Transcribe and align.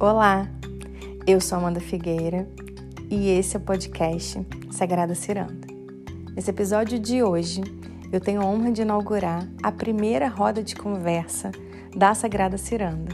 Olá, 0.00 0.48
eu 1.26 1.40
sou 1.40 1.58
Amanda 1.58 1.80
Figueira 1.80 2.48
e 3.10 3.30
esse 3.30 3.56
é 3.56 3.58
o 3.58 3.62
podcast 3.62 4.46
Sagrada 4.70 5.12
Ciranda. 5.12 5.66
Nesse 6.36 6.50
episódio 6.50 7.00
de 7.00 7.20
hoje, 7.20 7.62
eu 8.12 8.20
tenho 8.20 8.40
a 8.40 8.44
honra 8.44 8.70
de 8.70 8.82
inaugurar 8.82 9.48
a 9.60 9.72
primeira 9.72 10.28
roda 10.28 10.62
de 10.62 10.76
conversa 10.76 11.50
da 11.96 12.14
Sagrada 12.14 12.56
Ciranda, 12.56 13.10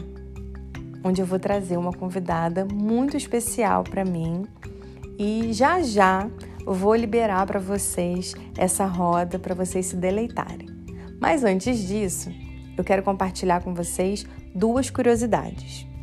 onde 1.03 1.19
eu 1.19 1.25
vou 1.25 1.39
trazer 1.39 1.75
uma 1.75 1.91
convidada 1.91 2.67
muito 2.71 3.17
especial 3.17 3.83
para 3.83 4.05
mim 4.05 4.45
e 5.17 5.51
já 5.53 5.81
já 5.81 6.29
vou 6.67 6.93
liberar 6.93 7.47
para 7.47 7.59
vocês 7.59 8.35
essa 8.55 8.85
roda 8.85 9.39
para 9.39 9.55
vocês 9.55 9.87
se 9.87 9.95
deleitarem. 9.95 10.67
Mas 11.19 11.43
antes 11.43 11.79
disso, 11.79 12.29
eu 12.77 12.83
quero 12.83 13.01
compartilhar 13.01 13.63
com 13.63 13.73
vocês 13.73 14.23
duas 14.53 14.91
curiosidades. 14.91 15.94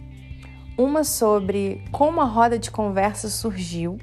Uma 0.82 1.04
sobre 1.04 1.84
como 1.92 2.20
a 2.20 2.24
roda 2.24 2.58
de 2.58 2.68
conversa 2.68 3.28
surgiu, 3.28 3.98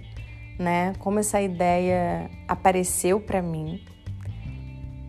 né? 0.58 0.94
Como 0.98 1.20
essa 1.20 1.42
ideia 1.42 2.32
apareceu 2.48 3.20
para 3.20 3.42
mim. 3.42 3.84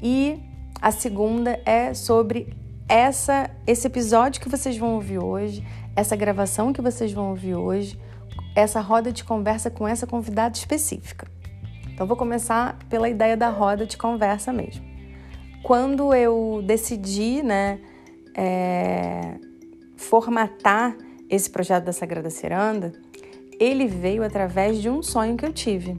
E 0.02 0.42
a 0.83 0.91
segunda 0.91 1.61
é 1.64 1.95
sobre 1.95 2.52
essa 2.88 3.48
esse 3.69 3.87
episódio 3.87 4.41
que 4.41 4.48
vocês 4.48 4.77
vão 4.77 4.97
ouvir 4.97 5.23
hoje, 5.23 5.64
essa 5.95 6.16
gravação 6.16 6.73
que 6.73 6.83
vocês 6.83 7.12
vão 7.12 7.30
ouvir 7.30 7.55
hoje, 7.55 7.97
essa 8.56 8.80
roda 8.80 9.12
de 9.12 9.23
conversa 9.23 9.70
com 9.70 9.87
essa 9.87 10.09
convidada 10.09 10.56
específica. 10.56 11.28
Então 11.95 12.05
vou 12.05 12.16
começar 12.16 12.80
pela 12.89 13.09
ideia 13.09 13.37
da 13.37 13.48
roda 13.48 13.87
de 13.87 13.97
conversa 13.97 14.52
mesmo. 14.52 14.84
Quando 15.62 16.12
eu 16.12 16.64
decidi, 16.66 17.45
né, 17.45 17.78
é, 18.37 19.36
formatar 19.97 20.97
esse 21.31 21.48
projeto 21.48 21.84
da 21.84 21.92
Sagrada 21.92 22.28
Ciranda, 22.28 22.92
ele 23.59 23.86
veio 23.86 24.25
através 24.25 24.83
de 24.83 24.91
um 24.91 25.03
sonho 25.03 25.36
que 25.36 25.47
eu 25.47 25.53
tive. 25.53 25.97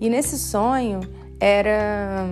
E 0.00 0.10
nesse 0.10 0.38
sonho 0.38 1.00
era 1.40 2.28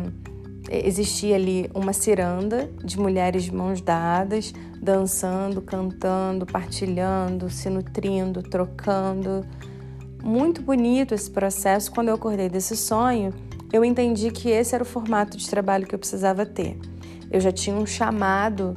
existia 0.70 1.34
ali 1.34 1.68
uma 1.74 1.92
ciranda 1.92 2.70
de 2.84 2.98
mulheres 2.98 3.44
de 3.44 3.54
mãos 3.54 3.80
dadas, 3.80 4.52
dançando, 4.80 5.60
cantando, 5.60 6.46
partilhando, 6.46 7.50
se 7.50 7.68
nutrindo, 7.68 8.42
trocando. 8.42 9.44
Muito 10.22 10.62
bonito 10.62 11.14
esse 11.14 11.30
processo. 11.30 11.90
Quando 11.90 12.08
eu 12.08 12.14
acordei 12.14 12.48
desse 12.48 12.76
sonho, 12.76 13.32
eu 13.72 13.84
entendi 13.84 14.30
que 14.30 14.50
esse 14.50 14.74
era 14.74 14.84
o 14.84 14.86
formato 14.86 15.36
de 15.36 15.48
trabalho 15.48 15.86
que 15.86 15.94
eu 15.94 15.98
precisava 15.98 16.46
ter. 16.46 16.78
Eu 17.30 17.40
já 17.40 17.50
tinha 17.50 17.74
um 17.74 17.86
chamado 17.86 18.74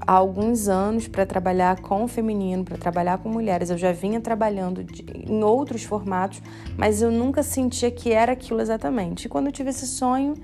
há 0.00 0.12
alguns 0.12 0.68
anos 0.68 1.08
para 1.08 1.24
trabalhar 1.24 1.80
com 1.80 2.04
o 2.04 2.08
feminino, 2.08 2.64
para 2.64 2.76
trabalhar 2.76 3.18
com 3.18 3.28
mulheres. 3.28 3.70
Eu 3.70 3.78
já 3.78 3.92
vinha 3.92 4.20
trabalhando 4.20 4.82
de, 4.84 5.04
em 5.28 5.42
outros 5.42 5.84
formatos, 5.84 6.42
mas 6.76 7.02
eu 7.02 7.10
nunca 7.10 7.42
sentia 7.42 7.90
que 7.90 8.12
era 8.12 8.32
aquilo 8.32 8.60
exatamente. 8.60 9.26
E 9.26 9.28
quando 9.28 9.46
eu 9.46 9.52
tive 9.52 9.70
esse 9.70 9.86
sonho, 9.86 10.34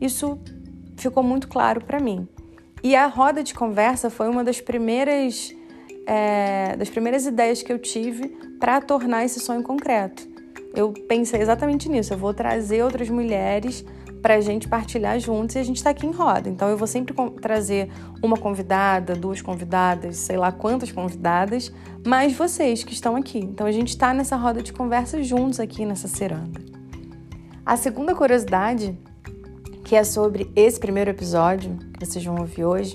isso 0.00 0.38
ficou 0.96 1.22
muito 1.22 1.48
claro 1.48 1.84
para 1.84 2.00
mim. 2.00 2.28
E 2.82 2.94
a 2.94 3.06
roda 3.06 3.42
de 3.42 3.54
conversa 3.54 4.08
foi 4.08 4.28
uma 4.28 4.44
das 4.44 4.60
primeiras, 4.60 5.54
é, 6.06 6.76
das 6.76 6.88
primeiras 6.88 7.26
ideias 7.26 7.62
que 7.62 7.72
eu 7.72 7.78
tive 7.78 8.28
para 8.60 8.80
tornar 8.80 9.24
esse 9.24 9.40
sonho 9.40 9.62
concreto. 9.62 10.28
Eu 10.74 10.92
pensei 10.92 11.40
exatamente 11.40 11.88
nisso. 11.88 12.12
Eu 12.12 12.18
vou 12.18 12.32
trazer 12.32 12.82
outras 12.84 13.08
mulheres 13.08 13.84
para 14.22 14.34
a 14.34 14.40
gente 14.40 14.68
partilhar 14.68 15.18
juntos 15.20 15.56
e 15.56 15.58
a 15.58 15.62
gente 15.62 15.76
está 15.76 15.90
aqui 15.90 16.06
em 16.06 16.10
roda. 16.10 16.48
Então 16.48 16.68
eu 16.68 16.76
vou 16.76 16.86
sempre 16.86 17.14
trazer 17.40 17.88
uma 18.22 18.36
convidada, 18.36 19.14
duas 19.14 19.40
convidadas, 19.40 20.16
sei 20.16 20.36
lá 20.36 20.50
quantas 20.50 20.90
convidadas, 20.90 21.72
mais 22.06 22.32
vocês 22.32 22.82
que 22.84 22.92
estão 22.92 23.16
aqui. 23.16 23.38
Então 23.38 23.66
a 23.66 23.72
gente 23.72 23.88
está 23.88 24.12
nessa 24.12 24.36
roda 24.36 24.62
de 24.62 24.72
conversa 24.72 25.22
juntos 25.22 25.60
aqui 25.60 25.84
nessa 25.84 26.08
ciranda. 26.08 26.60
A 27.64 27.76
segunda 27.76 28.14
curiosidade, 28.14 28.98
que 29.84 29.94
é 29.94 30.04
sobre 30.04 30.50
esse 30.56 30.80
primeiro 30.80 31.10
episódio 31.10 31.76
que 31.98 32.06
vocês 32.06 32.24
vão 32.24 32.36
ouvir 32.38 32.64
hoje, 32.64 32.94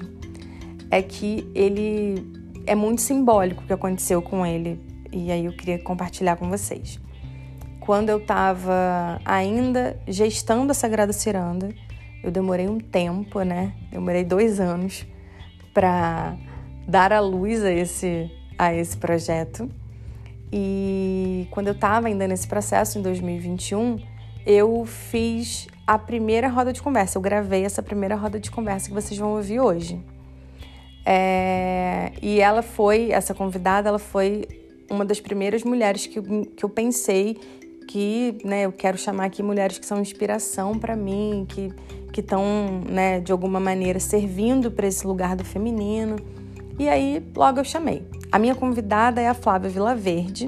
é 0.89 1.01
que 1.01 1.49
ele 1.55 2.25
é 2.65 2.75
muito 2.75 3.01
simbólico 3.01 3.63
o 3.63 3.67
que 3.67 3.73
aconteceu 3.73 4.21
com 4.21 4.45
ele 4.45 4.79
e 5.11 5.31
aí 5.31 5.45
eu 5.45 5.53
queria 5.53 5.77
compartilhar 5.79 6.35
com 6.37 6.49
vocês 6.49 6.99
quando 7.85 8.07
eu 8.07 8.17
estava 8.17 9.19
ainda 9.25 9.99
gestando 10.07 10.71
a 10.71 10.73
Sagrada 10.73 11.11
Ciranda, 11.11 11.69
eu 12.23 12.31
demorei 12.31 12.69
um 12.69 12.79
tempo, 12.79 13.41
né? 13.41 13.73
Demorei 13.91 14.23
dois 14.23 14.57
anos 14.57 15.05
para 15.73 16.37
dar 16.87 17.11
a 17.11 17.19
luz 17.19 17.61
a 17.61 17.69
esse, 17.69 18.31
a 18.57 18.73
esse 18.73 18.95
projeto. 18.95 19.69
E 20.49 21.45
quando 21.51 21.67
eu 21.67 21.73
estava 21.73 22.07
ainda 22.07 22.25
nesse 22.25 22.47
processo, 22.47 22.97
em 22.97 23.01
2021, 23.01 23.99
eu 24.45 24.85
fiz 24.85 25.67
a 25.85 25.99
primeira 25.99 26.47
roda 26.47 26.71
de 26.71 26.81
conversa. 26.81 27.17
Eu 27.17 27.21
gravei 27.21 27.65
essa 27.65 27.83
primeira 27.83 28.15
roda 28.15 28.39
de 28.39 28.49
conversa 28.49 28.87
que 28.87 28.93
vocês 28.93 29.19
vão 29.19 29.35
ouvir 29.35 29.59
hoje. 29.59 29.99
É... 31.05 32.13
E 32.21 32.39
ela 32.39 32.61
foi, 32.61 33.11
essa 33.11 33.33
convidada, 33.33 33.89
ela 33.89 33.99
foi 33.99 34.47
uma 34.89 35.03
das 35.03 35.19
primeiras 35.19 35.65
mulheres 35.65 36.07
que, 36.07 36.21
que 36.21 36.63
eu 36.63 36.69
pensei 36.69 37.37
que 37.87 38.37
né, 38.43 38.65
eu 38.65 38.71
quero 38.71 38.97
chamar 38.97 39.25
aqui 39.25 39.43
mulheres 39.43 39.77
que 39.77 39.85
são 39.85 39.99
inspiração 39.99 40.77
para 40.77 40.95
mim, 40.95 41.45
que 41.47 41.71
estão, 42.19 42.81
né, 42.89 43.19
de 43.19 43.31
alguma 43.31 43.59
maneira, 43.59 43.99
servindo 43.99 44.71
para 44.71 44.87
esse 44.87 45.05
lugar 45.05 45.35
do 45.35 45.43
feminino. 45.43 46.15
E 46.79 46.89
aí, 46.89 47.23
logo 47.35 47.59
eu 47.59 47.63
chamei. 47.63 48.07
A 48.31 48.39
minha 48.39 48.55
convidada 48.55 49.21
é 49.21 49.27
a 49.27 49.33
Flávia 49.33 49.69
Vilaverde, 49.69 50.47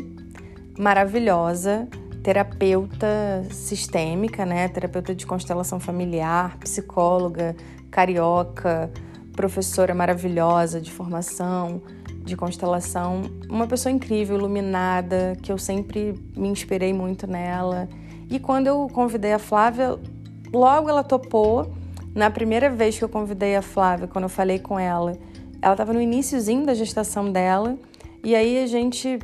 maravilhosa, 0.78 1.88
terapeuta 2.23 3.46
sistêmica, 3.52 4.46
né, 4.46 4.67
terapeuta 4.67 5.13
de 5.13 5.25
constelação 5.25 5.79
familiar, 5.79 6.57
psicóloga, 6.57 7.56
carioca, 7.91 8.91
professora 9.34 9.94
maravilhosa 9.94 10.81
de 10.81 10.91
formação, 10.91 11.81
de 12.25 12.35
constelação, 12.35 13.21
uma 13.47 13.67
pessoa 13.67 13.93
incrível, 13.93 14.37
iluminada, 14.37 15.37
que 15.41 15.51
eu 15.51 15.57
sempre 15.57 16.19
me 16.35 16.47
inspirei 16.47 16.91
muito 16.91 17.27
nela. 17.27 17.87
E 18.29 18.39
quando 18.39 18.67
eu 18.67 18.89
convidei 18.91 19.31
a 19.31 19.39
Flávia, 19.39 19.97
logo 20.51 20.89
ela 20.89 21.03
topou. 21.03 21.71
Na 22.15 22.31
primeira 22.31 22.69
vez 22.69 22.97
que 22.97 23.03
eu 23.03 23.09
convidei 23.09 23.55
a 23.55 23.61
Flávia, 23.61 24.07
quando 24.07 24.23
eu 24.23 24.29
falei 24.29 24.57
com 24.57 24.79
ela, 24.79 25.17
ela 25.61 25.73
estava 25.73 25.93
no 25.93 26.01
iníciozinho 26.01 26.65
da 26.65 26.73
gestação 26.73 27.31
dela. 27.31 27.77
E 28.23 28.33
aí 28.33 28.63
a 28.63 28.67
gente 28.67 29.19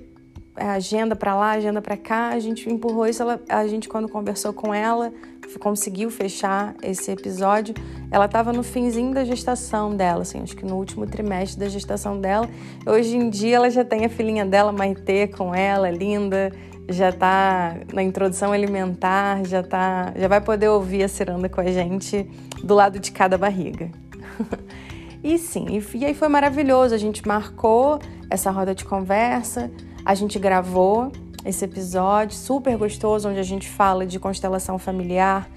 agenda 0.56 1.16
para 1.16 1.34
lá, 1.36 1.52
agenda 1.52 1.82
para 1.82 1.98
cá, 1.98 2.30
a 2.30 2.40
gente 2.40 2.70
empurrou 2.70 3.08
isso. 3.08 3.22
Ela, 3.24 3.42
a 3.50 3.66
gente 3.68 3.90
quando 3.90 4.08
conversou 4.10 4.54
com 4.54 4.74
ela, 4.74 5.12
conseguiu 5.60 6.10
fechar 6.10 6.76
esse 6.82 7.12
episódio. 7.12 7.74
Ela 8.10 8.26
estava 8.26 8.52
no 8.52 8.64
finzinho 8.64 9.14
da 9.14 9.24
gestação 9.24 9.96
dela, 9.96 10.22
assim, 10.22 10.42
acho 10.42 10.56
que 10.56 10.66
no 10.66 10.76
último 10.76 11.06
trimestre 11.06 11.60
da 11.60 11.70
gestação 11.70 12.20
dela. 12.20 12.50
Hoje 12.86 13.16
em 13.16 13.30
dia 13.30 13.58
ela 13.58 13.70
já 13.70 13.84
tem 13.84 14.06
a 14.06 14.10
filhinha 14.10 14.46
dela, 14.46 14.72
Maitê, 14.72 15.28
com 15.28 15.54
ela, 15.54 15.90
linda, 15.90 16.52
já 16.90 17.10
está 17.10 17.78
na 17.94 18.04
introdução 18.04 18.52
alimentar, 18.52 19.46
já 19.46 19.64
tá, 19.64 20.14
já 20.16 20.28
vai 20.28 20.42
poder 20.42 20.70
ouvir 20.70 21.04
a 21.04 21.08
ciranda 21.08 21.48
com 21.48 21.62
a 21.62 21.66
gente 21.66 22.30
do 22.64 22.74
lado 22.74 23.00
de 23.00 23.12
cada 23.12 23.38
barriga. 23.38 23.90
e 25.24 25.38
sim, 25.38 25.66
e, 25.70 25.98
e 25.98 26.06
aí 26.06 26.14
foi 26.14 26.28
maravilhoso, 26.28 26.94
a 26.94 26.98
gente 26.98 27.28
marcou 27.28 28.00
essa 28.30 28.52
roda 28.52 28.74
de 28.74 28.86
conversa, 28.86 29.72
a 30.04 30.16
gente 30.16 30.40
gravou 30.40 31.12
esse 31.46 31.66
episódio 31.66 32.36
super 32.36 32.78
gostoso, 32.78 33.30
onde 33.30 33.40
a 33.40 33.44
gente 33.44 33.68
fala 33.68 34.06
de 34.06 34.20
constelação 34.20 34.78
familiar 34.78 35.50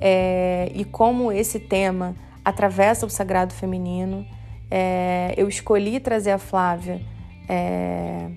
é, 0.00 0.70
e 0.74 0.84
como 0.84 1.32
esse 1.32 1.58
tema 1.58 2.14
atravessa 2.44 3.06
o 3.06 3.10
sagrado 3.10 3.52
feminino. 3.52 4.26
É, 4.70 5.34
eu 5.36 5.48
escolhi 5.48 6.00
trazer 6.00 6.30
a 6.30 6.38
Flávia 6.38 7.00
é, 7.48 8.30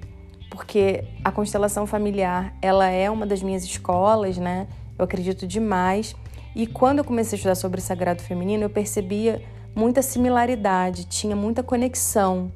porque 0.49 1.03
a 1.23 1.31
constelação 1.31 1.85
familiar 1.85 2.53
ela 2.61 2.87
é 2.89 3.09
uma 3.09 3.25
das 3.25 3.41
minhas 3.41 3.63
escolas, 3.63 4.37
né? 4.37 4.67
Eu 4.97 5.05
acredito 5.05 5.45
demais. 5.45 6.15
E 6.55 6.65
quando 6.65 6.99
eu 6.99 7.03
comecei 7.03 7.35
a 7.35 7.37
estudar 7.37 7.55
sobre 7.55 7.79
o 7.79 7.83
sagrado 7.83 8.21
feminino, 8.21 8.63
eu 8.63 8.69
percebia 8.69 9.41
muita 9.75 10.01
similaridade, 10.01 11.05
tinha 11.05 11.35
muita 11.35 11.61
conexão 11.61 12.51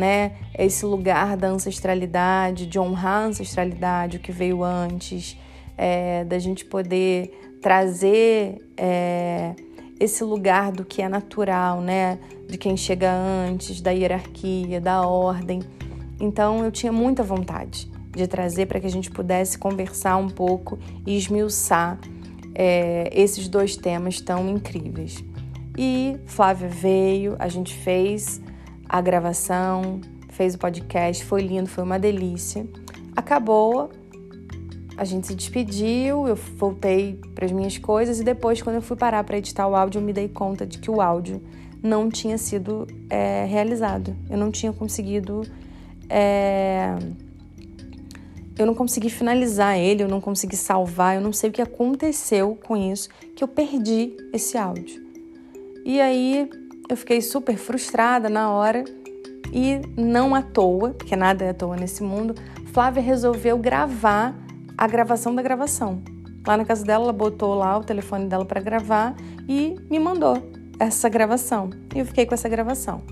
né? 0.00 0.32
Esse 0.58 0.86
lugar 0.86 1.36
da 1.36 1.48
ancestralidade, 1.48 2.66
de 2.66 2.78
honrar 2.78 3.22
a 3.22 3.26
ancestralidade, 3.26 4.16
o 4.16 4.20
que 4.20 4.32
veio 4.32 4.64
antes, 4.64 5.36
é, 5.76 6.24
da 6.24 6.38
gente 6.38 6.64
poder 6.64 7.58
trazer 7.60 8.66
é, 8.76 9.54
esse 10.00 10.24
lugar 10.24 10.72
do 10.72 10.84
que 10.84 11.02
é 11.02 11.08
natural, 11.08 11.82
né? 11.82 12.18
De 12.48 12.56
quem 12.56 12.76
chega 12.76 13.12
antes, 13.12 13.82
da 13.82 13.90
hierarquia, 13.90 14.80
da 14.80 15.06
ordem. 15.06 15.60
Então 16.18 16.64
eu 16.64 16.72
tinha 16.72 16.90
muita 16.90 17.22
vontade 17.22 17.90
de 18.10 18.26
trazer 18.26 18.66
para 18.66 18.80
que 18.80 18.86
a 18.86 18.90
gente 18.90 19.10
pudesse 19.10 19.58
conversar 19.58 20.16
um 20.16 20.28
pouco 20.28 20.78
e 21.06 21.16
esmiuçar 21.16 21.98
é, 22.54 23.10
esses 23.12 23.46
dois 23.46 23.76
temas 23.76 24.20
tão 24.20 24.48
incríveis. 24.48 25.22
E 25.78 26.18
Flávia 26.26 26.68
veio, 26.68 27.36
a 27.38 27.48
gente 27.48 27.74
fez 27.74 28.40
a 28.90 29.00
gravação, 29.00 30.00
fez 30.30 30.56
o 30.56 30.58
podcast, 30.58 31.24
foi 31.24 31.42
lindo, 31.42 31.68
foi 31.68 31.84
uma 31.84 31.96
delícia. 31.96 32.66
Acabou, 33.14 33.88
a 34.96 35.04
gente 35.04 35.28
se 35.28 35.34
despediu, 35.36 36.26
eu 36.26 36.34
voltei 36.34 37.16
para 37.32 37.46
as 37.46 37.52
minhas 37.52 37.78
coisas 37.78 38.18
e 38.18 38.24
depois, 38.24 38.60
quando 38.60 38.76
eu 38.76 38.82
fui 38.82 38.96
parar 38.96 39.22
para 39.22 39.38
editar 39.38 39.68
o 39.68 39.76
áudio, 39.76 40.00
eu 40.00 40.02
me 40.02 40.12
dei 40.12 40.28
conta 40.28 40.66
de 40.66 40.78
que 40.78 40.90
o 40.90 41.00
áudio 41.00 41.40
não 41.80 42.10
tinha 42.10 42.36
sido 42.36 42.84
é, 43.08 43.44
realizado. 43.44 44.16
Eu 44.28 44.36
não 44.36 44.50
tinha 44.50 44.72
conseguido. 44.72 45.42
É, 46.08 46.96
eu 48.58 48.66
não 48.66 48.74
consegui 48.74 49.08
finalizar 49.08 49.78
ele, 49.78 50.02
eu 50.02 50.08
não 50.08 50.20
consegui 50.20 50.56
salvar, 50.56 51.14
eu 51.14 51.20
não 51.20 51.32
sei 51.32 51.48
o 51.48 51.52
que 51.52 51.62
aconteceu 51.62 52.58
com 52.66 52.76
isso, 52.76 53.08
que 53.36 53.44
eu 53.44 53.48
perdi 53.48 54.16
esse 54.32 54.58
áudio. 54.58 55.00
E 55.84 56.00
aí 56.00 56.50
eu 56.90 56.96
fiquei 56.96 57.20
super 57.20 57.56
frustrada 57.56 58.28
na 58.28 58.50
hora 58.50 58.84
e 59.52 59.80
não 59.96 60.34
à 60.34 60.42
toa, 60.42 60.90
porque 60.90 61.14
nada 61.14 61.44
é 61.44 61.50
à 61.50 61.54
toa 61.54 61.76
nesse 61.76 62.02
mundo, 62.02 62.34
Flávia 62.72 63.02
resolveu 63.02 63.56
gravar 63.58 64.34
a 64.76 64.86
gravação 64.86 65.34
da 65.34 65.42
gravação. 65.42 66.02
Lá 66.46 66.56
na 66.56 66.64
casa 66.64 66.84
dela, 66.84 67.04
ela 67.04 67.12
botou 67.12 67.54
lá 67.54 67.76
o 67.76 67.84
telefone 67.84 68.26
dela 68.26 68.44
para 68.44 68.60
gravar 68.60 69.14
e 69.48 69.76
me 69.90 69.98
mandou 69.98 70.36
essa 70.78 71.08
gravação. 71.08 71.70
E 71.94 71.98
eu 71.98 72.06
fiquei 72.06 72.26
com 72.26 72.34
essa 72.34 72.48
gravação. 72.48 73.02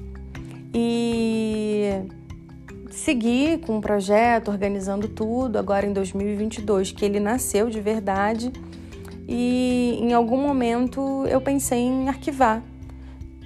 E 0.72 1.90
segui 2.90 3.58
com 3.58 3.78
o 3.78 3.80
projeto, 3.80 4.50
organizando 4.50 5.08
tudo, 5.08 5.58
agora 5.58 5.86
em 5.86 5.92
2022, 5.92 6.92
que 6.92 7.04
ele 7.04 7.20
nasceu 7.20 7.68
de 7.68 7.80
verdade. 7.80 8.52
E 9.28 9.98
em 10.00 10.14
algum 10.14 10.40
momento 10.40 11.24
eu 11.28 11.40
pensei 11.40 11.80
em 11.80 12.08
arquivar, 12.08 12.62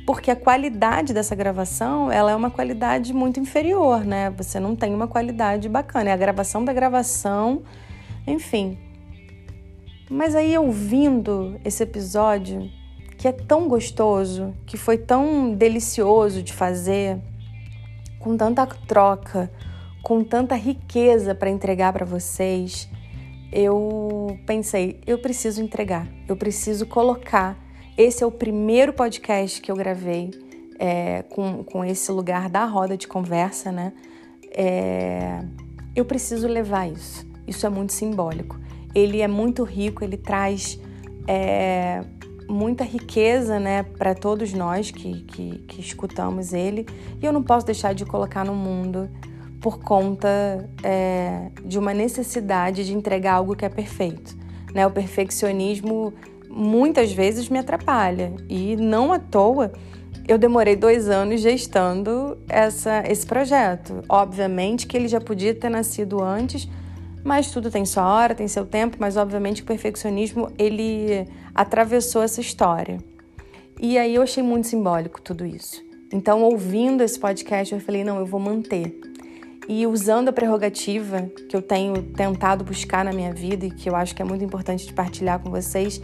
porque 0.07 0.31
a 0.31 0.37
qualidade 0.37 1.13
dessa 1.15 1.35
gravação 1.35 2.11
ela 2.11 2.33
é 2.33 2.37
uma 2.37 2.51
qualidade 2.51 3.13
muito 3.13 3.39
inferior, 3.39 4.05
né? 4.05 4.31
Você 4.31 4.59
não 4.59 4.75
tem 4.75 4.95
uma 4.95 5.07
qualidade 5.07 5.69
bacana, 5.69 6.11
é 6.11 6.13
a 6.13 6.17
gravação 6.17 6.65
da 6.65 6.73
gravação, 6.73 7.63
enfim. 8.27 8.79
Mas 10.11 10.35
aí 10.35 10.57
ouvindo 10.59 11.59
esse 11.65 11.83
episódio, 11.83 12.71
que 13.17 13.29
é 13.29 13.33
tão 13.33 13.69
gostoso, 13.69 14.53
que 14.67 14.77
foi 14.77 14.99
tão 14.99 15.55
delicioso 15.55 16.43
de 16.43 16.53
fazer, 16.53 17.19
com 18.19 18.37
tanta 18.37 18.67
troca, 18.67 19.51
com 20.03 20.25
tanta 20.25 20.55
riqueza 20.57 21.35
para 21.35 21.49
entregar 21.49 21.93
para 21.93 22.05
vocês, 22.05 22.89
eu 23.53 24.39
pensei, 24.47 25.01
eu 25.07 25.19
preciso 25.19 25.63
entregar, 25.63 26.09
eu 26.27 26.37
preciso 26.37 26.87
colocar. 26.87 27.57
Esse 27.97 28.25
é 28.25 28.27
o 28.27 28.31
primeiro 28.31 28.93
podcast 28.93 29.61
que 29.61 29.71
eu 29.71 29.77
gravei 29.77 30.31
é, 30.79 31.23
com, 31.25 31.63
com 31.63 31.85
esse 31.85 32.11
lugar 32.11 32.49
da 32.49 32.65
roda 32.65 32.97
de 32.97 33.07
conversa, 33.07 33.71
né? 33.71 33.93
É, 34.51 35.45
eu 35.95 36.05
preciso 36.05 36.49
levar 36.49 36.91
isso. 36.91 37.27
Isso 37.47 37.67
é 37.67 37.69
muito 37.69 37.93
simbólico. 37.93 38.59
Ele 38.95 39.21
é 39.21 39.29
muito 39.29 39.63
rico, 39.63 40.03
ele 40.03 40.17
traz 40.17 40.81
é, 41.29 42.03
muita 42.49 42.83
riqueza 42.83 43.61
né, 43.61 43.83
para 43.83 44.15
todos 44.15 44.55
nós 44.55 44.91
que, 44.91 45.23
que, 45.25 45.59
que 45.69 45.81
escutamos 45.81 46.55
ele. 46.55 46.87
E 47.21 47.27
eu 47.27 47.33
não 47.33 47.43
posso 47.43 47.67
deixar 47.67 47.95
de 47.95 48.07
colocar 48.07 48.45
no 48.45 48.55
mundo 48.55 49.11
por 49.61 49.81
conta 49.81 50.69
é, 50.83 51.51
de 51.63 51.79
uma 51.79 51.93
necessidade 51.93 52.87
de 52.87 52.95
entregar 52.95 53.35
algo 53.35 53.55
que 53.55 53.67
é 53.67 53.69
perfeito. 53.69 54.35
Né? 54.75 54.87
O 54.87 54.91
perfeccionismo 54.91 56.15
muitas 56.55 57.13
vezes 57.13 57.49
me 57.49 57.59
atrapalha 57.59 58.35
e 58.49 58.77
não 58.77 59.13
à 59.13 59.19
toa 59.19 59.73
eu 60.27 60.39
demorei 60.39 60.77
dois 60.77 61.09
anos 61.09 61.41
gestando 61.41 62.39
essa, 62.49 63.03
esse 63.09 63.27
projeto. 63.27 64.03
Obviamente 64.09 64.87
que 64.87 64.97
ele 64.97 65.09
já 65.09 65.21
podia 65.21 65.55
ter 65.55 65.69
nascido 65.69 66.23
antes, 66.23 66.69
mas 67.25 67.51
tudo 67.51 67.71
tem 67.71 67.85
sua 67.85 68.07
hora, 68.07 68.35
tem 68.35 68.47
seu 68.47 68.65
tempo, 68.65 68.97
mas 69.01 69.17
obviamente 69.17 69.63
o 69.63 69.65
perfeccionismo 69.65 70.51
ele 70.59 71.27
atravessou 71.55 72.23
essa 72.23 72.41
história. 72.41 72.99
E 73.81 73.99
aí 73.99 74.15
eu 74.15 74.23
achei 74.23 74.43
muito 74.43 74.69
simbólico 74.69 75.21
tudo 75.21 75.45
isso. 75.45 75.83
Então, 76.13 76.43
ouvindo 76.43 77.03
esse 77.03 77.19
podcast, 77.19 77.75
eu 77.75 77.81
falei: 77.81 78.05
não, 78.05 78.19
eu 78.19 78.27
vou 78.27 78.39
manter. 78.39 79.01
E 79.69 79.87
usando 79.87 80.29
a 80.29 80.33
prerrogativa 80.33 81.31
que 81.49 81.57
eu 81.57 81.63
tenho 81.63 82.03
tentado 82.03 82.65
buscar 82.65 83.05
na 83.05 83.13
minha 83.13 83.33
vida 83.33 83.67
e 83.67 83.71
que 83.71 83.89
eu 83.89 83.97
acho 83.97 84.15
que 84.15 84.21
é 84.21 84.25
muito 84.25 84.45
importante 84.45 84.87
de 84.87 84.93
partilhar 84.93 85.39
com 85.39 85.51
vocês, 85.51 86.01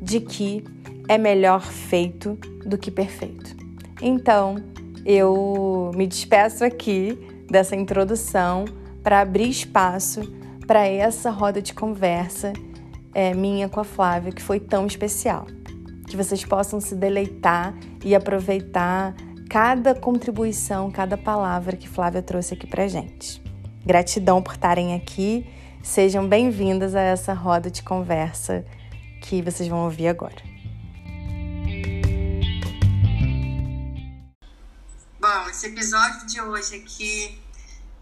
de 0.00 0.20
que 0.20 0.64
é 1.08 1.18
melhor 1.18 1.62
feito 1.62 2.38
do 2.64 2.76
que 2.76 2.90
perfeito. 2.90 3.56
Então, 4.00 4.56
eu 5.04 5.90
me 5.94 6.06
despeço 6.06 6.64
aqui 6.64 7.18
dessa 7.50 7.74
introdução 7.74 8.64
para 9.02 9.20
abrir 9.20 9.48
espaço 9.48 10.20
para 10.66 10.86
essa 10.86 11.30
roda 11.30 11.62
de 11.62 11.72
conversa 11.72 12.52
é, 13.14 13.32
minha 13.32 13.68
com 13.68 13.80
a 13.80 13.84
Flávia, 13.84 14.32
que 14.32 14.42
foi 14.42 14.60
tão 14.60 14.86
especial. 14.86 15.46
Que 16.06 16.16
vocês 16.16 16.44
possam 16.44 16.80
se 16.80 16.94
deleitar 16.94 17.74
e 18.04 18.14
aproveitar 18.14 19.14
cada 19.48 19.94
contribuição, 19.94 20.90
cada 20.90 21.16
palavra 21.16 21.76
que 21.76 21.88
Flávia 21.88 22.22
trouxe 22.22 22.54
aqui 22.54 22.66
para 22.66 22.86
gente. 22.86 23.42
Gratidão 23.84 24.42
por 24.42 24.52
estarem 24.52 24.94
aqui. 24.94 25.46
Sejam 25.82 26.28
bem-vindas 26.28 26.94
a 26.94 27.00
essa 27.00 27.32
roda 27.32 27.70
de 27.70 27.82
conversa 27.82 28.64
que 29.20 29.42
vocês 29.42 29.68
vão 29.68 29.84
ouvir 29.84 30.08
agora. 30.08 30.42
Bom, 35.20 35.48
esse 35.50 35.66
episódio 35.66 36.26
de 36.26 36.40
hoje 36.40 36.76
aqui 36.76 37.38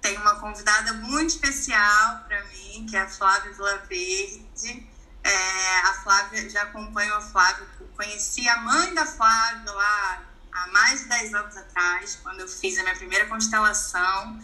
tem 0.01 0.17
uma 0.19 0.37
convidada 0.37 0.93
muito 0.93 1.31
especial 1.31 2.25
para 2.29 2.45
mim, 2.45 2.87
que 2.89 2.97
é 2.97 3.01
a 3.01 3.09
Flávia 3.09 3.53
Vilaverde. 3.53 4.87
É, 5.25 5.79
a 5.89 5.95
Flávia, 6.05 6.49
já 6.49 6.63
acompanho 6.63 7.13
a 7.15 7.21
Flávia, 7.21 7.67
conheci 7.97 8.49
a 8.49 8.59
mãe 8.59 8.95
da 8.95 9.05
Flávia 9.05 9.73
lá 9.73 10.23
há 10.53 10.67
mais 10.69 11.01
de 11.01 11.09
10 11.09 11.35
anos 11.35 11.57
atrás, 11.57 12.19
quando 12.23 12.41
eu 12.41 12.49
fiz 12.49 12.79
a 12.79 12.83
minha 12.83 12.95
primeira 12.95 13.27
constelação. 13.27 14.39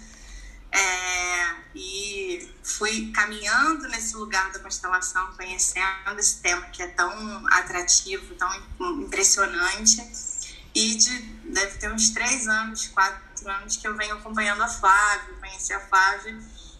É, 0.72 1.54
e 1.74 2.50
fui 2.62 3.12
caminhando 3.12 3.86
nesse 3.88 4.16
lugar 4.16 4.50
da 4.52 4.58
constelação, 4.58 5.32
conhecendo 5.36 6.18
esse 6.18 6.40
tema 6.40 6.62
que 6.66 6.82
é 6.82 6.88
tão 6.88 7.46
atrativo, 7.48 8.34
tão 8.34 8.50
impressionante. 9.02 10.00
E 10.74 10.94
de, 10.94 11.18
deve 11.52 11.78
ter 11.78 11.92
uns 11.92 12.10
três 12.10 12.48
anos, 12.48 12.88
quatro 12.88 13.50
anos 13.50 13.76
que 13.76 13.86
eu 13.86 13.94
venho 13.96 14.14
acompanhando 14.14 14.62
a 14.62 14.68
Flávia, 14.68 15.34
conheci 15.38 15.72
a 15.72 15.80
Flávia. 15.80 16.38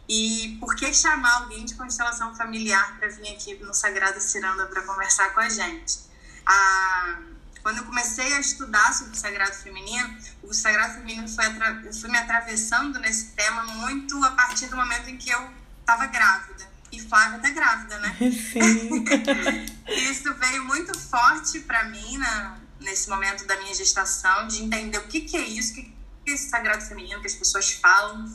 E 0.08 0.56
por 0.60 0.74
que 0.74 0.92
chamar 0.92 1.42
alguém 1.42 1.64
de 1.64 1.74
constelação 1.74 2.34
familiar 2.34 2.98
para 2.98 3.08
vir 3.08 3.28
aqui 3.28 3.54
no 3.62 3.74
Sagrada 3.74 4.20
Ciranda 4.20 4.66
para 4.66 4.82
conversar 4.82 5.34
com 5.34 5.40
a 5.40 5.48
gente? 5.48 6.00
Ah, 6.46 7.20
quando 7.62 7.78
eu 7.78 7.84
comecei 7.84 8.32
a 8.34 8.40
estudar 8.40 8.92
sobre 8.92 9.12
o 9.12 9.16
Sagrado 9.16 9.54
Feminino, 9.54 10.16
o 10.42 10.52
Sagrado 10.52 10.94
Feminino 10.94 11.28
foi, 11.28 11.44
fui 11.92 12.10
me 12.10 12.18
atravessando 12.18 12.98
nesse 12.98 13.26
tema 13.32 13.62
muito 13.64 14.22
a 14.24 14.32
partir 14.32 14.66
do 14.66 14.76
momento 14.76 15.08
em 15.08 15.16
que 15.16 15.30
eu 15.30 15.50
estava 15.80 16.06
grávida. 16.06 16.70
E 16.90 17.00
Flávia 17.00 17.38
tá 17.38 17.50
grávida, 17.50 17.98
né? 18.00 18.16
Sim. 18.20 19.04
Isso 19.88 20.34
veio 20.34 20.64
muito 20.64 20.98
forte 20.98 21.60
para 21.60 21.84
mim 21.84 22.18
na, 22.18 22.58
nesse 22.80 23.08
momento 23.08 23.46
da 23.46 23.56
minha 23.58 23.74
gestação, 23.74 24.48
de 24.48 24.62
entender 24.62 24.98
o 24.98 25.06
que, 25.06 25.22
que 25.22 25.36
é 25.36 25.46
isso, 25.46 25.72
o 25.72 25.74
que, 25.76 25.82
que 25.82 26.30
é 26.30 26.34
esse 26.34 26.50
Sagrado 26.50 26.84
Feminino 26.84 27.20
que 27.20 27.26
as 27.28 27.34
pessoas 27.34 27.72
falam. 27.72 28.30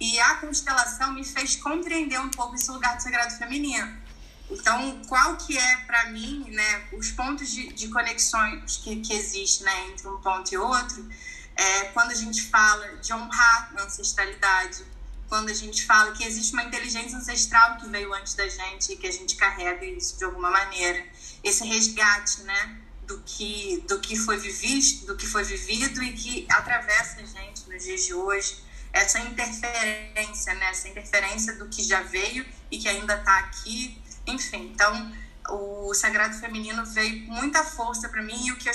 E 0.00 0.18
a 0.18 0.36
constelação 0.36 1.12
me 1.12 1.24
fez 1.24 1.56
compreender 1.56 2.20
um 2.20 2.28
pouco 2.28 2.54
esse 2.54 2.70
lugar 2.70 2.96
do 2.96 3.02
Sagrado 3.02 3.36
Feminino 3.36 4.05
então, 4.50 5.02
qual 5.08 5.36
que 5.36 5.56
é 5.58 5.76
para 5.78 6.10
mim, 6.10 6.44
né, 6.50 6.88
os 6.92 7.10
pontos 7.10 7.50
de, 7.50 7.72
de 7.72 7.88
conexões 7.88 8.76
que, 8.78 8.96
que 8.96 9.12
existem 9.12 9.66
né, 9.66 9.88
entre 9.88 10.06
um 10.08 10.18
ponto 10.18 10.52
e 10.52 10.56
outro, 10.56 11.08
é 11.56 11.84
quando 11.86 12.10
a 12.12 12.14
gente 12.14 12.42
fala 12.42 12.96
de 12.96 13.12
honrar 13.12 13.72
a 13.76 13.82
ancestralidade, 13.82 14.84
quando 15.28 15.48
a 15.48 15.54
gente 15.54 15.84
fala 15.84 16.12
que 16.12 16.22
existe 16.22 16.52
uma 16.52 16.62
inteligência 16.62 17.18
ancestral 17.18 17.76
que 17.78 17.88
veio 17.88 18.12
antes 18.14 18.34
da 18.34 18.48
gente 18.48 18.92
e 18.92 18.96
que 18.96 19.06
a 19.06 19.12
gente 19.12 19.34
carrega 19.34 19.84
isso 19.84 20.16
de 20.16 20.24
alguma 20.24 20.50
maneira, 20.50 21.04
esse 21.42 21.64
resgate, 21.64 22.42
né, 22.42 22.78
do 23.06 23.20
que 23.24 23.84
do 23.88 24.00
que 24.00 24.16
foi 24.16 24.36
vivido, 24.36 25.06
do 25.06 25.16
que 25.16 25.26
foi 25.26 25.42
vivido 25.44 26.02
e 26.02 26.12
que 26.12 26.46
atravessa 26.48 27.20
a 27.20 27.24
gente 27.24 27.68
nos 27.68 27.82
dias 27.82 28.04
de 28.04 28.14
hoje, 28.14 28.58
essa 28.92 29.18
interferência, 29.20 30.54
né, 30.54 30.70
essa 30.70 30.88
interferência 30.88 31.54
do 31.54 31.68
que 31.68 31.82
já 31.82 32.02
veio 32.02 32.46
e 32.70 32.78
que 32.78 32.88
ainda 32.88 33.16
está 33.16 33.38
aqui 33.38 34.00
enfim, 34.26 34.72
então 34.74 35.12
o 35.48 35.94
Sagrado 35.94 36.34
Feminino 36.38 36.84
veio 36.84 37.26
com 37.26 37.32
muita 37.32 37.62
força 37.64 38.08
para 38.08 38.22
mim 38.22 38.46
e 38.46 38.52
o 38.52 38.56
que, 38.56 38.68
eu, 38.68 38.74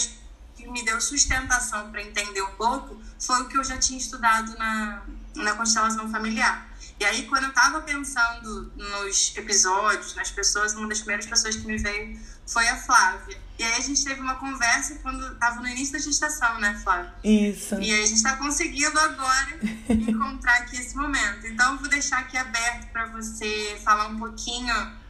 que 0.55 0.67
me 0.69 0.83
deu 0.83 0.99
sustentação 1.01 1.91
para 1.91 2.01
entender 2.01 2.41
um 2.41 2.55
pouco 2.55 3.01
foi 3.19 3.41
o 3.41 3.47
que 3.47 3.57
eu 3.57 3.63
já 3.63 3.77
tinha 3.77 3.99
estudado 3.99 4.57
na, 4.57 5.03
na 5.35 5.53
constelação 5.55 6.09
familiar. 6.09 6.69
E 6.99 7.05
aí, 7.05 7.25
quando 7.25 7.45
eu 7.45 7.49
estava 7.49 7.81
pensando 7.81 8.71
nos 8.75 9.35
episódios, 9.35 10.13
nas 10.13 10.29
pessoas, 10.29 10.75
uma 10.75 10.87
das 10.87 10.99
primeiras 10.99 11.25
pessoas 11.25 11.55
que 11.55 11.65
me 11.65 11.77
veio 11.77 12.19
foi 12.45 12.67
a 12.67 12.77
Flávia. 12.77 13.41
E 13.57 13.63
aí 13.63 13.73
a 13.73 13.79
gente 13.79 14.03
teve 14.03 14.21
uma 14.21 14.35
conversa 14.35 14.95
quando 15.01 15.33
estava 15.33 15.61
no 15.61 15.67
início 15.67 15.93
da 15.93 15.99
gestação, 15.99 16.59
né, 16.59 16.79
Flávia? 16.83 17.11
Isso. 17.23 17.73
E 17.75 17.91
aí 17.91 18.03
a 18.03 18.05
gente 18.05 18.17
está 18.17 18.35
conseguindo 18.35 18.99
agora 18.99 19.59
encontrar 19.89 20.57
aqui 20.57 20.77
esse 20.77 20.95
momento. 20.95 21.47
Então, 21.47 21.73
eu 21.73 21.79
vou 21.79 21.89
deixar 21.89 22.19
aqui 22.19 22.37
aberto 22.37 22.91
para 22.91 23.07
você 23.07 23.79
falar 23.83 24.07
um 24.07 24.19
pouquinho 24.19 25.00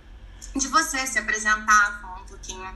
de 0.56 0.68
você, 0.68 1.06
se 1.08 1.18
apresentar, 1.20 2.00
falar 2.02 2.22
um 2.22 2.26
pouquinho 2.26 2.76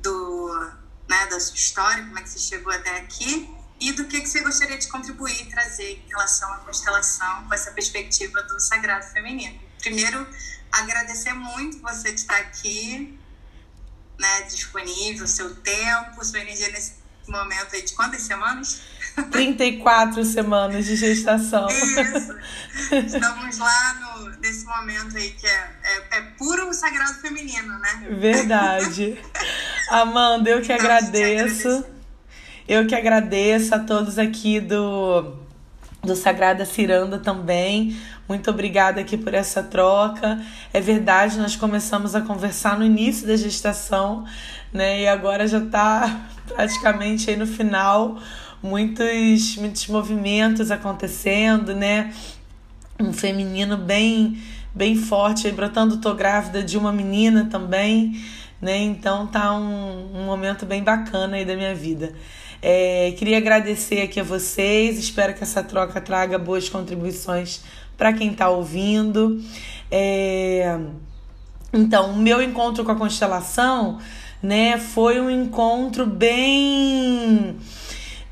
do, 0.00 0.70
né, 1.08 1.26
da 1.26 1.38
sua 1.38 1.54
história, 1.54 2.04
como 2.04 2.18
é 2.18 2.22
que 2.22 2.28
você 2.28 2.38
chegou 2.38 2.72
até 2.72 2.98
aqui 2.98 3.48
e 3.80 3.92
do 3.92 4.04
que, 4.04 4.20
que 4.20 4.28
você 4.28 4.40
gostaria 4.40 4.78
de 4.78 4.86
contribuir 4.88 5.42
e 5.42 5.50
trazer 5.50 6.02
em 6.04 6.08
relação 6.08 6.52
à 6.52 6.58
constelação 6.58 7.44
com 7.48 7.54
essa 7.54 7.72
perspectiva 7.72 8.40
do 8.44 8.60
sagrado 8.60 9.04
feminino. 9.06 9.60
Primeiro, 9.80 10.26
agradecer 10.70 11.32
muito 11.32 11.80
você 11.80 12.12
de 12.12 12.20
estar 12.20 12.36
aqui, 12.36 13.18
né, 14.18 14.42
disponível, 14.42 15.26
seu 15.26 15.54
tempo, 15.56 16.24
sua 16.24 16.38
energia 16.38 16.70
nesse 16.70 16.94
momento 17.26 17.74
aí 17.74 17.82
de 17.82 17.92
quantas 17.94 18.22
semanas? 18.22 18.82
34 19.30 20.24
semanas 20.24 20.86
de 20.86 20.96
gestação. 20.96 21.66
Isso. 21.68 22.34
Estamos 22.94 23.58
lá 23.58 23.94
no, 24.00 24.28
nesse 24.40 24.64
momento 24.64 25.16
aí 25.16 25.30
que 25.30 25.46
é, 25.46 25.70
é, 25.82 26.18
é 26.18 26.20
puro 26.38 26.72
sagrado 26.72 27.14
feminino, 27.14 27.78
né? 27.78 28.06
Verdade. 28.10 29.18
Amanda, 29.90 30.50
eu 30.50 30.62
que 30.62 30.72
agradeço. 30.72 31.84
Eu 32.66 32.86
que 32.86 32.94
agradeço 32.94 33.74
a 33.74 33.78
todos 33.80 34.18
aqui 34.18 34.60
do, 34.60 35.36
do 36.02 36.14
Sagrada 36.14 36.64
Ciranda 36.64 37.18
também. 37.18 37.96
Muito 38.28 38.50
obrigada 38.50 39.00
aqui 39.00 39.16
por 39.16 39.34
essa 39.34 39.62
troca. 39.62 40.40
É 40.72 40.80
verdade, 40.80 41.38
nós 41.38 41.56
começamos 41.56 42.14
a 42.14 42.20
conversar 42.20 42.78
no 42.78 42.84
início 42.84 43.26
da 43.26 43.36
gestação, 43.36 44.24
né? 44.72 45.02
E 45.02 45.08
agora 45.08 45.46
já 45.46 45.58
está 45.58 46.28
praticamente 46.46 47.28
aí 47.28 47.36
no 47.36 47.46
final, 47.46 48.18
muitos, 48.62 49.56
muitos 49.56 49.86
movimentos 49.88 50.70
acontecendo, 50.70 51.74
né? 51.74 52.12
Um 53.00 53.12
feminino 53.12 53.76
bem, 53.76 54.40
bem 54.74 54.96
forte, 54.96 55.50
brotando. 55.50 55.98
Tô 55.98 56.14
grávida 56.14 56.62
de 56.62 56.78
uma 56.78 56.92
menina 56.92 57.48
também, 57.50 58.22
né? 58.60 58.78
Então 58.78 59.26
tá 59.26 59.52
um, 59.54 60.20
um 60.20 60.24
momento 60.24 60.64
bem 60.64 60.82
bacana 60.82 61.36
aí 61.36 61.44
da 61.44 61.56
minha 61.56 61.74
vida. 61.74 62.14
É, 62.62 63.12
queria 63.18 63.38
agradecer 63.38 64.02
aqui 64.02 64.20
a 64.20 64.22
vocês, 64.22 64.96
espero 64.96 65.34
que 65.34 65.42
essa 65.42 65.64
troca 65.64 66.00
traga 66.00 66.38
boas 66.38 66.68
contribuições 66.68 67.60
para 67.96 68.12
quem 68.12 68.30
está 68.30 68.48
ouvindo. 68.48 69.42
É, 69.90 70.78
então, 71.72 72.12
o 72.12 72.16
meu 72.16 72.40
encontro 72.42 72.84
com 72.84 72.92
a 72.92 72.94
constelação 72.94 73.98
né, 74.42 74.78
foi 74.78 75.20
um 75.20 75.30
encontro 75.30 76.04
bem. 76.06 77.56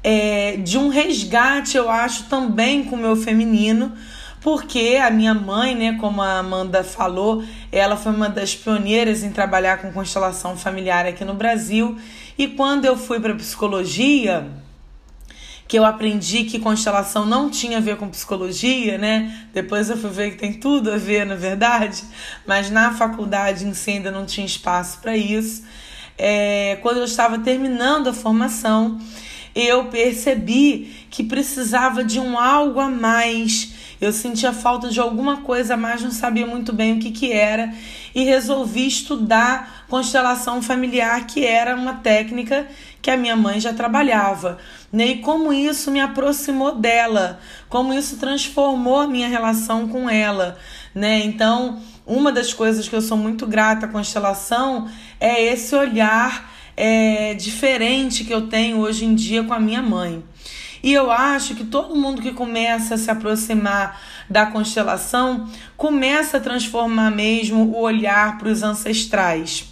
É, 0.03 0.57
de 0.57 0.79
um 0.79 0.89
resgate, 0.89 1.77
eu 1.77 1.91
acho, 1.91 2.25
também 2.25 2.85
com 2.85 2.97
o 2.97 2.99
meu 2.99 3.17
feminino, 3.17 3.93
porque 4.41 4.99
a 5.03 5.11
minha 5.11 5.35
mãe, 5.35 5.75
né, 5.75 5.99
como 6.01 6.23
a 6.23 6.39
Amanda 6.39 6.83
falou, 6.83 7.45
ela 7.71 7.97
foi 7.97 8.13
uma 8.13 8.29
das 8.29 8.55
pioneiras 8.55 9.23
em 9.23 9.31
trabalhar 9.31 9.79
com 9.79 9.93
constelação 9.93 10.57
familiar 10.57 11.05
aqui 11.05 11.25
no 11.25 11.35
Brasil 11.35 11.99
e 12.39 12.49
quando 12.49 12.87
eu 12.87 12.97
fui 12.97 13.21
para 13.21 13.35
psicologia, 13.35 14.49
que 15.69 15.79
eu 15.79 15.85
aprendi 15.85 16.45
que 16.45 16.59
constelação 16.59 17.27
não 17.27 17.51
tinha 17.51 17.79
a 17.79 17.81
ver 17.81 17.97
com 17.97 18.09
psicologia, 18.09 18.99
né? 18.99 19.47
Depois 19.53 19.89
eu 19.89 19.97
fui 19.97 20.11
ver 20.11 20.31
que 20.33 20.39
tem 20.39 20.55
tudo 20.55 20.91
a 20.91 20.97
ver, 20.97 21.25
na 21.27 21.37
verdade, 21.37 22.03
mas 22.47 22.71
na 22.71 22.93
faculdade 22.93 23.67
em 23.67 23.75
si 23.75 23.91
ainda 23.91 24.11
não 24.11 24.27
tinha 24.27 24.45
espaço 24.45 24.99
para 25.01 25.17
isso. 25.17 25.63
É, 26.19 26.79
quando 26.83 26.97
eu 26.97 27.05
estava 27.05 27.39
terminando 27.39 28.09
a 28.09 28.13
formação, 28.13 28.99
eu 29.55 29.87
percebi 29.87 31.07
que 31.11 31.25
precisava 31.25 32.05
de 32.05 32.21
um 32.21 32.39
algo 32.39 32.81
a 32.81 32.89
mais. 32.89 33.73
Eu 34.01 34.13
sentia 34.13 34.53
falta 34.53 34.89
de 34.89 34.99
alguma 34.99 35.39
coisa 35.39 35.77
mais, 35.77 36.03
não 36.03 36.11
sabia 36.11 36.47
muito 36.47 36.73
bem 36.73 36.95
o 36.95 36.99
que, 36.99 37.11
que 37.11 37.33
era 37.33 37.73
e 38.15 38.25
resolvi 38.25 38.87
estudar 38.87 39.85
constelação 39.89 40.63
familiar, 40.63 41.27
que 41.27 41.45
era 41.45 41.77
uma 41.77 41.95
técnica 41.95 42.67
que 43.03 43.11
a 43.11 43.17
minha 43.17 43.37
mãe 43.37 43.61
já 43.61 43.73
trabalhava. 43.73 44.59
Né? 44.93 45.07
E 45.07 45.19
como 45.19 45.53
isso 45.53 45.91
me 45.91 46.01
aproximou 46.01 46.75
dela, 46.77 47.41
como 47.69 47.93
isso 47.93 48.17
transformou 48.17 49.01
a 49.01 49.07
minha 49.07 49.29
relação 49.29 49.89
com 49.89 50.09
ela. 50.09 50.59
Né? 50.95 51.21
Então, 51.25 51.81
uma 52.07 52.33
das 52.33 52.53
coisas 52.53 52.89
que 52.89 52.97
eu 52.97 53.03
sou 53.03 53.17
muito 53.17 53.47
grata 53.47 53.87
à 53.87 53.89
constelação 53.89 54.89
é 55.21 55.43
esse 55.45 55.75
olhar 55.75 56.50
é, 56.77 57.35
diferente 57.35 58.25
que 58.25 58.33
eu 58.33 58.49
tenho 58.49 58.79
hoje 58.79 59.05
em 59.05 59.15
dia 59.15 59.43
com 59.45 59.53
a 59.53 59.61
minha 59.61 59.83
mãe. 59.83 60.23
E 60.83 60.93
eu 60.93 61.11
acho 61.11 61.55
que 61.55 61.65
todo 61.65 61.95
mundo 61.95 62.23
que 62.23 62.33
começa 62.33 62.95
a 62.95 62.99
se 62.99 63.11
aproximar 63.11 64.01
da 64.29 64.47
constelação 64.47 65.51
começa 65.77 66.39
a 66.39 66.41
transformar 66.41 67.11
mesmo 67.11 67.65
o 67.65 67.81
olhar 67.81 68.39
para 68.39 68.49
os 68.49 68.63
ancestrais. 68.63 69.69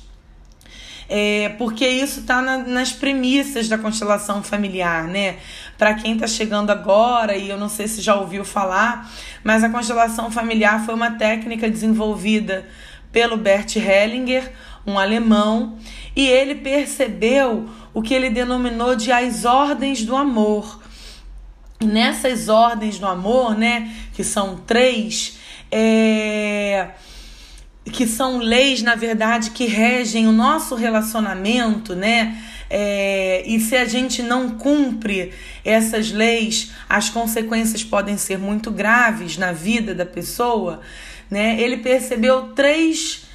É, 1.09 1.55
porque 1.57 1.89
isso 1.89 2.21
está 2.21 2.43
na, 2.43 2.59
nas 2.59 2.93
premissas 2.93 3.67
da 3.67 3.79
constelação 3.79 4.43
familiar, 4.43 5.05
né? 5.05 5.37
Para 5.79 5.95
quem 5.95 6.13
está 6.13 6.27
chegando 6.27 6.69
agora, 6.69 7.35
e 7.35 7.49
eu 7.49 7.57
não 7.57 7.71
sei 7.71 7.89
se 7.89 8.03
já 8.03 8.15
ouviu 8.15 8.45
falar, 8.45 9.11
mas 9.43 9.65
a 9.65 9.71
constelação 9.71 10.31
familiar 10.31 10.85
foi 10.85 10.95
uma 10.95 11.13
técnica 11.13 11.71
desenvolvida 11.71 12.69
pelo 13.11 13.39
Bert 13.39 13.77
Hellinger, 13.77 14.53
um 14.89 14.99
alemão, 14.99 15.79
e 16.17 16.27
ele 16.27 16.57
percebeu 16.57 17.69
o 17.93 18.03
que 18.03 18.15
ele 18.15 18.31
denominou 18.31 18.97
de 18.97 19.13
as 19.13 19.45
ordens 19.45 20.05
do 20.05 20.17
amor. 20.17 20.81
Nessas 21.83 22.49
ordens 22.49 22.99
do 22.99 23.07
amor, 23.07 23.57
né, 23.57 23.93
que 24.15 24.25
são 24.25 24.57
três, 24.57 25.39
é, 25.71 26.89
que 27.93 28.07
são 28.07 28.39
leis, 28.39 28.83
na 28.83 28.95
verdade, 28.95 29.51
que 29.51 29.67
regem 29.67 30.27
o 30.27 30.33
nosso 30.33 30.75
relacionamento, 30.75 31.95
né? 31.95 32.37
É, 32.71 33.43
e 33.47 33.59
se 33.61 33.77
a 33.77 33.87
gente 33.87 34.23
não 34.23 34.51
cumpre 34.51 35.33
essas 35.65 36.11
leis, 36.11 36.73
as 36.89 37.09
consequências 37.09 37.83
podem 37.83 38.19
ser 38.19 38.39
muito 38.39 38.71
graves 38.71 39.39
na 39.39 39.53
vida 39.53 39.95
da 39.95 40.05
pessoa, 40.05 40.81
né? 41.31 41.59
Ele 41.61 41.79
percebeu 41.79 42.49
três, 42.55 43.28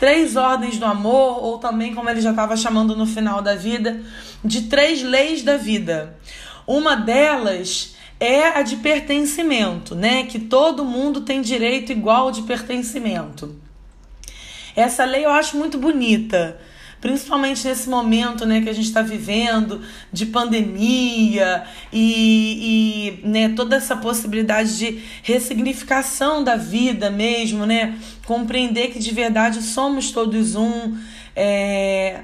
três 0.00 0.34
ordens 0.34 0.78
do 0.78 0.86
amor, 0.86 1.44
ou 1.44 1.58
também, 1.58 1.94
como 1.94 2.08
ele 2.08 2.22
já 2.22 2.30
estava 2.30 2.56
chamando 2.56 2.96
no 2.96 3.04
final 3.04 3.42
da 3.42 3.54
vida, 3.54 4.00
de 4.42 4.62
três 4.62 5.02
leis 5.02 5.42
da 5.42 5.58
vida. 5.58 6.16
Uma 6.66 6.96
delas 6.96 7.94
é 8.18 8.58
a 8.58 8.62
de 8.62 8.76
pertencimento, 8.76 9.94
né? 9.94 10.24
Que 10.24 10.38
todo 10.38 10.86
mundo 10.86 11.20
tem 11.20 11.42
direito 11.42 11.92
igual 11.92 12.32
de 12.32 12.42
pertencimento. 12.42 13.54
Essa 14.74 15.04
lei 15.04 15.26
eu 15.26 15.30
acho 15.30 15.58
muito 15.58 15.76
bonita, 15.76 16.58
principalmente 17.00 17.66
nesse 17.66 17.88
momento 17.88 18.44
né, 18.44 18.60
que 18.60 18.68
a 18.68 18.72
gente 18.72 18.86
está 18.86 19.02
vivendo 19.02 19.80
de 20.12 20.26
pandemia 20.26 21.64
e, 21.92 23.20
e 23.22 23.26
né, 23.26 23.48
toda 23.50 23.76
essa 23.76 23.96
possibilidade 23.96 24.78
de 24.78 25.02
ressignificação 25.22 26.44
da 26.44 26.56
vida 26.56 27.10
mesmo, 27.10 27.64
né? 27.64 27.98
Compreender 28.26 28.88
que 28.88 28.98
de 28.98 29.12
verdade 29.12 29.62
somos 29.62 30.10
todos 30.10 30.54
um. 30.54 30.96
É, 31.34 32.20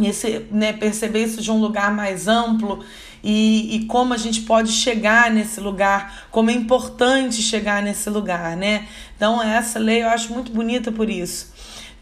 esse, 0.00 0.46
né, 0.52 0.72
perceber 0.72 1.24
isso 1.24 1.42
de 1.42 1.50
um 1.50 1.58
lugar 1.58 1.92
mais 1.92 2.28
amplo 2.28 2.84
e, 3.22 3.76
e 3.76 3.84
como 3.86 4.14
a 4.14 4.16
gente 4.16 4.42
pode 4.42 4.70
chegar 4.70 5.30
nesse 5.30 5.60
lugar, 5.60 6.28
como 6.30 6.50
é 6.50 6.52
importante 6.52 7.42
chegar 7.42 7.82
nesse 7.82 8.08
lugar, 8.08 8.56
né? 8.56 8.86
Então, 9.16 9.42
essa 9.42 9.78
lei 9.78 10.02
eu 10.02 10.08
acho 10.08 10.32
muito 10.32 10.52
bonita 10.52 10.92
por 10.92 11.10
isso. 11.10 11.52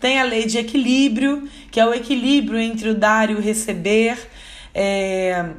Tem 0.01 0.21
a 0.21 0.25
lei 0.25 0.47
de 0.47 0.59
equilíbrio, 0.59 1.49
que 1.71 1.81
é 1.81 1.87
o 1.87 1.95
equilíbrio 1.95 2.59
entre 2.59 2.91
o 2.91 2.95
dar 2.95 3.31
e 3.31 3.35
o 3.35 3.41
receber, 3.41 4.19
é, 4.75 5.51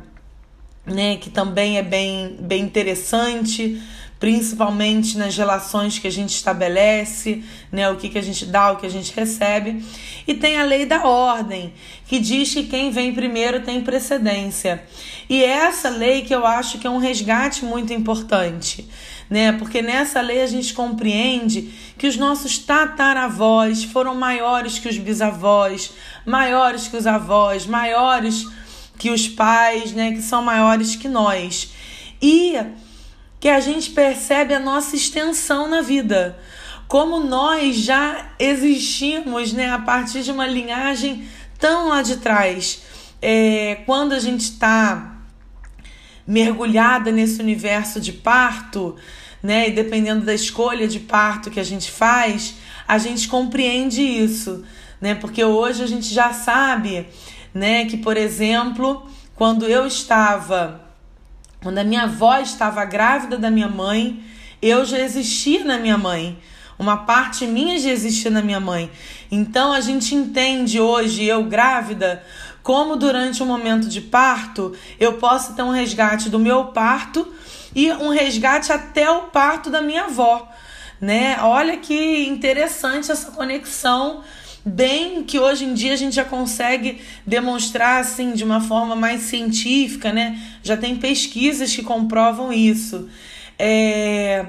né, 0.85 1.17
que 1.17 1.29
também 1.29 1.77
é 1.77 1.83
bem, 1.83 2.37
bem 2.39 2.63
interessante 2.63 3.81
principalmente 4.19 5.17
nas 5.17 5.37
relações 5.37 5.99
que 5.99 6.07
a 6.07 6.11
gente 6.11 6.35
estabelece, 6.35 7.43
né, 7.71 7.89
o 7.89 7.95
que, 7.95 8.09
que 8.09 8.17
a 8.17 8.21
gente 8.21 8.45
dá, 8.45 8.71
o 8.71 8.77
que 8.77 8.85
a 8.85 8.89
gente 8.89 9.13
recebe. 9.13 9.83
E 10.27 10.33
tem 10.33 10.57
a 10.57 10.63
lei 10.63 10.85
da 10.85 11.05
ordem, 11.05 11.73
que 12.07 12.19
diz 12.19 12.53
que 12.53 12.63
quem 12.63 12.89
vem 12.89 13.13
primeiro 13.13 13.61
tem 13.61 13.81
precedência. 13.81 14.83
E 15.29 15.43
é 15.43 15.49
essa 15.49 15.89
lei 15.89 16.23
que 16.23 16.33
eu 16.33 16.45
acho 16.45 16.79
que 16.79 16.87
é 16.87 16.89
um 16.89 16.97
resgate 16.97 17.63
muito 17.63 17.93
importante, 17.93 18.87
né? 19.29 19.51
Porque 19.51 19.81
nessa 19.81 20.21
lei 20.21 20.41
a 20.41 20.47
gente 20.47 20.73
compreende 20.73 21.73
que 21.97 22.07
os 22.07 22.15
nossos 22.15 22.57
tataravós 22.57 23.83
foram 23.83 24.15
maiores 24.15 24.79
que 24.79 24.87
os 24.87 24.97
bisavós, 24.97 25.91
maiores 26.25 26.87
que 26.87 26.97
os 26.97 27.05
avós, 27.05 27.65
maiores 27.65 28.45
que 28.97 29.11
os 29.11 29.27
pais, 29.27 29.91
né, 29.91 30.11
que 30.11 30.21
são 30.21 30.41
maiores 30.41 30.95
que 30.95 31.07
nós. 31.07 31.71
E 32.21 32.55
que 33.39 33.49
a 33.49 33.59
gente 33.59 33.91
percebe 33.91 34.53
a 34.53 34.59
nossa 34.59 34.95
extensão 34.95 35.67
na 35.67 35.81
vida. 35.81 36.37
Como 36.87 37.19
nós 37.19 37.75
já 37.75 38.31
existimos 38.39 39.53
né, 39.53 39.69
a 39.71 39.79
partir 39.79 40.23
de 40.23 40.31
uma 40.31 40.47
linhagem 40.47 41.27
tão 41.59 41.89
lá 41.89 42.01
de 42.01 42.17
trás. 42.17 42.81
É, 43.21 43.81
quando 43.85 44.13
a 44.13 44.19
gente 44.19 44.41
está 44.41 45.17
mergulhada 46.25 47.11
nesse 47.11 47.41
universo 47.41 47.99
de 47.99 48.11
parto, 48.11 48.95
né, 49.41 49.69
e 49.69 49.71
dependendo 49.71 50.25
da 50.25 50.33
escolha 50.33 50.87
de 50.87 50.99
parto 50.99 51.51
que 51.51 51.59
a 51.59 51.63
gente 51.63 51.91
faz, 51.91 52.55
a 52.87 52.97
gente 52.97 53.27
compreende 53.27 54.01
isso, 54.01 54.63
né? 54.99 55.13
Porque 55.15 55.43
hoje 55.43 55.83
a 55.83 55.87
gente 55.87 56.13
já 56.13 56.33
sabe, 56.33 57.05
né, 57.53 57.85
que 57.85 57.97
por 57.97 58.17
exemplo, 58.17 59.07
quando 59.35 59.65
eu 59.65 59.85
estava 59.85 60.86
quando 61.67 61.79
a 61.79 61.83
minha 61.83 62.03
avó 62.03 62.37
estava 62.37 62.85
grávida 62.85 63.37
da 63.37 63.51
minha 63.51 63.67
mãe, 63.67 64.23
eu 64.61 64.85
já 64.85 64.99
existia 64.99 65.65
na 65.65 65.77
minha 65.77 65.97
mãe. 65.97 66.39
Uma 66.79 66.99
parte 66.99 67.45
minha 67.45 67.77
já 67.77 67.89
existia 67.89 68.31
na 68.31 68.41
minha 68.41 68.61
mãe. 68.61 68.89
Então 69.29 69.73
a 69.73 69.81
gente 69.81 70.15
entende 70.15 70.79
hoje, 70.79 71.25
eu 71.25 71.43
grávida, 71.43 72.23
como 72.63 72.95
durante 72.95 73.43
um 73.43 73.45
momento 73.45 73.89
de 73.89 73.99
parto 73.99 74.73
eu 74.97 75.15
posso 75.15 75.55
ter 75.55 75.61
um 75.61 75.71
resgate 75.71 76.29
do 76.29 76.39
meu 76.39 76.67
parto 76.67 77.27
e 77.75 77.91
um 77.91 78.11
resgate 78.11 78.71
até 78.71 79.11
o 79.11 79.23
parto 79.23 79.69
da 79.69 79.81
minha 79.81 80.05
avó, 80.05 80.49
né? 81.01 81.37
Olha 81.41 81.75
que 81.75 82.27
interessante 82.27 83.11
essa 83.11 83.31
conexão 83.31 84.23
bem 84.67 85.23
que 85.23 85.39
hoje 85.39 85.63
em 85.63 85.73
dia 85.73 85.93
a 85.93 85.95
gente 85.95 86.15
já 86.15 86.25
consegue 86.25 87.01
demonstrar 87.25 88.01
assim 88.01 88.33
de 88.33 88.43
uma 88.43 88.59
forma 88.59 88.95
mais 88.95 89.21
científica, 89.21 90.11
né? 90.11 90.39
Já 90.61 90.75
tem 90.75 90.97
pesquisas 90.97 91.73
que 91.73 91.81
comprovam 91.81 92.51
isso. 92.51 93.07
É... 93.57 94.45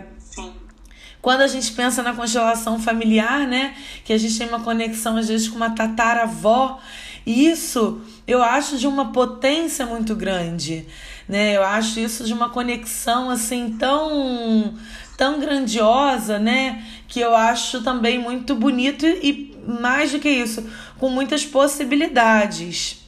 Quando 1.23 1.43
a 1.43 1.47
gente 1.47 1.73
pensa 1.73 2.03
na 2.03 2.13
constelação 2.13 2.81
familiar, 2.81 3.47
né? 3.47 3.75
Que 4.05 4.13
a 4.13 4.19
gente 4.19 4.37
tem 4.37 4.49
uma 4.49 4.61
conexão 4.61 5.17
às 5.17 5.29
vezes 5.29 5.49
com 5.49 5.57
uma 5.57 5.71
tataravó, 5.71 6.81
isso 7.25 8.01
eu 8.27 8.43
acho 8.43 8.77
de 8.79 8.87
uma 8.87 9.13
potência 9.13 9.87
muito 9.87 10.17
grande, 10.17 10.87
né? 11.29 11.57
Eu 11.57 11.63
acho 11.63 12.01
isso 12.01 12.25
de 12.25 12.33
uma 12.33 12.51
conexão 12.51 13.31
assim 13.31 13.77
tão 13.79 14.75
tão 15.17 15.41
grandiosa, 15.41 16.39
né? 16.39 16.85
Que 17.07 17.21
eu 17.21 17.35
acho 17.35 17.83
também 17.83 18.19
muito 18.19 18.55
bonito 18.55 19.05
e 19.05 19.58
mais 19.69 20.13
do 20.13 20.19
que 20.19 20.29
isso, 20.29 20.63
com 20.99 21.11
muitas 21.11 21.45
possibilidades. 21.45 23.05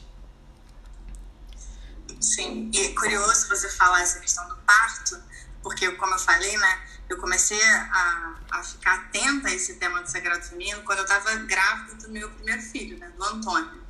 Sim, 2.21 2.71
e 2.73 2.79
é 2.79 2.89
curioso 2.93 3.49
você 3.49 3.69
falar 3.71 4.03
essa 4.03 4.21
questão 4.21 4.47
do 4.47 4.57
parto, 4.57 5.19
porque, 5.63 5.91
como 5.93 6.15
eu 6.15 6.19
falei, 6.19 6.57
né, 6.59 6.81
eu 7.09 7.17
comecei 7.17 7.61
a, 7.63 8.35
a 8.51 8.63
ficar 8.63 8.95
atenta 8.95 9.49
a 9.49 9.53
esse 9.53 9.77
tema 9.77 10.03
do 10.03 10.11
sagrado 10.11 10.45
feminino 10.45 10.83
quando 10.83 10.99
eu 10.99 11.05
estava 11.05 11.35
grávida 11.37 11.95
do 11.95 12.11
meu 12.11 12.31
primeiro 12.31 12.61
filho, 12.61 12.99
né, 12.99 13.11
do 13.17 13.25
Antônio. 13.25 13.81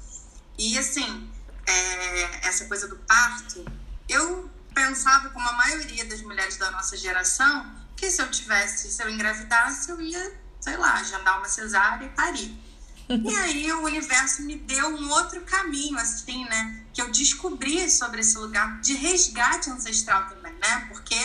E, 0.56 0.78
assim, 0.78 1.28
é, 1.66 2.48
essa 2.48 2.66
coisa 2.66 2.86
do 2.86 2.96
parto, 2.98 3.64
eu 4.08 4.48
pensava, 4.72 5.30
como 5.30 5.48
a 5.48 5.52
maioria 5.52 6.04
das 6.04 6.22
mulheres 6.22 6.56
da 6.56 6.70
nossa 6.70 6.96
geração, 6.96 7.74
que 7.96 8.10
se 8.10 8.22
eu 8.22 8.30
tivesse, 8.30 8.90
se 8.90 9.02
eu 9.02 9.10
engravidasse, 9.10 9.90
eu 9.90 10.00
ia 10.00 10.39
sei 10.60 10.76
lá, 10.76 10.94
agendar 10.94 11.38
uma 11.38 11.48
cesárea 11.48 12.06
e 12.06 12.10
parir. 12.10 12.70
E 13.08 13.36
aí 13.36 13.72
o 13.72 13.82
universo 13.82 14.42
me 14.42 14.54
deu 14.54 14.86
um 14.88 15.10
outro 15.10 15.40
caminho, 15.40 15.98
assim, 15.98 16.44
né? 16.44 16.84
Que 16.92 17.02
eu 17.02 17.10
descobri 17.10 17.90
sobre 17.90 18.20
esse 18.20 18.38
lugar 18.38 18.80
de 18.80 18.94
resgate 18.94 19.68
ancestral 19.68 20.28
também, 20.28 20.52
né? 20.54 20.86
Porque 20.88 21.16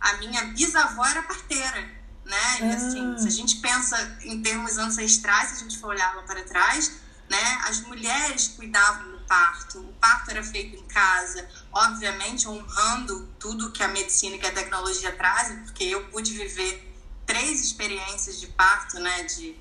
a 0.00 0.14
minha 0.14 0.46
bisavó 0.46 1.06
era 1.06 1.22
parteira, 1.22 1.80
né? 2.24 2.58
E 2.60 2.72
assim, 2.72 3.14
ah. 3.14 3.18
se 3.18 3.28
a 3.28 3.30
gente 3.30 3.56
pensa 3.58 4.18
em 4.22 4.42
termos 4.42 4.78
ancestrais, 4.78 5.50
se 5.50 5.54
a 5.54 5.58
gente 5.58 5.78
for 5.78 5.90
olhar 5.90 6.12
lá 6.16 6.22
para 6.22 6.42
trás, 6.42 6.90
né? 7.30 7.58
As 7.68 7.80
mulheres 7.82 8.48
cuidavam 8.48 9.12
do 9.12 9.20
parto, 9.26 9.78
o 9.78 9.92
parto 9.94 10.32
era 10.32 10.42
feito 10.42 10.76
em 10.76 10.88
casa, 10.88 11.48
obviamente 11.72 12.48
honrando 12.48 13.28
tudo 13.38 13.70
que 13.70 13.82
a 13.82 13.88
medicina 13.88 14.34
e 14.34 14.38
que 14.40 14.46
a 14.46 14.52
tecnologia 14.52 15.12
trazem, 15.12 15.58
porque 15.58 15.84
eu 15.84 16.04
pude 16.08 16.32
viver 16.32 16.95
três 17.26 17.60
experiências 17.60 18.40
de 18.40 18.46
parto, 18.46 18.98
né, 18.98 19.24
de, 19.24 19.56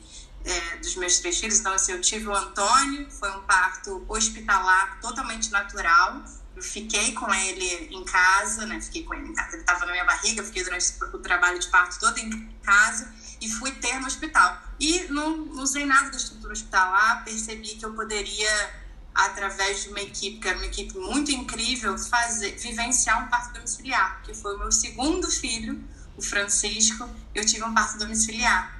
é, 0.45 0.78
dos 0.78 0.95
meus 0.95 1.19
três 1.19 1.39
filhos. 1.39 1.60
Então, 1.60 1.73
assim, 1.73 1.91
eu 1.91 2.01
tive 2.01 2.28
o 2.28 2.36
Antônio, 2.36 3.10
foi 3.12 3.32
um 3.32 3.41
parto 3.41 4.06
hospitalar, 4.08 4.99
totalmente 5.01 5.51
natural. 5.51 6.23
Eu 6.56 6.62
fiquei 6.62 7.13
com 7.13 7.34
ele 7.34 7.89
em 7.93 8.06
casa, 8.06 8.65
né, 8.65 8.80
fiquei 8.80 9.04
com 9.04 9.13
ele 9.13 9.30
em 9.30 9.34
casa, 9.34 9.54
ele 9.54 9.62
estava 9.62 9.86
na 9.86 9.91
minha 9.91 10.06
barriga, 10.06 10.43
fiquei 10.43 10.63
durante 10.63 10.93
o 11.13 11.19
trabalho 11.19 11.60
de 11.60 11.67
parto 11.67 11.99
todo 11.99 12.17
em 12.17 12.49
casa 12.63 13.13
e 13.41 13.49
fui 13.49 13.71
ter 13.71 13.99
no 13.99 14.08
hospital. 14.08 14.62
E 14.80 15.04
não, 15.10 15.36
não 15.38 15.63
usei 15.63 15.86
nada 15.86 16.10
da 16.10 16.17
estrutura 16.17 16.54
hospitalar, 16.54 17.25
percebi 17.25 17.75
que 17.75 17.86
eu 17.86 17.93
poderia 17.93 18.86
através 19.15 19.84
de 19.84 19.89
uma 19.89 20.01
equipe, 20.01 20.39
que 20.39 20.47
era 20.47 20.58
uma 20.58 20.65
equipe 20.65 20.97
muito 20.97 21.32
incrível, 21.32 21.97
fazer, 21.97 22.58
vivenciar 22.58 23.25
um 23.25 23.30
parto 23.30 23.54
domiciliar, 23.54 24.21
que 24.23 24.34
foi 24.34 24.56
o 24.56 24.60
meu 24.60 24.71
segundo 24.71 25.32
filho, 25.32 25.82
o 26.17 26.21
Francisco, 26.21 27.10
eu 27.34 27.45
tive 27.45 27.63
um 27.63 27.73
parto 27.73 27.97
domiciliar. 27.97 28.73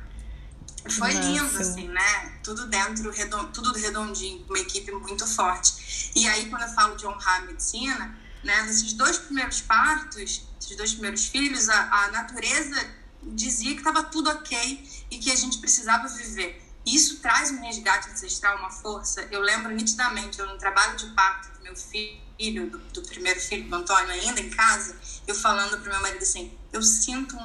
Foi 0.90 1.14
Nossa. 1.14 1.28
lindo, 1.28 1.58
assim, 1.60 1.88
né? 1.88 2.40
Tudo 2.44 2.68
dentro, 2.68 3.12
redond, 3.12 3.52
tudo 3.52 3.74
redondinho, 3.74 4.46
uma 4.48 4.60
equipe 4.60 4.92
muito 4.92 5.26
forte. 5.26 6.12
E 6.16 6.28
aí, 6.28 6.50
quando 6.50 6.62
eu 6.62 6.70
falo 6.70 6.96
de 6.96 7.08
honrar 7.08 7.42
a 7.42 7.46
medicina, 7.46 8.16
né? 8.44 8.62
Nesses 8.64 8.94
dois 8.94 9.18
primeiros 9.18 9.62
partos, 9.62 10.44
esses 10.62 10.78
dois 10.78 10.92
primeiros 10.94 11.26
filhos, 11.26 11.68
a, 11.68 12.06
a 12.06 12.12
natureza 12.12 12.80
dizia 13.24 13.72
que 13.72 13.80
estava 13.80 14.04
tudo 14.04 14.30
ok 14.30 14.88
e 15.10 15.18
que 15.18 15.32
a 15.32 15.36
gente 15.36 15.58
precisava 15.58 16.08
viver. 16.08 16.62
Isso 16.86 17.20
traz 17.20 17.50
um 17.50 17.60
resgate 17.62 18.12
ancestral, 18.12 18.60
uma 18.60 18.70
força. 18.70 19.28
Eu 19.32 19.42
lembro 19.42 19.74
nitidamente, 19.74 20.40
eu 20.40 20.46
no 20.46 20.58
trabalho 20.60 20.96
de 20.96 21.08
parto 21.08 21.58
do 21.58 21.64
meu 21.64 21.76
filho, 21.76 22.70
do, 22.70 22.78
do 22.78 23.02
primeiro 23.02 23.40
filho 23.40 23.68
do 23.68 23.76
Antônio, 23.76 24.12
ainda 24.12 24.40
em 24.40 24.52
casa, 24.52 24.96
eu 25.26 25.34
falando 25.34 25.80
para 25.80 25.92
meu 25.92 26.02
marido 26.02 26.22
assim: 26.22 26.56
eu 26.76 26.84
sinto 26.84 27.38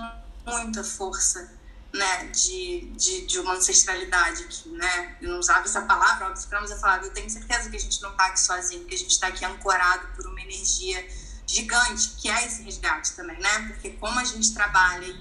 muita 0.45 0.83
força 0.83 1.53
né, 1.93 2.27
de, 2.27 2.93
de, 2.97 3.27
de 3.27 3.39
uma 3.39 3.55
ancestralidade 3.55 4.45
que, 4.45 4.69
né, 4.71 5.17
eu 5.21 5.31
não 5.31 5.39
usava 5.39 5.65
essa 5.65 5.83
palavra, 5.83 6.29
óbvio, 6.29 6.47
mas 6.51 6.71
eu 6.71 6.79
falava, 6.79 7.05
eu 7.05 7.13
tenho 7.13 7.31
certeza 7.31 7.71
que 7.71 7.77
a 7.77 7.81
gente 7.81 8.03
não 8.03 8.11
está 8.11 8.27
aqui 8.27 8.41
sozinho, 8.41 8.85
que 8.85 8.95
a 8.95 8.99
gente 8.99 9.11
está 9.11 9.29
aqui 9.29 9.45
ancorado 9.45 10.07
por 10.17 10.27
uma 10.27 10.41
energia 10.41 11.07
gigante, 11.47 12.11
que 12.19 12.29
é 12.29 12.47
esse 12.47 12.63
resgate 12.63 13.13
também, 13.13 13.39
né, 13.41 13.69
porque 13.69 13.91
como 13.91 14.19
a 14.19 14.25
gente 14.25 14.53
trabalha 14.53 15.17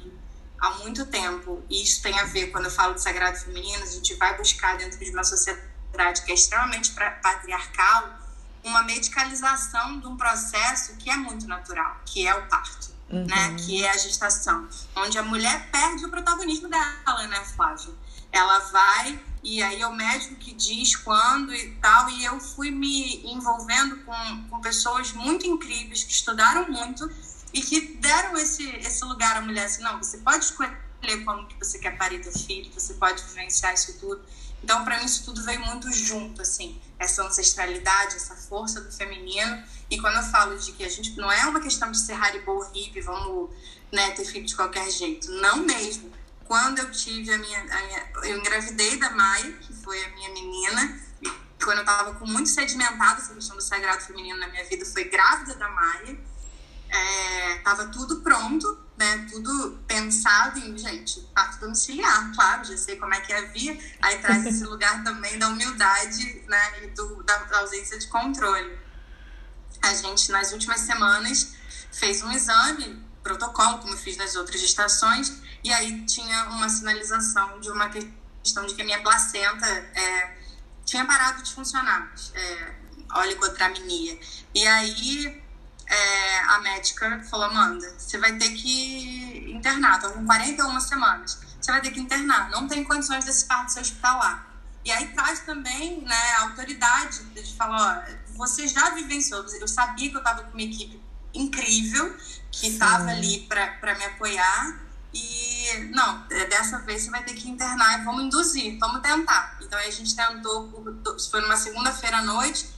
há 0.60 0.72
muito 0.72 1.06
tempo, 1.06 1.63
e 1.69 1.84
isso 1.84 2.02
tem 2.02 2.19
a 2.19 2.26
ver, 2.26 2.48
quando 2.48 2.65
eu 2.65 2.72
falo 2.72 2.95
de 2.95 3.02
sagrado 3.02 3.38
feminino, 3.38 3.84
a 3.84 3.88
gente 3.88 4.13
vai 4.15 4.36
buscar 4.38 4.78
dentro 4.78 5.00
de 5.00 5.10
uma 5.12 5.24
sociedade 5.24 6.24
que 6.24 6.32
é 6.32 6.36
extremamente 6.36 6.91
patriarcal, 6.93 8.19
uma 8.63 8.84
medicalização 8.84 10.00
de 10.00 10.08
um 10.08 10.17
processo 10.17 10.95
que 10.98 11.10
é 11.10 11.15
muito 11.15 11.48
natural, 11.48 12.02
que 12.06 12.28
é 12.28 12.36
o 12.36 12.48
parto 12.48 12.99
uhum. 13.12 13.26
né? 13.26 13.56
Que 13.56 13.84
é 13.84 13.89
a 13.89 13.98
gestação, 13.98 14.67
onde 14.95 15.17
a 15.17 15.24
mulher 15.24 15.69
perde 15.72 16.06
o 16.06 16.10
protagonismo 16.10 16.67
dela, 16.67 17.28
né, 17.28 17.43
Flávia? 17.56 17.93
Ela 18.32 18.60
vai 18.60 19.19
e 19.41 19.63
aí 19.63 19.82
é 19.82 19.88
o 19.88 19.93
médico 19.93 20.36
que 20.36 20.54
diz 20.54 20.95
quando 20.98 21.54
e 21.54 21.72
tal, 21.76 22.10
e 22.10 22.26
eu 22.26 22.39
fui 22.39 22.72
me 22.72 23.26
envolvendo 23.26 23.98
com, 24.04 24.48
com 24.50 24.62
pessoas 24.62 25.13
muito 25.13 25.48
incríveis 25.48 26.04
que 26.04 26.12
estudaram 26.12 26.69
muito 26.69 27.10
e 27.54 27.62
que 27.62 27.95
deram 27.95 28.38
esse, 28.38 28.67
esse 28.78 29.04
lugar 29.06 29.38
à 29.38 29.41
mulher 29.41 29.65
assim, 29.65 29.82
não, 29.82 29.98
você 29.98 30.17
pode 30.17 30.43
escolher 30.45 30.78
como 31.26 31.48
que 31.48 31.58
você 31.58 31.80
quer 31.80 31.98
parir 31.98 32.19
teu 32.19 32.32
filho, 32.32 32.72
você 32.74 32.93
pode 32.95 33.24
vivenciar 33.24 33.74
isso 33.74 33.98
tudo. 34.00 34.22
Então, 34.62 34.84
para 34.84 35.00
mim, 35.00 35.06
isso 35.06 35.24
tudo 35.24 35.41
veio 35.43 35.62
muito 35.65 35.89
junto, 35.91 36.41
assim, 36.41 36.80
essa 37.00 37.24
ancestralidade, 37.24 38.16
essa 38.16 38.36
força 38.36 38.82
do 38.82 38.92
feminino. 38.92 39.64
E 39.90 40.00
quando 40.00 40.18
eu 40.18 40.24
falo 40.24 40.58
de 40.58 40.74
que 40.74 40.84
a 40.84 40.90
gente 40.90 41.16
não 41.16 41.32
é 41.32 41.46
uma 41.46 41.62
questão 41.62 41.90
de 41.90 41.98
ser 41.98 42.14
Haribo 42.14 42.62
hippie, 42.74 43.02
vamos 43.02 43.50
né, 43.92 44.12
ter 44.12 44.26
filho 44.26 44.46
de 44.46 44.56
qualquer 44.56 44.90
jeito. 44.92 45.32
Não 45.32 45.58
mesmo. 45.58 46.12
Quando 46.46 46.80
eu 46.80 46.92
tive 46.92 47.32
a 47.32 47.38
minha, 47.38 47.60
a 47.62 47.86
minha. 47.86 48.12
Eu 48.24 48.38
engravidei 48.40 48.98
da 48.98 49.12
Maia, 49.12 49.52
que 49.54 49.74
foi 49.74 50.04
a 50.04 50.10
minha 50.10 50.30
menina, 50.34 51.00
e 51.22 51.30
quando 51.64 51.80
eu 51.80 51.86
tava 51.86 52.16
com 52.16 52.26
muito 52.26 52.50
sedimentada 52.50 53.22
essa 53.22 53.34
questão 53.34 53.56
do 53.56 53.62
sagrado 53.62 54.02
feminino 54.02 54.38
na 54.40 54.48
minha 54.48 54.66
vida, 54.66 54.86
foi 54.86 55.06
grávida 55.06 55.56
da 55.56 55.70
Maia. 55.70 56.20
É, 56.89 57.56
tava 57.63 57.88
tudo 57.88 58.21
pronto 58.21 58.89
né, 58.99 59.25
tudo 59.32 59.80
pensado 59.88 60.60
em, 60.60 60.78
gente, 60.78 61.21
parto 61.34 61.62
domiciliar, 61.62 62.36
claro, 62.36 62.65
já 62.65 62.75
sei 62.75 62.97
como 62.97 63.13
é 63.13 63.21
que 63.21 63.32
havia, 63.32 63.80
aí 64.02 64.19
traz 64.19 64.45
esse 64.45 64.65
lugar 64.67 65.02
também 65.06 65.39
da 65.39 65.47
humildade, 65.47 66.43
né, 66.47 66.84
e 66.84 66.88
do, 66.88 67.23
da, 67.23 67.38
da 67.38 67.60
ausência 67.60 67.97
de 67.97 68.08
controle. 68.08 68.78
A 69.82 69.93
gente, 69.93 70.30
nas 70.34 70.52
últimas 70.52 70.82
semanas, 70.82 71.56
fez 71.93 72.21
um 72.21 72.32
exame, 72.34 73.02
protocolo, 73.23 73.78
como 73.80 73.95
fiz 73.95 74.17
nas 74.17 74.36
outras 74.36 74.60
gestações, 74.60 75.41
e 75.63 75.71
aí 75.71 76.06
tinha 76.06 76.49
uma 76.49 76.67
sinalização 76.67 77.58
de 77.62 77.71
uma 77.71 77.89
questão 77.89 78.65
de 78.65 78.75
que 78.75 78.82
a 78.82 78.86
minha 78.86 79.02
placenta 79.02 79.65
é, 79.65 80.38
tinha 80.84 81.06
parado 81.06 81.41
de 81.41 81.54
funcionar, 81.54 82.13
é, 82.34 82.75
oligotramia. 83.15 84.19
E 84.54 84.67
aí 84.67 85.41
é, 85.89 86.39
a 86.41 86.60
médica 86.60 87.19
falou, 87.30 87.47
Amanda, 87.47 87.91
você 87.97 88.17
vai 88.19 88.38
ter 88.38 88.52
que 88.52 89.52
internar, 89.52 89.95
estão 89.95 90.12
com 90.12 90.25
41 90.25 90.80
semanas, 90.80 91.39
você 91.60 91.71
vai 91.71 91.82
ter 91.82 91.89
que 91.89 91.99
internar, 91.99 92.49
não 92.52 92.67
tem 92.67 92.84
condições 92.84 93.25
desse 93.25 93.45
parto 93.45 93.73
ser 93.73 93.82
hospitalar. 93.82 94.47
E 94.86 94.91
aí 94.91 95.08
traz 95.10 95.39
também 95.41 96.02
né, 96.02 96.32
a 96.38 96.41
autoridade 96.43 97.23
de 97.25 97.56
falar, 97.56 98.08
ó, 98.08 98.38
você 98.38 98.67
já 98.67 98.91
vivenciou, 98.91 99.43
eu 99.60 99.67
sabia 99.67 100.10
que 100.10 100.15
eu 100.15 100.19
estava 100.19 100.43
com 100.43 100.52
uma 100.52 100.62
equipe 100.62 101.02
incrível, 101.34 102.15
que 102.52 102.67
estava 102.67 103.10
ali 103.10 103.47
para 103.49 103.95
me 103.95 104.06
apoiar, 104.06 104.80
e 105.12 105.89
não, 105.91 106.23
é, 106.30 106.45
dessa 106.45 106.80
vez 106.80 107.02
você 107.02 107.10
vai 107.10 107.23
ter 107.23 107.34
que 107.34 107.49
internar 107.49 107.99
e 107.99 108.06
vamos 108.06 108.25
induzir, 108.25 108.78
vamos 108.80 109.02
tentar. 109.02 109.58
Então 109.60 109.78
a 109.78 109.89
gente 109.89 110.15
tentou, 110.15 111.02
foi 111.32 111.41
numa 111.41 111.58
segunda-feira 111.58 112.17
à 112.17 112.21
noite, 112.21 112.69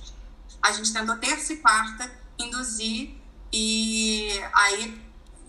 a 0.61 0.71
gente 0.71 0.93
tentou 0.93 1.17
terça 1.17 1.53
e 1.53 1.57
quarta 1.57 2.20
induzir 2.41 3.15
e 3.51 4.29
aí 4.53 5.01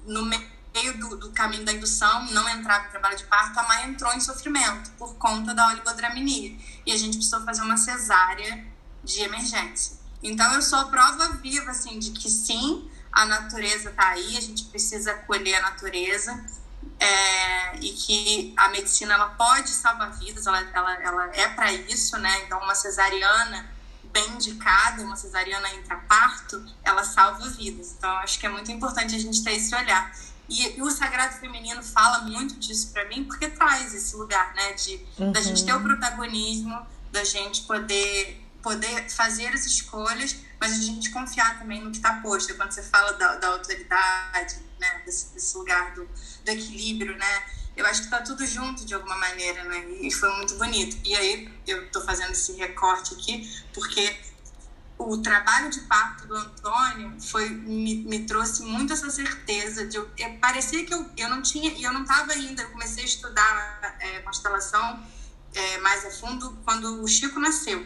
no 0.06 0.24
meio 0.24 0.98
do, 0.98 1.16
do 1.16 1.32
caminho 1.32 1.64
da 1.64 1.72
indução, 1.72 2.26
não 2.30 2.48
entrar 2.48 2.80
para 2.80 2.88
o 2.88 2.90
trabalho 2.90 3.16
de 3.16 3.24
parto, 3.24 3.58
a 3.58 3.62
mãe 3.64 3.90
entrou 3.90 4.12
em 4.14 4.20
sofrimento 4.20 4.90
por 4.92 5.14
conta 5.16 5.54
da 5.54 5.68
oligodramia 5.68 6.56
e 6.86 6.92
a 6.92 6.96
gente 6.96 7.16
precisou 7.16 7.44
fazer 7.44 7.62
uma 7.62 7.76
cesárea 7.76 8.66
de 9.04 9.20
emergência. 9.20 9.96
Então 10.22 10.52
eu 10.54 10.62
sou 10.62 10.78
a 10.78 10.84
prova 10.86 11.28
viva 11.42 11.70
assim 11.70 11.98
de 11.98 12.12
que 12.12 12.30
sim, 12.30 12.90
a 13.10 13.26
natureza 13.26 13.90
está 13.90 14.08
aí, 14.08 14.36
a 14.36 14.40
gente 14.40 14.64
precisa 14.64 15.12
acolher 15.12 15.56
a 15.56 15.62
natureza 15.62 16.44
é, 16.98 17.76
e 17.76 17.92
que 17.92 18.54
a 18.56 18.68
medicina 18.68 19.14
ela 19.14 19.30
pode 19.30 19.68
salvar 19.70 20.12
vidas, 20.18 20.46
ela, 20.46 20.60
ela, 20.72 20.94
ela 21.02 21.36
é 21.36 21.48
para 21.48 21.72
isso, 21.72 22.16
né? 22.18 22.44
Então, 22.44 22.60
uma 22.60 22.74
cesariana 22.74 23.68
bem 24.12 24.28
indicada, 24.32 25.02
uma 25.02 25.16
cesariana 25.16 25.74
intraparto, 25.74 26.64
ela 26.84 27.02
salva 27.02 27.48
vidas. 27.50 27.94
Então, 27.96 28.10
acho 28.18 28.38
que 28.38 28.46
é 28.46 28.48
muito 28.48 28.70
importante 28.70 29.14
a 29.14 29.18
gente 29.18 29.42
ter 29.42 29.52
esse 29.52 29.74
olhar. 29.74 30.14
E, 30.48 30.78
e 30.78 30.82
o 30.82 30.90
sagrado 30.90 31.34
feminino 31.36 31.82
fala 31.82 32.18
muito 32.20 32.56
disso 32.56 32.90
para 32.92 33.06
mim, 33.08 33.24
porque 33.24 33.48
traz 33.48 33.94
esse 33.94 34.14
lugar, 34.16 34.54
né? 34.54 34.72
De 34.74 35.00
uhum. 35.18 35.32
da 35.32 35.40
gente 35.40 35.64
ter 35.64 35.72
o 35.72 35.80
protagonismo, 35.80 36.86
da 37.10 37.24
gente 37.24 37.62
poder 37.62 38.40
poder 38.62 39.10
fazer 39.10 39.48
as 39.48 39.66
escolhas, 39.66 40.36
mas 40.60 40.72
a 40.72 40.80
gente 40.80 41.10
confiar 41.10 41.58
também 41.58 41.82
no 41.82 41.90
que 41.90 41.96
está 41.96 42.20
posto. 42.20 42.54
Quando 42.54 42.70
você 42.70 42.82
fala 42.82 43.12
da, 43.14 43.34
da 43.36 43.48
autoridade, 43.48 44.56
né? 44.78 45.02
Desse, 45.04 45.32
desse 45.32 45.56
lugar 45.56 45.94
do, 45.94 46.04
do 46.04 46.48
equilíbrio, 46.48 47.16
né? 47.16 47.44
Eu 47.82 47.88
acho 47.88 48.02
que 48.02 48.10
tá 48.10 48.22
tudo 48.22 48.46
junto 48.46 48.84
de 48.84 48.94
alguma 48.94 49.16
maneira, 49.16 49.64
né? 49.64 49.84
E 50.00 50.10
foi 50.12 50.30
muito 50.36 50.54
bonito. 50.54 50.96
E 51.04 51.16
aí 51.16 51.52
eu 51.66 51.90
tô 51.90 52.00
fazendo 52.02 52.30
esse 52.30 52.52
recorte 52.52 53.12
aqui 53.14 53.50
porque 53.74 54.20
o 54.96 55.18
trabalho 55.18 55.68
de 55.68 55.80
parto 55.80 56.24
do 56.28 56.36
Antônio 56.36 57.20
foi 57.20 57.48
me, 57.48 57.96
me 58.04 58.20
trouxe 58.20 58.62
muito 58.62 58.92
essa 58.92 59.10
certeza 59.10 59.84
de 59.84 59.96
eu, 59.96 60.08
eu, 60.16 60.38
parecia 60.38 60.86
que 60.86 60.94
eu, 60.94 61.10
eu 61.16 61.28
não 61.28 61.42
tinha 61.42 61.72
e 61.72 61.82
eu 61.82 61.92
não 61.92 62.02
estava 62.02 62.32
ainda 62.32 62.62
eu 62.62 62.70
comecei 62.70 63.02
a 63.02 63.06
estudar 63.06 63.96
é, 63.98 64.20
constelação 64.20 65.04
é, 65.52 65.78
mais 65.78 66.06
a 66.06 66.10
fundo 66.10 66.56
quando 66.64 67.02
o 67.02 67.08
Chico 67.08 67.40
nasceu 67.40 67.84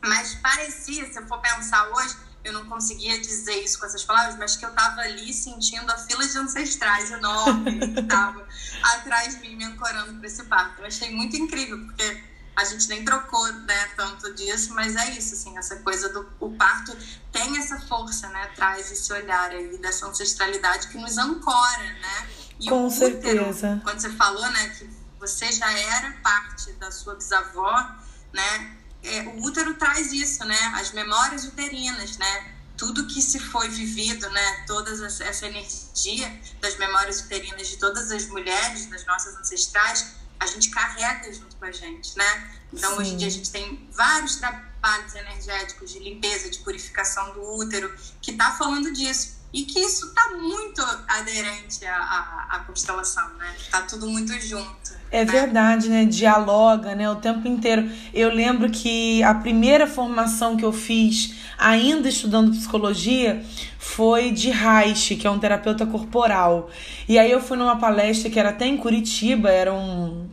mas 0.00 0.36
parecia 0.36 1.10
se 1.12 1.18
eu 1.18 1.26
for 1.26 1.40
pensar 1.40 1.88
hoje 1.88 2.16
eu 2.44 2.52
não 2.52 2.66
conseguia 2.66 3.20
dizer 3.20 3.62
isso 3.62 3.78
com 3.78 3.86
essas 3.86 4.04
palavras, 4.04 4.36
mas 4.38 4.56
que 4.56 4.64
eu 4.64 4.70
estava 4.70 5.00
ali 5.00 5.32
sentindo 5.32 5.90
a 5.90 5.98
fila 5.98 6.26
de 6.26 6.38
ancestrais 6.38 7.10
enorme 7.10 7.94
que 7.94 8.00
estava 8.00 8.46
atrás 8.82 9.34
de 9.34 9.40
mim 9.40 9.56
me 9.56 9.64
ancorando 9.64 10.14
para 10.14 10.26
esse 10.26 10.44
parto. 10.44 10.80
Eu 10.80 10.86
achei 10.86 11.14
muito 11.14 11.36
incrível, 11.36 11.78
porque 11.84 12.22
a 12.56 12.64
gente 12.64 12.88
nem 12.88 13.04
trocou 13.04 13.46
né, 13.52 13.88
tanto 13.96 14.34
disso, 14.34 14.74
mas 14.74 14.96
é 14.96 15.10
isso, 15.16 15.34
assim, 15.34 15.56
essa 15.56 15.76
coisa 15.76 16.08
do 16.08 16.28
o 16.40 16.50
parto 16.56 16.96
tem 17.30 17.56
essa 17.56 17.78
força, 17.82 18.28
né? 18.30 18.50
Traz 18.56 18.90
esse 18.90 19.12
olhar 19.12 19.50
aí 19.50 19.78
dessa 19.78 20.06
ancestralidade 20.06 20.88
que 20.88 20.98
nos 20.98 21.16
ancora, 21.18 21.84
né? 21.84 22.28
E 22.58 22.68
Com 22.68 22.84
o 22.84 22.88
útero, 22.88 23.20
certeza. 23.20 23.80
quando 23.84 24.00
você 24.00 24.10
falou, 24.10 24.50
né, 24.50 24.68
que 24.70 24.90
você 25.20 25.52
já 25.52 25.70
era 25.70 26.12
parte 26.22 26.72
da 26.72 26.90
sua 26.90 27.14
bisavó, 27.14 27.96
né? 28.32 28.77
É, 29.02 29.22
o 29.22 29.42
útero 29.42 29.74
traz 29.74 30.12
isso, 30.12 30.44
né? 30.44 30.58
As 30.74 30.92
memórias 30.92 31.44
uterinas, 31.44 32.16
né? 32.16 32.54
Tudo 32.76 33.06
que 33.06 33.20
se 33.20 33.38
foi 33.38 33.68
vivido, 33.68 34.28
né? 34.30 34.64
Toda 34.66 34.90
essa 35.06 35.46
energia 35.46 36.40
das 36.60 36.76
memórias 36.76 37.20
uterinas 37.20 37.68
de 37.68 37.76
todas 37.76 38.10
as 38.10 38.26
mulheres, 38.26 38.86
das 38.86 39.04
nossas 39.06 39.36
ancestrais, 39.36 40.14
a 40.38 40.46
gente 40.46 40.70
carrega 40.70 41.32
junto 41.32 41.56
com 41.56 41.64
a 41.64 41.72
gente, 41.72 42.16
né? 42.16 42.50
Então, 42.72 42.92
Sim. 42.92 42.98
hoje 42.98 43.10
em 43.10 43.16
dia, 43.16 43.26
a 43.26 43.30
gente 43.30 43.50
tem 43.50 43.88
vários 43.92 44.36
trabalhos 44.36 45.14
energéticos 45.14 45.92
de 45.92 45.98
limpeza, 45.98 46.50
de 46.50 46.58
purificação 46.58 47.32
do 47.32 47.42
útero, 47.56 47.92
que 48.20 48.32
tá 48.34 48.52
falando 48.52 48.92
disso. 48.92 49.37
E 49.52 49.62
que 49.62 49.80
isso 49.80 50.08
está 50.08 50.36
muito 50.36 50.82
aderente 51.08 51.84
à, 51.86 51.96
à, 51.96 52.46
à, 52.50 52.58
constelação, 52.60 53.26
né? 53.38 53.54
Está 53.58 53.80
tudo 53.82 54.06
muito 54.06 54.32
junto. 54.40 54.92
É 55.10 55.24
né? 55.24 55.32
verdade, 55.32 55.88
né? 55.88 56.04
Dialoga, 56.04 56.94
né? 56.94 57.10
O 57.10 57.16
tempo 57.16 57.48
inteiro. 57.48 57.90
Eu 58.12 58.28
lembro 58.28 58.70
que 58.70 59.22
a 59.22 59.34
primeira 59.34 59.86
formação 59.86 60.54
que 60.54 60.64
eu 60.64 60.72
fiz, 60.72 61.34
ainda 61.56 62.10
estudando 62.10 62.50
psicologia, 62.50 63.42
foi 63.78 64.30
de 64.32 64.50
Reich, 64.50 65.16
que 65.16 65.26
é 65.26 65.30
um 65.30 65.38
terapeuta 65.38 65.86
corporal. 65.86 66.68
E 67.08 67.18
aí 67.18 67.30
eu 67.30 67.40
fui 67.40 67.56
numa 67.56 67.76
palestra 67.76 68.28
que 68.28 68.38
era 68.38 68.50
até 68.50 68.66
em 68.66 68.76
Curitiba, 68.76 69.50
era 69.50 69.72
um, 69.72 70.28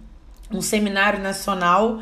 um 0.52 0.62
seminário 0.62 1.24
nacional, 1.24 2.02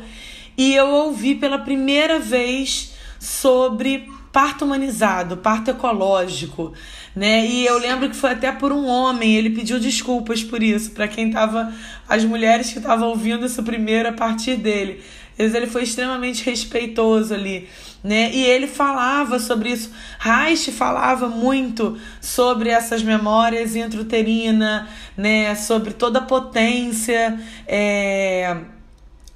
e 0.56 0.74
eu 0.74 0.88
ouvi 0.88 1.36
pela 1.36 1.58
primeira 1.58 2.18
vez 2.18 2.92
sobre 3.20 4.12
parto 4.32 4.64
humanizado, 4.64 5.36
parto 5.36 5.70
ecológico 5.70 6.72
né? 7.14 7.46
E 7.46 7.64
eu 7.64 7.78
lembro 7.78 8.10
que 8.10 8.16
foi 8.16 8.32
até 8.32 8.50
por 8.50 8.72
um 8.72 8.86
homem, 8.86 9.36
ele 9.36 9.50
pediu 9.50 9.78
desculpas 9.78 10.42
por 10.42 10.62
isso, 10.62 10.90
para 10.90 11.06
quem 11.06 11.30
tava 11.30 11.72
as 12.08 12.24
mulheres 12.24 12.72
que 12.72 12.78
estavam 12.78 13.08
ouvindo 13.08 13.46
isso 13.46 13.62
primeiro 13.62 14.08
a 14.08 14.12
partir 14.12 14.56
dele. 14.56 15.02
Ele 15.36 15.66
foi 15.66 15.82
extremamente 15.82 16.44
respeitoso 16.44 17.34
ali, 17.34 17.68
né? 18.04 18.30
E 18.32 18.44
ele 18.44 18.68
falava 18.68 19.40
sobre 19.40 19.70
isso. 19.70 19.90
Reich 20.20 20.70
falava 20.70 21.28
muito 21.28 21.98
sobre 22.20 22.68
essas 22.70 23.02
memórias 23.02 23.74
intrauterina, 23.74 24.88
né? 25.16 25.54
Sobre 25.56 25.92
toda 25.92 26.20
a 26.20 26.22
potência 26.22 27.36
é, 27.66 28.58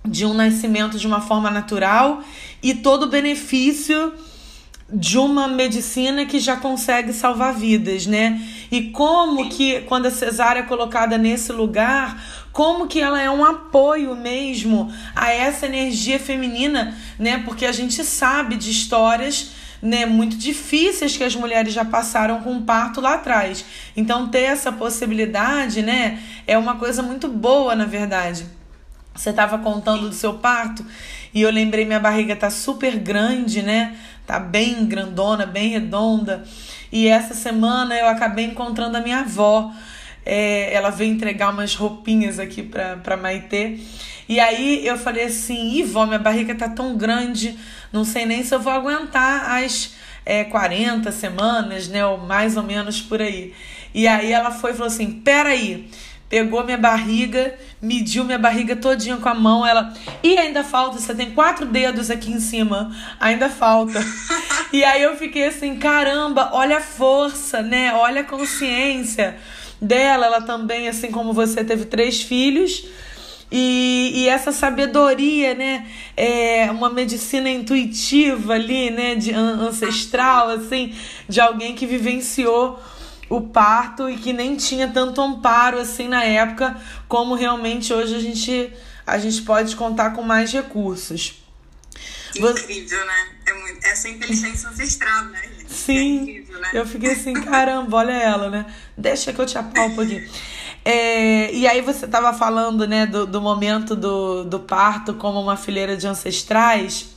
de 0.04 0.24
um 0.24 0.34
nascimento 0.34 0.98
de 0.98 1.06
uma 1.06 1.20
forma 1.20 1.50
natural 1.50 2.22
e 2.62 2.74
todo 2.74 3.04
o 3.04 3.08
benefício 3.08 4.12
de 4.90 5.18
uma 5.18 5.46
medicina 5.46 6.24
que 6.24 6.40
já 6.40 6.56
consegue 6.56 7.12
salvar 7.12 7.54
vidas, 7.54 8.06
né? 8.06 8.40
E 8.70 8.90
como 8.90 9.48
que 9.50 9.82
quando 9.82 10.06
a 10.06 10.10
cesárea 10.10 10.60
é 10.60 10.62
colocada 10.62 11.18
nesse 11.18 11.52
lugar, 11.52 12.22
como 12.52 12.86
que 12.86 12.98
ela 12.98 13.20
é 13.20 13.30
um 13.30 13.44
apoio 13.44 14.16
mesmo 14.16 14.90
a 15.14 15.30
essa 15.30 15.66
energia 15.66 16.18
feminina, 16.18 16.96
né? 17.18 17.42
Porque 17.44 17.66
a 17.66 17.72
gente 17.72 18.02
sabe 18.02 18.56
de 18.56 18.70
histórias 18.70 19.50
né, 19.80 20.04
muito 20.06 20.36
difíceis 20.36 21.16
que 21.16 21.22
as 21.22 21.36
mulheres 21.36 21.72
já 21.72 21.84
passaram 21.84 22.40
com 22.40 22.56
o 22.56 22.62
parto 22.62 23.00
lá 23.00 23.14
atrás. 23.14 23.64
Então 23.96 24.28
ter 24.28 24.42
essa 24.42 24.72
possibilidade, 24.72 25.82
né, 25.82 26.20
é 26.46 26.58
uma 26.58 26.76
coisa 26.76 27.02
muito 27.02 27.28
boa, 27.28 27.74
na 27.74 27.84
verdade. 27.84 28.44
Você 29.14 29.30
estava 29.30 29.58
contando 29.58 30.08
do 30.08 30.14
seu 30.14 30.34
parto 30.34 30.84
e 31.34 31.42
eu 31.42 31.50
lembrei 31.50 31.84
minha 31.84 32.00
barriga 32.00 32.34
tá 32.36 32.50
super 32.50 32.96
grande, 32.96 33.62
né? 33.62 33.96
Tá 34.28 34.38
bem 34.38 34.84
grandona, 34.84 35.46
bem 35.46 35.70
redonda. 35.70 36.44
E 36.92 37.08
essa 37.08 37.32
semana 37.32 37.98
eu 37.98 38.06
acabei 38.06 38.44
encontrando 38.44 38.98
a 38.98 39.00
minha 39.00 39.20
avó. 39.20 39.72
É, 40.24 40.72
ela 40.74 40.90
veio 40.90 41.10
entregar 41.10 41.50
umas 41.50 41.74
roupinhas 41.74 42.38
aqui 42.38 42.62
pra, 42.62 42.98
pra 42.98 43.16
Maitê. 43.16 43.78
E 44.28 44.38
aí 44.38 44.86
eu 44.86 44.98
falei 44.98 45.24
assim: 45.24 45.78
Ih, 45.78 45.82
vó, 45.82 46.04
minha 46.04 46.18
barriga 46.18 46.54
tá 46.54 46.68
tão 46.68 46.94
grande, 46.98 47.58
não 47.90 48.04
sei 48.04 48.26
nem 48.26 48.44
se 48.44 48.54
eu 48.54 48.60
vou 48.60 48.72
aguentar 48.72 49.62
as 49.62 49.94
é, 50.26 50.44
40 50.44 51.10
semanas, 51.10 51.88
né? 51.88 52.04
Ou 52.04 52.18
mais 52.18 52.54
ou 52.58 52.62
menos 52.62 53.00
por 53.00 53.22
aí. 53.22 53.54
E 53.94 54.06
aí 54.06 54.30
ela 54.30 54.50
foi 54.50 54.72
e 54.72 54.74
falou 54.74 54.88
assim: 54.88 55.10
Peraí, 55.10 55.88
pegou 56.28 56.62
minha 56.62 56.76
barriga, 56.76 57.54
mediu 57.80 58.22
minha 58.24 58.38
barriga 58.38 58.76
todinha 58.76 59.16
com 59.16 59.28
a 59.28 59.34
mão. 59.34 59.66
Ela, 59.66 59.92
e 60.22 60.36
ainda 60.36 60.62
falta, 60.62 60.98
você 60.98 61.14
tem 61.14 61.30
quatro 61.30 61.66
dedos 61.66 62.10
aqui 62.10 62.30
em 62.30 62.40
cima, 62.40 62.94
ainda 63.18 63.48
falta. 63.48 64.04
e 64.72 64.84
aí 64.84 65.02
eu 65.02 65.16
fiquei 65.16 65.46
assim, 65.46 65.76
caramba, 65.76 66.50
olha 66.52 66.78
a 66.78 66.82
força, 66.82 67.62
né? 67.62 67.94
Olha 67.94 68.20
a 68.20 68.24
consciência 68.24 69.36
dela. 69.80 70.26
Ela 70.26 70.42
também, 70.42 70.88
assim 70.88 71.10
como 71.10 71.32
você, 71.32 71.64
teve 71.64 71.86
três 71.86 72.22
filhos. 72.22 72.84
E, 73.50 74.12
e 74.14 74.28
essa 74.28 74.52
sabedoria, 74.52 75.54
né? 75.54 75.86
É 76.14 76.70
uma 76.70 76.90
medicina 76.90 77.48
intuitiva 77.48 78.52
ali, 78.52 78.90
né? 78.90 79.14
De 79.14 79.32
ancestral, 79.32 80.50
assim, 80.50 80.94
de 81.26 81.40
alguém 81.40 81.74
que 81.74 81.86
vivenciou 81.86 82.78
o 83.28 83.42
parto 83.42 84.08
e 84.08 84.16
que 84.16 84.32
nem 84.32 84.56
tinha 84.56 84.88
tanto 84.88 85.20
amparo 85.20 85.78
assim 85.78 86.08
na 86.08 86.24
época, 86.24 86.80
como 87.06 87.34
realmente 87.34 87.92
hoje 87.92 88.14
a 88.14 88.20
gente, 88.20 88.72
a 89.06 89.18
gente 89.18 89.42
pode 89.42 89.76
contar 89.76 90.10
com 90.10 90.22
mais 90.22 90.52
recursos. 90.52 91.42
Incrível, 92.34 93.06
né? 93.06 93.28
É 93.46 93.54
muito, 93.54 93.86
essa 93.86 94.08
inteligência 94.08 94.68
ancestral, 94.68 95.24
né? 95.26 95.42
Sim. 95.66 95.96
É 95.96 96.22
incrível, 96.22 96.60
né? 96.60 96.70
Eu 96.72 96.86
fiquei 96.86 97.12
assim, 97.12 97.32
caramba, 97.32 97.96
olha 97.96 98.12
ela, 98.12 98.50
né? 98.50 98.66
Deixa 98.96 99.32
que 99.32 99.40
eu 99.40 99.46
te 99.46 99.58
apalpo 99.58 100.00
aqui. 100.00 100.28
É, 100.84 101.52
e 101.52 101.66
aí 101.66 101.82
você 101.82 102.06
estava 102.06 102.32
falando, 102.32 102.86
né, 102.86 103.04
do, 103.06 103.26
do 103.26 103.42
momento 103.42 103.94
do, 103.94 104.44
do 104.44 104.60
parto 104.60 105.14
como 105.14 105.40
uma 105.40 105.56
fileira 105.56 105.96
de 105.96 106.06
ancestrais. 106.06 107.10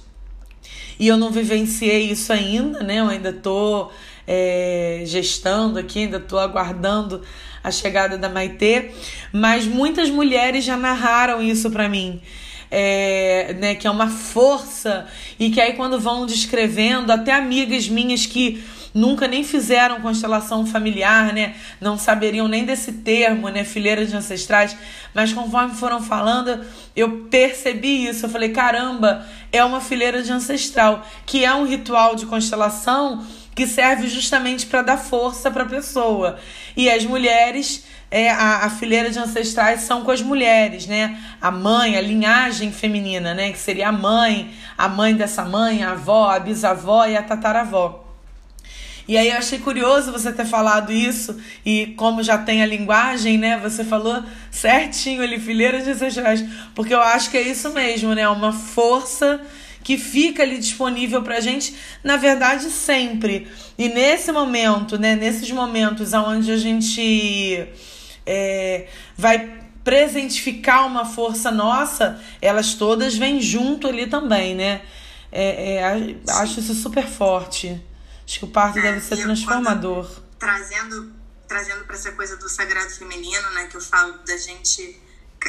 E 1.00 1.08
eu 1.08 1.18
não 1.18 1.32
vivenciei 1.32 2.12
isso 2.12 2.32
ainda, 2.32 2.84
né? 2.84 3.00
Eu 3.00 3.08
ainda 3.08 3.34
tô 3.34 3.90
é, 4.28 5.04
gestando 5.06 5.80
aqui, 5.80 6.00
ainda 6.00 6.20
tô 6.20 6.38
aguardando 6.38 7.22
a 7.64 7.72
chegada 7.72 8.18
da 8.18 8.30
Maitê. 8.30 8.92
Mas 9.32 9.66
muitas 9.66 10.10
mulheres 10.10 10.64
já 10.64 10.78
narraram 10.78 11.42
isso 11.42 11.70
para 11.70 11.88
mim. 11.88 12.22
É, 12.74 13.54
né, 13.60 13.76
que 13.76 13.86
é 13.86 13.92
uma 13.92 14.08
força 14.08 15.06
e 15.38 15.50
que 15.50 15.60
aí 15.60 15.74
quando 15.74 16.00
vão 16.00 16.26
descrevendo, 16.26 17.12
até 17.12 17.34
amigas 17.34 17.90
minhas 17.90 18.26
que 18.26 18.64
nunca 18.94 19.28
nem 19.28 19.44
fizeram 19.44 20.02
constelação 20.02 20.66
familiar, 20.66 21.34
né? 21.34 21.56
Não 21.80 21.98
saberiam 21.98 22.48
nem 22.48 22.66
desse 22.66 22.92
termo, 22.94 23.50
né? 23.50 23.64
Fileira 23.64 24.06
de 24.06 24.16
ancestrais. 24.16 24.76
Mas 25.14 25.34
conforme 25.34 25.76
foram 25.76 26.02
falando, 26.02 26.64
eu 26.96 27.28
percebi 27.30 28.08
isso. 28.08 28.26
Eu 28.26 28.30
falei, 28.30 28.50
caramba, 28.50 29.26
é 29.52 29.64
uma 29.64 29.82
fileira 29.82 30.22
de 30.22 30.32
ancestral, 30.32 31.06
que 31.26 31.44
é 31.44 31.54
um 31.54 31.66
ritual 31.66 32.16
de 32.16 32.26
constelação 32.26 33.26
que 33.54 33.68
serve 33.68 34.08
justamente 34.08 34.66
para 34.66 34.82
dar 34.82 34.98
força 34.98 35.52
para 35.52 35.64
a 35.64 35.68
pessoa. 35.68 36.40
E 36.76 36.90
as 36.90 37.06
mulheres 37.06 37.86
é, 38.12 38.30
a, 38.30 38.66
a, 38.66 38.70
fileira 38.70 39.10
de 39.10 39.18
ancestrais 39.18 39.82
são 39.82 40.04
com 40.04 40.12
as 40.12 40.22
mulheres, 40.22 40.86
né? 40.86 41.18
A 41.42 41.50
mãe, 41.50 41.96
a 41.96 42.02
linhagem 42.02 42.72
feminina, 42.72 43.34
né? 43.34 43.52
Que 43.52 43.58
seria 43.58 43.88
a 43.88 43.92
mãe, 43.92 44.54
a 44.78 44.90
mãe 44.90 45.16
dessa 45.16 45.46
mãe, 45.46 45.82
a 45.82 45.92
avó, 45.92 46.30
a 46.30 46.40
bisavó 46.40 47.06
e 47.06 47.16
a 47.16 47.24
tataravó. 47.24 48.06
E 49.08 49.18
aí 49.18 49.30
eu 49.30 49.38
achei 49.38 49.60
curioso 49.60 50.12
você 50.12 50.32
ter 50.32 50.46
falado 50.46 50.92
isso, 50.92 51.38
e 51.66 51.88
como 51.98 52.22
já 52.22 52.38
tem 52.38 52.62
a 52.62 52.66
linguagem, 52.66 53.38
né? 53.38 53.58
Você 53.58 53.84
falou 53.84 54.24
certinho 54.52 55.24
ali, 55.24 55.40
fileira 55.40 55.82
de 55.82 55.92
ancestrais, 55.92 56.44
porque 56.76 56.94
eu 56.94 57.02
acho 57.02 57.32
que 57.32 57.38
é 57.38 57.42
isso 57.42 57.72
mesmo, 57.72 58.14
né? 58.14 58.28
Uma 58.28 58.54
força 58.54 59.42
que 59.84 59.98
fica 59.98 60.44
ali 60.44 60.58
disponível 60.58 61.22
pra 61.24 61.40
gente, 61.40 61.76
na 62.04 62.18
verdade, 62.18 62.70
sempre. 62.70 63.52
E 63.78 63.90
nesse 63.90 64.32
momento, 64.32 64.98
né? 64.98 65.16
Nesses 65.16 65.50
momentos 65.52 66.14
onde 66.14 66.52
a 66.52 66.58
gente 66.58 67.68
é, 68.26 68.88
vai 69.18 69.60
presentificar 69.84 70.86
uma 70.86 71.06
força 71.06 71.52
nossa, 71.52 72.22
elas 72.42 72.76
todas 72.76 73.18
vêm 73.18 73.42
junto 73.42 73.88
ali 73.88 74.08
também, 74.08 74.56
né? 74.56 74.82
É, 75.32 75.76
é, 75.76 76.20
acho 76.34 76.60
isso 76.60 76.76
super 76.76 77.08
forte. 77.08 77.82
Acho 78.26 78.40
que 78.40 78.46
o 78.46 78.50
parto 78.50 78.78
é, 78.80 78.82
deve 78.82 79.02
ser 79.02 79.18
transformador. 79.18 80.22
Trazendo, 80.38 81.12
trazendo 81.48 81.86
para 81.86 81.96
essa 81.96 82.12
coisa 82.12 82.38
do 82.38 82.48
sagrado 82.48 82.92
feminino, 82.92 83.50
né, 83.52 83.68
que 83.68 83.76
eu 83.76 83.82
falo 83.82 84.14
da 84.20 84.38
gente, 84.38 85.02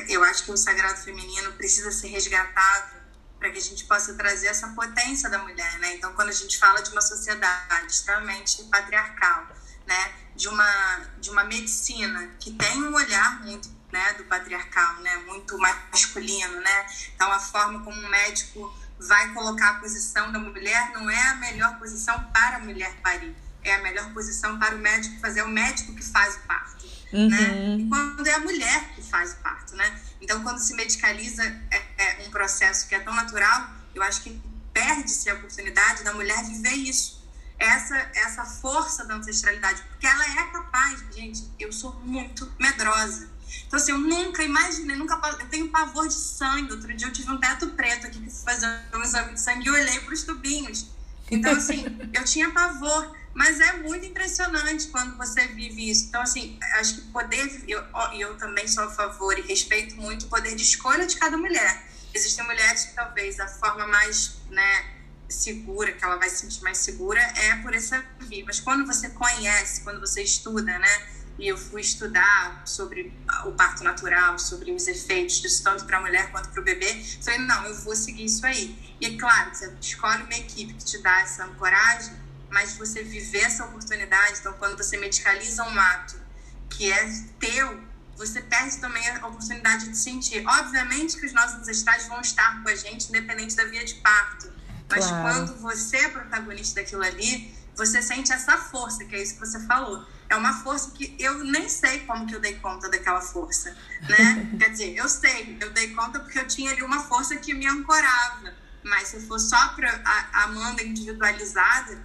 eu 0.08 0.22
acho 0.24 0.44
que 0.44 0.52
o 0.52 0.56
sagrado 0.56 0.98
feminino 0.98 1.52
precisa 1.52 1.90
ser 1.90 2.08
resgatado 2.08 3.01
para 3.42 3.50
que 3.50 3.58
a 3.58 3.62
gente 3.62 3.84
possa 3.86 4.14
trazer 4.14 4.46
essa 4.46 4.68
potência 4.68 5.28
da 5.28 5.38
mulher, 5.38 5.78
né? 5.80 5.96
Então, 5.96 6.12
quando 6.12 6.28
a 6.28 6.32
gente 6.32 6.56
fala 6.60 6.80
de 6.80 6.90
uma 6.90 7.00
sociedade 7.00 7.90
extremamente 7.90 8.62
patriarcal, 8.70 9.48
né, 9.84 10.12
de 10.36 10.46
uma 10.46 11.00
de 11.20 11.28
uma 11.28 11.42
medicina 11.42 12.30
que 12.38 12.52
tem 12.52 12.84
um 12.84 12.94
olhar 12.94 13.42
muito 13.42 13.68
né, 13.90 14.12
do 14.12 14.24
patriarcal, 14.24 14.94
né, 15.00 15.16
muito 15.26 15.58
masculino, 15.58 16.60
né? 16.60 16.86
Então, 17.16 17.32
a 17.32 17.40
forma 17.40 17.82
como 17.82 18.00
um 18.00 18.08
médico 18.08 18.72
vai 18.96 19.34
colocar 19.34 19.70
a 19.70 19.74
posição 19.80 20.30
da 20.30 20.38
mulher 20.38 20.92
não 20.92 21.10
é 21.10 21.28
a 21.30 21.34
melhor 21.34 21.80
posição 21.80 22.22
para 22.32 22.58
a 22.58 22.60
mulher 22.60 22.94
parir, 23.02 23.34
é 23.64 23.74
a 23.74 23.82
melhor 23.82 24.08
posição 24.14 24.56
para 24.56 24.76
o 24.76 24.78
médico 24.78 25.18
fazer, 25.20 25.40
é 25.40 25.44
o 25.44 25.48
médico 25.48 25.96
que 25.96 26.04
faz 26.04 26.36
o 26.36 26.40
parto, 26.46 26.86
uhum. 27.12 27.28
né? 27.28 27.76
E 27.80 27.88
quando 27.88 28.24
é 28.24 28.34
a 28.34 28.38
mulher 28.38 28.94
que 28.94 29.02
faz 29.02 29.32
o 29.32 29.36
parto, 29.38 29.74
né? 29.74 30.00
Então, 30.20 30.40
quando 30.44 30.58
se 30.58 30.74
medicaliza 30.74 31.42
é, 31.72 31.78
é 32.02 32.26
um 32.26 32.30
processo 32.30 32.88
que 32.88 32.94
é 32.94 33.00
tão 33.00 33.14
natural, 33.14 33.70
eu 33.94 34.02
acho 34.02 34.22
que 34.22 34.40
perde-se 34.72 35.28
a 35.30 35.34
oportunidade 35.34 36.02
da 36.02 36.14
mulher 36.14 36.44
viver 36.44 36.74
isso. 36.74 37.22
Essa, 37.58 37.96
essa 38.14 38.44
força 38.44 39.04
da 39.04 39.14
ancestralidade, 39.14 39.82
porque 39.82 40.06
ela 40.06 40.24
é 40.24 40.46
capaz, 40.50 41.04
gente, 41.14 41.48
eu 41.60 41.72
sou 41.72 41.94
muito 42.00 42.52
medrosa. 42.58 43.30
Então, 43.66 43.78
assim, 43.78 43.92
eu 43.92 43.98
nunca 43.98 44.42
imaginei, 44.42 44.96
nunca. 44.96 45.20
Eu 45.38 45.48
tenho 45.48 45.68
pavor 45.68 46.08
de 46.08 46.14
sangue. 46.14 46.72
Outro 46.72 46.92
dia 46.94 47.06
eu 47.06 47.12
tive 47.12 47.30
um 47.30 47.38
teto 47.38 47.68
preto 47.68 48.06
aqui 48.06 48.18
que 48.18 48.30
fui 48.30 48.44
fazer 48.44 48.66
um 48.94 49.02
exame 49.02 49.34
de 49.34 49.40
sangue 49.40 49.66
e 49.66 49.70
olhei 49.70 50.00
para 50.00 50.14
os 50.14 50.22
tubinhos. 50.22 50.86
Então, 51.30 51.52
assim, 51.52 51.84
eu 52.12 52.24
tinha 52.24 52.50
pavor. 52.50 53.14
Mas 53.34 53.60
é 53.60 53.78
muito 53.78 54.04
impressionante 54.04 54.88
quando 54.88 55.16
você 55.16 55.46
vive 55.48 55.90
isso. 55.90 56.06
Então, 56.08 56.20
assim, 56.20 56.58
acho 56.78 56.96
que 56.96 57.00
poder. 57.08 57.64
E 57.66 57.70
eu, 57.70 57.82
eu 58.18 58.36
também 58.36 58.68
sou 58.68 58.84
a 58.84 58.90
favor 58.90 59.38
e 59.38 59.42
respeito 59.42 59.96
muito 59.96 60.26
o 60.26 60.28
poder 60.28 60.54
de 60.54 60.62
escolha 60.62 61.06
de 61.06 61.16
cada 61.16 61.36
mulher. 61.36 61.91
Existem 62.14 62.44
mulheres 62.44 62.84
que 62.84 62.94
talvez 62.94 63.40
a 63.40 63.48
forma 63.48 63.86
mais 63.86 64.36
né, 64.50 64.96
segura, 65.28 65.92
que 65.92 66.04
ela 66.04 66.16
vai 66.16 66.28
se 66.28 66.38
sentir 66.38 66.62
mais 66.62 66.78
segura, 66.78 67.20
é 67.20 67.56
por 67.56 67.74
essa 67.74 68.04
via. 68.20 68.44
Mas 68.44 68.60
quando 68.60 68.86
você 68.86 69.08
conhece, 69.10 69.82
quando 69.82 70.00
você 70.00 70.22
estuda, 70.22 70.78
né? 70.78 71.06
e 71.38 71.48
eu 71.48 71.56
fui 71.56 71.80
estudar 71.80 72.62
sobre 72.64 73.12
o 73.44 73.52
parto 73.52 73.82
natural, 73.82 74.38
sobre 74.38 74.72
os 74.72 74.86
efeitos 74.86 75.40
disso 75.40 75.62
tanto 75.62 75.84
para 75.84 75.98
a 75.98 76.00
mulher 76.00 76.30
quanto 76.30 76.50
para 76.50 76.60
o 76.60 76.64
bebê. 76.64 77.02
Falei, 77.22 77.40
não, 77.40 77.64
eu 77.66 77.74
vou 77.82 77.96
seguir 77.96 78.24
isso 78.24 78.44
aí. 78.46 78.96
E 79.00 79.06
é 79.06 79.18
claro, 79.18 79.54
você 79.54 79.74
escolhe 79.80 80.22
uma 80.22 80.34
equipe 80.34 80.74
que 80.74 80.84
te 80.84 80.98
dá 80.98 81.20
essa 81.20 81.44
ancoragem, 81.44 82.14
mas 82.50 82.74
você 82.76 83.02
viver 83.02 83.44
essa 83.44 83.64
oportunidade, 83.64 84.38
então 84.40 84.52
quando 84.54 84.76
você 84.76 84.96
medicaliza 84.96 85.64
um 85.64 85.80
ato 85.80 86.20
que 86.68 86.92
é 86.92 87.06
teu, 87.40 87.80
você 88.16 88.40
perde 88.40 88.76
também 88.78 89.06
a 89.08 89.26
oportunidade 89.26 89.88
de 89.88 89.96
sentir. 89.96 90.44
Obviamente 90.46 91.16
que 91.18 91.26
os 91.26 91.32
nossos 91.32 91.60
ancestrais 91.60 92.06
vão 92.06 92.20
estar 92.20 92.62
com 92.62 92.68
a 92.68 92.74
gente, 92.74 93.08
independente 93.08 93.56
da 93.56 93.64
via 93.64 93.84
de 93.84 93.94
parto. 93.96 94.52
Mas 94.90 95.06
claro. 95.06 95.22
quando 95.22 95.60
você 95.60 95.96
é 95.96 96.08
protagonista 96.08 96.80
daquilo 96.80 97.02
ali, 97.02 97.54
você 97.74 98.02
sente 98.02 98.32
essa 98.32 98.58
força, 98.58 99.04
que 99.04 99.14
é 99.14 99.22
isso 99.22 99.34
que 99.34 99.40
você 99.40 99.58
falou 99.66 100.06
é 100.32 100.36
uma 100.36 100.62
força 100.62 100.90
que 100.92 101.14
eu 101.18 101.44
nem 101.44 101.68
sei 101.68 102.00
como 102.00 102.26
que 102.26 102.34
eu 102.34 102.40
dei 102.40 102.54
conta 102.54 102.88
daquela 102.88 103.20
força, 103.20 103.76
né? 104.08 104.50
Quer 104.58 104.70
dizer, 104.70 104.96
eu 104.96 105.06
sei, 105.06 105.58
eu 105.60 105.70
dei 105.72 105.88
conta 105.94 106.18
porque 106.20 106.38
eu 106.38 106.48
tinha 106.48 106.70
ali 106.70 106.82
uma 106.82 107.00
força 107.00 107.36
que 107.36 107.52
me 107.52 107.66
ancorava, 107.66 108.54
mas 108.82 109.08
se 109.08 109.20
for 109.26 109.38
só 109.38 109.68
para 109.74 110.00
a 110.04 110.44
Amanda 110.44 110.82
individualizada, 110.82 112.02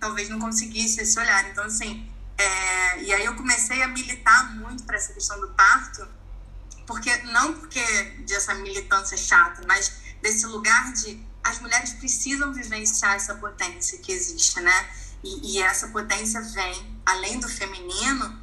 talvez 0.00 0.28
não 0.28 0.40
conseguisse 0.40 1.00
esse 1.00 1.18
olhar. 1.20 1.48
Então, 1.50 1.64
assim, 1.64 2.10
é... 2.38 3.02
e 3.02 3.12
aí 3.12 3.24
eu 3.24 3.34
comecei 3.34 3.82
a 3.82 3.88
militar 3.88 4.54
muito 4.56 4.84
para 4.84 4.96
essa 4.96 5.12
questão 5.12 5.40
do 5.40 5.48
parto, 5.48 6.06
porque 6.86 7.14
não 7.24 7.54
porque 7.54 7.82
dessa 8.26 8.54
militância 8.54 9.16
chata, 9.16 9.62
mas 9.66 9.92
desse 10.22 10.46
lugar 10.46 10.92
de 10.92 11.28
as 11.44 11.60
mulheres 11.60 11.94
precisam 11.94 12.52
vivenciar 12.52 13.14
essa 13.14 13.34
potência 13.34 13.98
que 13.98 14.12
existe, 14.12 14.60
né? 14.60 14.88
E, 15.22 15.54
e, 15.54 15.62
essa 15.62 15.88
potência 15.88 16.40
vem, 16.40 17.00
além 17.04 17.40
do 17.40 17.48
feminino, 17.48 18.38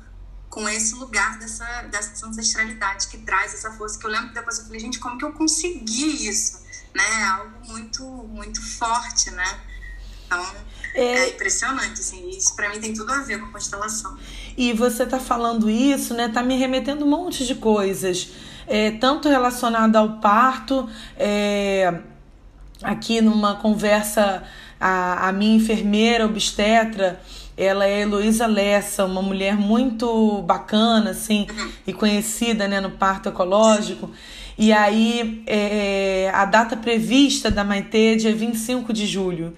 com 0.50 0.68
esse 0.68 0.96
lugar 0.96 1.38
dessa, 1.38 1.84
dessa 1.84 2.26
ancestralidade 2.26 3.08
que 3.08 3.20
traz 3.20 3.54
essa 3.54 3.72
força. 3.74 4.00
Que 4.00 4.06
eu 4.06 4.10
lembro 4.10 4.30
que 4.30 4.36
depois 4.36 4.58
eu 4.58 4.66
falei, 4.66 4.80
gente, 4.80 5.00
como 5.00 5.18
que 5.18 5.26
eu 5.26 5.34
consegui 5.34 6.28
isso? 6.28 6.64
Né? 6.94 7.24
Algo 7.26 7.68
muito, 7.68 8.04
muito 8.04 8.62
forte, 8.62 9.32
né? 9.32 9.62
Então, 10.26 10.56
é, 10.96 11.26
é 11.26 11.30
impressionante, 11.30 12.00
assim. 12.00 12.30
Isso 12.30 12.56
para 12.56 12.70
mim 12.70 12.80
tem 12.80 12.94
tudo 12.94 13.12
a 13.12 13.22
ver 13.22 13.40
com 13.40 13.48
a 13.48 13.52
constelação. 13.52 14.18
E 14.58 14.72
você 14.72 15.06
tá 15.06 15.20
falando 15.20 15.70
isso, 15.70 16.14
né? 16.14 16.30
Tá 16.30 16.42
me 16.42 16.58
remetendo 16.58 17.06
um 17.06 17.10
monte 17.10 17.46
de 17.46 17.56
coisas. 17.56 18.30
É, 18.66 18.92
tanto 18.92 19.30
relacionado 19.30 19.96
ao 19.98 20.14
parto, 20.20 20.90
é, 21.18 22.00
aqui 22.82 23.22
numa 23.22 23.56
conversa 23.56 24.44
a, 24.80 25.30
a 25.30 25.32
minha 25.32 25.58
enfermeira 25.58 26.26
obstetra, 26.26 27.22
ela 27.58 27.86
é 27.86 28.02
Heloísa 28.02 28.46
Lessa, 28.46 29.06
uma 29.06 29.22
mulher 29.22 29.56
muito 29.56 30.42
bacana, 30.42 31.12
assim, 31.12 31.48
e 31.88 31.94
conhecida 31.94 32.68
né, 32.68 32.82
no 32.82 32.92
parto 32.92 33.30
ecológico. 33.30 34.10
E 34.58 34.74
aí, 34.74 35.44
é, 35.48 36.32
a 36.34 36.46
data 36.46 36.76
prevista 36.76 37.50
da 37.50 37.64
Maitê 37.64 38.14
é 38.14 38.16
dia 38.16 38.36
25 38.36 38.92
de 38.92 39.06
julho. 39.06 39.54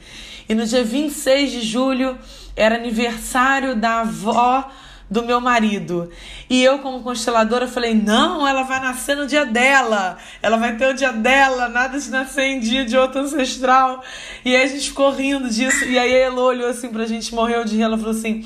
E 0.48 0.56
no 0.56 0.66
dia 0.66 0.84
26 0.84 1.52
de 1.52 1.62
julho 1.62 2.18
era 2.56 2.76
aniversário 2.76 3.76
da 3.76 4.02
avó 4.02 4.70
do 5.10 5.24
meu 5.24 5.40
marido. 5.40 6.12
E 6.50 6.64
eu, 6.64 6.80
como 6.80 7.02
consteladora, 7.02 7.68
falei: 7.68 7.94
não, 7.94 8.48
ela 8.48 8.64
vai 8.64 8.80
nascer 8.80 9.16
no 9.16 9.26
dia 9.26 9.46
dela, 9.46 10.18
ela 10.42 10.58
vai 10.58 10.76
ter 10.76 10.90
o 10.90 10.94
dia 10.94 11.12
dela, 11.12 11.70
nada 11.70 12.00
de 12.00 12.10
nascer 12.10 12.44
em 12.44 12.60
dia 12.60 12.86
de 12.86 12.98
outro 12.98 13.22
ancestral. 13.22 14.04
E 14.44 14.56
aí 14.56 14.64
a 14.64 14.68
gente 14.68 14.90
ficou 14.90 15.12
rindo 15.12 15.50
disso. 15.50 15.86
E 15.86 15.98
aí 15.98 16.14
ela 16.14 16.42
olhou 16.42 16.70
assim 16.70 16.90
pra 16.90 17.06
gente, 17.06 17.34
morreu 17.34 17.64
de 17.64 17.76
rir. 17.76 17.84
Ela 17.84 17.98
falou 17.98 18.12
assim: 18.12 18.46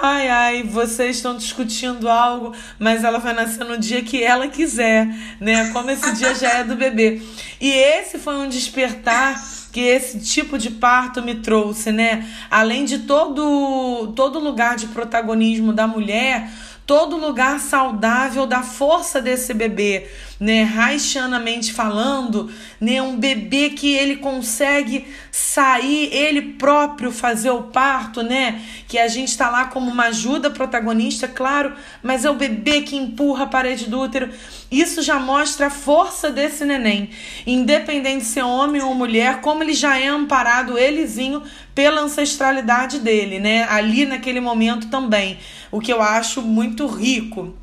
ai, 0.00 0.28
ai, 0.28 0.62
vocês 0.62 1.16
estão 1.16 1.36
discutindo 1.36 2.08
algo, 2.08 2.54
mas 2.78 3.04
ela 3.04 3.18
vai 3.18 3.32
nascer 3.32 3.64
no 3.64 3.78
dia 3.78 4.02
que 4.02 4.22
ela 4.22 4.48
quiser, 4.48 5.06
né? 5.40 5.70
Como 5.72 5.90
esse 5.90 6.12
dia 6.14 6.34
já 6.34 6.48
é 6.58 6.64
do 6.64 6.74
bebê. 6.74 7.22
E 7.60 7.70
esse 7.70 8.18
foi 8.18 8.34
um 8.36 8.48
despertar 8.48 9.36
que 9.72 9.80
esse 9.80 10.20
tipo 10.20 10.58
de 10.58 10.70
parto 10.70 11.22
me 11.22 11.36
trouxe, 11.36 11.90
né? 11.90 12.28
Além 12.50 12.84
de 12.84 13.00
todo 13.00 14.12
todo 14.14 14.38
lugar 14.38 14.76
de 14.76 14.86
protagonismo 14.88 15.72
da 15.72 15.86
mulher, 15.86 16.50
todo 16.86 17.16
lugar 17.16 17.58
saudável 17.58 18.46
da 18.46 18.62
força 18.62 19.20
desse 19.20 19.54
bebê, 19.54 20.10
né? 20.42 20.68
Haitianamente 20.76 21.72
falando, 21.72 22.50
né? 22.80 23.00
Um 23.00 23.16
bebê 23.16 23.70
que 23.70 23.94
ele 23.94 24.16
consegue 24.16 25.06
sair, 25.30 26.12
ele 26.12 26.42
próprio 26.54 27.12
fazer 27.12 27.50
o 27.50 27.62
parto, 27.62 28.24
né? 28.24 28.60
Que 28.88 28.98
a 28.98 29.06
gente 29.06 29.28
está 29.28 29.48
lá 29.48 29.66
como 29.66 29.88
uma 29.88 30.06
ajuda 30.06 30.50
protagonista, 30.50 31.28
claro, 31.28 31.74
mas 32.02 32.24
é 32.24 32.30
o 32.30 32.34
bebê 32.34 32.82
que 32.82 32.96
empurra 32.96 33.44
a 33.44 33.46
parede 33.46 33.88
do 33.88 34.00
útero. 34.00 34.30
Isso 34.68 35.00
já 35.00 35.16
mostra 35.16 35.68
a 35.68 35.70
força 35.70 36.28
desse 36.28 36.64
neném, 36.64 37.10
independente 37.46 38.24
se 38.24 38.40
é 38.40 38.44
homem 38.44 38.82
ou 38.82 38.96
mulher, 38.96 39.40
como 39.42 39.62
ele 39.62 39.74
já 39.74 39.96
é 39.96 40.08
amparado, 40.08 40.76
elezinho, 40.76 41.40
pela 41.72 42.00
ancestralidade 42.00 42.98
dele, 42.98 43.38
né? 43.38 43.62
Ali 43.70 44.04
naquele 44.06 44.40
momento 44.40 44.88
também, 44.88 45.38
o 45.70 45.78
que 45.78 45.92
eu 45.92 46.02
acho 46.02 46.42
muito 46.42 46.84
rico. 46.88 47.61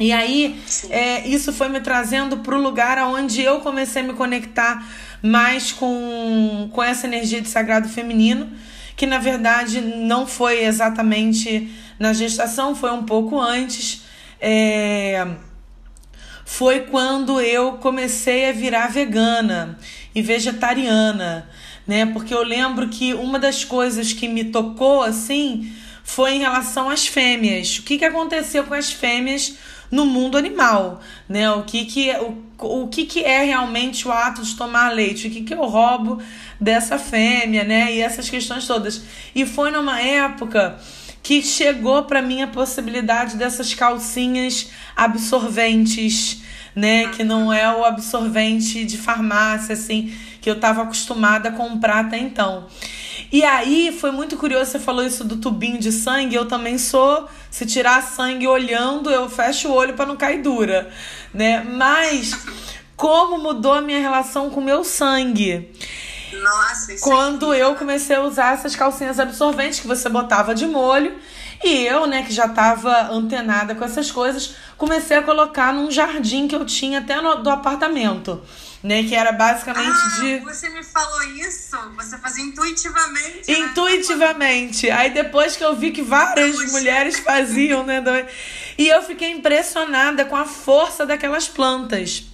E 0.00 0.12
aí, 0.12 0.58
é, 0.88 1.28
isso 1.28 1.52
foi 1.52 1.68
me 1.68 1.78
trazendo 1.78 2.38
para 2.38 2.56
o 2.56 2.60
lugar 2.60 2.96
onde 3.04 3.42
eu 3.42 3.60
comecei 3.60 4.00
a 4.00 4.04
me 4.04 4.14
conectar 4.14 4.82
mais 5.22 5.72
com, 5.72 6.70
com 6.72 6.82
essa 6.82 7.06
energia 7.06 7.42
de 7.42 7.50
sagrado 7.50 7.86
feminino, 7.86 8.50
que 8.96 9.04
na 9.04 9.18
verdade 9.18 9.82
não 9.82 10.26
foi 10.26 10.64
exatamente 10.64 11.70
na 11.98 12.14
gestação, 12.14 12.74
foi 12.74 12.90
um 12.92 13.02
pouco 13.02 13.38
antes. 13.38 14.02
É, 14.40 15.26
foi 16.46 16.80
quando 16.80 17.38
eu 17.38 17.74
comecei 17.74 18.48
a 18.48 18.52
virar 18.52 18.88
vegana 18.88 19.78
e 20.14 20.22
vegetariana, 20.22 21.46
né? 21.86 22.06
Porque 22.06 22.32
eu 22.32 22.42
lembro 22.42 22.88
que 22.88 23.12
uma 23.12 23.38
das 23.38 23.64
coisas 23.66 24.14
que 24.14 24.26
me 24.26 24.44
tocou 24.44 25.02
assim 25.02 25.70
foi 26.02 26.32
em 26.32 26.38
relação 26.40 26.88
às 26.88 27.06
fêmeas. 27.06 27.78
O 27.78 27.82
que, 27.82 27.98
que 27.98 28.04
aconteceu 28.04 28.64
com 28.64 28.74
as 28.74 28.90
fêmeas 28.90 29.56
no 29.90 30.06
mundo 30.06 30.38
animal, 30.38 31.00
né? 31.28 31.50
O 31.50 31.64
que 31.64 31.84
que, 31.84 32.10
o, 32.16 32.82
o 32.82 32.88
que 32.88 33.04
que 33.04 33.24
é 33.24 33.42
realmente 33.44 34.06
o 34.06 34.12
ato 34.12 34.42
de 34.42 34.54
tomar 34.54 34.92
leite? 34.92 35.26
O 35.26 35.30
que 35.30 35.42
que 35.42 35.52
eu 35.52 35.64
roubo 35.64 36.22
dessa 36.60 36.98
fêmea, 36.98 37.64
né? 37.64 37.92
E 37.92 38.00
essas 38.00 38.30
questões 38.30 38.66
todas. 38.66 39.02
E 39.34 39.44
foi 39.44 39.70
numa 39.70 40.00
época 40.00 40.78
que 41.22 41.42
chegou 41.42 42.04
para 42.04 42.22
mim 42.22 42.42
a 42.42 42.46
possibilidade 42.46 43.36
dessas 43.36 43.74
calcinhas 43.74 44.70
absorventes, 44.96 46.42
né? 46.74 47.08
Que 47.08 47.24
não 47.24 47.52
é 47.52 47.74
o 47.74 47.84
absorvente 47.84 48.84
de 48.84 48.96
farmácia, 48.96 49.72
assim, 49.72 50.14
que 50.40 50.48
eu 50.48 50.54
estava 50.54 50.82
acostumada 50.82 51.48
a 51.48 51.52
comprar 51.52 52.06
até 52.06 52.18
então. 52.18 52.68
E 53.32 53.44
aí 53.44 53.96
foi 53.98 54.10
muito 54.10 54.36
curioso, 54.36 54.72
você 54.72 54.78
falou 54.78 55.04
isso 55.04 55.22
do 55.22 55.36
tubinho 55.36 55.78
de 55.78 55.92
sangue. 55.92 56.34
Eu 56.34 56.46
também 56.46 56.78
sou, 56.78 57.28
se 57.50 57.64
tirar 57.64 58.02
sangue 58.02 58.46
olhando, 58.46 59.10
eu 59.10 59.28
fecho 59.28 59.68
o 59.68 59.72
olho 59.72 59.94
para 59.94 60.06
não 60.06 60.16
cair 60.16 60.42
dura, 60.42 60.90
né? 61.32 61.62
Mas 61.62 62.36
como 62.96 63.38
mudou 63.38 63.72
a 63.72 63.80
minha 63.80 64.00
relação 64.00 64.50
com 64.50 64.60
o 64.60 64.64
meu 64.64 64.82
sangue? 64.82 65.70
Nossa, 66.32 66.92
isso 66.92 67.04
Quando 67.04 67.54
eu 67.54 67.74
comecei 67.74 68.16
a 68.16 68.22
usar 68.22 68.54
essas 68.54 68.74
calcinhas 68.76 69.18
absorventes 69.18 69.80
que 69.80 69.86
você 69.86 70.08
botava 70.08 70.54
de 70.54 70.66
molho. 70.66 71.16
E 71.62 71.86
eu, 71.86 72.06
né, 72.06 72.22
que 72.22 72.32
já 72.32 72.46
estava 72.46 73.10
antenada 73.12 73.74
com 73.74 73.84
essas 73.84 74.10
coisas, 74.10 74.54
comecei 74.78 75.18
a 75.18 75.22
colocar 75.22 75.72
num 75.72 75.90
jardim 75.90 76.48
que 76.48 76.54
eu 76.54 76.64
tinha 76.64 77.00
até 77.00 77.20
no, 77.20 77.42
do 77.42 77.50
apartamento 77.50 78.42
né? 78.82 79.02
Que 79.02 79.14
era 79.14 79.32
basicamente 79.32 79.98
ah, 80.02 80.20
de. 80.20 80.38
Você 80.40 80.68
me 80.70 80.82
falou 80.82 81.22
isso? 81.22 81.76
Você 81.96 82.18
fazia 82.18 82.44
intuitivamente. 82.44 83.50
Né? 83.50 83.58
Intuitivamente. 83.58 84.86
Né? 84.86 84.92
Aí 84.92 85.10
depois 85.10 85.56
que 85.56 85.64
eu 85.64 85.76
vi 85.76 85.90
que 85.90 86.02
várias 86.02 86.56
Puxa. 86.56 86.72
mulheres 86.72 87.18
faziam, 87.20 87.84
né? 87.84 88.02
E 88.78 88.88
eu 88.88 89.02
fiquei 89.02 89.30
impressionada 89.30 90.24
com 90.24 90.36
a 90.36 90.46
força 90.46 91.04
daquelas 91.04 91.46
plantas. 91.46 92.24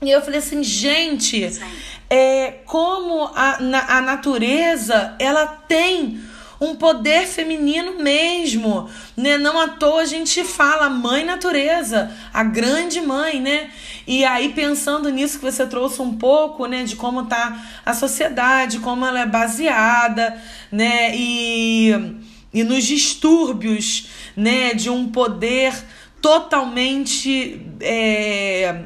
E 0.00 0.10
eu 0.10 0.22
falei 0.22 0.38
assim, 0.38 0.62
gente, 0.62 1.60
é, 2.08 2.60
como 2.64 3.32
a, 3.34 3.58
a 3.96 4.00
natureza 4.00 5.16
ela 5.18 5.44
tem 5.46 6.22
um 6.60 6.74
poder 6.74 7.26
feminino 7.26 8.02
mesmo, 8.02 8.88
né? 9.16 9.38
Não 9.38 9.60
à 9.60 9.68
toa 9.68 10.02
a 10.02 10.06
gente 10.06 10.42
fala 10.42 10.88
mãe 10.88 11.24
natureza, 11.24 12.10
a 12.32 12.42
grande 12.42 13.00
mãe, 13.00 13.40
né? 13.40 13.70
E 14.06 14.24
aí 14.24 14.48
pensando 14.50 15.08
nisso 15.10 15.38
que 15.38 15.44
você 15.44 15.66
trouxe 15.66 16.02
um 16.02 16.16
pouco, 16.16 16.66
né, 16.66 16.82
de 16.82 16.96
como 16.96 17.26
tá 17.26 17.64
a 17.84 17.92
sociedade, 17.94 18.80
como 18.80 19.04
ela 19.04 19.20
é 19.20 19.26
baseada, 19.26 20.40
né, 20.72 21.14
e 21.14 22.16
e 22.52 22.64
nos 22.64 22.84
distúrbios, 22.84 24.08
né, 24.34 24.72
de 24.72 24.88
um 24.88 25.08
poder 25.08 25.74
totalmente 26.20 27.60
é, 27.80 28.84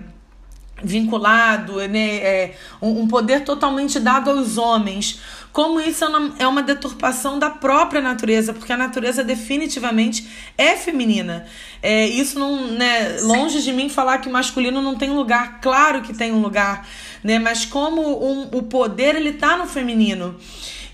vinculado, 0.83 1.77
né, 1.89 2.17
é, 2.17 2.57
um, 2.81 3.03
um 3.03 3.09
poder 3.09 3.45
totalmente 3.45 4.01
dado 4.01 4.31
aos 4.31 4.59
homens 4.59 5.21
como 5.53 5.79
isso 5.81 6.05
é 6.39 6.47
uma 6.47 6.63
deturpação 6.63 7.39
da 7.39 7.51
própria 7.51 8.01
natureza, 8.01 8.55
porque 8.55 8.73
a 8.73 8.77
natureza 8.77 9.23
definitivamente 9.23 10.27
é 10.57 10.75
feminina. 10.77 11.47
É, 11.83 12.07
isso 12.07 12.39
não, 12.39 12.69
né, 12.69 13.19
longe 13.21 13.63
de 13.63 13.73
mim 13.73 13.91
falar 13.91 14.19
que 14.19 14.29
o 14.29 14.33
masculino 14.33 14.81
não 14.81 14.97
tem 14.97 15.11
lugar, 15.11 15.61
claro 15.61 16.01
que 16.01 16.15
tem 16.15 16.33
um 16.33 16.41
lugar, 16.41 16.89
né, 17.23 17.39
mas 17.39 17.67
como 17.67 18.01
um, 18.01 18.49
o 18.53 18.63
poder 18.63 19.15
ele 19.15 19.35
tá 19.35 19.57
no 19.57 19.67
feminino. 19.67 20.37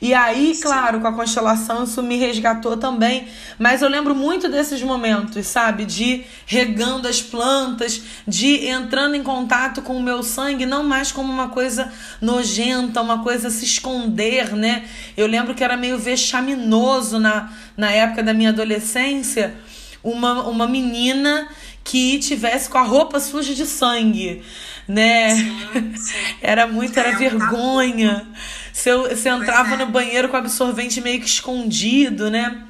E 0.01 0.15
aí, 0.15 0.57
claro, 0.63 1.01
com 1.01 1.09
a 1.09 1.13
constelação 1.13 1.85
isso 1.85 2.03
me 2.03 2.17
resgatou 2.17 2.77
também. 2.77 3.27
Mas 3.59 3.83
eu 3.83 3.89
lembro 3.89 4.15
muito 4.15 4.49
desses 4.49 4.81
momentos, 4.83 5.47
sabe? 5.47 5.85
De 5.85 6.25
regando 6.47 7.09
as 7.09 7.21
plantas, 7.21 8.03
de 8.27 8.67
entrando 8.67 9.17
em 9.17 9.23
contato 9.23 9.83
com 9.83 9.97
o 9.97 10.03
meu 10.03 10.23
sangue, 10.23 10.65
não 10.65 10.85
mais 10.85 11.11
como 11.11 11.33
uma 11.33 11.49
coisa 11.49 11.93
nojenta, 12.21 13.01
uma 13.01 13.23
coisa 13.23 13.49
a 13.49 13.51
se 13.51 13.65
esconder, 13.65 14.55
né? 14.55 14.85
Eu 15.17 15.27
lembro 15.27 15.55
que 15.55 15.65
era 15.65 15.77
meio 15.77 15.99
vexaminoso 15.99 17.19
na, 17.19 17.51
na 17.77 17.91
época 17.91 18.23
da 18.23 18.33
minha 18.33 18.51
adolescência 18.51 19.57
uma, 20.03 20.45
uma 20.49 20.67
menina 20.67 21.49
que 21.89 22.19
tivesse 22.19 22.69
com 22.69 22.77
a 22.77 22.83
roupa 22.83 23.19
suja 23.19 23.55
de 23.55 23.65
sangue, 23.65 24.45
né? 24.87 25.35
Sim, 25.35 25.97
sim. 25.97 26.37
Era 26.43 26.67
muito, 26.67 27.01
era 27.01 27.17
vergonha. 27.17 28.31
Se 28.75 28.91
eu, 28.91 29.17
se 29.17 29.27
eu 29.27 29.43
entrava 29.43 29.73
é. 29.73 29.77
no 29.79 29.87
banheiro 29.87 30.29
com 30.29 30.37
absorvente 30.37 31.01
meio 31.01 31.19
que 31.19 31.27
escondido, 31.27 32.31
né? 32.31 32.63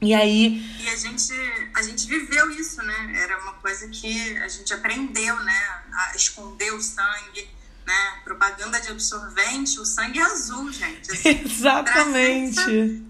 E 0.00 0.14
aí. 0.14 0.64
E 0.78 0.88
a 0.88 0.96
gente, 0.96 1.32
a 1.74 1.82
gente 1.82 2.06
viveu 2.06 2.50
isso, 2.52 2.80
né? 2.82 3.12
Era 3.16 3.36
uma 3.42 3.54
coisa 3.54 3.88
que 3.88 4.38
a 4.38 4.46
gente 4.46 4.72
aprendeu, 4.72 5.34
né? 5.40 5.82
A 5.92 6.14
esconder 6.14 6.72
o 6.72 6.80
sangue, 6.80 7.50
né? 7.84 8.20
Propaganda 8.22 8.80
de 8.80 8.92
absorvente, 8.92 9.80
o 9.80 9.84
sangue 9.84 10.20
é 10.20 10.22
azul, 10.22 10.70
gente. 10.70 11.10
Assim, 11.10 11.42
Exatamente. 11.44 12.60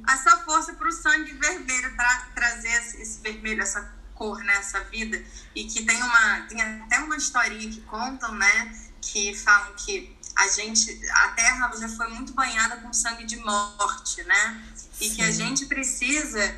Essa, 0.06 0.30
essa 0.30 0.36
força 0.44 0.72
para 0.72 0.88
o 0.88 0.92
sangue 0.92 1.34
vermelho, 1.34 1.94
para 1.94 2.28
trazer 2.34 2.72
esse 3.02 3.20
vermelho, 3.20 3.60
essa 3.60 4.00
cor, 4.22 4.38
né? 4.44 4.54
Essa 4.56 4.78
vida. 4.84 5.20
E 5.52 5.64
que 5.64 5.84
tem 5.84 6.00
uma. 6.00 6.40
Tem 6.42 6.62
até 6.62 7.00
uma 7.00 7.16
historinha 7.16 7.68
que 7.68 7.80
contam, 7.80 8.32
né? 8.36 8.78
Que 9.00 9.34
falam 9.34 9.74
que 9.74 10.16
a 10.36 10.48
gente, 10.48 11.00
a 11.10 11.28
Terra 11.30 11.72
já 11.76 11.88
foi 11.88 12.08
muito 12.08 12.32
banhada 12.32 12.76
com 12.76 12.92
sangue 12.92 13.24
de 13.24 13.36
morte, 13.36 14.22
né? 14.22 14.64
E 15.00 15.08
Sim. 15.08 15.16
que 15.16 15.22
a 15.22 15.30
gente 15.30 15.66
precisa 15.66 16.56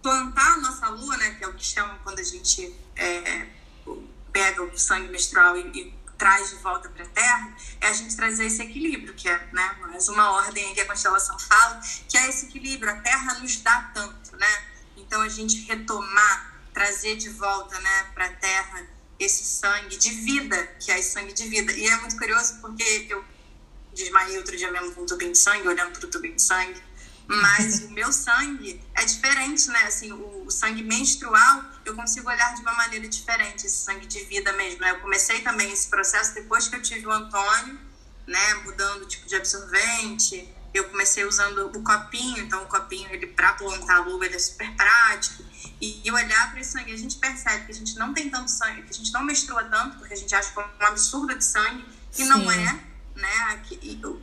plantar 0.00 0.52
a 0.54 0.56
nossa 0.58 0.88
lua, 0.90 1.16
né? 1.16 1.34
Que 1.34 1.44
é 1.44 1.48
o 1.48 1.54
que 1.54 1.64
chamam 1.64 1.98
quando 2.04 2.20
a 2.20 2.22
gente 2.22 2.72
é, 2.94 3.48
pega 4.32 4.62
o 4.62 4.78
sangue 4.78 5.08
menstrual 5.08 5.56
e, 5.56 5.60
e 5.60 6.02
traz 6.16 6.50
de 6.50 6.56
volta 6.56 6.88
para 6.88 7.04
a 7.04 7.08
Terra, 7.08 7.56
é 7.80 7.88
a 7.88 7.92
gente 7.92 8.14
trazer 8.14 8.46
esse 8.46 8.62
equilíbrio, 8.62 9.12
que 9.12 9.28
é 9.28 9.48
né, 9.52 9.76
mais 9.80 10.08
uma 10.08 10.30
ordem 10.30 10.72
que 10.72 10.80
a 10.80 10.86
constelação 10.86 11.36
fala, 11.36 11.80
que 12.08 12.16
é 12.16 12.28
esse 12.28 12.46
equilíbrio. 12.46 12.92
A 12.92 13.00
Terra 13.00 13.40
nos 13.40 13.56
dá 13.56 13.90
tanto, 13.92 14.36
né? 14.36 14.64
Então 14.96 15.20
a 15.20 15.28
gente 15.28 15.62
retomar, 15.64 16.51
trazer 16.82 17.16
de 17.16 17.28
volta, 17.28 17.78
né, 17.78 18.06
para 18.12 18.26
a 18.26 18.32
Terra 18.32 18.84
esse 19.16 19.44
sangue 19.44 19.96
de 19.96 20.10
vida, 20.10 20.66
que 20.80 20.90
é 20.90 21.00
sangue 21.00 21.32
de 21.32 21.48
vida. 21.48 21.72
E 21.72 21.86
é 21.86 21.96
muito 21.98 22.16
curioso 22.16 22.60
porque 22.60 23.06
eu 23.08 23.24
desmaiei 23.94 24.36
outro 24.36 24.56
dia 24.56 24.68
mesmo 24.72 24.92
com 24.92 25.02
um 25.02 25.06
tubinho 25.06 25.30
de 25.30 25.38
sangue, 25.38 25.68
olhando 25.68 25.96
para 25.96 26.08
o 26.08 26.10
tubinho 26.10 26.34
de 26.34 26.42
sangue. 26.42 26.82
Mas 27.28 27.82
o 27.86 27.90
meu 27.90 28.10
sangue 28.12 28.82
é 28.96 29.04
diferente, 29.04 29.68
né? 29.68 29.84
Assim, 29.84 30.10
o, 30.10 30.44
o, 30.44 30.50
sangue 30.50 30.82
menstrual, 30.82 31.64
eu 31.84 31.94
consigo 31.94 32.28
olhar 32.28 32.52
de 32.56 32.62
uma 32.62 32.74
maneira 32.74 33.06
diferente, 33.06 33.64
esse 33.64 33.84
sangue 33.84 34.06
de 34.06 34.24
vida 34.24 34.52
mesmo. 34.54 34.80
Né? 34.80 34.90
Eu 34.90 34.98
comecei 34.98 35.40
também 35.42 35.70
esse 35.70 35.86
processo 35.88 36.34
depois 36.34 36.66
que 36.66 36.74
eu 36.74 36.82
tive 36.82 37.06
o 37.06 37.12
Antônio, 37.12 37.78
né? 38.26 38.54
Mudando 38.64 39.02
o 39.02 39.06
tipo 39.06 39.28
de 39.28 39.36
absorvente. 39.36 40.52
Eu 40.74 40.88
comecei 40.88 41.24
usando 41.24 41.70
o 41.76 41.82
copinho, 41.84 42.38
então 42.38 42.64
o 42.64 42.66
copinho, 42.66 43.08
ele 43.12 43.28
para 43.28 43.52
plantar 43.52 43.98
a 43.98 44.00
luva, 44.00 44.26
ele 44.26 44.34
é 44.34 44.38
super 44.40 44.74
prático. 44.74 45.51
E, 45.80 46.10
olhar 46.10 46.50
para 46.50 46.60
esse 46.60 46.72
sangue, 46.72 46.92
a 46.92 46.96
gente 46.96 47.16
percebe 47.16 47.66
que 47.66 47.72
a 47.72 47.74
gente 47.74 47.96
não 47.96 48.14
tem 48.14 48.30
tanto 48.30 48.50
sangue, 48.50 48.82
que 48.82 48.90
a 48.90 48.94
gente 48.94 49.12
não 49.12 49.24
menstrua 49.24 49.64
tanto, 49.64 49.98
porque 49.98 50.14
a 50.14 50.16
gente 50.16 50.34
acha 50.34 50.52
que 50.52 50.60
é 50.60 50.62
um 50.62 50.86
absurdo 50.86 51.36
de 51.36 51.44
sangue, 51.44 51.84
e 52.12 52.16
Sim. 52.16 52.24
não 52.24 52.50
é, 52.50 52.80
né? 53.16 53.62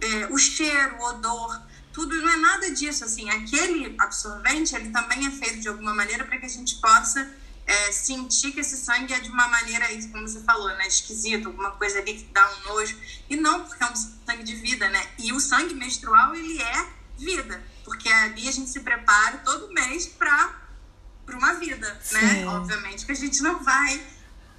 É, 0.02 0.28
o 0.28 0.38
cheiro, 0.38 0.98
o 0.98 1.04
odor, 1.10 1.62
tudo 1.92 2.16
não 2.22 2.30
é 2.30 2.38
nada 2.38 2.72
disso. 2.72 3.04
Assim, 3.04 3.30
aquele 3.30 3.96
absorvente, 4.00 4.76
ele 4.76 4.90
também 4.90 5.28
é 5.28 5.32
feito 5.32 5.60
de 5.60 5.68
alguma 5.68 5.94
maneira 5.94 6.24
para 6.24 6.38
que 6.38 6.46
a 6.46 6.50
gente 6.50 6.76
possa 6.76 7.30
é, 7.66 7.92
sentir 7.92 8.52
que 8.52 8.62
esse 8.62 8.78
sangue 8.78 9.14
é 9.14 9.20
de 9.20 9.30
uma 9.30 9.48
maneira, 9.48 9.86
como 10.12 10.28
você 10.28 10.42
falou, 10.42 10.70
né, 10.70 10.88
esquisito, 10.88 11.48
alguma 11.48 11.72
coisa 11.72 12.00
ali 12.00 12.16
que 12.16 12.24
dá 12.34 12.50
um 12.52 12.74
nojo. 12.74 12.98
E 13.30 13.36
não 13.36 13.66
porque 13.66 13.84
é 13.84 13.88
um 13.88 13.96
sangue 13.96 14.44
de 14.44 14.56
vida, 14.56 14.90
né? 14.90 15.08
E 15.20 15.32
o 15.34 15.40
sangue 15.40 15.76
menstrual, 15.76 16.34
ele 16.34 16.62
é 16.62 16.88
vida, 17.18 17.62
porque 17.84 18.10
ali 18.10 18.48
a 18.48 18.52
gente 18.52 18.70
se 18.70 18.80
prepara 18.80 19.38
todo 19.40 19.74
mês 19.74 20.08
para 20.08 20.69
uma 21.36 21.54
vida, 21.54 21.88
né? 21.88 22.00
Sim. 22.02 22.22
né? 22.22 22.48
Obviamente 22.48 23.06
que 23.06 23.12
a 23.12 23.16
gente 23.16 23.42
não 23.42 23.64
vai 23.64 24.02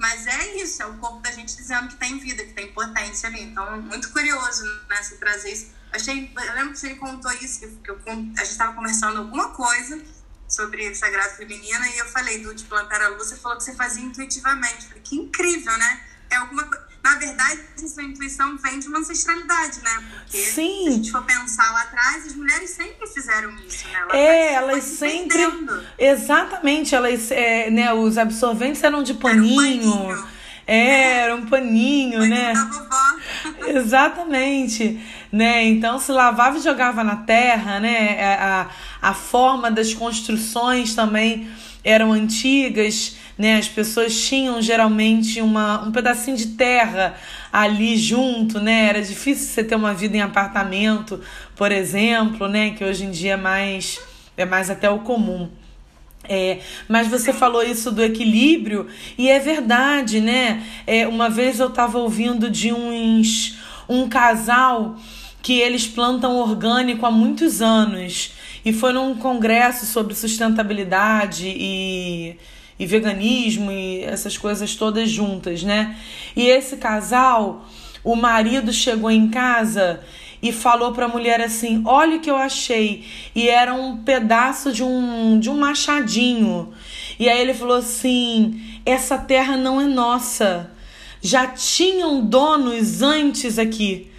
mas 0.01 0.27
é 0.27 0.57
isso, 0.57 0.83
é 0.83 0.87
o 0.87 0.95
corpo 0.95 1.21
da 1.21 1.31
gente 1.31 1.55
dizendo 1.55 1.89
que 1.89 1.97
tem 1.97 2.19
vida, 2.19 2.43
que 2.43 2.55
tem 2.55 2.73
potência 2.73 3.29
ali. 3.29 3.43
Então, 3.43 3.83
muito 3.83 4.11
curioso, 4.11 4.65
né, 4.89 4.97
você 4.97 5.17
trazer 5.17 5.53
isso. 5.53 5.73
Achei, 5.93 6.33
eu 6.35 6.55
lembro 6.55 6.73
que 6.73 6.79
você 6.79 6.95
contou 6.95 7.31
isso, 7.33 7.61
que 7.61 7.91
eu, 7.91 8.01
a 8.07 8.11
gente 8.11 8.41
estava 8.41 8.73
conversando 8.73 9.19
alguma 9.19 9.51
coisa 9.51 10.03
sobre 10.49 10.95
Sagrado 10.95 11.37
Feminina 11.37 11.87
e 11.87 11.99
eu 11.99 12.07
falei 12.07 12.43
do 12.43 12.55
de 12.55 12.65
plantar 12.65 13.03
a 13.03 13.09
luz, 13.09 13.29
você 13.29 13.37
falou 13.37 13.59
que 13.59 13.65
você 13.65 13.75
fazia 13.75 14.03
intuitivamente. 14.03 14.87
falei, 14.87 15.03
que 15.03 15.17
incrível, 15.17 15.77
né? 15.77 16.07
É 16.31 16.37
alguma 16.37 16.65
coisa 16.65 16.90
na 17.03 17.15
verdade, 17.17 17.61
essa 17.83 18.03
intuição 18.03 18.59
vem 18.59 18.79
de 18.79 18.89
uma 18.89 18.99
ancestralidade, 18.99 19.81
né? 19.83 20.05
Porque 20.21 20.37
Sim. 20.37 20.83
se 20.85 20.89
a 20.89 20.93
gente 20.93 21.13
for 21.13 21.25
pensar 21.25 21.73
lá 21.73 21.83
atrás, 21.83 22.27
as 22.27 22.35
mulheres 22.35 22.71
sempre 22.71 23.07
fizeram 23.07 23.51
isso, 23.67 23.87
né? 23.89 24.01
Elas 24.01 24.15
é, 24.15 24.53
elas 24.53 24.85
sempre. 24.85 25.49
Exatamente, 25.99 26.95
elas, 26.95 27.31
é, 27.31 27.71
né, 27.71 27.93
os 27.95 28.19
absorventes 28.19 28.83
eram 28.83 29.03
de 29.03 29.15
paninho. 29.15 29.61
Era 29.61 29.75
um 29.81 30.17
paninho. 30.17 30.29
É, 30.67 31.13
era 31.19 31.37
um 31.37 31.47
paninho, 31.47 32.21
né? 32.21 32.53
Exatamente, 33.67 35.01
né? 35.33 35.65
Então 35.65 35.99
se 35.99 36.13
lavava 36.13 36.59
e 36.59 36.61
jogava 36.61 37.03
na 37.03 37.17
terra, 37.17 37.81
né? 37.81 38.17
É, 38.19 38.35
a, 38.35 38.69
a 39.01 39.15
forma 39.15 39.71
das 39.71 39.95
construções 39.95 40.95
também 40.95 41.51
eram 41.83 42.13
antigas 42.13 43.17
né? 43.41 43.57
As 43.57 43.69
pessoas 43.69 44.15
tinham 44.21 44.61
geralmente 44.61 45.41
uma, 45.41 45.83
um 45.83 45.91
pedacinho 45.91 46.37
de 46.37 46.49
terra 46.49 47.15
ali 47.51 47.97
junto, 47.97 48.61
né? 48.61 48.89
Era 48.91 49.01
difícil 49.01 49.47
você 49.47 49.65
ter 49.65 49.77
uma 49.77 49.95
vida 49.95 50.15
em 50.15 50.21
apartamento, 50.21 51.19
por 51.57 51.73
exemplo, 51.73 52.47
né? 52.49 52.73
Que 52.73 52.85
hoje 52.85 53.07
em 53.07 53.11
dia 53.11 53.33
é 53.33 53.37
mais, 53.37 53.99
é 54.37 54.45
mais 54.45 54.69
até 54.69 54.91
o 54.91 54.99
comum. 54.99 55.49
É, 56.29 56.59
mas 56.87 57.09
você 57.09 57.33
falou 57.33 57.63
isso 57.63 57.91
do 57.91 58.05
equilíbrio 58.05 58.87
e 59.17 59.31
é 59.31 59.39
verdade, 59.39 60.21
né? 60.21 60.63
É, 60.87 61.09
uma 61.09 61.31
vez 61.31 61.59
eu 61.59 61.69
estava 61.69 61.99
ouvindo 61.99 62.51
de 62.51 62.75
uns 62.75 63.59
um 63.89 64.07
casal 64.07 64.97
que 65.41 65.59
eles 65.59 65.87
plantam 65.87 66.37
orgânico 66.37 67.07
há 67.07 67.11
muitos 67.11 67.63
anos 67.63 68.33
e 68.63 68.71
foi 68.71 68.93
num 68.93 69.15
congresso 69.15 69.87
sobre 69.87 70.15
sustentabilidade 70.15 71.47
e 71.47 72.37
e 72.81 72.87
veganismo 72.87 73.71
e 73.71 74.03
essas 74.03 74.39
coisas 74.39 74.75
todas 74.75 75.11
juntas, 75.11 75.63
né? 75.63 75.97
E 76.35 76.47
esse 76.49 76.79
casal, 76.79 77.69
o 78.03 78.17
marido 78.17 78.73
chegou 78.73 79.11
em 79.11 79.29
casa 79.29 80.01
e 80.43 80.51
falou 80.51 80.91
para 80.93 81.05
a 81.05 81.09
mulher 81.09 81.43
assim: 81.43 81.83
"Olha 81.85 82.17
o 82.17 82.21
que 82.21 82.31
eu 82.31 82.37
achei". 82.37 83.05
E 83.35 83.51
era 83.51 83.75
um 83.75 83.99
pedaço 83.99 84.73
de 84.73 84.83
um 84.83 85.39
de 85.39 85.51
um 85.51 85.59
machadinho. 85.59 86.73
E 87.19 87.29
aí 87.29 87.39
ele 87.43 87.53
falou 87.53 87.77
assim: 87.77 88.59
"Essa 88.87 89.19
terra 89.19 89.59
não 89.59 89.79
é 89.79 89.85
nossa. 89.85 90.71
Já 91.21 91.49
tinham 91.49 92.25
donos 92.25 93.03
antes 93.03 93.59
aqui. 93.59 94.11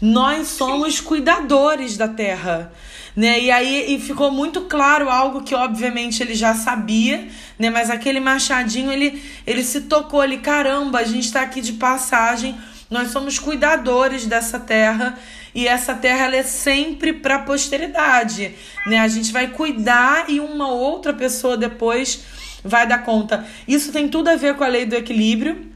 Nós 0.00 0.48
somos 0.48 0.98
cuidadores 0.98 1.98
da 1.98 2.08
terra." 2.08 2.72
Né? 3.18 3.40
E 3.40 3.50
aí 3.50 3.96
e 3.96 3.98
ficou 3.98 4.30
muito 4.30 4.60
claro 4.60 5.10
algo 5.10 5.42
que 5.42 5.52
obviamente 5.52 6.22
ele 6.22 6.36
já 6.36 6.54
sabia, 6.54 7.26
né? 7.58 7.68
Mas 7.68 7.90
aquele 7.90 8.20
machadinho 8.20 8.92
ele 8.92 9.20
ele 9.44 9.64
se 9.64 9.80
tocou 9.80 10.20
ali, 10.20 10.38
caramba, 10.38 11.00
a 11.00 11.02
gente 11.02 11.24
está 11.24 11.42
aqui 11.42 11.60
de 11.60 11.72
passagem, 11.72 12.56
nós 12.88 13.10
somos 13.10 13.36
cuidadores 13.36 14.24
dessa 14.24 14.60
terra 14.60 15.18
e 15.52 15.66
essa 15.66 15.96
terra 15.96 16.26
ela 16.26 16.36
é 16.36 16.44
sempre 16.44 17.12
para 17.12 17.34
a 17.34 17.38
posteridade, 17.40 18.54
né? 18.86 19.00
A 19.00 19.08
gente 19.08 19.32
vai 19.32 19.48
cuidar 19.48 20.30
e 20.30 20.38
uma 20.38 20.68
outra 20.68 21.12
pessoa 21.12 21.56
depois 21.56 22.20
vai 22.62 22.86
dar 22.86 22.98
conta. 22.98 23.44
Isso 23.66 23.90
tem 23.90 24.06
tudo 24.08 24.28
a 24.28 24.36
ver 24.36 24.54
com 24.54 24.62
a 24.62 24.68
lei 24.68 24.86
do 24.86 24.94
equilíbrio, 24.94 25.66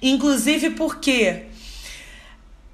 inclusive 0.00 0.70
porque 0.70 1.46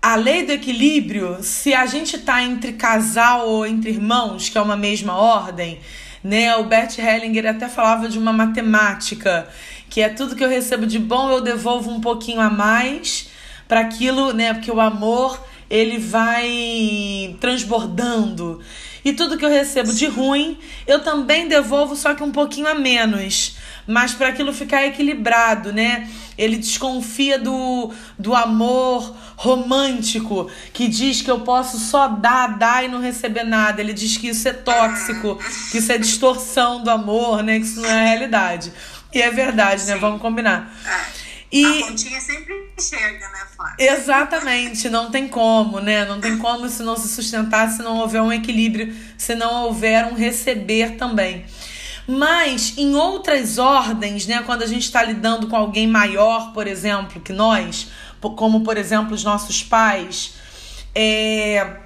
a 0.00 0.14
lei 0.14 0.46
do 0.46 0.52
equilíbrio, 0.52 1.38
se 1.42 1.74
a 1.74 1.84
gente 1.86 2.16
está 2.16 2.42
entre 2.42 2.72
casal 2.72 3.48
ou 3.48 3.66
entre 3.66 3.90
irmãos, 3.90 4.48
que 4.48 4.56
é 4.56 4.60
uma 4.60 4.76
mesma 4.76 5.16
ordem, 5.16 5.80
né? 6.22 6.56
O 6.56 6.64
Bert 6.64 6.98
Hellinger 6.98 7.46
até 7.46 7.68
falava 7.68 8.08
de 8.08 8.18
uma 8.18 8.32
matemática, 8.32 9.48
que 9.90 10.00
é 10.00 10.08
tudo 10.08 10.36
que 10.36 10.44
eu 10.44 10.48
recebo 10.48 10.86
de 10.86 10.98
bom 10.98 11.30
eu 11.30 11.40
devolvo 11.40 11.90
um 11.90 12.00
pouquinho 12.00 12.40
a 12.40 12.48
mais 12.48 13.28
para 13.66 13.80
aquilo, 13.80 14.32
né? 14.32 14.54
Porque 14.54 14.70
o 14.70 14.80
amor 14.80 15.42
ele 15.68 15.98
vai 15.98 17.36
transbordando. 17.40 18.60
E 19.04 19.12
tudo 19.12 19.36
que 19.36 19.44
eu 19.44 19.50
recebo 19.50 19.92
de 19.92 20.06
ruim, 20.06 20.58
eu 20.86 21.02
também 21.02 21.48
devolvo, 21.48 21.94
só 21.96 22.14
que 22.14 22.22
um 22.22 22.32
pouquinho 22.32 22.68
a 22.68 22.74
menos. 22.74 23.56
Mas 23.88 24.12
para 24.12 24.28
aquilo 24.28 24.52
ficar 24.52 24.84
equilibrado, 24.84 25.72
né? 25.72 26.10
Ele 26.36 26.56
desconfia 26.56 27.38
do, 27.38 27.90
do 28.18 28.34
amor 28.34 29.16
romântico, 29.34 30.50
que 30.74 30.86
diz 30.86 31.22
que 31.22 31.30
eu 31.30 31.40
posso 31.40 31.78
só 31.78 32.06
dar, 32.06 32.58
dar 32.58 32.84
e 32.84 32.88
não 32.88 33.00
receber 33.00 33.44
nada. 33.44 33.80
Ele 33.80 33.94
diz 33.94 34.18
que 34.18 34.28
isso 34.28 34.46
é 34.46 34.52
tóxico, 34.52 35.38
que 35.70 35.78
isso 35.78 35.90
é 35.90 35.96
distorção 35.96 36.82
do 36.82 36.90
amor, 36.90 37.42
né? 37.42 37.58
Que 37.58 37.64
isso 37.64 37.80
não 37.80 37.88
é 37.88 38.08
realidade. 38.08 38.70
E 39.12 39.22
é 39.22 39.30
verdade, 39.30 39.86
né? 39.86 39.96
Vamos 39.96 40.20
combinar. 40.20 40.70
É. 40.84 41.28
E... 41.50 41.64
A 41.64 41.86
pontinha 41.86 42.20
sempre 42.20 42.54
chega, 42.78 43.26
né, 43.30 43.46
Flávia? 43.56 43.92
Exatamente, 43.92 44.90
não 44.90 45.10
tem 45.10 45.26
como, 45.26 45.80
né? 45.80 46.04
Não 46.04 46.20
tem 46.20 46.36
como 46.36 46.68
se 46.68 46.82
não 46.82 46.94
se 46.94 47.08
sustentar, 47.08 47.70
se 47.70 47.82
não 47.82 47.98
houver 47.98 48.20
um 48.20 48.30
equilíbrio, 48.30 48.94
se 49.16 49.34
não 49.34 49.64
houver 49.64 50.04
um 50.04 50.14
receber 50.14 50.96
também. 50.96 51.46
Mas 52.10 52.72
em 52.78 52.94
outras 52.94 53.58
ordens, 53.58 54.26
né, 54.26 54.42
quando 54.46 54.62
a 54.62 54.66
gente 54.66 54.84
está 54.84 55.02
lidando 55.02 55.46
com 55.46 55.54
alguém 55.54 55.86
maior, 55.86 56.54
por 56.54 56.66
exemplo, 56.66 57.20
que 57.20 57.34
nós, 57.34 57.88
como 58.18 58.62
por 58.62 58.78
exemplo 58.78 59.12
os 59.12 59.22
nossos 59.22 59.62
pais, 59.62 60.32
é... 60.94 61.80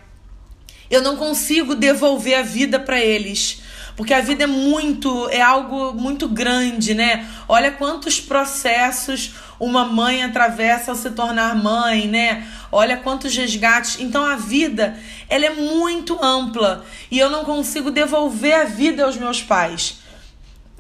eu 0.89 1.03
não 1.03 1.17
consigo 1.17 1.75
devolver 1.75 2.39
a 2.39 2.43
vida 2.43 2.79
para 2.79 3.01
eles. 3.01 3.61
Porque 3.97 4.15
a 4.15 4.21
vida 4.21 4.45
é 4.45 4.47
muito, 4.47 5.29
é 5.29 5.41
algo 5.43 5.93
muito 5.93 6.29
grande, 6.29 6.95
né? 6.95 7.29
Olha 7.49 7.73
quantos 7.73 8.21
processos 8.21 9.33
uma 9.59 9.85
mãe 9.85 10.23
atravessa 10.23 10.93
ao 10.93 10.97
se 10.97 11.11
tornar 11.11 11.57
mãe, 11.57 12.07
né? 12.07 12.47
Olha 12.71 12.97
quantos 12.97 13.37
resgates. 13.37 13.99
Então 13.99 14.25
a 14.25 14.37
vida, 14.37 14.97
ela 15.29 15.47
é 15.47 15.51
muito 15.51 16.17
ampla 16.25 16.85
e 17.11 17.19
eu 17.19 17.29
não 17.29 17.45
consigo 17.45 17.91
devolver 17.91 18.55
a 18.55 18.65
vida 18.65 19.05
aos 19.05 19.17
meus 19.17 19.43
pais. 19.43 20.02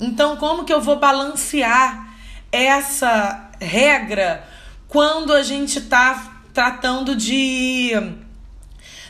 Então 0.02 0.36
como 0.36 0.64
que 0.64 0.72
eu 0.72 0.80
vou 0.80 0.96
balancear 0.98 2.12
essa 2.50 3.50
regra 3.60 4.44
quando 4.88 5.32
a 5.32 5.44
gente 5.44 5.78
está 5.78 6.42
tratando 6.52 7.14
de, 7.14 7.92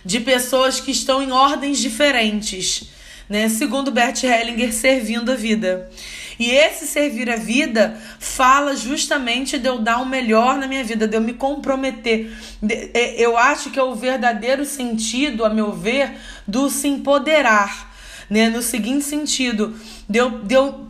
de 0.05 0.20
pessoas 0.20 0.80
que 0.80 0.90
estão 0.90 1.22
em 1.22 1.32
ordens 1.32 1.78
diferentes, 1.78 2.90
né? 3.26 3.49
Segundo 3.49 3.90
Bert 3.90 4.22
Hellinger, 4.22 4.70
servindo 4.70 5.32
a 5.32 5.34
vida. 5.34 5.90
E 6.38 6.51
esse 6.51 6.86
servir 6.86 7.30
a 7.30 7.36
vida 7.36 7.99
fala 8.18 8.76
justamente 8.76 9.59
de 9.59 9.68
eu 9.68 9.78
dar 9.78 9.99
o 9.99 10.07
melhor 10.07 10.59
na 10.59 10.66
minha 10.66 10.84
vida, 10.84 11.09
de 11.09 11.16
eu 11.16 11.20
me 11.22 11.32
comprometer. 11.32 12.30
É, 12.93 13.14
eu 13.18 13.38
acho 13.38 13.70
que 13.70 13.78
é 13.78 13.82
o 13.82 13.95
verdadeiro 13.95 14.66
sentido, 14.66 15.45
a 15.45 15.49
meu 15.49 15.72
ver, 15.72 16.18
do 16.47 16.68
se 16.68 16.86
empoderar. 16.86 17.91
Né? 18.33 18.49
No 18.49 18.62
seguinte 18.62 19.05
sentido, 19.05 19.78
de 20.09 20.18
eu, 20.18 20.30
de 20.39 20.55
eu 20.55 20.87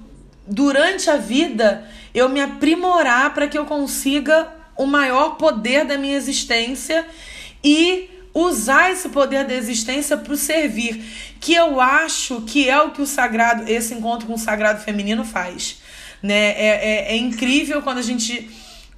durante 0.46 1.10
a 1.10 1.16
vida, 1.16 1.84
eu 2.14 2.28
me 2.28 2.40
aprimorar 2.40 3.34
para 3.34 3.48
que 3.48 3.58
eu 3.58 3.64
consiga 3.64 4.46
o 4.76 4.86
maior 4.86 5.30
poder 5.30 5.84
da 5.84 5.98
minha 5.98 6.16
existência 6.16 7.04
e 7.64 8.08
usar 8.32 8.92
esse 8.92 9.08
poder 9.08 9.44
da 9.44 9.54
existência 9.54 10.16
para 10.16 10.36
servir, 10.36 11.04
que 11.40 11.52
eu 11.52 11.80
acho 11.80 12.42
que 12.42 12.70
é 12.70 12.80
o 12.80 12.92
que 12.92 13.02
o 13.02 13.06
sagrado, 13.06 13.68
esse 13.68 13.92
encontro 13.92 14.28
com 14.28 14.34
o 14.34 14.38
sagrado 14.38 14.80
feminino 14.80 15.24
faz. 15.24 15.82
Né? 16.22 16.52
É, 16.52 17.08
é, 17.10 17.12
é 17.12 17.16
incrível 17.16 17.82
quando 17.82 17.98
a 17.98 18.02
gente 18.02 18.48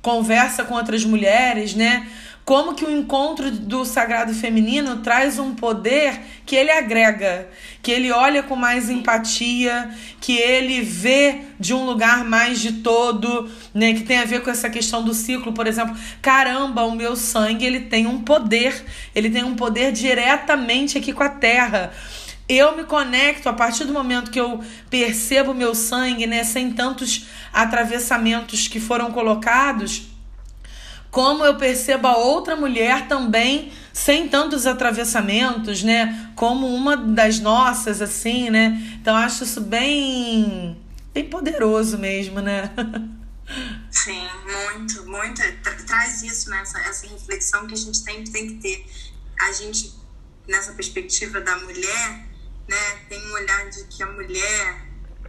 conversa 0.03 0.65
com 0.65 0.75
outras 0.75 1.03
mulheres, 1.03 1.75
né? 1.75 2.07
Como 2.45 2.75
que 2.75 2.85
o 2.85 2.91
encontro 2.91 3.51
do 3.51 3.87
sagrado 3.87 4.35
feminino 4.35 4.99
traz 4.99 5.39
um 5.39 5.55
poder 5.55 6.21
que 6.45 6.55
ele 6.55 6.71
agrega, 6.71 7.49
que 7.83 7.91
ele 7.91 8.13
olha 8.13 8.43
com 8.43 8.55
mais 8.55 8.91
empatia, 8.91 9.91
que 10.21 10.37
ele 10.37 10.83
vê 10.83 11.41
de 11.59 11.73
um 11.73 11.87
lugar 11.87 12.23
mais 12.23 12.61
de 12.61 12.73
todo, 12.75 13.51
né, 13.73 13.95
que 13.95 14.03
tem 14.03 14.19
a 14.19 14.27
ver 14.27 14.43
com 14.43 14.51
essa 14.51 14.69
questão 14.69 15.03
do 15.03 15.15
ciclo, 15.15 15.55
por 15.55 15.67
exemplo, 15.67 15.97
caramba, 16.21 16.85
o 16.85 16.95
meu 16.95 17.17
sangue, 17.17 17.65
ele 17.65 17.81
tem 17.81 18.07
um 18.07 18.21
poder, 18.21 18.85
ele 19.15 19.31
tem 19.31 19.43
um 19.43 19.55
poder 19.55 19.91
diretamente 19.91 20.99
aqui 20.99 21.15
com 21.15 21.23
a 21.23 21.31
terra. 21.31 21.93
Eu 22.47 22.77
me 22.77 22.85
conecto 22.85 23.49
a 23.49 23.55
partir 23.55 23.85
do 23.85 23.93
momento 23.95 24.31
que 24.31 24.39
eu 24.39 24.63
percebo 24.91 25.55
meu 25.55 25.75
sangue, 25.75 26.27
né, 26.27 26.45
sem 26.45 26.73
tantos 26.73 27.27
atravessamentos 27.55 28.69
que 28.69 28.79
foram 28.79 29.11
colocados, 29.13 30.14
como 31.15 31.45
eu 31.45 31.57
percebo 31.57 32.09
a 32.09 32.17
outra 32.17 32.57
mulher 32.57 33.07
também 33.07 33.73
sem 33.93 34.29
tantos 34.29 34.67
atravessamentos, 34.67 35.81
né? 35.85 36.33
Como 36.35 36.67
uma 36.67 36.97
das 36.97 37.39
nossas, 37.39 38.03
assim, 38.03 38.51
né? 38.51 38.77
Então 39.01 39.15
acho 39.15 39.45
isso 39.45 39.61
bem, 39.61 40.77
bem 41.13 41.31
poderoso 41.31 41.97
mesmo, 41.99 42.41
né? 42.41 42.69
Sim, 43.93 44.27
muito, 44.45 45.07
muito. 45.07 45.41
Traz 45.87 46.25
isso, 46.25 46.51
né? 46.51 46.61
Essa, 46.63 46.81
essa 46.81 47.07
reflexão 47.07 47.65
que 47.69 47.75
a 47.75 47.77
gente 47.77 48.03
tem, 48.03 48.25
tem 48.25 48.49
que 48.49 48.55
ter. 48.55 48.85
A 49.41 49.53
gente, 49.53 49.95
nessa 50.49 50.73
perspectiva 50.73 51.41
da 51.41 51.57
mulher, 51.59 52.27
né? 52.67 52.97
Tem 53.09 53.25
um 53.25 53.35
olhar 53.35 53.71
de 53.71 53.85
que 53.85 54.03
a 54.03 54.07
mulher, 54.07 54.83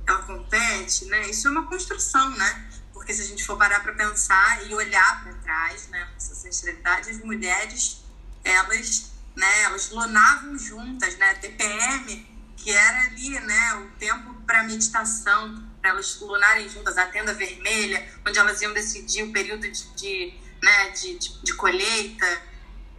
ela 0.07 0.23
compete, 0.23 1.05
né? 1.05 1.29
Isso 1.29 1.47
é 1.47 1.51
uma 1.51 1.67
construção, 1.67 2.27
né? 2.31 2.69
Porque 3.05 3.13
se 3.13 3.21
a 3.21 3.25
gente 3.25 3.45
for 3.45 3.55
parar 3.55 3.81
para 3.81 3.93
pensar 3.93 4.65
e 4.65 4.73
olhar 4.73 5.23
para 5.23 5.31
trás, 5.35 5.87
né, 5.89 6.09
essa 6.17 6.33
ancestralidade, 6.33 7.11
as 7.11 7.19
mulheres, 7.19 8.03
elas, 8.43 9.11
né, 9.35 9.61
elas 9.61 9.91
lunavam 9.91 10.57
juntas, 10.57 11.15
né, 11.19 11.35
TPM, 11.35 12.27
que 12.57 12.71
era 12.71 13.03
ali, 13.03 13.39
né, 13.41 13.75
o 13.75 13.99
tempo 13.99 14.33
para 14.47 14.63
meditação, 14.63 15.69
para 15.79 15.91
elas 15.91 16.19
lunarem 16.19 16.67
juntas, 16.67 16.97
a 16.97 17.05
tenda 17.05 17.31
vermelha, 17.31 18.11
onde 18.25 18.39
elas 18.39 18.59
iam 18.63 18.73
decidir 18.73 19.21
o 19.21 19.31
período 19.31 19.69
de, 19.69 19.87
de 19.93 20.33
né, 20.63 20.89
de, 20.89 21.19
de, 21.19 21.43
de 21.43 21.53
colheita. 21.53 22.41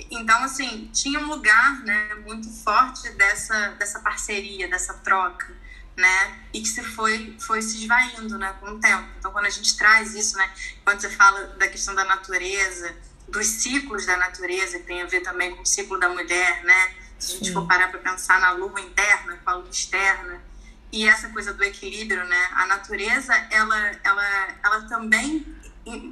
Então, 0.08 0.40
assim, 0.44 0.88
tinha 0.92 1.18
um 1.18 1.26
lugar, 1.26 1.82
né, 1.82 2.14
muito 2.24 2.48
forte 2.62 3.10
dessa, 3.14 3.70
dessa 3.70 3.98
parceria, 3.98 4.68
dessa 4.68 4.94
troca 4.94 5.65
né? 5.96 6.38
E 6.52 6.60
que 6.60 6.68
você 6.68 6.82
foi, 6.82 7.36
foi 7.40 7.62
se 7.62 7.78
esvaindo, 7.78 8.38
né, 8.38 8.54
com 8.60 8.66
o 8.66 8.80
tempo. 8.80 9.08
Então, 9.18 9.32
quando 9.32 9.46
a 9.46 9.50
gente 9.50 9.76
traz 9.76 10.14
isso, 10.14 10.36
né, 10.36 10.50
quando 10.84 11.00
você 11.00 11.08
fala 11.10 11.46
da 11.58 11.68
questão 11.68 11.94
da 11.94 12.04
natureza, 12.04 12.94
dos 13.28 13.46
ciclos 13.46 14.06
da 14.06 14.16
natureza, 14.16 14.78
que 14.78 14.84
tem 14.84 15.02
a 15.02 15.06
ver 15.06 15.20
também 15.20 15.54
com 15.54 15.62
o 15.62 15.66
ciclo 15.66 15.98
da 15.98 16.08
mulher, 16.08 16.64
né? 16.64 16.94
Se 17.18 17.32
a 17.32 17.36
gente 17.38 17.48
Sim. 17.48 17.52
for 17.54 17.66
parar 17.66 17.88
para 17.88 17.98
pensar 17.98 18.38
na 18.40 18.52
lua 18.52 18.80
interna, 18.80 19.36
com 19.42 19.50
a 19.50 19.54
lua 19.54 19.70
externa, 19.70 20.40
e 20.92 21.08
essa 21.08 21.28
coisa 21.30 21.52
do 21.52 21.64
equilíbrio, 21.64 22.24
né? 22.24 22.48
A 22.52 22.66
natureza, 22.66 23.34
ela, 23.50 23.76
ela, 24.04 24.48
ela 24.62 24.82
também 24.82 25.44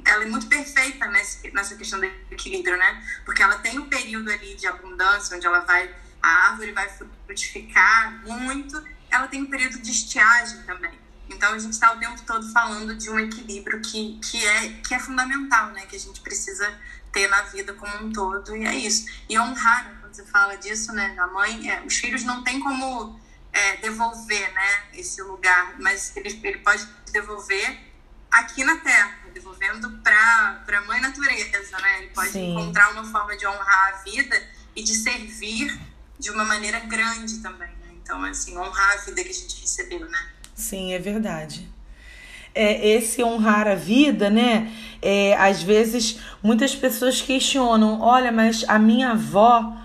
ela 0.05 0.23
é 0.23 0.27
muito 0.27 0.47
perfeita 0.47 1.05
nessa 1.07 1.75
questão 1.75 1.99
do 1.99 2.05
equilíbrio, 2.31 2.77
né? 2.77 3.03
Porque 3.25 3.43
ela 3.43 3.57
tem 3.59 3.77
um 3.77 3.89
período 3.89 4.31
ali 4.31 4.55
de 4.55 4.65
abundância, 4.67 5.35
onde 5.35 5.45
ela 5.45 5.59
vai, 5.59 5.93
a 6.21 6.29
árvore 6.49 6.71
vai 6.71 6.89
frutificar 6.89 8.21
muito, 8.25 8.81
ela 9.15 9.27
tem 9.27 9.41
um 9.41 9.49
período 9.49 9.79
de 9.79 9.91
estiagem 9.91 10.61
também. 10.63 10.91
Então 11.29 11.53
a 11.53 11.57
gente 11.57 11.73
está 11.73 11.91
o 11.93 11.97
tempo 11.97 12.21
todo 12.21 12.51
falando 12.51 12.95
de 12.95 13.09
um 13.09 13.19
equilíbrio 13.19 13.81
que, 13.81 14.19
que, 14.19 14.45
é, 14.45 14.69
que 14.85 14.93
é 14.93 14.99
fundamental, 14.99 15.71
né? 15.71 15.85
Que 15.85 15.95
a 15.95 15.99
gente 15.99 16.21
precisa 16.21 16.71
ter 17.11 17.27
na 17.29 17.41
vida 17.43 17.73
como 17.73 18.05
um 18.05 18.11
todo, 18.11 18.55
e 18.55 18.65
é 18.65 18.75
isso. 18.75 19.05
E 19.29 19.39
honrar, 19.39 19.85
né? 19.85 19.97
quando 20.01 20.13
você 20.13 20.25
fala 20.25 20.55
disso, 20.57 20.91
né? 20.91 21.15
Da 21.15 21.27
mãe, 21.27 21.71
é, 21.71 21.81
os 21.83 21.95
filhos 21.95 22.23
não 22.23 22.43
tem 22.43 22.59
como 22.59 23.19
é, 23.51 23.77
devolver, 23.77 24.53
né? 24.53 24.83
Esse 24.93 25.21
lugar, 25.21 25.75
mas 25.79 26.15
ele, 26.15 26.39
ele 26.43 26.59
pode 26.59 26.85
devolver 27.11 27.79
aqui 28.29 28.63
na 28.63 28.75
Terra, 28.77 29.17
devolvendo 29.33 29.89
para 30.03 30.63
a 30.67 30.81
mãe 30.81 30.99
natureza, 30.99 31.79
né? 31.79 31.99
Ele 32.03 32.09
pode 32.09 32.31
Sim. 32.31 32.51
encontrar 32.51 32.91
uma 32.91 33.05
forma 33.05 33.35
de 33.35 33.47
honrar 33.47 33.93
a 33.93 33.97
vida 34.03 34.49
e 34.75 34.83
de 34.83 34.93
servir 34.93 35.79
de 36.19 36.29
uma 36.29 36.43
maneira 36.43 36.81
grande 36.81 37.39
também. 37.39 37.73
Então, 38.05 38.23
assim, 38.23 38.55
honrar 38.55 38.93
a 38.93 38.97
vida 38.97 39.23
que 39.23 39.29
a 39.29 39.33
gente 39.33 39.59
recebeu, 39.59 40.01
né? 40.01 40.27
Sim, 40.53 40.93
é 40.93 40.99
verdade. 40.99 41.67
É, 42.53 42.87
esse 42.87 43.23
honrar 43.23 43.67
a 43.67 43.73
vida, 43.73 44.29
né? 44.29 44.71
É, 45.01 45.35
às 45.35 45.63
vezes, 45.63 46.19
muitas 46.43 46.75
pessoas 46.75 47.19
questionam: 47.19 47.99
olha, 48.01 48.31
mas 48.31 48.63
a 48.67 48.77
minha 48.77 49.13
avó, 49.13 49.75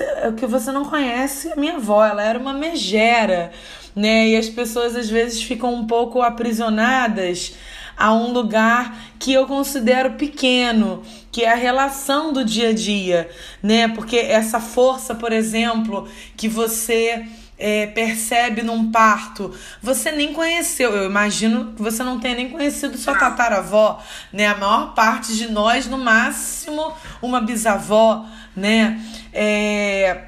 é 0.00 0.28
o 0.28 0.32
que 0.32 0.46
você 0.46 0.72
não 0.72 0.86
conhece, 0.86 1.52
a 1.52 1.56
minha 1.56 1.76
avó, 1.76 2.02
ela 2.02 2.22
era 2.22 2.38
uma 2.38 2.54
megera, 2.54 3.52
né? 3.94 4.28
E 4.28 4.36
as 4.36 4.48
pessoas 4.48 4.96
às 4.96 5.10
vezes 5.10 5.42
ficam 5.42 5.74
um 5.74 5.86
pouco 5.86 6.22
aprisionadas 6.22 7.54
a 7.94 8.14
um 8.14 8.32
lugar 8.32 8.98
que 9.18 9.34
eu 9.34 9.46
considero 9.46 10.12
pequeno, 10.12 11.02
que 11.30 11.44
é 11.44 11.52
a 11.52 11.56
relação 11.56 12.32
do 12.32 12.42
dia 12.42 12.70
a 12.70 12.72
dia, 12.72 13.28
né? 13.62 13.86
Porque 13.88 14.16
essa 14.16 14.58
força, 14.58 15.14
por 15.14 15.30
exemplo, 15.30 16.08
que 16.38 16.48
você 16.48 17.28
é, 17.60 17.86
percebe 17.88 18.62
num 18.62 18.90
parto, 18.90 19.54
você 19.82 20.10
nem 20.10 20.32
conheceu. 20.32 20.96
Eu 20.96 21.04
imagino 21.04 21.74
que 21.74 21.82
você 21.82 22.02
não 22.02 22.18
tenha 22.18 22.34
nem 22.34 22.48
conhecido 22.48 22.96
sua 22.96 23.14
tataravó, 23.14 24.02
né? 24.32 24.46
A 24.46 24.56
maior 24.56 24.94
parte 24.94 25.36
de 25.36 25.48
nós, 25.48 25.86
no 25.86 25.98
máximo, 25.98 26.92
uma 27.20 27.38
bisavó, 27.42 28.26
né? 28.56 28.98
É, 29.30 30.24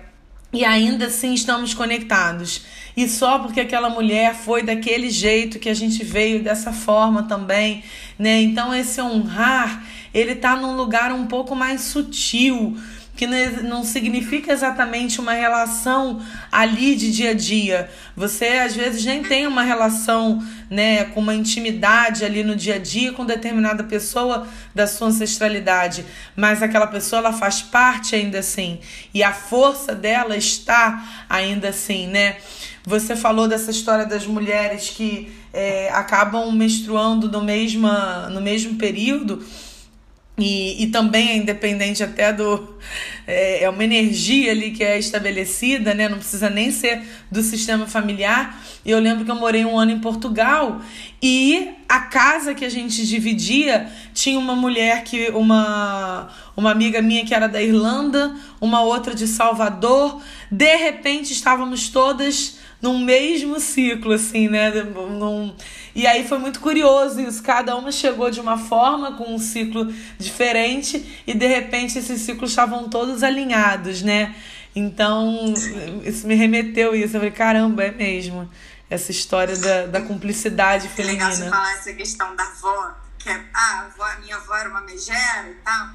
e 0.52 0.62
ainda 0.62 1.06
assim 1.06 1.32
estamos 1.32 1.72
conectados. 1.72 2.66
E 2.94 3.08
só 3.08 3.38
porque 3.38 3.62
aquela 3.62 3.88
mulher 3.88 4.34
foi 4.34 4.62
daquele 4.62 5.08
jeito 5.08 5.58
que 5.58 5.70
a 5.70 5.74
gente 5.74 6.04
veio 6.04 6.42
dessa 6.42 6.70
forma 6.70 7.22
também, 7.22 7.82
né? 8.18 8.42
Então 8.42 8.74
esse 8.74 9.00
honrar, 9.00 9.82
ele 10.12 10.34
tá 10.34 10.54
num 10.54 10.76
lugar 10.76 11.10
um 11.10 11.26
pouco 11.26 11.56
mais 11.56 11.80
sutil, 11.80 12.76
que 13.14 13.26
não 13.26 13.84
significa 13.84 14.52
exatamente 14.52 15.20
uma 15.20 15.32
relação 15.32 16.20
ali 16.50 16.94
de 16.94 17.12
dia 17.12 17.30
a 17.30 17.34
dia. 17.34 17.90
Você 18.16 18.46
às 18.46 18.74
vezes 18.74 19.04
nem 19.04 19.22
tem 19.22 19.46
uma 19.46 19.62
relação, 19.62 20.42
né, 20.70 21.04
com 21.04 21.20
uma 21.20 21.34
intimidade 21.34 22.24
ali 22.24 22.42
no 22.42 22.56
dia 22.56 22.76
a 22.76 22.78
dia 22.78 23.12
com 23.12 23.26
determinada 23.26 23.84
pessoa 23.84 24.46
da 24.74 24.86
sua 24.86 25.08
ancestralidade, 25.08 26.06
mas 26.34 26.62
aquela 26.62 26.86
pessoa 26.86 27.20
ela 27.20 27.32
faz 27.32 27.60
parte 27.60 28.16
ainda 28.16 28.38
assim 28.38 28.80
e 29.12 29.22
a 29.22 29.32
força 29.32 29.94
dela 29.94 30.36
está 30.36 31.24
ainda 31.28 31.68
assim, 31.68 32.06
né? 32.06 32.36
Você 32.84 33.14
falou 33.14 33.46
dessa 33.46 33.70
história 33.70 34.04
das 34.04 34.26
mulheres 34.26 34.90
que 34.90 35.32
é, 35.52 35.88
acabam 35.90 36.50
menstruando 36.50 37.30
no 37.30 37.40
mesmo, 37.42 37.88
no 38.30 38.40
mesmo 38.40 38.76
período. 38.76 39.44
E, 40.42 40.82
e 40.82 40.86
também 40.88 41.28
é 41.28 41.36
independente 41.36 42.02
até 42.02 42.32
do. 42.32 42.76
É, 43.24 43.62
é 43.62 43.70
uma 43.70 43.84
energia 43.84 44.50
ali 44.50 44.72
que 44.72 44.82
é 44.82 44.98
estabelecida, 44.98 45.94
né? 45.94 46.08
Não 46.08 46.18
precisa 46.18 46.50
nem 46.50 46.72
ser 46.72 47.00
do 47.30 47.40
sistema 47.42 47.86
familiar. 47.86 48.60
E 48.84 48.90
eu 48.90 48.98
lembro 48.98 49.24
que 49.24 49.30
eu 49.30 49.36
morei 49.36 49.64
um 49.64 49.78
ano 49.78 49.92
em 49.92 50.00
Portugal 50.00 50.80
e 51.22 51.70
a 51.88 52.00
casa 52.00 52.54
que 52.54 52.64
a 52.64 52.68
gente 52.68 53.06
dividia 53.06 53.88
tinha 54.12 54.36
uma 54.36 54.56
mulher 54.56 55.04
que. 55.04 55.30
Uma, 55.30 56.28
uma 56.56 56.72
amiga 56.72 57.00
minha 57.00 57.24
que 57.24 57.32
era 57.32 57.46
da 57.46 57.62
Irlanda, 57.62 58.34
uma 58.60 58.82
outra 58.82 59.14
de 59.14 59.28
Salvador. 59.28 60.20
De 60.50 60.76
repente 60.76 61.32
estávamos 61.32 61.88
todas 61.88 62.58
num 62.82 62.98
mesmo 62.98 63.60
ciclo, 63.60 64.12
assim, 64.12 64.48
né? 64.48 64.70
Num... 64.70 65.54
E 65.94 66.04
aí 66.04 66.26
foi 66.26 66.38
muito 66.38 66.58
curioso 66.58 67.20
isso. 67.20 67.40
Cada 67.40 67.76
uma 67.76 67.92
chegou 67.92 68.28
de 68.28 68.40
uma 68.40 68.58
forma, 68.58 69.12
com 69.16 69.32
um 69.32 69.38
ciclo 69.38 69.86
diferente, 70.18 71.22
e 71.24 71.32
de 71.32 71.46
repente 71.46 71.96
esses 71.96 72.20
ciclos 72.22 72.50
estavam 72.50 72.88
todos 72.90 73.22
alinhados, 73.22 74.02
né? 74.02 74.34
Então, 74.74 75.54
isso 76.04 76.26
me 76.26 76.34
remeteu 76.34 76.94
isso. 76.94 77.16
Eu 77.16 77.20
falei, 77.20 77.30
caramba, 77.30 77.84
é 77.84 77.92
mesmo. 77.92 78.50
Essa 78.90 79.12
história 79.12 79.56
da, 79.56 79.86
da 79.86 80.00
cumplicidade 80.02 80.88
feminina. 80.88 81.24
É 81.24 81.28
legal 81.28 81.36
você 81.36 81.50
falar 81.50 81.72
essa 81.72 81.92
questão 81.92 82.36
da 82.36 82.42
avó, 82.42 82.94
que 83.18 83.28
é, 83.28 83.40
ah, 83.54 83.60
a 83.60 83.80
avó, 83.86 84.20
minha 84.20 84.36
avó 84.36 84.54
era 84.56 84.68
uma 84.68 84.80
megera 84.80 85.48
e 85.48 85.54
tal. 85.64 85.88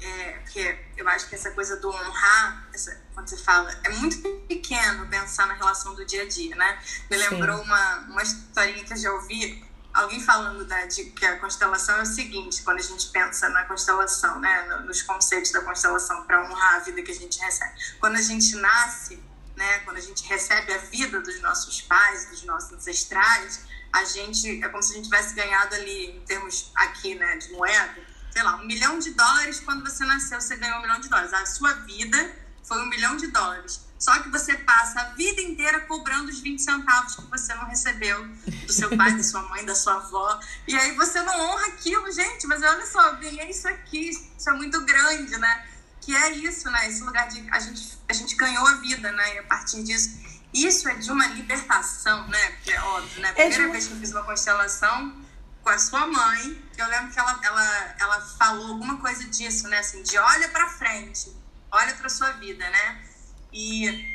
É, 0.00 0.32
porque 0.40 0.78
eu 0.96 1.08
acho 1.08 1.28
que 1.28 1.34
essa 1.34 1.50
coisa 1.52 1.76
do 1.76 1.88
honrar, 1.88 2.68
essa, 2.74 3.00
quando 3.14 3.28
você 3.28 3.36
fala, 3.38 3.70
é 3.84 3.88
muito 3.90 4.18
pequeno 4.46 5.06
pensar 5.08 5.46
na 5.46 5.54
relação 5.54 5.94
do 5.94 6.04
dia 6.04 6.22
a 6.22 6.28
dia, 6.28 6.54
né? 6.56 6.78
Me 7.10 7.16
lembrou 7.16 7.62
uma, 7.62 7.96
uma 8.00 8.22
historinha 8.22 8.84
que 8.84 8.92
eu 8.92 8.96
já 8.96 9.12
ouvi, 9.12 9.64
alguém 9.94 10.20
falando 10.20 10.64
da, 10.64 10.84
de, 10.86 11.04
que 11.06 11.24
a 11.24 11.38
constelação 11.38 11.96
é 11.96 12.02
o 12.02 12.06
seguinte, 12.06 12.62
quando 12.62 12.78
a 12.78 12.82
gente 12.82 13.08
pensa 13.08 13.48
na 13.48 13.64
constelação, 13.64 14.40
né? 14.40 14.64
Nos 14.84 15.02
conceitos 15.02 15.52
da 15.52 15.62
constelação 15.62 16.24
para 16.24 16.44
honrar 16.44 16.74
a 16.74 16.78
vida 16.80 17.00
que 17.00 17.12
a 17.12 17.14
gente 17.14 17.38
recebe. 17.38 17.72
Quando 18.00 18.16
a 18.16 18.22
gente 18.22 18.56
nasce, 18.56 19.22
né? 19.56 19.78
Quando 19.80 19.96
a 19.96 20.02
gente 20.02 20.24
recebe 20.26 20.72
a 20.74 20.78
vida 20.78 21.20
dos 21.20 21.40
nossos 21.40 21.80
pais, 21.80 22.26
dos 22.26 22.42
nossos 22.42 22.72
ancestrais, 22.72 23.60
a 23.92 24.04
gente, 24.04 24.62
é 24.62 24.68
como 24.68 24.82
se 24.82 24.92
a 24.92 24.96
gente 24.96 25.04
tivesse 25.04 25.34
ganhado 25.34 25.74
ali, 25.76 26.16
em 26.16 26.20
termos 26.22 26.72
aqui, 26.74 27.14
né? 27.14 27.36
De 27.38 27.52
moeda, 27.52 28.13
sei 28.34 28.42
lá, 28.42 28.56
um 28.56 28.66
milhão 28.66 28.98
de 28.98 29.12
dólares 29.12 29.60
quando 29.60 29.88
você 29.88 30.04
nasceu, 30.04 30.40
você 30.40 30.56
ganhou 30.56 30.78
um 30.78 30.82
milhão 30.82 30.98
de 30.98 31.08
dólares. 31.08 31.32
A 31.32 31.46
sua 31.46 31.72
vida 31.72 32.34
foi 32.64 32.82
um 32.82 32.86
milhão 32.86 33.16
de 33.16 33.28
dólares. 33.28 33.80
Só 33.96 34.18
que 34.18 34.28
você 34.28 34.56
passa 34.56 35.00
a 35.00 35.04
vida 35.10 35.40
inteira 35.40 35.78
cobrando 35.82 36.28
os 36.30 36.40
20 36.40 36.60
centavos 36.60 37.14
que 37.14 37.22
você 37.26 37.54
não 37.54 37.64
recebeu 37.66 38.26
do 38.66 38.72
seu 38.72 38.94
pai, 38.96 39.16
da 39.16 39.22
sua 39.22 39.42
mãe, 39.42 39.64
da 39.64 39.74
sua 39.74 39.94
avó. 39.94 40.40
E 40.66 40.74
aí 40.74 40.96
você 40.96 41.22
não 41.22 41.32
honra 41.32 41.68
aquilo, 41.68 42.10
gente. 42.10 42.44
Mas 42.48 42.60
olha 42.60 42.84
só, 42.86 43.12
ganhei 43.12 43.50
isso 43.50 43.68
aqui. 43.68 44.10
Isso 44.10 44.50
é 44.50 44.52
muito 44.52 44.80
grande, 44.80 45.38
né? 45.38 45.66
Que 46.00 46.14
é 46.14 46.32
isso, 46.32 46.68
né? 46.70 46.88
Esse 46.88 47.04
lugar 47.04 47.28
de. 47.28 47.48
A 47.52 47.60
gente, 47.60 47.98
a 48.08 48.12
gente 48.12 48.34
ganhou 48.34 48.66
a 48.66 48.74
vida, 48.74 49.12
né? 49.12 49.36
E 49.36 49.38
a 49.38 49.44
partir 49.44 49.80
disso. 49.84 50.18
Isso 50.52 50.88
é 50.88 50.94
de 50.96 51.10
uma 51.10 51.26
libertação, 51.28 52.26
né? 52.28 52.50
Porque 52.50 52.72
é 52.72 52.80
óbvio, 52.80 53.22
né? 53.22 53.30
A 53.30 53.32
primeira 53.32 53.62
é 53.62 53.66
de... 53.66 53.72
vez 53.72 53.86
que 53.86 53.94
eu 53.94 53.98
fiz 54.00 54.10
uma 54.10 54.24
constelação 54.24 55.23
com 55.64 55.70
a 55.70 55.78
sua 55.78 56.06
mãe, 56.06 56.62
eu 56.76 56.86
lembro 56.88 57.10
que 57.10 57.18
ela, 57.18 57.40
ela, 57.42 57.94
ela 57.98 58.20
falou 58.20 58.72
alguma 58.72 58.98
coisa 58.98 59.24
disso, 59.24 59.66
né? 59.68 59.78
Assim, 59.78 60.02
de 60.02 60.18
olha 60.18 60.48
para 60.50 60.68
frente, 60.68 61.34
olha 61.72 61.94
para 61.94 62.08
sua 62.10 62.32
vida, 62.32 62.68
né? 62.68 63.02
E 63.50 64.14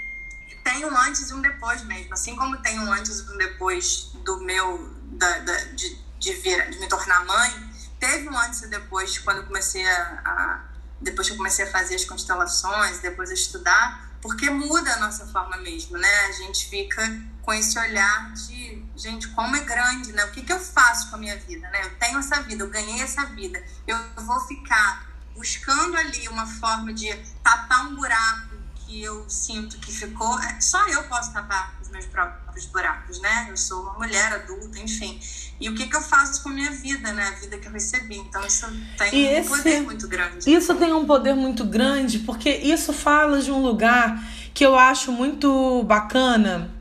tem 0.63 0.85
um 0.85 0.95
antes 0.95 1.31
e 1.31 1.33
um 1.33 1.41
depois 1.41 1.83
mesmo. 1.83 2.13
Assim 2.13 2.35
como 2.35 2.61
tem 2.61 2.79
um 2.79 2.91
antes 2.93 3.19
e 3.19 3.33
um 3.33 3.37
depois 3.37 4.11
do 4.23 4.37
meu, 4.41 4.95
da, 5.13 5.39
da, 5.39 5.57
de, 5.73 5.95
de, 6.19 6.33
vir, 6.35 6.69
de 6.69 6.79
me 6.79 6.87
tornar 6.87 7.25
mãe, 7.25 7.73
teve 7.99 8.29
um 8.29 8.37
antes 8.37 8.61
e 8.61 8.67
depois 8.67 9.17
quando 9.17 9.37
eu 9.37 9.47
comecei 9.47 9.85
a, 9.87 10.21
a, 10.23 10.65
depois 11.01 11.27
que 11.27 11.33
eu 11.33 11.37
comecei 11.37 11.65
a 11.65 11.71
fazer 11.71 11.95
as 11.95 12.05
constelações, 12.05 12.99
depois 12.99 13.31
a 13.31 13.33
estudar, 13.33 14.08
porque 14.21 14.49
muda 14.49 14.93
a 14.93 14.99
nossa 14.99 15.25
forma 15.27 15.57
mesmo, 15.57 15.97
né? 15.97 16.25
A 16.27 16.31
gente 16.31 16.69
fica 16.69 17.01
com 17.41 17.53
esse 17.53 17.79
olhar 17.79 18.33
de, 18.33 18.83
gente, 18.95 19.27
como 19.29 19.55
é 19.55 19.61
grande, 19.61 20.11
né? 20.11 20.25
O 20.25 20.31
que, 20.31 20.41
que 20.41 20.51
eu 20.51 20.59
faço 20.59 21.09
com 21.09 21.15
a 21.15 21.19
minha 21.19 21.37
vida, 21.37 21.69
né? 21.69 21.85
Eu 21.85 21.95
tenho 21.97 22.19
essa 22.19 22.41
vida, 22.41 22.63
eu 22.63 22.69
ganhei 22.69 23.01
essa 23.01 23.25
vida, 23.27 23.63
eu 23.87 23.97
vou 24.17 24.39
ficar 24.41 25.07
buscando 25.35 25.95
ali 25.95 26.27
uma 26.27 26.45
forma 26.45 26.93
de 26.93 27.13
tapar 27.41 27.87
um 27.87 27.95
buraco 27.95 28.49
que 28.75 29.01
eu 29.01 29.29
sinto 29.29 29.79
que 29.79 29.91
ficou. 29.91 30.39
É, 30.41 30.59
só 30.59 30.85
eu 30.89 31.03
posso 31.03 31.31
tapar 31.31 31.78
os 31.89 31.91
meus 31.91 32.05
próprios 32.05 32.65
buracos, 32.67 33.19
né? 33.19 33.47
Eu 33.49 33.57
sou 33.57 33.81
uma 33.81 33.93
mulher 33.93 34.31
adulta, 34.33 34.79
enfim. 34.79 35.19
E 35.59 35.69
o 35.69 35.75
que, 35.75 35.87
que 35.87 35.95
eu 35.95 36.01
faço 36.01 36.41
com 36.43 36.49
a 36.49 36.53
minha 36.53 36.71
vida, 36.71 37.11
né? 37.11 37.27
A 37.27 37.39
vida 37.39 37.57
que 37.57 37.67
eu 37.67 37.71
recebi. 37.71 38.17
Então, 38.17 38.45
isso 38.45 38.67
tem 38.97 39.25
esse, 39.25 39.51
um 39.51 39.57
poder 39.57 39.81
muito 39.81 40.07
grande. 40.07 40.51
Isso 40.51 40.75
tem 40.75 40.93
um 40.93 41.05
poder 41.05 41.35
muito 41.35 41.65
grande, 41.65 42.19
porque 42.19 42.49
isso 42.49 42.93
fala 42.93 43.41
de 43.41 43.51
um 43.51 43.61
lugar 43.61 44.23
que 44.53 44.65
eu 44.65 44.77
acho 44.77 45.11
muito 45.11 45.83
bacana. 45.83 46.71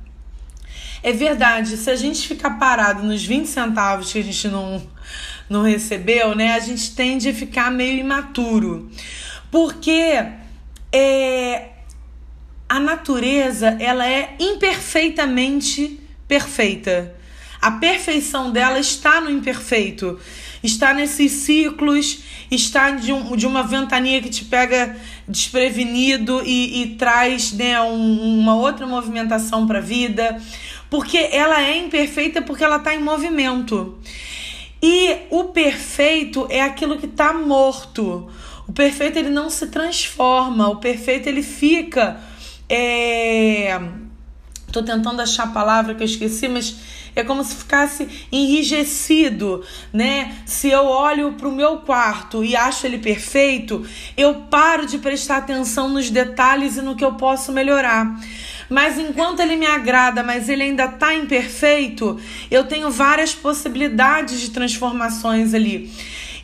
É 1.03 1.13
verdade, 1.13 1.77
se 1.77 1.91
a 1.91 1.97
gente 1.97 2.27
ficar 2.27 2.59
parado 2.59 3.03
nos 3.03 3.25
20 3.25 3.47
centavos 3.47 4.13
que 4.13 4.19
a 4.19 4.25
gente 4.25 4.49
não, 4.49 4.85
não 5.49 5.63
recebeu, 5.63 6.35
né? 6.35 6.55
A 6.55 6.61
gente 6.61 6.95
tende 6.95 7.29
a 7.31 7.35
ficar 7.35 7.71
meio 7.71 7.99
imaturo. 7.99 8.91
Porque 9.51 10.27
é, 10.93 11.71
a 12.69 12.79
natureza 12.79 13.77
ela 13.81 14.07
é 14.07 14.37
imperfeitamente 14.39 15.99
perfeita. 16.27 17.15
A 17.61 17.73
perfeição 17.73 18.53
dela 18.53 18.79
está 18.79 19.21
no 19.21 19.31
imperfeito, 19.31 20.19
está 20.63 20.93
nesses 20.95 21.33
ciclos, 21.33 22.21
está 22.51 22.91
de, 22.91 23.13
um, 23.13 23.35
de 23.37 23.47
uma 23.47 23.63
ventania 23.65 24.21
que 24.23 24.29
te 24.29 24.45
pega 24.45 24.97
desprevenido 25.27 26.41
e, 26.45 26.83
e 26.83 26.87
traz 26.97 27.53
né, 27.53 27.81
um, 27.81 28.39
uma 28.39 28.55
outra 28.55 28.87
movimentação 28.87 29.67
para 29.67 29.79
a 29.79 29.83
vida, 29.83 30.41
porque 30.89 31.19
ela 31.33 31.61
é 31.61 31.77
imperfeita 31.79 32.43
porque 32.43 32.63
ela 32.63 32.77
está 32.77 32.95
em 32.95 33.03
movimento. 33.03 33.99
E 34.81 35.17
o 35.31 35.45
perfeito 35.45 36.47
é 36.49 36.63
aquilo 36.63 36.99
que 36.99 37.07
está 37.07 37.33
morto. 37.33 38.31
O 38.69 38.73
perfeito 38.73 39.19
ele 39.19 39.31
não 39.31 39.51
se 39.51 39.67
transforma, 39.67 40.69
o 40.69 40.77
perfeito 40.77 41.27
ele 41.27 41.43
fica 41.43 42.21
é... 42.69 43.81
Tô 44.71 44.83
tentando 44.83 45.23
achar 45.23 45.45
a 45.45 45.49
palavra 45.49 45.95
que 45.95 46.03
eu 46.03 46.07
esqueci, 46.07 46.47
mas 46.47 46.77
é 47.17 47.25
como 47.25 47.43
se 47.43 47.55
ficasse 47.55 48.07
enrijecido, 48.31 49.65
né? 49.93 50.37
Se 50.45 50.69
eu 50.69 50.85
olho 50.85 51.33
para 51.33 51.49
o 51.49 51.55
meu 51.55 51.79
quarto 51.79 52.45
e 52.45 52.55
acho 52.55 52.87
ele 52.87 52.99
perfeito, 52.99 53.85
eu 54.17 54.35
paro 54.51 54.87
de 54.87 54.99
prestar 54.99 55.39
atenção 55.39 55.89
nos 55.89 56.11
detalhes 56.11 56.77
e 56.77 56.83
no 56.83 56.95
que 56.95 57.05
eu 57.05 57.15
posso 57.15 57.51
melhorar. 57.51 58.21
Mas 58.69 58.99
enquanto 58.99 59.41
ele 59.41 59.57
me 59.57 59.67
agrada, 59.67 60.23
mas 60.23 60.49
ele 60.49 60.63
ainda 60.63 60.85
está 60.85 61.15
imperfeito, 61.15 62.21
eu 62.51 62.65
tenho 62.65 62.91
várias 62.91 63.35
possibilidades 63.35 64.41
de 64.41 64.51
transformações 64.51 65.55
ali. 65.55 65.91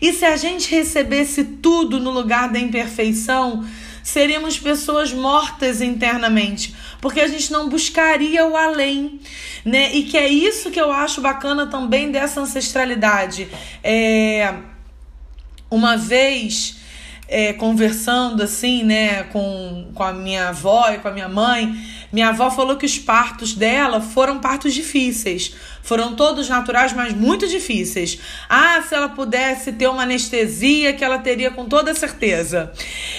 E 0.00 0.12
se 0.12 0.24
a 0.24 0.36
gente 0.36 0.70
recebesse 0.70 1.44
tudo 1.44 2.00
no 2.00 2.10
lugar 2.10 2.48
da 2.50 2.58
imperfeição, 2.58 3.64
seríamos 4.04 4.58
pessoas 4.58 5.12
mortas 5.12 5.80
internamente, 5.80 6.76
porque 7.00 7.20
a 7.20 7.26
gente 7.26 7.50
não 7.50 7.70
buscaria 7.70 8.46
o 8.46 8.54
além, 8.54 9.18
né? 9.64 9.92
E 9.94 10.04
que 10.04 10.18
é 10.18 10.28
isso 10.28 10.70
que 10.70 10.80
eu 10.80 10.92
acho 10.92 11.22
bacana 11.22 11.66
também 11.66 12.12
dessa 12.12 12.40
ancestralidade. 12.42 13.48
É, 13.82 14.54
uma 15.70 15.96
vez 15.96 16.76
é, 17.28 17.52
conversando 17.52 18.42
assim, 18.42 18.82
né, 18.82 19.24
com, 19.24 19.90
com 19.94 20.02
a 20.02 20.12
minha 20.12 20.48
avó 20.48 20.90
e 20.90 20.98
com 20.98 21.08
a 21.08 21.10
minha 21.10 21.28
mãe, 21.28 21.74
minha 22.12 22.28
avó 22.28 22.50
falou 22.50 22.76
que 22.76 22.86
os 22.86 22.98
partos 22.98 23.54
dela 23.54 24.00
foram 24.00 24.38
partos 24.38 24.72
difíceis. 24.72 25.54
Foram 25.82 26.14
todos 26.14 26.48
naturais, 26.48 26.92
mas 26.94 27.12
muito 27.12 27.46
difíceis. 27.46 28.18
Ah, 28.48 28.80
se 28.80 28.94
ela 28.94 29.08
pudesse 29.08 29.72
ter 29.72 29.86
uma 29.88 30.04
anestesia, 30.04 30.92
que 30.92 31.04
ela 31.04 31.18
teria 31.18 31.50
com 31.50 31.66
toda 31.66 31.92
certeza. 31.92 32.72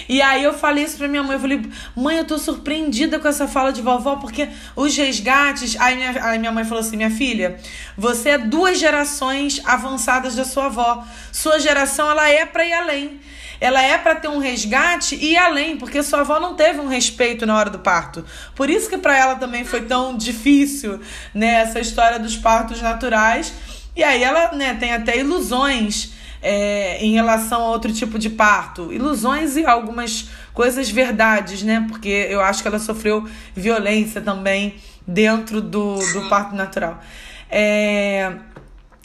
E 0.10 0.20
aí 0.20 0.44
eu 0.44 0.54
falei 0.54 0.86
isso 0.86 0.98
pra 0.98 1.08
minha 1.08 1.22
mãe. 1.22 1.34
Eu 1.34 1.40
falei, 1.40 1.62
mãe, 1.96 2.18
eu 2.18 2.26
tô 2.26 2.40
surpreendida 2.40 3.20
com 3.20 3.28
essa 3.28 3.48
fala 3.48 3.72
de 3.72 3.82
vovó, 3.84 4.16
porque 4.16 4.48
os 4.76 4.96
resgates. 4.96 5.80
Aí 5.80 5.96
minha, 5.96 6.26
aí 6.26 6.40
minha 6.40 6.52
mãe 6.52 6.64
falou 6.64 6.80
assim: 6.80 6.98
minha 6.98 7.12
filha, 7.12 7.58
você 7.96 8.30
é 8.30 8.38
duas 8.38 8.80
gerações 8.80 9.62
avançadas 9.66 10.36
da 10.36 10.44
sua 10.44 10.66
avó. 10.66 11.06
Sua 11.32 11.60
geração, 11.60 12.10
ela 12.10 12.30
é 12.30 12.46
pra 12.46 12.66
ir 12.66 12.74
além 12.74 13.20
ela 13.60 13.82
é 13.82 13.98
para 13.98 14.16
ter 14.16 14.28
um 14.28 14.38
resgate 14.38 15.16
e 15.16 15.34
ir 15.34 15.38
além, 15.38 15.78
porque 15.78 16.02
sua 16.04 16.22
avó 16.22 16.40
não 16.40 16.56
teve 16.56 16.80
um 16.80 16.88
respeito 16.88 17.46
na 17.46 17.58
hora 17.58 17.70
do 17.70 17.80
parto. 17.80 18.26
Por 18.54 18.70
isso 18.70 18.90
que 18.90 18.98
para 18.98 19.18
ela 19.18 19.36
também 19.36 19.64
foi 19.64 19.82
tão 19.82 20.16
difícil, 20.16 21.00
né, 21.34 21.62
essa 21.62 21.80
história 21.80 22.20
dos 22.20 22.36
partos 22.36 22.82
naturais. 22.82 23.54
E 23.96 24.04
aí 24.04 24.24
ela, 24.24 24.52
né, 24.52 24.74
tem 24.76 24.94
até 24.94 25.18
ilusões 25.18 26.14
é, 26.42 27.04
em 27.04 27.14
relação 27.14 27.62
a 27.62 27.70
outro 27.70 27.92
tipo 27.92 28.20
de 28.20 28.30
parto. 28.30 28.92
Ilusões 28.92 29.56
e 29.56 29.66
algumas 29.66 30.30
coisas 30.54 30.90
verdades, 30.90 31.64
né? 31.64 31.86
Porque 31.88 32.28
eu 32.30 32.40
acho 32.42 32.62
que 32.62 32.68
ela 32.68 32.78
sofreu 32.78 33.28
violência 33.56 34.22
também 34.22 34.76
dentro 35.08 35.62
do, 35.62 35.96
do 36.14 36.30
parto 36.30 36.56
natural. 36.56 37.02
É, 37.50 38.34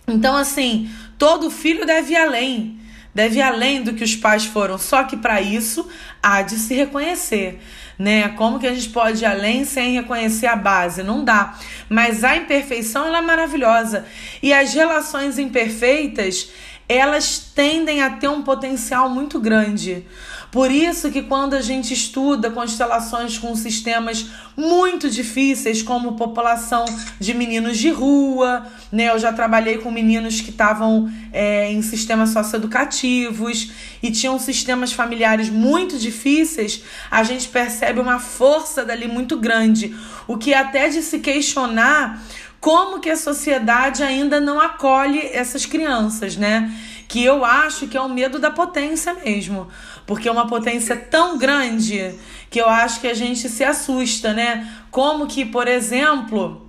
então, 0.06 0.36
assim, 0.36 0.90
todo 1.16 1.50
filho 1.50 1.86
deve 1.86 2.12
ir 2.12 2.16
além 2.16 2.80
deve 3.14 3.38
ir 3.38 3.42
além 3.42 3.82
do 3.82 3.94
que 3.94 4.04
os 4.04 4.16
pais 4.16 4.44
foram. 4.44 4.78
Só 4.78 5.04
que 5.04 5.16
para 5.16 5.40
isso 5.40 5.88
há 6.22 6.42
de 6.42 6.56
se 6.56 6.74
reconhecer. 6.74 7.60
Né? 7.98 8.28
Como 8.30 8.58
que 8.58 8.66
a 8.66 8.74
gente 8.74 8.88
pode 8.90 9.22
ir 9.22 9.26
além 9.26 9.64
sem 9.64 9.94
reconhecer 9.94 10.46
a 10.46 10.56
base? 10.56 11.02
Não 11.02 11.22
dá. 11.24 11.58
Mas 11.88 12.24
a 12.24 12.36
imperfeição 12.36 13.06
ela 13.06 13.18
é 13.18 13.22
maravilhosa. 13.22 14.06
E 14.42 14.52
as 14.52 14.72
relações 14.72 15.38
imperfeitas, 15.38 16.50
elas 16.88 17.38
tendem 17.54 18.02
a 18.02 18.10
ter 18.10 18.28
um 18.28 18.42
potencial 18.42 19.08
muito 19.08 19.38
grande. 19.38 20.06
Por 20.50 20.68
isso 20.70 21.12
que 21.12 21.22
quando 21.22 21.54
a 21.54 21.60
gente 21.60 21.94
estuda 21.94 22.50
constelações 22.50 23.38
com 23.38 23.54
sistemas 23.54 24.26
muito 24.56 25.08
difíceis, 25.08 25.80
como 25.80 26.16
população 26.16 26.84
de 27.20 27.32
meninos 27.32 27.78
de 27.78 27.90
rua, 27.90 28.66
né? 28.90 29.10
Eu 29.10 29.18
já 29.18 29.32
trabalhei 29.32 29.78
com 29.78 29.92
meninos 29.92 30.40
que 30.40 30.50
estavam 30.50 31.10
é, 31.32 31.70
em 31.70 31.80
sistemas 31.82 32.30
socioeducativos 32.30 33.70
e 34.02 34.10
tinham 34.10 34.38
sistemas 34.40 34.92
familiares 34.92 35.48
muito 35.48 35.96
difíceis, 35.96 36.82
a 37.08 37.22
gente 37.22 37.48
percebe 37.48 38.00
uma 38.00 38.18
força 38.18 38.84
dali 38.84 39.06
muito 39.06 39.36
grande. 39.36 39.94
O 40.26 40.36
que 40.36 40.52
é 40.52 40.58
até 40.58 40.88
de 40.88 41.00
se 41.02 41.20
questionar 41.20 42.20
como 42.60 43.00
que 43.00 43.08
a 43.08 43.16
sociedade 43.16 44.02
ainda 44.02 44.40
não 44.40 44.60
acolhe 44.60 45.30
essas 45.32 45.64
crianças, 45.64 46.36
né? 46.36 46.70
Que 47.08 47.24
eu 47.24 47.44
acho 47.44 47.88
que 47.88 47.96
é 47.96 48.00
o 48.00 48.08
medo 48.08 48.38
da 48.38 48.50
potência 48.50 49.14
mesmo 49.14 49.68
porque 50.10 50.28
é 50.28 50.32
uma 50.32 50.48
potência 50.48 50.96
tão 50.96 51.38
grande 51.38 52.16
que 52.50 52.60
eu 52.60 52.68
acho 52.68 53.00
que 53.00 53.06
a 53.06 53.14
gente 53.14 53.48
se 53.48 53.62
assusta, 53.62 54.32
né? 54.32 54.68
Como 54.90 55.28
que, 55.28 55.44
por 55.44 55.68
exemplo, 55.68 56.68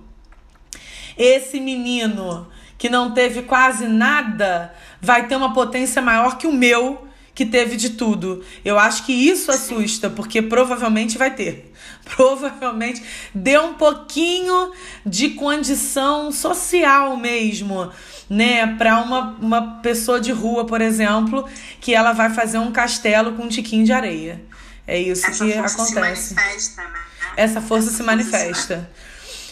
esse 1.18 1.58
menino 1.58 2.46
que 2.78 2.88
não 2.88 3.10
teve 3.10 3.42
quase 3.42 3.88
nada 3.88 4.72
vai 5.00 5.26
ter 5.26 5.34
uma 5.34 5.52
potência 5.52 6.00
maior 6.00 6.38
que 6.38 6.46
o 6.46 6.52
meu, 6.52 7.08
que 7.34 7.44
teve 7.44 7.74
de 7.74 7.90
tudo. 7.90 8.44
Eu 8.64 8.78
acho 8.78 9.04
que 9.04 9.12
isso 9.12 9.50
assusta, 9.50 10.08
porque 10.08 10.40
provavelmente 10.40 11.18
vai 11.18 11.34
ter. 11.34 11.72
Provavelmente 12.14 13.02
deu 13.34 13.64
um 13.64 13.74
pouquinho 13.74 14.70
de 15.04 15.30
condição 15.30 16.30
social 16.30 17.16
mesmo, 17.16 17.90
né? 18.32 18.66
Para 18.78 18.98
uma, 19.02 19.36
uma 19.38 19.62
pessoa 19.82 20.18
de 20.18 20.32
rua, 20.32 20.64
por 20.64 20.80
exemplo, 20.80 21.46
que 21.82 21.94
ela 21.94 22.12
vai 22.12 22.30
fazer 22.30 22.56
um 22.56 22.72
castelo 22.72 23.32
com 23.32 23.42
um 23.42 23.48
tiquinho 23.48 23.84
de 23.84 23.92
areia. 23.92 24.42
É 24.86 24.98
isso 24.98 25.26
Essa 25.26 25.44
que 25.44 25.52
força 25.52 25.82
acontece. 25.82 26.28
Se 26.28 26.34
manifesta, 26.34 26.82
né? 26.82 26.88
Essa 27.36 27.60
força 27.60 27.88
Essa 27.88 27.90
se 27.90 28.02
força 28.02 28.02
manifesta. 28.02 28.90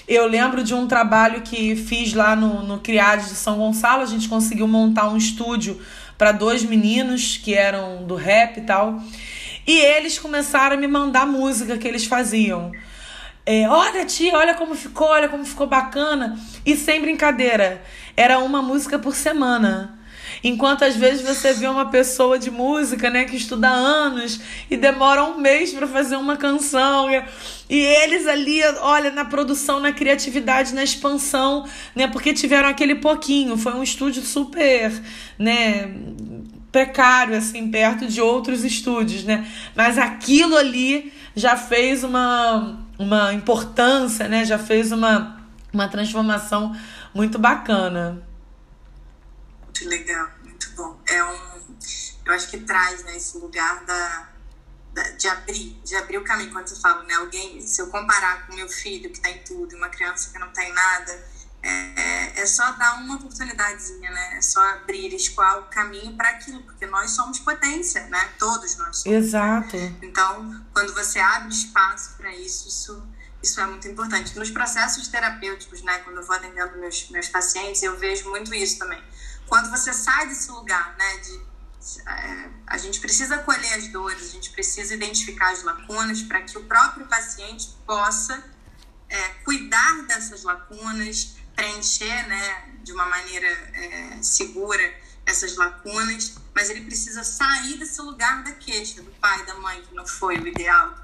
Eu 0.08 0.26
lembro 0.26 0.64
de 0.64 0.74
um 0.74 0.88
trabalho 0.88 1.42
que 1.42 1.76
fiz 1.76 2.14
lá 2.14 2.34
no, 2.34 2.62
no 2.62 2.78
Criades 2.78 3.28
de 3.28 3.34
São 3.34 3.58
Gonçalo. 3.58 4.02
A 4.02 4.06
gente 4.06 4.30
conseguiu 4.30 4.66
montar 4.66 5.10
um 5.10 5.16
estúdio 5.16 5.78
para 6.16 6.32
dois 6.32 6.62
meninos 6.62 7.36
que 7.36 7.52
eram 7.52 8.06
do 8.06 8.14
rap 8.14 8.56
e 8.56 8.62
tal. 8.62 8.98
E 9.66 9.78
eles 9.78 10.18
começaram 10.18 10.76
a 10.76 10.80
me 10.80 10.88
mandar 10.88 11.26
música 11.26 11.76
que 11.76 11.86
eles 11.86 12.06
faziam. 12.06 12.72
É, 13.44 13.68
olha, 13.68 14.04
tia, 14.04 14.36
olha 14.36 14.54
como 14.54 14.74
ficou, 14.74 15.08
olha 15.08 15.28
como 15.28 15.44
ficou 15.44 15.66
bacana. 15.66 16.38
E 16.64 16.76
sem 16.76 17.00
brincadeira, 17.00 17.82
era 18.20 18.38
uma 18.38 18.60
música 18.60 18.98
por 18.98 19.14
semana. 19.14 19.98
Enquanto 20.44 20.84
às 20.84 20.94
vezes 20.94 21.26
você 21.26 21.54
vê 21.54 21.66
uma 21.66 21.86
pessoa 21.86 22.38
de 22.38 22.50
música, 22.50 23.08
né, 23.08 23.24
que 23.24 23.34
estuda 23.34 23.68
anos 23.68 24.40
e 24.70 24.76
demora 24.76 25.24
um 25.24 25.38
mês 25.38 25.72
para 25.72 25.86
fazer 25.86 26.16
uma 26.16 26.36
canção. 26.36 27.08
E 27.68 27.76
eles 27.76 28.26
ali, 28.26 28.60
olha, 28.80 29.10
na 29.10 29.24
produção, 29.24 29.80
na 29.80 29.92
criatividade, 29.92 30.74
na 30.74 30.84
expansão, 30.84 31.66
né, 31.94 32.08
porque 32.08 32.34
tiveram 32.34 32.68
aquele 32.68 32.94
pouquinho. 32.94 33.56
Foi 33.56 33.72
um 33.72 33.82
estúdio 33.82 34.22
super, 34.22 34.92
né, 35.38 35.90
precário, 36.70 37.36
assim, 37.36 37.70
perto 37.70 38.06
de 38.06 38.20
outros 38.20 38.64
estúdios, 38.64 39.24
né? 39.24 39.46
Mas 39.74 39.98
aquilo 39.98 40.56
ali 40.56 41.12
já 41.34 41.56
fez 41.56 42.04
uma, 42.04 42.78
uma 42.98 43.32
importância, 43.32 44.28
né? 44.28 44.44
Já 44.44 44.58
fez 44.58 44.92
uma, 44.92 45.40
uma 45.72 45.88
transformação 45.88 46.74
muito 47.14 47.38
bacana. 47.38 48.26
Muito 49.64 49.88
legal, 49.88 50.28
muito 50.42 50.70
bom. 50.72 51.00
É 51.06 51.24
um, 51.24 51.76
eu 52.26 52.32
acho 52.32 52.48
que 52.50 52.58
traz 52.58 53.02
né, 53.04 53.16
esse 53.16 53.38
lugar 53.38 53.84
da, 53.84 54.28
da, 54.92 55.02
de 55.11 55.28
abrir, 55.28 55.80
de 55.84 55.96
abrir 55.96 56.18
o 56.18 56.24
caminho 56.24 56.52
quando 56.52 56.68
você 56.68 56.80
fala, 56.80 57.02
né? 57.04 57.14
Alguém, 57.14 57.61
se 57.61 57.80
eu 57.80 57.88
comparar 57.88 58.46
com 58.46 58.54
meu 58.54 58.68
filho 58.68 59.11
que 59.11 59.20
tem 59.20 59.42
tudo, 59.42 59.72
e 59.74 59.76
uma 59.76 59.88
criança 59.88 60.30
que 60.30 60.38
não 60.38 60.48
tem 60.52 60.72
nada, 60.72 61.24
é, 61.62 62.40
é 62.40 62.46
só 62.46 62.72
dar 62.72 62.94
uma 62.94 63.16
oportunidadezinha, 63.16 64.11
né? 64.11 64.38
É 64.38 64.40
só 64.40 64.61
abrir, 64.70 65.14
escoar 65.14 65.58
o 65.58 65.62
caminho 65.64 66.16
para 66.16 66.30
aquilo, 66.30 66.62
porque 66.62 66.86
nós 66.86 67.11
somos 67.11 67.38
potência, 67.38 68.06
né? 68.06 68.32
Todos 68.38 68.76
nós 68.78 68.98
somos. 68.98 69.06
Exato. 69.06 69.76
Então, 70.02 70.64
quando 70.72 70.94
você 70.94 71.18
abre 71.18 71.50
espaço 71.50 72.16
para 72.16 72.34
isso, 72.34 72.68
isso, 72.68 73.02
isso 73.43 73.61
é 73.61 73.66
muito 73.66 73.88
importante. 73.88 74.38
Nos 74.38 74.51
processos 74.51 75.09
terapêuticos, 75.09 75.82
né? 75.82 75.99
Quando 75.99 76.18
eu 76.18 76.22
vou 76.22 76.36
atendendo 76.36 76.78
meus, 76.78 77.09
meus 77.11 77.28
pacientes, 77.28 77.82
eu 77.82 77.97
vejo 77.97 78.28
muito 78.30 78.55
isso 78.55 78.78
também. 78.78 79.03
Quando 79.47 79.70
você 79.70 79.93
sai 79.93 80.28
desse 80.28 80.51
lugar, 80.51 80.95
né? 80.99 81.16
De, 81.18 81.51
é, 82.07 82.51
a 82.66 82.76
gente 82.76 83.01
precisa 83.01 83.38
colher 83.38 83.72
as 83.74 83.88
dores, 83.88 84.22
a 84.22 84.32
gente 84.32 84.51
precisa 84.51 84.95
identificar 84.95 85.51
as 85.51 85.62
lacunas 85.62 86.22
para 86.22 86.43
que 86.43 86.57
o 86.59 86.64
próprio 86.64 87.07
paciente 87.07 87.74
possa 87.86 88.43
é, 89.09 89.28
cuidar 89.45 90.03
dessas 90.07 90.45
lacunas, 90.45 91.36
preencher 91.57 92.28
né, 92.28 92.74
de 92.82 92.93
uma 92.93 93.07
maneira 93.07 93.49
é, 93.49 94.22
segura 94.22 94.82
essas 95.26 95.57
lacunas, 95.57 96.36
mas 96.55 96.70
ele 96.70 96.82
precisa 96.82 97.24
sair 97.24 97.78
desse 97.78 98.01
lugar 98.03 98.43
da 98.43 98.53
queixa 98.53 99.03
do 99.03 99.11
pai, 99.12 99.45
da 99.47 99.55
mãe, 99.55 99.82
que 99.82 99.95
não 99.95 100.07
foi 100.07 100.38
o 100.38 100.47
ideal. 100.47 100.95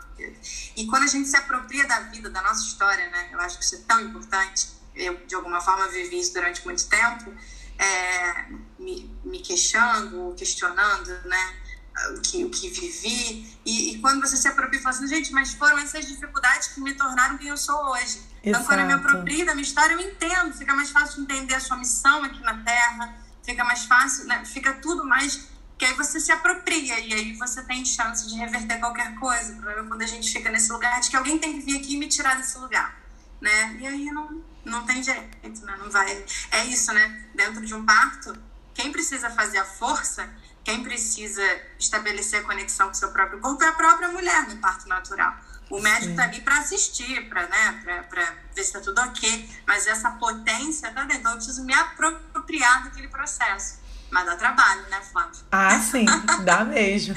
E 0.76 0.86
quando 0.86 1.04
a 1.04 1.06
gente 1.06 1.28
se 1.28 1.36
apropria 1.36 1.86
da 1.86 2.00
vida, 2.00 2.30
da 2.30 2.42
nossa 2.42 2.62
história, 2.62 3.08
né, 3.10 3.28
eu 3.32 3.40
acho 3.40 3.58
que 3.58 3.64
isso 3.64 3.76
é 3.76 3.78
tão 3.86 4.00
importante, 4.00 4.68
eu 4.94 5.26
de 5.26 5.34
alguma 5.34 5.60
forma 5.60 5.88
vivi 5.88 6.20
isso 6.20 6.32
durante 6.32 6.64
muito 6.64 6.86
tempo, 6.86 7.34
é, 7.78 8.46
me, 8.78 9.10
me 9.24 9.40
queixando, 9.40 10.34
questionando, 10.36 11.10
né, 11.26 11.54
o 12.10 12.20
que, 12.20 12.44
o 12.44 12.50
que 12.50 12.68
vivi. 12.68 13.58
E, 13.64 13.94
e, 13.94 13.98
quando 14.00 14.20
você 14.20 14.36
se 14.36 14.46
apropria 14.48 14.80
fala 14.80 14.94
assim, 14.94 15.08
gente, 15.08 15.32
mas 15.32 15.54
foram 15.54 15.78
essas 15.78 16.06
dificuldades 16.06 16.68
que 16.68 16.80
me 16.80 16.94
tornaram 16.94 17.38
quem 17.38 17.48
eu 17.48 17.56
sou 17.56 17.76
hoje. 17.90 18.02
Exato. 18.02 18.40
Então, 18.44 18.64
quando 18.64 18.80
eu 18.80 18.86
me 18.86 18.92
aproprio 18.92 19.46
da 19.46 19.54
minha 19.54 19.66
história, 19.66 19.94
eu 19.94 20.00
entendo. 20.00 20.52
Fica 20.54 20.74
mais 20.74 20.90
fácil 20.90 21.22
entender 21.22 21.54
a 21.54 21.60
sua 21.60 21.76
missão 21.76 22.22
aqui 22.22 22.40
na 22.42 22.62
Terra. 22.62 23.16
Fica 23.42 23.64
mais 23.64 23.84
fácil, 23.84 24.26
né? 24.26 24.44
Fica 24.44 24.74
tudo 24.74 25.04
mais... 25.04 25.55
Que 25.78 25.84
aí 25.84 25.94
você 25.94 26.18
se 26.18 26.32
apropria 26.32 26.98
e 27.00 27.12
aí 27.12 27.32
você 27.34 27.62
tem 27.62 27.84
chance 27.84 28.26
de 28.28 28.36
reverter 28.36 28.78
qualquer 28.78 29.14
coisa. 29.16 29.52
O 29.52 29.56
problema 29.56 29.82
é 29.82 29.88
quando 29.88 30.02
a 30.02 30.06
gente 30.06 30.32
fica 30.32 30.50
nesse 30.50 30.72
lugar 30.72 31.00
de 31.00 31.10
que 31.10 31.16
alguém 31.16 31.38
tem 31.38 31.58
que 31.58 31.66
vir 31.66 31.78
aqui 31.78 31.94
e 31.94 31.98
me 31.98 32.08
tirar 32.08 32.36
desse 32.36 32.56
lugar, 32.58 32.98
né? 33.40 33.76
E 33.80 33.86
aí 33.86 34.06
não, 34.06 34.42
não 34.64 34.86
tem 34.86 35.02
jeito, 35.02 35.64
né? 35.66 35.76
Não 35.78 35.90
vai... 35.90 36.24
É 36.50 36.64
isso, 36.64 36.92
né? 36.92 37.24
Dentro 37.34 37.64
de 37.64 37.74
um 37.74 37.84
parto, 37.84 38.36
quem 38.74 38.90
precisa 38.90 39.28
fazer 39.30 39.58
a 39.58 39.64
força 39.64 40.28
quem 40.66 40.82
precisa 40.82 41.40
estabelecer 41.78 42.40
a 42.40 42.42
conexão 42.42 42.88
com 42.88 42.92
o 42.92 42.96
seu 42.96 43.12
próprio 43.12 43.38
corpo 43.38 43.62
é 43.62 43.68
a 43.68 43.72
própria 43.72 44.08
mulher 44.08 44.48
no 44.48 44.56
parto 44.56 44.88
natural. 44.88 45.32
O 45.70 45.80
médico 45.80 46.10
está 46.10 46.24
ali 46.24 46.40
para 46.40 46.58
assistir, 46.58 47.28
para 47.28 47.46
né, 47.46 48.04
ver 48.52 48.64
se 48.64 48.70
está 48.70 48.80
tudo 48.80 49.00
ok, 49.00 49.48
mas 49.64 49.86
essa 49.86 50.10
potência 50.10 50.88
está 50.88 51.04
dentro. 51.04 51.18
Então, 51.18 51.30
eu 51.30 51.36
preciso 51.36 51.62
me 51.64 51.72
apropriar 51.72 52.82
daquele 52.82 53.06
processo. 53.06 53.78
Mas 54.16 54.24
dá 54.24 54.36
trabalho, 54.36 54.80
né, 54.88 54.98
Flávio? 55.12 55.30
Ah, 55.52 55.78
sim, 55.78 56.06
dá 56.42 56.64
mesmo. 56.64 57.14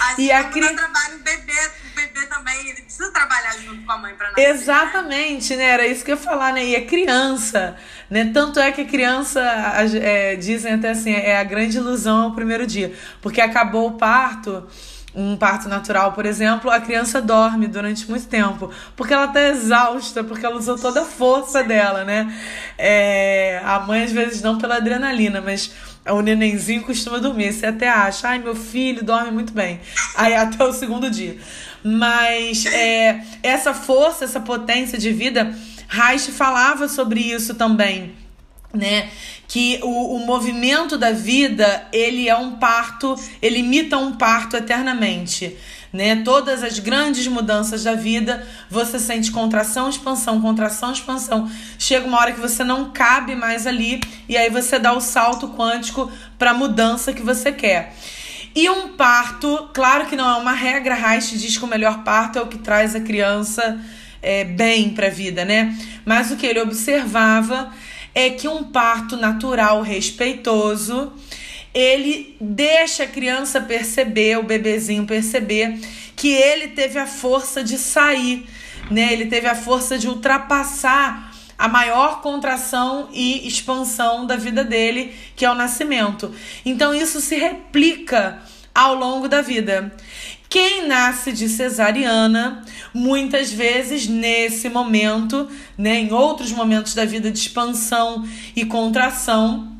assim 0.00 0.22
e 0.26 0.32
a 0.32 0.42
cri... 0.42 0.62
dá 0.62 0.74
trabalho, 0.74 1.14
o 1.14 1.18
bebê, 1.20 1.52
o 1.52 1.94
bebê 1.94 2.26
também, 2.26 2.70
ele 2.70 2.82
precisa 2.82 3.12
trabalhar 3.12 3.52
junto 3.52 3.86
com 3.86 3.92
a 3.92 3.98
mãe 3.98 4.12
para 4.16 4.30
nascer. 4.32 4.42
né? 4.42 4.50
Exatamente, 4.50 5.54
né? 5.54 5.64
Era 5.64 5.86
isso 5.86 6.04
que 6.04 6.10
eu 6.10 6.16
ia 6.16 6.20
falar, 6.20 6.52
né? 6.52 6.64
E 6.64 6.74
a 6.74 6.84
criança, 6.84 7.76
né? 8.10 8.32
Tanto 8.34 8.58
é 8.58 8.72
que 8.72 8.80
a 8.80 8.84
criança, 8.84 9.40
é, 10.02 10.34
dizem 10.34 10.72
até 10.74 10.90
assim, 10.90 11.12
é 11.12 11.38
a 11.38 11.44
grande 11.44 11.76
ilusão 11.76 12.24
ao 12.24 12.34
primeiro 12.34 12.66
dia. 12.66 12.98
Porque 13.22 13.40
acabou 13.40 13.86
o 13.86 13.92
parto 13.92 14.68
um 15.14 15.36
parto 15.36 15.68
natural, 15.68 16.12
por 16.12 16.24
exemplo, 16.24 16.70
a 16.70 16.80
criança 16.80 17.20
dorme 17.20 17.66
durante 17.66 18.08
muito 18.08 18.26
tempo, 18.26 18.70
porque 18.96 19.12
ela 19.12 19.28
tá 19.28 19.48
exausta, 19.48 20.22
porque 20.22 20.46
ela 20.46 20.56
usou 20.56 20.78
toda 20.78 21.02
a 21.02 21.04
força 21.04 21.64
dela, 21.64 22.04
né? 22.04 22.32
É, 22.78 23.60
a 23.64 23.80
mãe 23.80 24.04
às 24.04 24.12
vezes 24.12 24.40
não 24.40 24.58
pela 24.58 24.76
adrenalina, 24.76 25.40
mas 25.40 25.72
o 26.06 26.20
nenenzinho 26.20 26.82
costuma 26.82 27.18
dormir. 27.18 27.52
Você 27.52 27.66
até 27.66 27.88
acha, 27.88 28.28
ai, 28.28 28.38
meu 28.38 28.54
filho 28.54 29.04
dorme 29.04 29.30
muito 29.30 29.52
bem. 29.52 29.80
Aí 30.16 30.34
até 30.36 30.62
o 30.64 30.72
segundo 30.72 31.10
dia. 31.10 31.36
Mas 31.82 32.66
é, 32.66 33.24
essa 33.42 33.74
força, 33.74 34.24
essa 34.24 34.40
potência 34.40 34.98
de 34.98 35.12
vida, 35.12 35.54
Reich 35.88 36.30
falava 36.30 36.88
sobre 36.88 37.20
isso 37.20 37.54
também 37.54 38.14
né? 38.72 39.10
Que 39.52 39.80
o, 39.82 40.14
o 40.14 40.24
movimento 40.24 40.96
da 40.96 41.10
vida, 41.10 41.88
ele 41.92 42.28
é 42.28 42.36
um 42.36 42.52
parto, 42.52 43.16
ele 43.42 43.58
imita 43.58 43.98
um 43.98 44.12
parto 44.12 44.56
eternamente. 44.56 45.56
Né? 45.92 46.22
Todas 46.22 46.62
as 46.62 46.78
grandes 46.78 47.26
mudanças 47.26 47.82
da 47.82 47.94
vida, 47.94 48.46
você 48.70 48.96
sente 49.00 49.32
contração, 49.32 49.88
expansão, 49.88 50.40
contração, 50.40 50.92
expansão. 50.92 51.50
Chega 51.76 52.06
uma 52.06 52.18
hora 52.18 52.32
que 52.32 52.38
você 52.38 52.62
não 52.62 52.90
cabe 52.90 53.34
mais 53.34 53.66
ali 53.66 54.00
e 54.28 54.36
aí 54.36 54.48
você 54.48 54.78
dá 54.78 54.92
o 54.92 55.00
salto 55.00 55.48
quântico 55.48 56.10
para 56.38 56.52
a 56.52 56.54
mudança 56.54 57.12
que 57.12 57.22
você 57.22 57.50
quer. 57.50 57.92
E 58.54 58.70
um 58.70 58.90
parto, 58.90 59.68
claro 59.72 60.06
que 60.06 60.14
não 60.14 60.28
é 60.28 60.36
uma 60.36 60.52
regra, 60.52 60.94
Reich 60.94 61.36
diz 61.38 61.56
que 61.56 61.64
o 61.64 61.68
melhor 61.68 62.04
parto 62.04 62.38
é 62.38 62.42
o 62.42 62.46
que 62.46 62.58
traz 62.58 62.94
a 62.94 63.00
criança 63.00 63.80
é, 64.22 64.44
bem 64.44 64.90
para 64.90 65.06
a 65.06 65.10
vida, 65.10 65.44
né? 65.44 65.76
Mas 66.04 66.30
o 66.30 66.36
que 66.36 66.46
ele 66.46 66.60
observava 66.60 67.72
é 68.14 68.30
que 68.30 68.48
um 68.48 68.64
parto 68.64 69.16
natural 69.16 69.82
respeitoso 69.82 71.12
ele 71.72 72.36
deixa 72.40 73.04
a 73.04 73.08
criança 73.08 73.60
perceber, 73.60 74.38
o 74.38 74.42
bebezinho 74.42 75.06
perceber, 75.06 75.78
que 76.16 76.28
ele 76.28 76.68
teve 76.68 76.98
a 76.98 77.06
força 77.06 77.62
de 77.62 77.78
sair, 77.78 78.46
né? 78.90 79.12
Ele 79.12 79.26
teve 79.26 79.46
a 79.46 79.54
força 79.54 79.96
de 79.96 80.08
ultrapassar 80.08 81.30
a 81.56 81.68
maior 81.68 82.22
contração 82.22 83.08
e 83.12 83.46
expansão 83.46 84.26
da 84.26 84.34
vida 84.34 84.64
dele, 84.64 85.14
que 85.36 85.44
é 85.44 85.50
o 85.50 85.54
nascimento. 85.54 86.34
Então 86.64 86.92
isso 86.92 87.20
se 87.20 87.36
replica 87.36 88.42
ao 88.74 88.94
longo 88.94 89.28
da 89.28 89.42
vida. 89.42 89.94
Quem 90.50 90.88
nasce 90.88 91.30
de 91.30 91.48
cesariana, 91.48 92.64
muitas 92.92 93.52
vezes 93.52 94.08
nesse 94.08 94.68
momento, 94.68 95.48
né, 95.78 96.00
em 96.00 96.12
outros 96.12 96.50
momentos 96.50 96.92
da 96.92 97.04
vida 97.04 97.30
de 97.30 97.38
expansão 97.38 98.28
e 98.56 98.64
contração, 98.64 99.72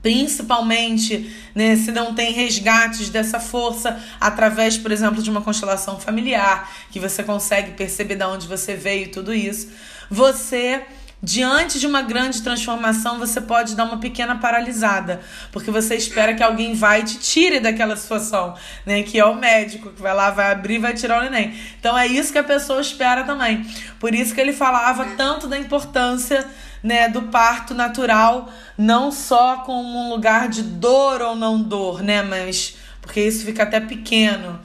principalmente 0.00 1.34
né, 1.52 1.74
se 1.74 1.90
não 1.90 2.14
tem 2.14 2.32
resgates 2.32 3.08
dessa 3.08 3.40
força 3.40 4.00
através, 4.20 4.78
por 4.78 4.92
exemplo, 4.92 5.20
de 5.20 5.28
uma 5.28 5.42
constelação 5.42 5.98
familiar, 5.98 6.72
que 6.92 7.00
você 7.00 7.24
consegue 7.24 7.72
perceber 7.72 8.14
de 8.14 8.24
onde 8.24 8.46
você 8.46 8.76
veio 8.76 9.06
e 9.06 9.08
tudo 9.08 9.34
isso, 9.34 9.68
você 10.08 10.84
diante 11.24 11.80
de 11.80 11.86
uma 11.86 12.02
grande 12.02 12.42
transformação, 12.42 13.18
você 13.18 13.40
pode 13.40 13.74
dar 13.74 13.84
uma 13.84 13.96
pequena 13.96 14.36
paralisada, 14.36 15.22
porque 15.50 15.70
você 15.70 15.96
espera 15.96 16.34
que 16.34 16.42
alguém 16.42 16.74
vai 16.74 17.00
e 17.00 17.04
te 17.04 17.18
tire 17.18 17.60
daquela 17.60 17.96
situação, 17.96 18.54
né? 18.84 19.02
Que 19.02 19.18
é 19.18 19.24
o 19.24 19.34
médico 19.34 19.90
que 19.90 20.02
vai 20.02 20.14
lá, 20.14 20.30
vai 20.30 20.52
abrir, 20.52 20.78
vai 20.78 20.92
tirar 20.92 21.20
o 21.20 21.22
neném. 21.22 21.54
Então 21.80 21.96
é 21.96 22.06
isso 22.06 22.30
que 22.30 22.38
a 22.38 22.44
pessoa 22.44 22.80
espera 22.80 23.24
também. 23.24 23.66
Por 23.98 24.14
isso 24.14 24.34
que 24.34 24.40
ele 24.40 24.52
falava 24.52 25.06
tanto 25.16 25.48
da 25.48 25.58
importância, 25.58 26.46
né, 26.82 27.08
do 27.08 27.22
parto 27.22 27.72
natural, 27.72 28.52
não 28.76 29.10
só 29.10 29.58
como 29.58 29.98
um 29.98 30.10
lugar 30.10 30.48
de 30.48 30.62
dor 30.62 31.22
ou 31.22 31.34
não 31.34 31.62
dor, 31.62 32.02
né, 32.02 32.22
mas 32.22 32.76
porque 33.00 33.20
isso 33.20 33.46
fica 33.46 33.62
até 33.62 33.80
pequeno 33.80 34.60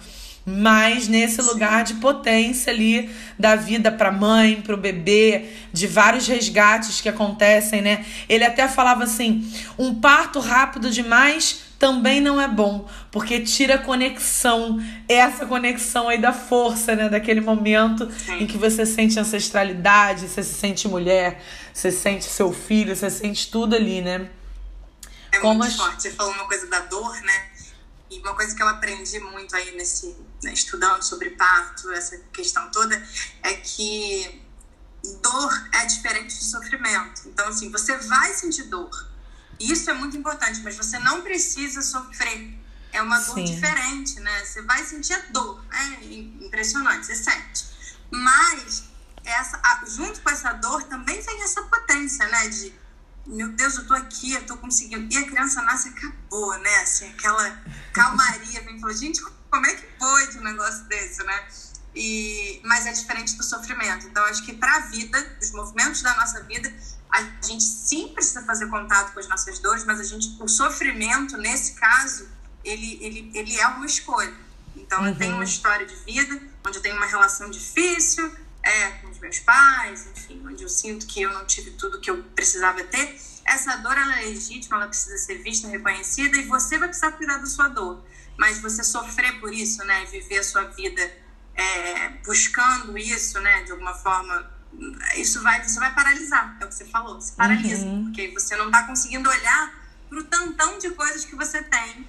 mas 0.58 1.08
nesse 1.08 1.42
lugar 1.42 1.84
de 1.84 1.96
potência 1.96 2.74
ali 2.74 3.10
da 3.38 3.56
vida 3.56 3.92
para 3.92 4.12
mãe, 4.12 4.62
para 4.62 4.74
o 4.74 4.78
bebê, 4.78 5.46
de 5.72 5.86
vários 5.86 6.28
resgates 6.28 7.02
que 7.02 7.10
acontecem, 7.10 7.82
né? 7.82 8.06
Ele 8.28 8.44
até 8.44 8.68
falava 8.68 9.04
assim: 9.04 9.50
um 9.78 9.96
parto 9.96 10.40
rápido 10.40 10.90
demais 10.90 11.70
também 11.78 12.20
não 12.20 12.42
é 12.42 12.48
bom, 12.48 12.90
porque 13.10 13.40
tira 13.40 13.76
a 13.76 13.78
conexão, 13.78 14.84
essa 15.08 15.46
conexão 15.46 16.10
aí 16.10 16.18
da 16.18 16.34
força, 16.34 16.94
né? 16.94 17.08
Daquele 17.08 17.40
momento 17.40 18.10
em 18.38 18.46
que 18.46 18.58
você 18.58 18.86
sente 18.86 19.18
ancestralidade, 19.18 20.28
você 20.28 20.44
se 20.44 20.56
sente 20.56 20.88
mulher, 20.90 21.42
você 21.74 21.90
sente 21.90 22.26
seu 22.26 22.52
filho, 22.52 22.94
você 22.94 23.10
sente 23.10 23.50
tudo 23.50 23.76
ali, 23.76 24.02
né? 24.02 24.30
É 25.32 25.40
Como 25.40 25.60
muito 25.60 25.72
as... 25.72 25.78
forte. 25.78 26.02
Você 26.02 26.12
falou 26.12 26.34
uma 26.34 26.46
coisa 26.46 26.68
da 26.68 26.80
dor, 26.80 27.14
né? 27.22 27.50
E 28.10 28.20
uma 28.20 28.36
coisa 28.36 28.56
que 28.56 28.62
eu 28.62 28.68
aprendi 28.68 29.20
muito 29.20 29.56
aí 29.56 29.76
nesse 29.76 30.16
né, 30.44 30.54
estudando 30.54 31.04
sobre 31.04 31.32
parto, 31.32 31.92
essa 31.92 32.18
questão 32.34 32.70
toda, 32.72 32.96
é 33.44 33.54
que 33.54 34.44
dor 35.22 35.70
é 35.74 35.86
diferente 35.86 36.38
de 36.38 36.44
sofrimento. 36.44 37.28
Então, 37.28 37.48
assim, 37.48 37.70
você 37.72 37.98
vai 37.98 38.34
sentir 38.34 38.64
dor. 38.64 39.08
Isso 39.60 39.90
é 39.90 39.94
muito 39.94 40.16
importante, 40.18 40.62
mas 40.62 40.76
você 40.76 40.98
não 41.00 41.22
precisa 41.22 41.82
sofrer. 41.82 42.58
É 42.92 43.02
uma 43.02 43.20
dor 43.20 43.36
Sim. 43.36 43.44
diferente, 43.44 44.20
né? 44.20 44.46
Você 44.46 44.62
vai 44.64 44.84
sentir 44.84 45.14
a 45.14 45.20
dor. 45.32 45.64
É 45.72 46.06
impressionante, 46.06 47.06
você 47.06 47.16
sente. 47.16 47.66
Mas, 48.10 48.86
essa, 49.24 49.62
junto 49.86 50.22
com 50.22 50.30
essa 50.30 50.54
dor, 50.54 50.84
também 50.84 51.22
vem 51.22 51.44
essa 51.44 51.62
potência, 51.64 52.28
né? 52.28 52.48
De 52.48 52.74
meu 53.30 53.50
Deus, 53.50 53.78
eu 53.78 53.86
tô 53.86 53.94
aqui, 53.94 54.34
eu 54.34 54.46
tô 54.46 54.58
conseguindo. 54.58 55.08
E 55.14 55.18
a 55.18 55.26
criança 55.26 55.62
nasce 55.62 55.90
acabou, 55.90 56.58
né? 56.58 56.76
Assim, 56.78 57.08
aquela 57.10 57.62
calmaria. 57.94 58.62
Vem 58.64 58.80
falou, 58.80 58.96
gente, 58.96 59.22
como 59.50 59.66
é 59.68 59.76
que 59.76 59.86
pode 60.00 60.38
um 60.40 60.44
negócio 60.44 60.84
desse, 60.86 61.24
né? 61.24 61.48
E, 61.96 62.60
mas 62.64 62.88
é 62.88 62.92
diferente 62.92 63.36
do 63.38 63.44
sofrimento. 63.44 64.08
Então, 64.08 64.24
acho 64.26 64.44
que 64.44 64.54
para 64.54 64.78
a 64.78 64.80
vida, 64.82 65.38
os 65.42 65.52
movimentos 65.52 66.02
da 66.02 66.16
nossa 66.16 66.42
vida, 66.44 66.74
a 67.12 67.22
gente 67.46 67.64
sim 67.64 68.10
precisa 68.10 68.42
fazer 68.44 68.68
contato 68.68 69.14
com 69.14 69.20
as 69.20 69.28
nossas 69.28 69.60
dores, 69.60 69.84
mas 69.86 70.00
a 70.00 70.04
gente, 70.04 70.36
o 70.42 70.48
sofrimento, 70.48 71.38
nesse 71.38 71.74
caso, 71.74 72.28
ele, 72.64 72.98
ele, 73.02 73.32
ele 73.36 73.60
é 73.60 73.68
uma 73.68 73.86
escolha. 73.86 74.34
Então, 74.76 75.02
uhum. 75.02 75.08
eu 75.08 75.16
tenho 75.16 75.32
uma 75.32 75.38
uhum. 75.38 75.44
história 75.44 75.86
de 75.86 75.96
vida 75.98 76.42
onde 76.66 76.78
eu 76.78 76.82
tenho 76.82 76.96
uma 76.96 77.06
relação 77.06 77.50
difícil 77.50 78.32
é, 78.64 78.92
meus 79.22 79.40
pais, 79.40 80.08
enfim, 80.08 80.42
onde 80.46 80.64
eu 80.64 80.70
sinto 80.70 81.06
que 81.06 81.22
eu 81.22 81.34
não 81.34 81.46
tive 81.46 81.72
tudo 81.72 82.00
que 82.00 82.10
eu 82.10 82.24
precisava 82.36 82.84
ter. 82.84 83.20
Essa 83.46 83.78
dor, 83.78 83.98
ela 83.98 84.22
é 84.22 84.26
legítima, 84.26 84.78
ela 84.78 84.88
precisa 84.88 85.18
ser 85.18 85.42
vista, 85.42 85.68
reconhecida, 85.68 86.38
e 86.38 86.44
você 86.44 86.78
vai 86.78 86.88
precisar 86.88 87.12
cuidar 87.14 87.38
da 87.38 87.46
sua 87.46 87.68
dor 87.68 88.04
mas 88.40 88.62
você 88.62 88.84
sofrer 88.84 89.38
por 89.42 89.54
isso, 89.54 89.84
né, 89.84 90.06
viver 90.06 90.38
a 90.40 90.44
sua 90.44 90.64
vida 90.64 91.02
é, 91.54 92.10
buscando 92.26 92.98
isso, 92.98 93.38
né, 93.42 93.64
de 93.64 93.72
alguma 93.74 93.94
forma, 93.94 94.50
isso 95.18 95.44
vai, 95.44 95.62
você 95.62 95.78
vai 95.78 95.94
paralisar, 95.94 96.58
é 96.62 96.66
o 96.66 96.70
que 96.70 96.74
você 96.74 96.86
falou, 96.86 97.20
você 97.20 97.34
paralisa, 97.36 97.86
uhum. 97.86 98.06
porque 98.06 98.30
você 98.30 98.56
não 98.56 98.68
está 98.68 98.84
conseguindo 98.84 99.30
olhar 99.30 99.74
para 100.08 100.20
o 100.20 100.24
tantão 100.24 100.80
de 100.80 100.90
coisas 100.92 101.26
que 101.26 101.36
você 101.36 101.62
tem, 101.62 102.08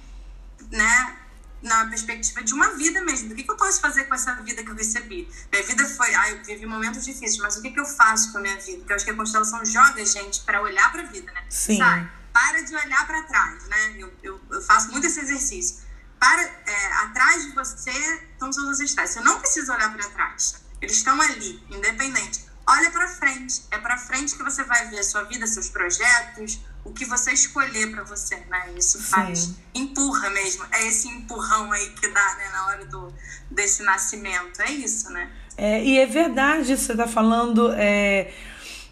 né, 0.71 1.17
na 1.61 1.85
perspectiva 1.85 2.43
de 2.43 2.53
uma 2.53 2.71
vida 2.71 3.01
mesmo. 3.03 3.31
O 3.31 3.35
que, 3.35 3.43
que 3.43 3.51
eu 3.51 3.57
posso 3.57 3.79
fazer 3.79 4.05
com 4.05 4.15
essa 4.15 4.33
vida 4.35 4.63
que 4.63 4.69
eu 4.69 4.75
recebi? 4.75 5.29
Minha 5.51 5.65
vida 5.65 5.85
foi, 5.89 6.13
ah, 6.15 6.31
eu 6.31 6.43
vivi 6.43 6.65
momentos 6.65 7.05
difíceis, 7.05 7.37
mas 7.37 7.57
o 7.57 7.61
que, 7.61 7.71
que 7.71 7.79
eu 7.79 7.85
faço 7.85 8.31
com 8.31 8.39
a 8.39 8.41
minha 8.41 8.57
vida? 8.57 8.79
Porque 8.79 8.93
eu 8.93 8.95
acho 8.95 9.05
que 9.05 9.11
a 9.11 9.15
constelação 9.15 9.65
joga 9.65 10.01
a 10.01 10.05
gente 10.05 10.41
para 10.41 10.61
olhar 10.61 10.91
para 10.91 11.03
a 11.03 11.05
vida, 11.05 11.31
né? 11.31 11.43
Sim. 11.49 11.77
Sai, 11.77 12.11
para 12.33 12.61
de 12.61 12.75
olhar 12.75 13.05
para 13.05 13.23
trás, 13.23 13.67
né? 13.67 13.95
Eu, 13.97 14.13
eu, 14.23 14.41
eu 14.49 14.61
faço 14.61 14.91
muito 14.91 15.05
esse 15.05 15.19
exercício 15.19 15.91
para 16.21 16.43
é, 16.43 16.93
atrás 17.03 17.43
de 17.45 17.51
você 17.53 17.89
estão 18.31 18.53
seus 18.53 18.67
ancestrais. 18.67 19.09
Você 19.09 19.21
não 19.21 19.39
precisa 19.39 19.73
olhar 19.73 19.91
para 19.91 20.07
trás. 20.09 20.61
Eles 20.79 20.97
estão 20.97 21.19
ali, 21.19 21.63
independente. 21.71 22.45
Olha 22.67 22.91
para 22.91 23.07
frente. 23.07 23.63
É 23.71 23.77
para 23.77 23.97
frente 23.97 24.35
que 24.35 24.43
você 24.43 24.63
vai 24.63 24.87
ver 24.89 24.99
a 24.99 25.03
sua 25.03 25.23
vida, 25.23 25.45
seus 25.47 25.69
projetos, 25.69 26.59
o 26.83 26.91
que 26.91 27.05
você 27.05 27.31
escolher 27.31 27.91
para 27.91 28.03
você, 28.03 28.35
né? 28.49 28.71
Isso 28.77 29.01
faz, 29.01 29.39
Sim. 29.39 29.55
empurra 29.75 30.29
mesmo. 30.29 30.65
É 30.71 30.87
esse 30.87 31.07
empurrão 31.07 31.71
aí 31.71 31.89
que 31.89 32.07
dá, 32.07 32.35
né, 32.35 32.49
na 32.51 32.65
hora 32.67 32.85
do 32.85 33.13
desse 33.49 33.83
nascimento. 33.83 34.61
É 34.61 34.71
isso, 34.71 35.09
né? 35.11 35.29
É, 35.57 35.83
e 35.83 35.99
é 35.99 36.05
verdade, 36.05 36.77
você 36.77 36.91
está 36.93 37.07
falando. 37.07 37.71
É, 37.73 38.31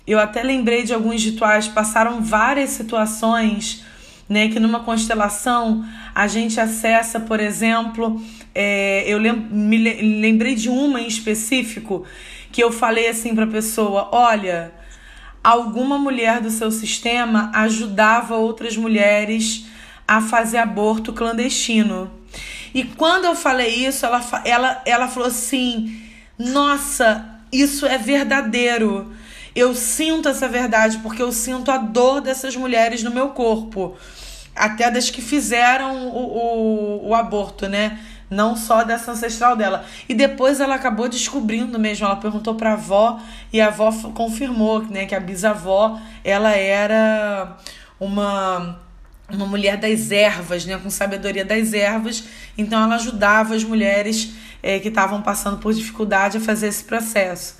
eu 0.06 0.20
até 0.20 0.44
lembrei 0.44 0.84
de 0.84 0.94
alguns 0.94 1.24
rituais, 1.24 1.68
passaram 1.68 2.24
várias 2.24 2.72
situações 2.72 3.86
né? 4.30 4.48
Que 4.50 4.60
numa 4.60 4.82
constelação 4.82 5.84
a 6.14 6.28
gente 6.28 6.60
acessa, 6.60 7.20
por 7.20 7.40
exemplo, 7.40 8.22
é, 8.54 9.04
eu 9.08 9.18
lem 9.18 9.34
me 9.34 9.78
lembrei 10.22 10.54
de 10.54 10.70
uma 10.70 11.02
em 11.02 11.08
específico 11.08 12.06
que 12.52 12.64
eu 12.64 12.72
falei 12.72 13.08
assim 13.08 13.36
para 13.36 13.46
a 13.46 13.48
pessoa: 13.48 14.10
olha, 14.12 14.72
alguma 15.44 15.98
mulher 15.98 16.42
do 16.42 16.50
seu 16.50 16.72
sistema 16.72 17.52
ajudava 17.54 18.36
outras 18.36 18.76
mulheres 18.76 19.66
a 20.08 20.22
fazer 20.22 20.58
aborto 20.58 21.14
clandestino. 21.14 22.12
E 22.74 22.84
quando 22.84 23.26
eu 23.26 23.36
falei 23.36 23.86
isso, 23.86 24.06
ela, 24.06 24.22
ela, 24.44 24.82
ela 24.86 25.08
falou 25.08 25.28
assim: 25.28 26.02
nossa, 26.38 27.42
isso 27.52 27.86
é 27.86 27.98
verdadeiro. 27.98 29.14
Eu 29.56 29.74
sinto 29.74 30.30
essa 30.30 30.48
verdade 30.48 31.00
porque 31.00 31.22
eu 31.22 31.32
sinto 31.32 31.72
a 31.72 31.78
dor 31.78 32.22
dessas 32.22 32.56
mulheres 32.56 33.04
no 33.04 33.12
meu 33.12 33.30
corpo 33.30 33.98
até 34.60 34.92
das 34.92 35.10
que 35.10 35.22
fizeram 35.22 36.10
o, 36.10 37.06
o, 37.06 37.10
o 37.10 37.16
aborto, 37.16 37.68
né? 37.68 37.98
Não 38.30 38.56
só 38.56 38.84
dessa 38.84 39.12
ancestral 39.12 39.56
dela. 39.56 39.86
E 40.08 40.14
depois 40.14 40.60
ela 40.60 40.76
acabou 40.76 41.10
descobrindo 41.10 41.80
mesmo. 41.80 42.06
Ela 42.06 42.16
perguntou 42.16 42.56
pra 42.56 42.74
avó 42.74 43.20
e 43.52 43.60
a 43.60 43.68
avó 43.68 43.92
confirmou 44.14 44.84
né, 44.84 45.06
que 45.06 45.16
a 45.16 45.20
bisavó 45.20 46.00
ela 46.24 46.52
era 46.52 47.58
uma 48.00 48.80
uma 49.32 49.46
mulher 49.46 49.78
das 49.78 50.10
ervas, 50.10 50.66
né, 50.66 50.78
com 50.82 50.90
sabedoria 50.90 51.46
das 51.46 51.74
ervas. 51.74 52.24
Então 52.58 52.84
ela 52.84 52.96
ajudava 52.96 53.56
as 53.56 53.64
mulheres 53.64 54.32
é, 54.62 54.80
que 54.80 54.88
estavam 54.88 55.22
passando 55.22 55.58
por 55.58 55.74
dificuldade 55.74 56.38
a 56.38 56.42
fazer 56.42 56.68
esse 56.68 56.84
processo. 56.84 57.56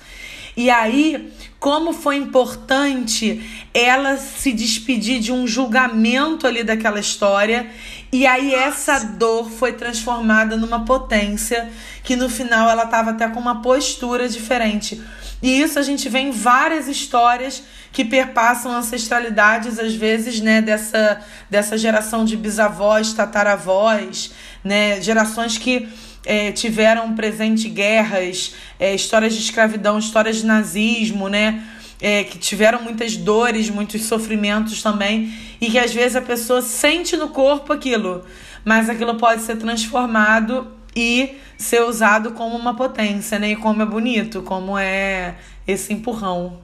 E 0.56 0.68
aí, 0.68 1.32
como 1.58 1.92
foi 1.92 2.16
importante 2.16 3.40
ela 3.72 4.16
se 4.16 4.52
despedir 4.52 5.20
de 5.20 5.32
um 5.32 5.46
julgamento 5.46 6.46
ali 6.46 6.64
daquela 6.64 6.98
história. 6.98 7.70
E 8.12 8.26
aí 8.26 8.54
essa 8.54 8.98
dor 9.00 9.48
foi 9.50 9.72
transformada 9.72 10.56
numa 10.56 10.84
potência 10.84 11.70
que 12.02 12.16
no 12.16 12.28
final 12.28 12.68
ela 12.68 12.84
estava 12.84 13.10
até 13.10 13.28
com 13.28 13.38
uma 13.38 13.62
postura 13.62 14.28
diferente. 14.28 15.00
E 15.42 15.60
isso 15.60 15.78
a 15.78 15.82
gente 15.82 16.08
vê 16.08 16.18
em 16.18 16.30
várias 16.32 16.88
histórias 16.88 17.62
que 17.92 18.04
perpassam 18.04 18.72
ancestralidades, 18.72 19.78
às 19.78 19.94
vezes, 19.94 20.40
né, 20.40 20.60
dessa, 20.60 21.20
dessa 21.48 21.78
geração 21.78 22.24
de 22.24 22.36
bisavós, 22.36 23.12
tataravós, 23.12 24.32
né, 24.62 25.00
gerações 25.00 25.56
que 25.56 25.88
é, 26.24 26.52
tiveram 26.52 27.14
presente 27.14 27.68
guerras, 27.68 28.54
é, 28.78 28.94
histórias 28.94 29.32
de 29.32 29.40
escravidão, 29.40 29.98
histórias 29.98 30.36
de 30.36 30.46
nazismo, 30.46 31.28
né? 31.28 31.62
É, 32.00 32.24
que 32.24 32.38
tiveram 32.38 32.82
muitas 32.82 33.16
dores, 33.16 33.68
muitos 33.68 34.04
sofrimentos 34.04 34.82
também, 34.82 35.36
e 35.60 35.70
que 35.70 35.78
às 35.78 35.92
vezes 35.92 36.16
a 36.16 36.22
pessoa 36.22 36.62
sente 36.62 37.14
no 37.14 37.28
corpo 37.28 37.74
aquilo, 37.74 38.24
mas 38.64 38.88
aquilo 38.88 39.16
pode 39.16 39.42
ser 39.42 39.56
transformado 39.56 40.66
e 40.96 41.38
ser 41.58 41.82
usado 41.82 42.32
como 42.32 42.56
uma 42.56 42.74
potência, 42.74 43.38
né? 43.38 43.50
E 43.50 43.56
como 43.56 43.82
é 43.82 43.86
bonito, 43.86 44.42
como 44.42 44.78
é 44.78 45.38
esse 45.66 45.92
empurrão. 45.92 46.62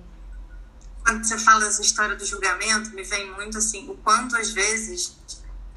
Quando 1.04 1.22
você 1.24 1.38
fala 1.38 1.66
essa 1.66 1.82
história 1.82 2.16
do 2.16 2.24
julgamento, 2.24 2.90
me 2.90 3.02
vem 3.02 3.30
muito 3.32 3.58
assim, 3.58 3.88
o 3.88 3.94
quanto 3.94 4.36
às 4.36 4.50
vezes 4.50 5.16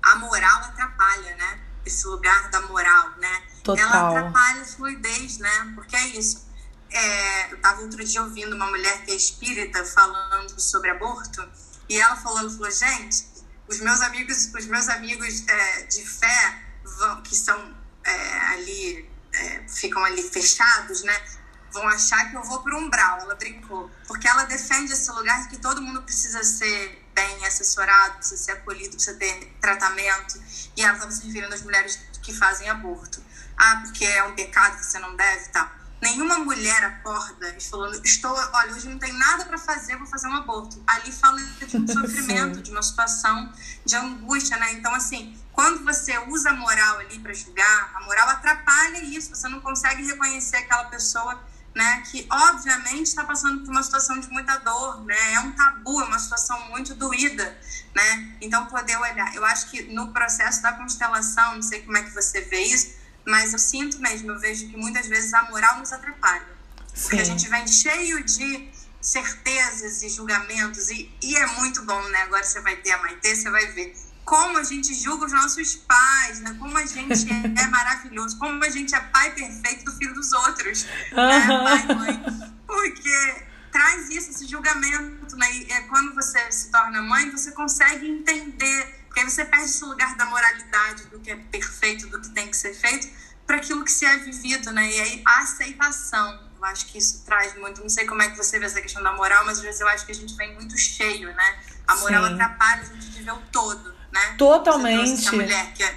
a 0.01 0.15
moral 0.15 0.59
atrapalha, 0.59 1.35
né? 1.35 1.59
Esse 1.85 2.07
lugar 2.07 2.49
da 2.49 2.61
moral, 2.61 3.11
né? 3.19 3.43
Total. 3.63 3.85
ela 3.85 4.09
atrapalha 4.09 4.61
a 4.61 4.65
fluidez, 4.65 5.37
né? 5.37 5.71
Porque 5.75 5.95
é 5.95 6.07
isso. 6.17 6.48
É, 6.91 7.51
eu 7.51 7.57
estava 7.57 7.81
outro 7.81 8.03
dia 8.03 8.21
ouvindo 8.21 8.55
uma 8.55 8.67
mulher 8.67 9.05
que 9.05 9.11
é 9.11 9.15
espírita 9.15 9.85
falando 9.85 10.59
sobre 10.59 10.89
aborto 10.89 11.47
e 11.87 11.99
ela 11.99 12.09
ela 12.09 12.15
falou, 12.15 12.71
gente, 12.71 13.27
os 13.67 13.79
meus 13.79 14.01
amigos, 14.01 14.51
os 14.53 14.65
meus 14.65 14.89
amigos 14.89 15.47
é, 15.47 15.83
de 15.83 16.03
fé 16.05 16.63
vão, 16.83 17.21
que 17.21 17.35
são 17.35 17.77
é, 18.03 18.37
ali, 18.53 19.09
é, 19.31 19.67
ficam 19.67 20.03
ali 20.03 20.23
fechados, 20.23 21.03
né? 21.03 21.39
vão 21.71 21.87
achar 21.87 22.29
que 22.29 22.35
eu 22.35 22.43
vou 22.43 22.61
pro 22.63 22.77
umbral, 22.77 23.19
ela 23.19 23.35
brincou. 23.35 23.89
Porque 24.07 24.27
ela 24.27 24.43
defende 24.45 24.91
esse 24.91 25.11
lugar 25.11 25.47
que 25.49 25.57
todo 25.57 25.81
mundo 25.81 26.01
precisa 26.01 26.43
ser 26.43 27.05
bem 27.13 27.45
assessorado, 27.45 28.17
precisa 28.17 28.43
ser 28.43 28.51
acolhido, 28.53 28.95
precisa 28.95 29.17
ter 29.17 29.55
tratamento. 29.61 30.41
E 30.75 30.81
ela 30.81 30.93
estava 30.93 31.11
se 31.11 31.25
referindo 31.25 31.53
às 31.53 31.61
mulheres 31.61 31.99
que 32.21 32.33
fazem 32.33 32.69
aborto. 32.69 33.23
Ah, 33.57 33.81
porque 33.85 34.05
é 34.05 34.23
um 34.23 34.33
pecado 34.35 34.77
que 34.77 34.85
você 34.85 34.99
não 34.99 35.15
deve 35.15 35.49
tal. 35.49 35.69
Nenhuma 36.01 36.39
mulher 36.39 36.83
acorda 36.83 37.53
e 37.57 37.61
falando, 37.61 38.01
estou, 38.05 38.31
olha, 38.31 38.73
hoje 38.73 38.87
não 38.87 38.97
tem 38.97 39.11
nada 39.13 39.45
para 39.45 39.57
fazer, 39.57 39.97
vou 39.97 40.07
fazer 40.07 40.27
um 40.27 40.35
aborto. 40.35 40.81
Ali 40.87 41.11
fala 41.11 41.41
de 41.41 41.77
um 41.77 41.87
sofrimento, 41.87 42.61
de 42.61 42.71
uma 42.71 42.81
situação 42.81 43.51
de 43.85 43.95
angústia, 43.95 44.57
né? 44.57 44.73
Então, 44.73 44.93
assim, 44.95 45.37
quando 45.51 45.83
você 45.83 46.17
usa 46.29 46.51
a 46.51 46.53
moral 46.53 46.99
ali 46.99 47.19
para 47.19 47.33
julgar, 47.33 47.91
a 47.95 48.01
moral 48.05 48.29
atrapalha 48.29 49.03
isso, 49.03 49.35
você 49.35 49.49
não 49.49 49.59
consegue 49.59 50.05
reconhecer 50.05 50.57
aquela 50.57 50.85
pessoa 50.85 51.37
né, 51.75 52.03
que 52.09 52.27
obviamente 52.29 53.07
está 53.07 53.23
passando 53.23 53.63
por 53.63 53.71
uma 53.71 53.83
situação 53.83 54.19
de 54.19 54.29
muita 54.29 54.57
dor, 54.57 55.05
né, 55.05 55.33
é 55.33 55.39
um 55.39 55.51
tabu, 55.51 56.01
é 56.01 56.05
uma 56.05 56.19
situação 56.19 56.59
muito 56.69 56.95
doída, 56.95 57.57
né, 57.95 58.37
então 58.41 58.65
poder 58.65 58.97
olhar, 58.97 59.35
eu 59.35 59.45
acho 59.45 59.69
que 59.69 59.83
no 59.83 60.11
processo 60.11 60.61
da 60.61 60.73
constelação, 60.73 61.55
não 61.55 61.61
sei 61.61 61.81
como 61.81 61.97
é 61.97 62.03
que 62.03 62.09
você 62.11 62.41
vê 62.41 62.61
isso, 62.61 62.95
mas 63.25 63.53
eu 63.53 63.59
sinto 63.59 63.99
mesmo, 63.99 64.31
eu 64.31 64.39
vejo 64.39 64.67
que 64.67 64.77
muitas 64.77 65.07
vezes 65.07 65.33
a 65.33 65.43
moral 65.43 65.79
nos 65.79 65.91
atrapalha, 65.91 66.47
Sim. 66.93 67.01
porque 67.01 67.21
a 67.21 67.23
gente 67.23 67.49
vem 67.49 67.67
cheio 67.67 68.23
de 68.23 68.69
certezas 69.01 70.01
e 70.03 70.09
julgamentos, 70.09 70.89
e, 70.89 71.11
e 71.21 71.35
é 71.35 71.45
muito 71.59 71.83
bom, 71.83 72.01
né, 72.09 72.23
agora 72.23 72.43
você 72.43 72.59
vai 72.61 72.75
ter 72.77 72.91
a 72.91 72.97
Maitê, 72.97 73.35
você 73.35 73.49
vai 73.49 73.65
ver, 73.67 73.95
como 74.29 74.59
a 74.59 74.63
gente 74.63 74.93
julga 74.93 75.25
os 75.25 75.31
nossos 75.31 75.75
pais, 75.75 76.39
né? 76.41 76.55
Como 76.59 76.77
a 76.77 76.85
gente 76.85 77.25
é 77.31 77.65
maravilhoso, 77.67 78.37
como 78.37 78.63
a 78.63 78.69
gente 78.69 78.93
é 78.93 78.99
pai 78.99 79.31
perfeito 79.31 79.85
do 79.85 79.91
filho 79.93 80.13
dos 80.13 80.31
outros, 80.31 80.85
né? 81.11 81.47
Pai 81.47 81.95
mãe. 81.95 82.51
Porque 82.67 83.47
traz 83.71 84.07
isso, 84.11 84.29
esse 84.29 84.45
julgamento, 84.45 85.35
né? 85.35 85.51
E 85.51 85.71
é 85.71 85.81
quando 85.81 86.13
você 86.13 86.51
se 86.51 86.69
torna 86.69 87.01
mãe, 87.01 87.31
você 87.31 87.51
consegue 87.53 88.07
entender, 88.07 88.98
porque 89.09 89.19
aí 89.19 89.29
você 89.29 89.43
perde 89.43 89.65
esse 89.65 89.83
lugar 89.83 90.15
da 90.15 90.25
moralidade, 90.25 91.03
do 91.07 91.19
que 91.19 91.31
é 91.31 91.35
perfeito, 91.35 92.07
do 92.07 92.21
que 92.21 92.29
tem 92.29 92.47
que 92.47 92.55
ser 92.55 92.73
feito, 92.73 93.09
para 93.45 93.57
aquilo 93.57 93.83
que 93.83 93.91
se 93.91 94.05
é 94.05 94.15
vivido, 94.17 94.71
né? 94.71 94.89
E 94.89 95.01
aí 95.01 95.21
a 95.25 95.41
aceitação. 95.41 96.47
Eu 96.57 96.65
acho 96.65 96.85
que 96.87 96.97
isso 96.97 97.23
traz 97.25 97.57
muito. 97.57 97.81
Não 97.81 97.89
sei 97.89 98.05
como 98.05 98.21
é 98.21 98.29
que 98.29 98.37
você 98.37 98.59
vê 98.59 98.65
essa 98.65 98.81
questão 98.81 99.01
da 99.03 99.13
moral, 99.13 99.45
mas 99.45 99.57
às 99.57 99.63
vezes 99.63 99.81
eu 99.81 99.87
acho 99.87 100.05
que 100.05 100.11
a 100.11 100.15
gente 100.15 100.35
vem 100.35 100.53
muito 100.55 100.77
cheio, 100.77 101.33
né? 101.33 101.59
A 101.87 101.95
moral 101.97 102.27
Sim. 102.27 102.33
atrapalha 102.33 102.81
a 102.81 102.85
gente 102.85 103.09
de 103.09 103.23
ver 103.23 103.31
o 103.31 103.41
todo 103.51 103.99
né? 104.11 104.35
Totalmente. 104.37 105.31
mulher 105.35 105.73
que 105.73 105.83
é, 105.83 105.95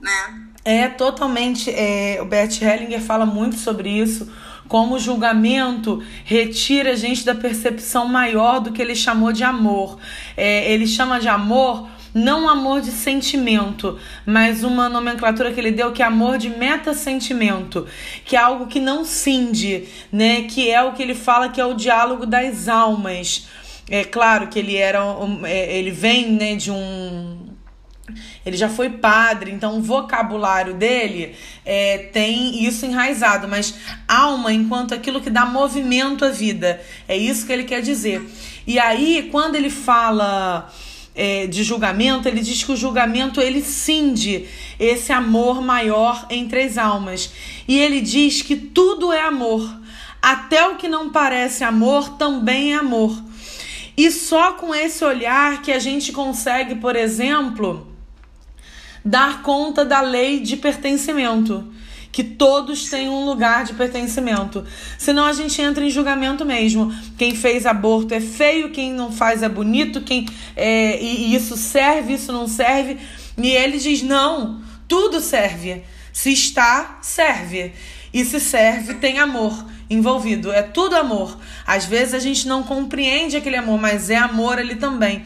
né? 0.00 0.42
É, 0.64 0.88
totalmente. 0.88 1.70
É, 1.70 2.18
o 2.20 2.24
Bert 2.24 2.60
Hellinger 2.60 3.00
fala 3.00 3.26
muito 3.26 3.56
sobre 3.56 3.90
isso. 3.90 4.30
Como 4.66 4.94
o 4.94 4.98
julgamento 4.98 6.02
retira 6.24 6.92
a 6.92 6.96
gente 6.96 7.24
da 7.24 7.34
percepção 7.34 8.08
maior 8.08 8.60
do 8.60 8.72
que 8.72 8.80
ele 8.80 8.94
chamou 8.94 9.30
de 9.30 9.44
amor. 9.44 9.98
É, 10.36 10.72
ele 10.72 10.86
chama 10.86 11.20
de 11.20 11.28
amor 11.28 11.88
não 12.14 12.48
amor 12.48 12.80
de 12.80 12.92
sentimento, 12.92 13.98
mas 14.24 14.62
uma 14.62 14.88
nomenclatura 14.88 15.52
que 15.52 15.58
ele 15.58 15.72
deu 15.72 15.90
que 15.90 16.02
é 16.02 16.06
amor 16.06 16.38
de 16.38 16.48
meta-sentimento, 16.48 17.86
que 18.24 18.36
é 18.36 18.38
algo 18.38 18.68
que 18.68 18.78
não 18.78 19.04
cinde, 19.04 19.88
né? 20.12 20.42
Que 20.42 20.70
é 20.70 20.80
o 20.82 20.92
que 20.92 21.02
ele 21.02 21.14
fala 21.14 21.48
que 21.48 21.60
é 21.60 21.66
o 21.66 21.74
diálogo 21.74 22.24
das 22.24 22.68
almas. 22.68 23.48
É 23.90 24.04
claro 24.04 24.46
que 24.46 24.58
ele 24.58 24.76
era 24.76 25.00
é, 25.44 25.76
ele 25.76 25.90
vem 25.90 26.30
né, 26.30 26.54
de 26.54 26.70
um 26.70 27.52
ele 28.44 28.56
já 28.56 28.68
foi 28.68 28.90
padre, 28.90 29.50
então 29.50 29.78
o 29.78 29.82
vocabulário 29.82 30.74
dele 30.74 31.34
é, 31.64 31.98
tem 32.12 32.62
isso 32.64 32.84
enraizado, 32.84 33.48
mas 33.48 33.74
alma 34.06 34.52
enquanto 34.52 34.92
aquilo 34.92 35.22
que 35.22 35.30
dá 35.30 35.46
movimento 35.46 36.24
à 36.24 36.28
vida, 36.28 36.80
é 37.08 37.16
isso 37.16 37.46
que 37.46 37.52
ele 37.52 37.64
quer 37.64 37.80
dizer. 37.80 38.22
E 38.66 38.78
aí, 38.78 39.28
quando 39.32 39.54
ele 39.54 39.70
fala 39.70 40.70
é, 41.14 41.46
de 41.46 41.62
julgamento, 41.62 42.28
ele 42.28 42.40
diz 42.40 42.62
que 42.64 42.72
o 42.72 42.76
julgamento 42.76 43.40
ele 43.40 43.62
cinde 43.62 44.46
esse 44.78 45.12
amor 45.12 45.62
maior 45.62 46.26
entre 46.28 46.62
as 46.62 46.76
almas. 46.76 47.32
E 47.68 47.78
ele 47.78 48.00
diz 48.00 48.42
que 48.42 48.56
tudo 48.56 49.12
é 49.12 49.22
amor, 49.22 49.68
até 50.20 50.66
o 50.66 50.76
que 50.76 50.88
não 50.88 51.10
parece 51.10 51.62
amor 51.62 52.16
também 52.16 52.72
é 52.72 52.76
amor. 52.76 53.22
E 53.96 54.10
só 54.10 54.54
com 54.54 54.74
esse 54.74 55.04
olhar 55.04 55.62
que 55.62 55.70
a 55.70 55.78
gente 55.78 56.10
consegue, 56.12 56.74
por 56.74 56.96
exemplo, 56.96 57.86
dar 59.04 59.42
conta 59.42 59.84
da 59.84 60.00
lei 60.00 60.40
de 60.40 60.56
pertencimento. 60.56 61.72
Que 62.14 62.22
todos 62.22 62.88
têm 62.88 63.08
um 63.08 63.24
lugar 63.24 63.64
de 63.64 63.74
pertencimento. 63.74 64.64
Senão 64.96 65.24
a 65.24 65.32
gente 65.32 65.60
entra 65.60 65.84
em 65.84 65.90
julgamento 65.90 66.44
mesmo. 66.44 66.94
Quem 67.18 67.34
fez 67.34 67.66
aborto 67.66 68.14
é 68.14 68.20
feio, 68.20 68.70
quem 68.70 68.92
não 68.92 69.10
faz 69.10 69.42
é 69.42 69.48
bonito, 69.48 70.00
quem 70.00 70.24
é, 70.54 70.96
e, 71.02 71.32
e 71.32 71.34
isso 71.34 71.56
serve, 71.56 72.14
isso 72.14 72.30
não 72.30 72.46
serve. 72.46 72.98
E 73.36 73.50
ele 73.50 73.78
diz: 73.78 74.00
não, 74.00 74.62
tudo 74.86 75.20
serve. 75.20 75.82
Se 76.12 76.32
está, 76.32 77.00
serve. 77.02 77.72
E 78.12 78.24
se 78.24 78.38
serve, 78.38 78.94
tem 78.94 79.18
amor 79.18 79.66
envolvido. 79.90 80.52
É 80.52 80.62
tudo 80.62 80.94
amor. 80.94 81.36
Às 81.66 81.84
vezes 81.84 82.14
a 82.14 82.20
gente 82.20 82.46
não 82.46 82.62
compreende 82.62 83.36
aquele 83.36 83.56
amor, 83.56 83.80
mas 83.80 84.08
é 84.08 84.16
amor 84.16 84.58
ali 84.58 84.76
também. 84.76 85.24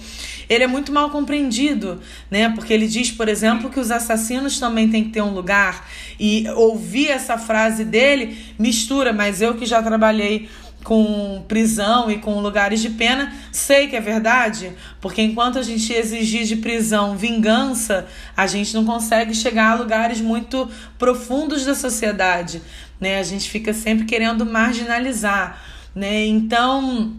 Ele 0.49 0.65
é 0.65 0.67
muito 0.67 0.93
mal 0.93 1.11
compreendido, 1.11 2.01
né? 2.31 2.49
Porque 2.51 2.73
ele 2.73 2.87
diz, 2.87 3.11
por 3.11 3.29
exemplo, 3.29 3.69
que 3.69 3.79
os 3.79 3.91
assassinos 3.91 4.59
também 4.59 4.89
têm 4.89 5.05
que 5.05 5.11
ter 5.11 5.23
um 5.23 5.33
lugar. 5.33 5.89
E 6.19 6.49
ouvir 6.57 7.09
essa 7.09 7.37
frase 7.37 7.85
dele 7.85 8.37
mistura, 8.59 9.13
mas 9.13 9.43
eu 9.43 9.55
que 9.55 9.67
já 9.67 9.83
trabalhei 9.83 10.49
com 10.85 11.45
prisão 11.47 12.11
e 12.11 12.19
com 12.19 12.41
lugares 12.41 12.81
de 12.81 12.91
pena, 12.91 13.33
sei 13.53 13.89
que 13.89 13.97
é 13.97 14.01
verdade, 14.01 14.73
porque 15.01 15.21
enquanto 15.21 15.59
a 15.59 15.63
gente 15.63 15.93
exigir 15.93 16.45
de 16.45 16.57
prisão 16.57 17.17
vingança, 17.17 18.07
a 18.37 18.47
gente 18.47 18.73
não 18.75 18.85
consegue 18.85 19.35
chegar 19.35 19.73
a 19.73 19.75
lugares 19.75 20.21
muito 20.21 20.67
profundos 20.99 21.65
da 21.65 21.75
sociedade, 21.75 22.63
né? 22.99 23.19
A 23.19 23.23
gente 23.23 23.51
fica 23.51 23.75
sempre 23.75 24.07
querendo 24.07 24.47
marginalizar, 24.47 25.61
né? 25.95 26.25
Então, 26.27 27.13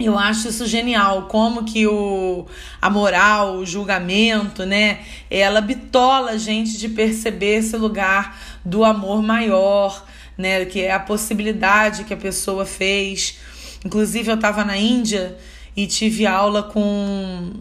eu 0.00 0.18
acho 0.18 0.48
isso 0.48 0.66
genial, 0.66 1.26
como 1.26 1.64
que 1.64 1.86
o, 1.86 2.46
a 2.80 2.88
moral, 2.88 3.56
o 3.56 3.66
julgamento, 3.66 4.64
né? 4.64 5.00
Ela 5.30 5.60
bitola 5.60 6.32
a 6.32 6.38
gente 6.38 6.78
de 6.78 6.88
perceber 6.88 7.58
esse 7.58 7.76
lugar 7.76 8.38
do 8.64 8.84
amor 8.84 9.22
maior, 9.22 10.04
né? 10.36 10.64
Que 10.64 10.80
é 10.80 10.92
a 10.92 11.00
possibilidade 11.00 12.04
que 12.04 12.14
a 12.14 12.16
pessoa 12.16 12.64
fez. 12.64 13.38
Inclusive, 13.84 14.30
eu 14.30 14.36
estava 14.36 14.64
na 14.64 14.76
Índia 14.76 15.36
e 15.76 15.86
tive 15.86 16.26
aula 16.26 16.62
com. 16.62 17.52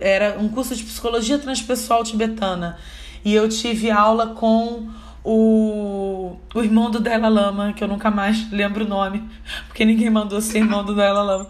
Era 0.00 0.38
um 0.40 0.48
curso 0.48 0.74
de 0.74 0.82
psicologia 0.82 1.38
transpessoal 1.38 2.02
tibetana. 2.02 2.78
E 3.24 3.34
eu 3.34 3.48
tive 3.48 3.90
aula 3.90 4.28
com 4.28 4.88
o, 5.28 6.38
o 6.54 6.62
irmão 6.62 6.88
do 6.88 7.00
Dalai 7.00 7.28
Lama, 7.28 7.72
que 7.72 7.82
eu 7.82 7.88
nunca 7.88 8.12
mais 8.12 8.48
lembro 8.52 8.84
o 8.84 8.88
nome, 8.88 9.28
porque 9.66 9.84
ninguém 9.84 10.08
mandou 10.08 10.40
ser 10.40 10.58
irmão 10.58 10.84
do 10.84 10.94
Dalai 10.94 11.24
Lama. 11.24 11.48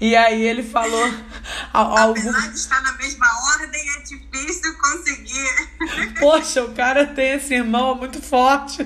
E 0.00 0.16
aí 0.16 0.42
ele 0.42 0.62
falou. 0.62 1.12
Algo... 1.72 2.18
Apesar 2.18 2.48
de 2.48 2.58
estar 2.58 2.82
na 2.82 2.92
mesma 2.94 3.26
ordem, 3.54 3.80
é 3.80 4.00
difícil 4.00 4.74
conseguir. 4.78 6.18
Poxa, 6.18 6.64
o 6.64 6.72
cara 6.72 7.06
tem 7.06 7.34
esse 7.34 7.54
irmão 7.54 7.94
muito 7.94 8.20
forte, 8.20 8.84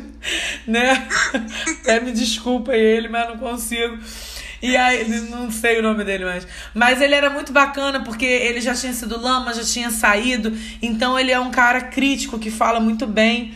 né? 0.67 1.09
Até 1.81 2.01
me 2.01 2.11
desculpa 2.11 2.75
ele, 2.75 3.09
mas 3.09 3.29
não 3.29 3.39
consigo. 3.39 3.97
E 4.61 4.77
aí, 4.77 5.09
não 5.31 5.51
sei 5.51 5.79
o 5.79 5.83
nome 5.83 6.03
dele 6.03 6.25
mais. 6.25 6.47
Mas 6.75 7.01
ele 7.01 7.15
era 7.15 7.31
muito 7.31 7.53
bacana 7.53 8.03
porque 8.03 8.27
ele 8.27 8.61
já 8.61 8.75
tinha 8.75 8.93
sido 8.93 9.21
lama, 9.21 9.55
já 9.55 9.63
tinha 9.63 9.91
saído. 9.91 10.53
Então 10.83 11.17
ele 11.19 11.31
é 11.31 11.39
um 11.39 11.51
cara 11.51 11.83
crítico 11.83 12.39
que 12.39 12.51
fala 12.51 12.81
muito 12.81 13.07
bem. 13.07 13.55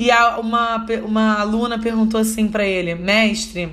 E 0.00 0.10
uma, 0.38 0.86
uma 1.04 1.38
aluna 1.38 1.78
perguntou 1.78 2.18
assim 2.18 2.48
para 2.48 2.64
ele: 2.64 2.94
Mestre, 2.94 3.68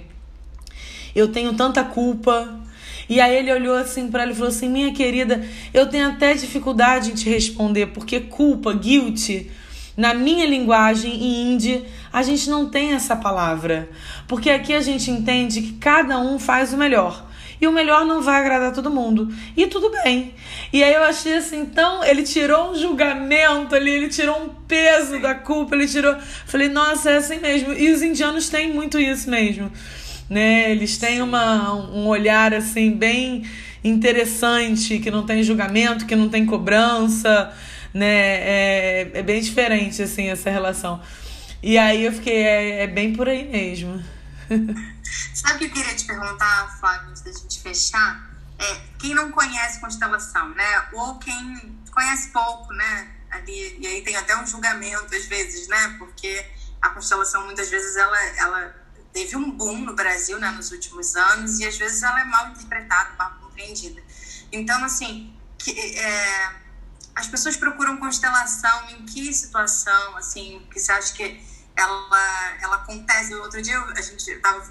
eu 1.15 1.29
tenho 1.29 1.53
tanta 1.53 1.85
culpa. 1.85 2.59
E 3.07 3.21
aí 3.21 3.37
ele 3.37 3.49
olhou 3.49 3.77
assim 3.77 4.11
para 4.11 4.23
ela 4.23 4.33
e 4.33 4.35
falou 4.35 4.49
assim: 4.49 4.67
Minha 4.67 4.91
querida, 4.91 5.47
eu 5.73 5.87
tenho 5.87 6.09
até 6.09 6.33
dificuldade 6.33 7.11
em 7.11 7.15
te 7.15 7.29
responder, 7.29 7.87
porque 7.87 8.19
culpa, 8.19 8.73
guilt, 8.73 9.47
na 9.95 10.13
minha 10.13 10.45
linguagem 10.45 11.13
em 11.13 11.53
hindi, 11.53 11.85
a 12.11 12.21
gente 12.23 12.49
não 12.49 12.69
tem 12.69 12.91
essa 12.91 13.15
palavra. 13.15 13.89
Porque 14.27 14.49
aqui 14.49 14.73
a 14.73 14.81
gente 14.81 15.09
entende 15.09 15.61
que 15.61 15.73
cada 15.75 16.19
um 16.19 16.37
faz 16.37 16.73
o 16.73 16.77
melhor. 16.77 17.25
E 17.59 17.67
o 17.67 17.71
melhor 17.71 18.05
não 18.05 18.21
vai 18.21 18.39
agradar 18.39 18.71
todo 18.71 18.89
mundo. 18.91 19.33
E 19.55 19.65
tudo 19.67 19.89
bem. 20.03 20.33
E 20.71 20.83
aí 20.83 20.93
eu 20.93 21.03
achei 21.03 21.37
assim, 21.37 21.59
então 21.59 22.03
ele 22.03 22.23
tirou 22.23 22.71
um 22.71 22.75
julgamento 22.75 23.73
ali, 23.73 23.91
ele 23.91 24.09
tirou 24.09 24.43
um 24.43 24.49
peso 24.67 25.19
da 25.19 25.33
culpa, 25.33 25.75
ele 25.75 25.87
tirou. 25.87 26.15
Falei, 26.45 26.69
nossa, 26.69 27.09
é 27.09 27.17
assim 27.17 27.39
mesmo. 27.39 27.73
E 27.73 27.91
os 27.91 28.01
indianos 28.01 28.49
têm 28.49 28.71
muito 28.71 28.99
isso 28.99 29.29
mesmo. 29.29 29.71
Né? 30.29 30.71
Eles 30.71 30.97
têm 30.97 31.21
uma, 31.21 31.73
um 31.73 32.07
olhar 32.07 32.53
assim 32.53 32.91
bem 32.91 33.43
interessante, 33.83 34.99
que 34.99 35.09
não 35.09 35.25
tem 35.25 35.41
julgamento, 35.41 36.05
que 36.05 36.15
não 36.15 36.29
tem 36.29 36.45
cobrança, 36.45 37.51
né? 37.93 38.05
É, 38.05 39.11
é 39.13 39.23
bem 39.23 39.41
diferente 39.41 40.01
assim 40.01 40.27
essa 40.27 40.49
relação. 40.49 40.99
E 41.63 41.77
aí 41.77 42.05
eu 42.05 42.11
fiquei, 42.11 42.37
é, 42.37 42.83
é 42.83 42.87
bem 42.87 43.13
por 43.13 43.27
aí 43.27 43.43
mesmo. 43.43 44.01
Sabe 45.33 45.55
o 45.55 45.57
que 45.59 45.65
eu 45.65 45.71
queria 45.71 45.95
te 45.95 46.05
perguntar, 46.05 46.77
Flávio, 46.79 47.09
antes 47.09 47.21
da 47.21 47.31
gente 47.31 47.61
fechar? 47.61 48.29
É, 48.59 48.81
quem 48.99 49.13
não 49.13 49.31
conhece 49.31 49.79
constelação, 49.79 50.49
né? 50.49 50.87
Ou 50.93 51.19
quem 51.19 51.79
conhece 51.91 52.29
pouco, 52.29 52.73
né? 52.73 53.15
Ali, 53.29 53.77
e 53.79 53.87
aí 53.87 54.01
tem 54.01 54.15
até 54.15 54.35
um 54.37 54.47
julgamento 54.47 55.13
às 55.15 55.25
vezes, 55.25 55.67
né? 55.67 55.95
Porque 55.99 56.45
a 56.81 56.89
constelação 56.89 57.45
muitas 57.45 57.69
vezes 57.69 57.95
ela, 57.95 58.23
ela 58.37 58.75
teve 59.13 59.35
um 59.35 59.51
boom 59.51 59.79
no 59.79 59.95
Brasil, 59.95 60.39
né? 60.39 60.49
Nos 60.51 60.71
últimos 60.71 61.15
anos 61.15 61.59
e 61.59 61.67
às 61.67 61.77
vezes 61.77 62.01
ela 62.03 62.21
é 62.21 62.25
mal 62.25 62.49
interpretada, 62.49 63.11
mal 63.17 63.37
compreendida. 63.41 64.01
Então, 64.51 64.83
assim, 64.83 65.35
que, 65.57 65.71
é, 65.99 66.51
as 67.15 67.27
pessoas 67.27 67.57
procuram 67.57 67.97
constelação 67.97 68.89
em 68.91 69.05
que 69.05 69.33
situação, 69.33 70.15
assim, 70.17 70.65
que 70.71 70.79
você 70.79 70.91
acha 70.91 71.13
que 71.13 71.43
ela, 71.77 72.57
ela 72.61 72.75
acontece? 72.77 73.33
Outro 73.35 73.61
dia 73.61 73.79
a 73.79 74.01
gente 74.01 74.29
estava 74.29 74.65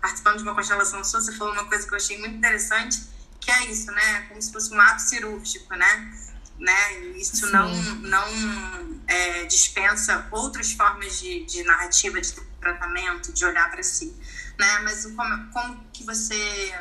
participando 0.00 0.38
de 0.38 0.42
uma 0.44 0.54
constelação 0.54 1.04
sua, 1.04 1.20
você 1.20 1.32
falou 1.32 1.52
uma 1.52 1.66
coisa 1.66 1.86
que 1.86 1.92
eu 1.92 1.96
achei 1.96 2.18
muito 2.18 2.36
interessante, 2.36 3.02
que 3.40 3.50
é 3.50 3.66
isso, 3.66 3.90
né? 3.92 4.26
Como 4.28 4.40
se 4.40 4.52
fosse 4.52 4.72
um 4.72 4.80
ato 4.80 5.02
cirúrgico, 5.02 5.74
né? 5.74 6.12
né? 6.58 7.00
Isso 7.16 7.46
Sim. 7.46 7.52
não, 7.52 7.74
não 7.96 9.02
é, 9.06 9.44
dispensa 9.44 10.26
outras 10.30 10.72
formas 10.72 11.18
de, 11.18 11.44
de 11.44 11.64
narrativa, 11.64 12.20
de 12.20 12.32
tratamento, 12.60 13.32
de 13.32 13.44
olhar 13.44 13.70
para 13.70 13.82
si, 13.82 14.16
né? 14.58 14.78
Mas 14.84 15.04
como, 15.06 15.50
como 15.50 15.84
que 15.92 16.04
você 16.04 16.74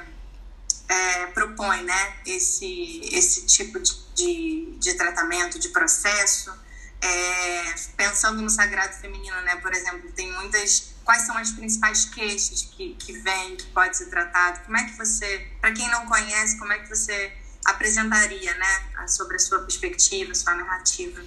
é, 0.87 1.25
propõe, 1.27 1.83
né? 1.83 2.15
Esse, 2.25 3.01
esse 3.11 3.47
tipo 3.47 3.79
de, 3.79 3.93
de, 4.13 4.75
de 4.79 4.93
tratamento, 4.93 5.57
de 5.57 5.69
processo, 5.69 6.53
é, 7.01 7.75
pensando 7.97 8.41
no 8.41 8.49
sagrado 8.49 8.93
feminino, 8.93 9.41
né? 9.41 9.55
Por 9.57 9.73
exemplo, 9.73 10.11
tem 10.11 10.31
muitas 10.33 10.91
quais 11.03 11.23
são 11.23 11.37
as 11.37 11.51
principais 11.51 12.05
queixas 12.05 12.69
que, 12.75 12.95
que 12.99 13.13
vêm, 13.13 13.55
que 13.55 13.65
pode 13.67 13.97
ser 13.97 14.09
tratado? 14.09 14.63
Como 14.65 14.77
é 14.77 14.83
que 14.83 14.97
você, 14.97 15.47
para 15.59 15.71
quem 15.71 15.89
não 15.89 16.05
conhece, 16.05 16.57
como 16.57 16.71
é 16.71 16.79
que 16.79 16.87
você 16.87 17.31
apresentaria, 17.65 18.53
né, 18.55 19.07
sobre 19.07 19.35
a 19.35 19.39
sua 19.39 19.59
perspectiva, 19.59 20.33
sua 20.33 20.55
narrativa? 20.55 21.21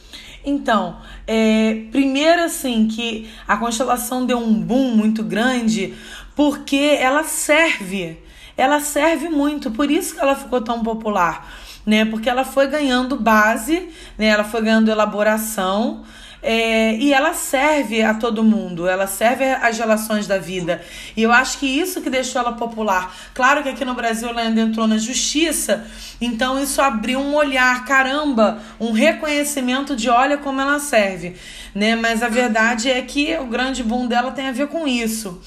Então, 0.45 1.01
é, 1.27 1.87
primeiro 1.91 2.43
assim 2.43 2.89
que 2.89 3.33
a 3.47 3.57
constelação 3.57 4.27
deu 4.27 4.39
um 4.39 4.61
boom 4.61 4.97
muito 4.97 5.23
grande 5.23 5.97
porque 6.35 6.99
ela 7.01 7.25
serve, 7.25 8.21
ela 8.57 8.81
serve 8.81 9.29
muito, 9.29 9.71
por 9.71 9.91
isso 9.91 10.15
que 10.15 10.21
ela 10.21 10.35
ficou 10.35 10.61
tão 10.61 10.83
popular, 10.83 11.64
né? 11.87 12.05
Porque 12.05 12.29
ela 12.29 12.45
foi 12.45 12.67
ganhando 12.67 13.17
base, 13.17 13.89
né? 14.19 14.27
Ela 14.27 14.45
foi 14.45 14.63
ganhando 14.63 14.91
elaboração 14.91 16.05
é, 16.47 16.95
e 16.97 17.11
ela 17.11 17.33
serve 17.33 18.03
a 18.03 18.13
todo 18.13 18.45
mundo, 18.45 18.87
ela 18.87 19.07
serve 19.07 19.45
às 19.45 19.79
relações 19.79 20.27
da 20.27 20.37
vida. 20.37 20.83
E 21.17 21.23
eu 21.23 21.33
acho 21.33 21.59
que 21.59 21.67
isso 21.67 22.03
que 22.03 22.11
deixou 22.11 22.43
ela 22.43 22.53
popular. 22.53 23.17
Claro 23.33 23.63
que 23.63 23.71
aqui 23.71 23.83
no 23.83 23.95
Brasil 23.95 24.29
ela 24.29 24.43
ainda 24.43 24.61
entrou 24.61 24.87
na 24.87 24.99
justiça, 24.99 25.87
então 26.21 26.63
isso 26.63 26.83
abriu 26.83 27.19
um 27.19 27.35
olhar, 27.35 27.87
caramba, 27.87 28.59
um 28.79 28.93
reconhecimento 28.93 29.97
de 29.97 30.11
olha 30.11 30.37
como 30.37 30.61
ela 30.61 30.79
serve. 30.79 31.35
Né? 31.75 31.97
Mas 31.97 32.23
a 32.23 32.29
verdade 32.29 32.91
é 32.91 33.01
que 33.01 33.35
o 33.39 33.47
grande 33.47 33.83
boom 33.83 34.07
dela 34.07 34.31
tem 34.31 34.49
a 34.49 34.53
ver 34.53 34.69
com 34.69 34.87
isso. 34.87 35.41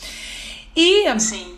E. 0.76 1.08
Sim 1.20 1.57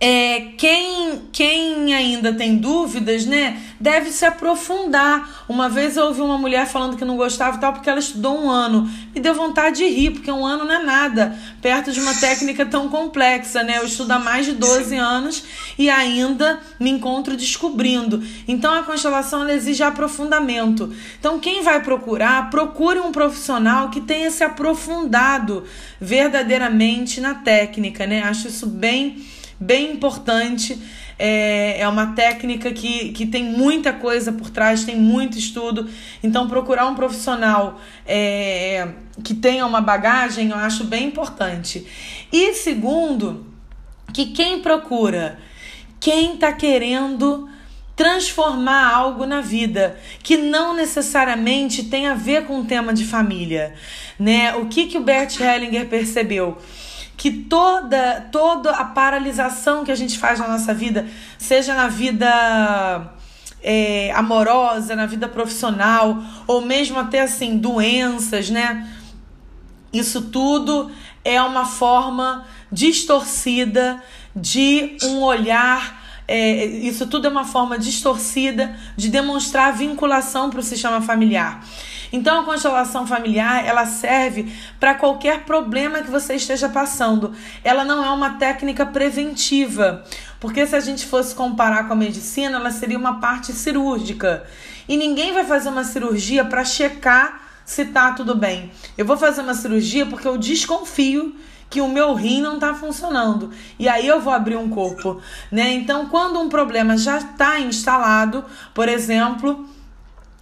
é, 0.00 0.52
quem, 0.56 1.22
quem 1.32 1.92
ainda 1.92 2.32
tem 2.32 2.56
dúvidas, 2.56 3.26
né, 3.26 3.60
deve 3.80 4.12
se 4.12 4.24
aprofundar. 4.24 5.44
Uma 5.48 5.68
vez 5.68 5.96
eu 5.96 6.04
ouvi 6.04 6.20
uma 6.20 6.38
mulher 6.38 6.68
falando 6.68 6.96
que 6.96 7.04
não 7.04 7.16
gostava 7.16 7.56
e 7.56 7.60
tal 7.60 7.72
porque 7.72 7.90
ela 7.90 7.98
estudou 7.98 8.40
um 8.40 8.48
ano. 8.48 8.88
Me 9.12 9.20
deu 9.20 9.34
vontade 9.34 9.78
de 9.78 9.88
rir, 9.88 10.12
porque 10.12 10.30
um 10.30 10.46
ano 10.46 10.64
não 10.64 10.72
é 10.72 10.84
nada, 10.84 11.36
perto 11.60 11.90
de 11.90 11.98
uma 11.98 12.14
técnica 12.14 12.64
tão 12.64 12.88
complexa, 12.88 13.64
né? 13.64 13.78
Eu 13.78 13.86
estudo 13.86 14.12
há 14.12 14.20
mais 14.20 14.46
de 14.46 14.52
12 14.52 14.94
anos 14.94 15.42
e 15.76 15.90
ainda 15.90 16.60
me 16.78 16.90
encontro 16.90 17.36
descobrindo. 17.36 18.22
Então 18.46 18.72
a 18.72 18.84
constelação 18.84 19.42
ela 19.42 19.52
exige 19.52 19.82
aprofundamento. 19.82 20.94
Então 21.18 21.40
quem 21.40 21.64
vai 21.64 21.82
procurar, 21.82 22.50
procure 22.50 23.00
um 23.00 23.10
profissional 23.10 23.90
que 23.90 24.00
tenha 24.00 24.30
se 24.30 24.44
aprofundado 24.44 25.64
verdadeiramente 26.00 27.20
na 27.20 27.34
técnica, 27.34 28.06
né? 28.06 28.22
Acho 28.22 28.46
isso 28.46 28.66
bem 28.68 29.26
bem 29.58 29.92
importante. 29.92 30.78
É, 31.18 31.80
é 31.80 31.88
uma 31.88 32.14
técnica 32.14 32.70
que, 32.72 33.10
que 33.10 33.26
tem 33.26 33.42
muita 33.42 33.92
coisa 33.92 34.30
por 34.30 34.50
trás, 34.50 34.84
tem 34.84 34.96
muito 34.96 35.36
estudo. 35.36 35.88
Então, 36.22 36.48
procurar 36.48 36.86
um 36.86 36.94
profissional 36.94 37.80
é, 38.06 38.88
que 39.24 39.34
tenha 39.34 39.66
uma 39.66 39.80
bagagem 39.80 40.50
eu 40.50 40.56
acho 40.56 40.84
bem 40.84 41.06
importante. 41.06 41.86
E 42.32 42.54
segundo, 42.54 43.46
que 44.12 44.26
quem 44.26 44.60
procura, 44.60 45.38
quem 45.98 46.34
está 46.34 46.52
querendo 46.52 47.48
transformar 47.96 48.94
algo 48.94 49.26
na 49.26 49.40
vida 49.40 49.98
que 50.22 50.36
não 50.36 50.72
necessariamente 50.72 51.82
tem 51.82 52.06
a 52.06 52.14
ver 52.14 52.46
com 52.46 52.60
o 52.60 52.64
tema 52.64 52.94
de 52.94 53.04
família, 53.04 53.74
né? 54.16 54.54
O 54.54 54.66
que 54.66 54.86
que 54.86 54.96
o 54.96 55.02
Bert 55.02 55.40
Hellinger 55.40 55.88
percebeu? 55.88 56.56
Que 57.18 57.32
toda 57.32 58.28
toda 58.30 58.70
a 58.70 58.84
paralisação 58.84 59.84
que 59.84 59.90
a 59.90 59.94
gente 59.96 60.16
faz 60.16 60.38
na 60.38 60.46
nossa 60.46 60.72
vida, 60.72 61.04
seja 61.36 61.74
na 61.74 61.88
vida 61.88 63.12
é, 63.60 64.12
amorosa, 64.12 64.94
na 64.94 65.04
vida 65.04 65.28
profissional, 65.28 66.22
ou 66.46 66.60
mesmo 66.60 66.96
até 66.96 67.20
assim, 67.20 67.58
doenças, 67.58 68.48
né? 68.48 68.88
Isso 69.92 70.22
tudo 70.22 70.90
é 71.24 71.42
uma 71.42 71.64
forma 71.64 72.46
distorcida 72.70 74.00
de 74.34 74.96
um 75.02 75.20
olhar. 75.22 75.98
É, 76.28 76.66
isso 76.66 77.06
tudo 77.08 77.26
é 77.26 77.30
uma 77.30 77.44
forma 77.44 77.78
distorcida 77.78 78.76
de 78.96 79.08
demonstrar 79.08 79.76
vinculação 79.76 80.50
para 80.50 80.60
o 80.60 80.62
sistema 80.62 81.00
familiar. 81.00 81.64
Então 82.12 82.40
a 82.40 82.44
constelação 82.44 83.06
familiar, 83.06 83.64
ela 83.66 83.86
serve 83.86 84.52
para 84.80 84.94
qualquer 84.94 85.44
problema 85.44 86.02
que 86.02 86.10
você 86.10 86.34
esteja 86.34 86.68
passando. 86.68 87.32
Ela 87.62 87.84
não 87.84 88.04
é 88.04 88.10
uma 88.10 88.34
técnica 88.34 88.86
preventiva, 88.86 90.04
porque 90.40 90.66
se 90.66 90.74
a 90.74 90.80
gente 90.80 91.06
fosse 91.06 91.34
comparar 91.34 91.86
com 91.86 91.92
a 91.92 91.96
medicina, 91.96 92.56
ela 92.56 92.70
seria 92.70 92.98
uma 92.98 93.20
parte 93.20 93.52
cirúrgica. 93.52 94.44
E 94.88 94.96
ninguém 94.96 95.32
vai 95.32 95.44
fazer 95.44 95.68
uma 95.68 95.84
cirurgia 95.84 96.44
para 96.44 96.64
checar 96.64 97.42
se 97.64 97.84
tá 97.84 98.12
tudo 98.12 98.34
bem. 98.34 98.70
Eu 98.96 99.04
vou 99.04 99.16
fazer 99.16 99.42
uma 99.42 99.52
cirurgia 99.52 100.06
porque 100.06 100.26
eu 100.26 100.38
desconfio 100.38 101.36
que 101.68 101.80
o 101.80 101.88
meu 101.88 102.14
rim 102.14 102.40
não 102.40 102.54
está 102.54 102.74
funcionando. 102.74 103.50
E 103.78 103.88
aí 103.88 104.06
eu 104.06 104.20
vou 104.20 104.32
abrir 104.32 104.56
um 104.56 104.70
corpo, 104.70 105.20
né? 105.52 105.72
Então, 105.72 106.06
quando 106.06 106.40
um 106.40 106.48
problema 106.48 106.96
já 106.96 107.18
está 107.18 107.60
instalado, 107.60 108.44
por 108.72 108.88
exemplo, 108.88 109.68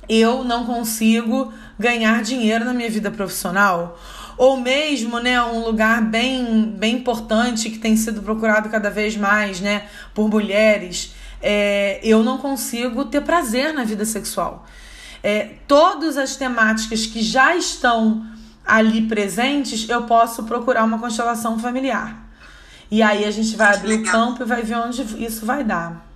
eu 0.09 0.45
não 0.45 0.65
consigo 0.65 1.53
ganhar 1.79 2.23
dinheiro 2.23 2.65
na 2.65 2.73
minha 2.73 2.91
vida 2.91 3.11
profissional 3.11 3.99
ou 4.37 4.59
mesmo, 4.59 5.19
né, 5.19 5.43
um 5.43 5.65
lugar 5.65 6.03
bem, 6.03 6.75
bem 6.77 6.97
importante 6.97 7.71
que 7.71 7.79
tem 7.79 7.97
sido 7.97 8.23
procurado 8.23 8.69
cada 8.69 8.91
vez 8.91 9.17
mais, 9.17 9.61
né, 9.61 9.87
por 10.15 10.29
mulheres, 10.29 11.15
é, 11.41 12.01
eu 12.03 12.23
não 12.23 12.39
consigo 12.39 13.07
ter 13.07 13.23
prazer 13.23 13.73
na 13.73 13.85
vida 13.85 14.05
sexual. 14.05 14.67
É, 15.23 15.55
todas 15.67 16.19
as 16.19 16.37
temáticas 16.37 17.07
que 17.07 17.23
já 17.23 17.57
estão 17.57 18.27
ali 18.65 19.03
presentes, 19.03 19.89
eu 19.89 20.03
posso 20.03 20.45
procurar 20.45 20.85
uma 20.85 20.99
constelação 20.99 21.59
familiar. 21.59 22.25
E 22.91 23.03
aí 23.03 23.25
a 23.25 23.31
gente 23.31 23.57
vai 23.57 23.75
abrir 23.75 23.95
o 23.95 24.05
campo 24.05 24.43
e 24.43 24.47
vai 24.47 24.63
ver 24.63 24.77
onde 24.77 25.03
isso 25.25 25.47
vai 25.47 25.65
dar. 25.65 26.07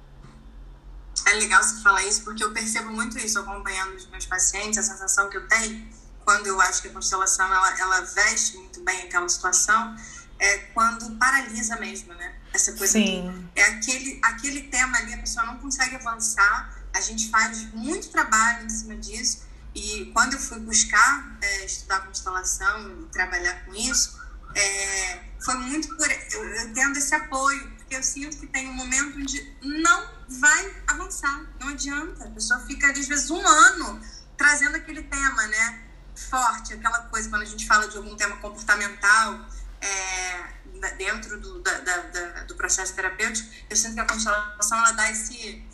É 1.30 1.34
legal 1.34 1.62
você 1.62 1.80
falar 1.82 2.04
isso, 2.04 2.22
porque 2.22 2.42
eu 2.42 2.52
percebo 2.52 2.90
muito 2.90 3.18
isso 3.18 3.38
acompanhando 3.38 3.94
os 3.94 4.06
meus 4.08 4.26
pacientes, 4.26 4.78
a 4.78 4.82
sensação 4.82 5.28
que 5.30 5.36
eu 5.36 5.46
tenho 5.48 6.00
quando 6.30 6.46
eu 6.46 6.60
acho 6.60 6.82
que 6.82 6.88
a 6.88 6.92
constelação 6.92 7.52
ela, 7.52 7.80
ela 7.80 8.00
veste 8.02 8.56
muito 8.56 8.80
bem 8.84 9.02
aquela 9.02 9.28
situação, 9.28 9.96
é 10.38 10.58
quando 10.74 11.16
paralisa 11.16 11.76
mesmo, 11.76 12.14
né? 12.14 12.36
Essa 12.52 12.72
coisa. 12.72 12.92
Sim. 12.92 13.48
é 13.56 13.62
aquele, 13.64 14.20
aquele 14.22 14.62
tema 14.64 14.98
ali, 14.98 15.14
a 15.14 15.18
pessoa 15.18 15.44
não 15.46 15.58
consegue 15.58 15.96
avançar, 15.96 16.72
a 16.94 17.00
gente 17.00 17.30
faz 17.30 17.72
muito 17.72 18.10
trabalho 18.10 18.64
em 18.64 18.68
cima 18.68 18.96
disso, 18.96 19.42
e 19.74 20.10
quando 20.12 20.34
eu 20.34 20.38
fui 20.38 20.58
buscar 20.60 21.36
é, 21.40 21.64
estudar 21.64 22.00
constelação, 22.06 23.08
trabalhar 23.12 23.64
com 23.64 23.74
isso, 23.74 24.18
é, 24.54 25.24
foi 25.44 25.54
muito 25.54 25.96
por 25.96 26.10
eu, 26.10 26.44
eu 26.44 26.72
tendo 26.74 26.96
esse 26.96 27.14
apoio, 27.14 27.70
porque 27.76 27.96
eu 27.96 28.02
sinto 28.02 28.36
que 28.36 28.46
tem 28.46 28.68
um 28.68 28.72
momento 28.72 29.18
onde 29.18 29.56
não 29.62 30.19
vai 30.30 30.82
avançar. 30.86 31.44
Não 31.58 31.68
adianta. 31.68 32.24
A 32.24 32.30
pessoa 32.30 32.60
fica, 32.60 32.90
às 32.90 33.08
vezes, 33.08 33.30
um 33.30 33.46
ano 33.46 34.00
trazendo 34.36 34.76
aquele 34.76 35.02
tema, 35.02 35.46
né? 35.48 35.84
Forte, 36.14 36.74
aquela 36.74 36.98
coisa, 37.04 37.28
quando 37.28 37.42
a 37.42 37.46
gente 37.46 37.66
fala 37.66 37.88
de 37.88 37.96
algum 37.96 38.14
tema 38.16 38.36
comportamental, 38.36 39.46
é, 39.80 40.90
dentro 40.96 41.40
do, 41.40 41.60
da, 41.60 41.78
da, 41.78 41.96
da, 41.96 42.44
do 42.44 42.54
processo 42.54 42.94
terapêutico, 42.94 43.48
eu 43.68 43.76
sinto 43.76 43.94
que 43.94 44.00
a 44.00 44.06
constelação 44.06 44.78
ela 44.78 44.92
dá 44.92 45.10
esse, 45.10 45.64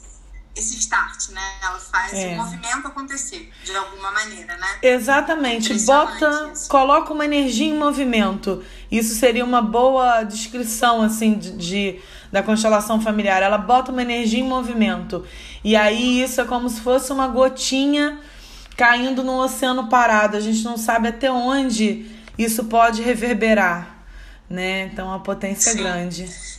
esse 0.57 0.79
start, 0.79 1.29
né? 1.31 1.43
Ela 1.63 1.79
faz 1.79 2.15
é. 2.15 2.29
o 2.29 2.37
movimento 2.37 2.89
acontecer 2.89 3.53
de 3.63 3.77
alguma 3.77 4.11
maneira, 4.11 4.57
né? 4.57 4.79
Exatamente. 4.83 5.75
Bota, 5.85 6.51
isso. 6.53 6.69
coloca 6.69 7.13
uma 7.13 7.27
energia 7.27 7.67
em 7.67 7.77
movimento. 7.77 8.65
Isso 8.91 9.15
seria 9.15 9.45
uma 9.45 9.61
boa 9.61 10.25
descrição 10.25 11.03
assim 11.03 11.35
de, 11.35 11.53
de, 11.53 12.01
da 12.33 12.43
constelação 12.43 13.01
familiar. 13.01 13.43
Ela 13.43 13.59
bota 13.59 13.93
uma 13.93 14.01
energia 14.01 14.41
em 14.41 14.49
movimento. 14.49 15.27
E 15.63 15.77
aí 15.77 16.23
isso 16.23 16.41
é 16.41 16.45
como 16.45 16.71
se 16.71 16.81
fosse 16.81 17.13
uma 17.13 17.29
gotinha 17.29 18.19
caindo 18.77 19.23
no 19.23 19.39
oceano 19.39 19.89
parado. 19.89 20.39
A 20.39 20.41
gente 20.41 20.65
não 20.65 20.79
sabe 20.79 21.09
até 21.09 21.31
onde 21.31 22.07
isso 22.39 22.65
pode 22.65 23.03
reverberar, 23.03 24.05
né? 24.49 24.85
Então 24.85 25.13
a 25.13 25.19
potência 25.19 25.71
é 25.71 25.73
Sim. 25.75 25.81
é 25.81 25.83
grande. 25.83 26.56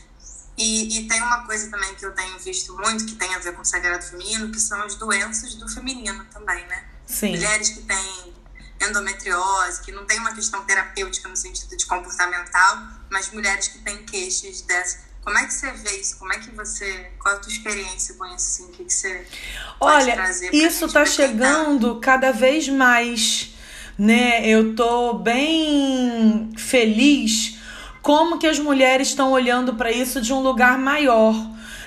E, 0.57 0.97
e, 0.97 1.07
tem 1.07 1.21
uma 1.21 1.45
coisa 1.45 1.69
também 1.69 1.93
que 1.93 2.03
eu 2.03 2.11
tenho 2.13 2.39
visto 2.39 2.75
muito, 2.75 3.05
que 3.05 3.13
tem 3.13 3.33
a 3.35 3.37
ver 3.37 3.53
com 3.53 3.61
o 3.61 3.65
sagrado 3.65 4.03
feminino, 4.03 4.51
que 4.51 4.59
são 4.59 4.81
as 4.81 4.95
doenças 4.95 5.53
do 5.53 5.69
feminino 5.69 6.25
também, 6.33 6.65
né? 6.65 6.83
Sim. 7.05 7.29
Mulheres 7.29 7.69
que 7.69 7.81
têm 7.81 8.33
endometriose, 8.81 9.81
que 9.81 9.91
não 9.91 10.05
tem 10.05 10.19
uma 10.19 10.33
questão 10.33 10.63
terapêutica 10.65 11.29
no 11.29 11.35
sentido 11.35 11.77
de 11.77 11.85
comportamental, 11.85 12.87
mas 13.09 13.31
mulheres 13.31 13.67
que 13.67 13.79
têm 13.79 14.03
queixas 14.03 14.61
dessas. 14.61 15.05
Como 15.23 15.37
é 15.37 15.45
que 15.45 15.53
você 15.53 15.71
vê 15.71 15.99
isso? 15.99 16.17
Como 16.17 16.33
é 16.33 16.39
que 16.39 16.49
você. 16.51 17.11
Qual 17.19 17.35
a 17.35 17.37
tua 17.37 17.51
experiência 17.51 18.15
com 18.15 18.25
isso? 18.25 18.35
Assim? 18.35 18.65
O 18.65 18.69
que, 18.69 18.85
que 18.85 18.93
você 18.93 19.27
Olha, 19.79 20.31
isso 20.53 20.85
está 20.85 21.05
chegando 21.05 21.99
cada 21.99 22.31
vez 22.31 22.67
mais. 22.69 23.53
Né? 23.97 24.47
Eu 24.47 24.75
tô 24.75 25.15
bem 25.15 26.51
feliz 26.57 27.56
como 28.07 28.37
que 28.37 28.47
as 28.47 28.57
mulheres 28.57 29.09
estão 29.09 29.33
olhando 29.33 29.73
para 29.73 29.91
isso 29.91 30.21
de 30.21 30.31
um 30.31 30.39
lugar 30.39 30.77
maior, 30.77 31.35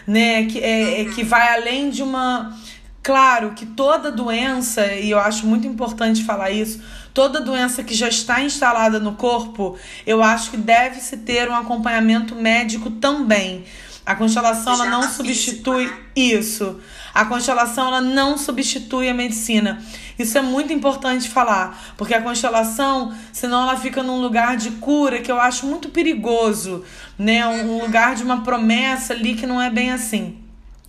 né? 0.07 0.45
Que, 0.45 0.59
é, 0.59 1.01
é, 1.01 1.05
que 1.07 1.25
vai 1.25 1.55
além 1.55 1.89
de 1.89 2.03
uma. 2.03 2.55
Claro 3.03 3.53
que 3.53 3.65
toda 3.65 4.13
doença, 4.13 4.85
e 4.93 5.11
eu 5.11 5.19
acho 5.19 5.47
muito 5.47 5.67
importante 5.67 6.23
falar 6.23 6.51
isso, 6.51 6.79
toda 7.15 7.41
doença 7.41 7.83
que 7.83 7.95
já 7.95 8.07
está 8.07 8.43
instalada 8.43 9.01
no 9.01 9.15
corpo, 9.15 9.79
eu 10.07 10.23
acho 10.23 10.51
que 10.51 10.59
deve-se 10.59 11.17
ter 11.17 11.49
um 11.49 11.57
acompanhamento 11.57 12.35
médico 12.35 12.91
também. 12.91 13.65
A 14.05 14.15
constelação 14.15 14.75
ela 14.75 14.85
não 14.85 15.03
substitui 15.05 15.87
né? 15.87 15.99
isso. 16.15 16.79
A 17.15 17.25
constelação 17.25 17.89
ela 17.89 18.01
não 18.01 18.39
substitui 18.39 19.09
a 19.09 19.15
medicina. 19.15 19.83
Isso 20.19 20.37
é 20.39 20.43
muito 20.43 20.73
importante 20.73 21.29
falar, 21.29 21.95
porque 21.97 22.15
a 22.15 22.23
constelação, 22.23 23.15
senão 23.33 23.63
ela 23.63 23.77
fica 23.77 24.03
num 24.03 24.21
lugar 24.21 24.57
de 24.57 24.71
cura 24.73 25.21
que 25.21 25.31
eu 25.31 25.41
acho 25.41 25.67
muito 25.67 25.89
perigoso, 25.89 26.85
né? 27.19 27.47
Um 27.47 27.81
lugar 27.81 28.15
de 28.15 28.23
uma 28.23 28.43
promessa 28.43 29.13
ali 29.13 29.35
que 29.35 29.47
não 29.47 29.61
é 29.61 29.71
bem 29.71 29.91
assim. 29.91 30.39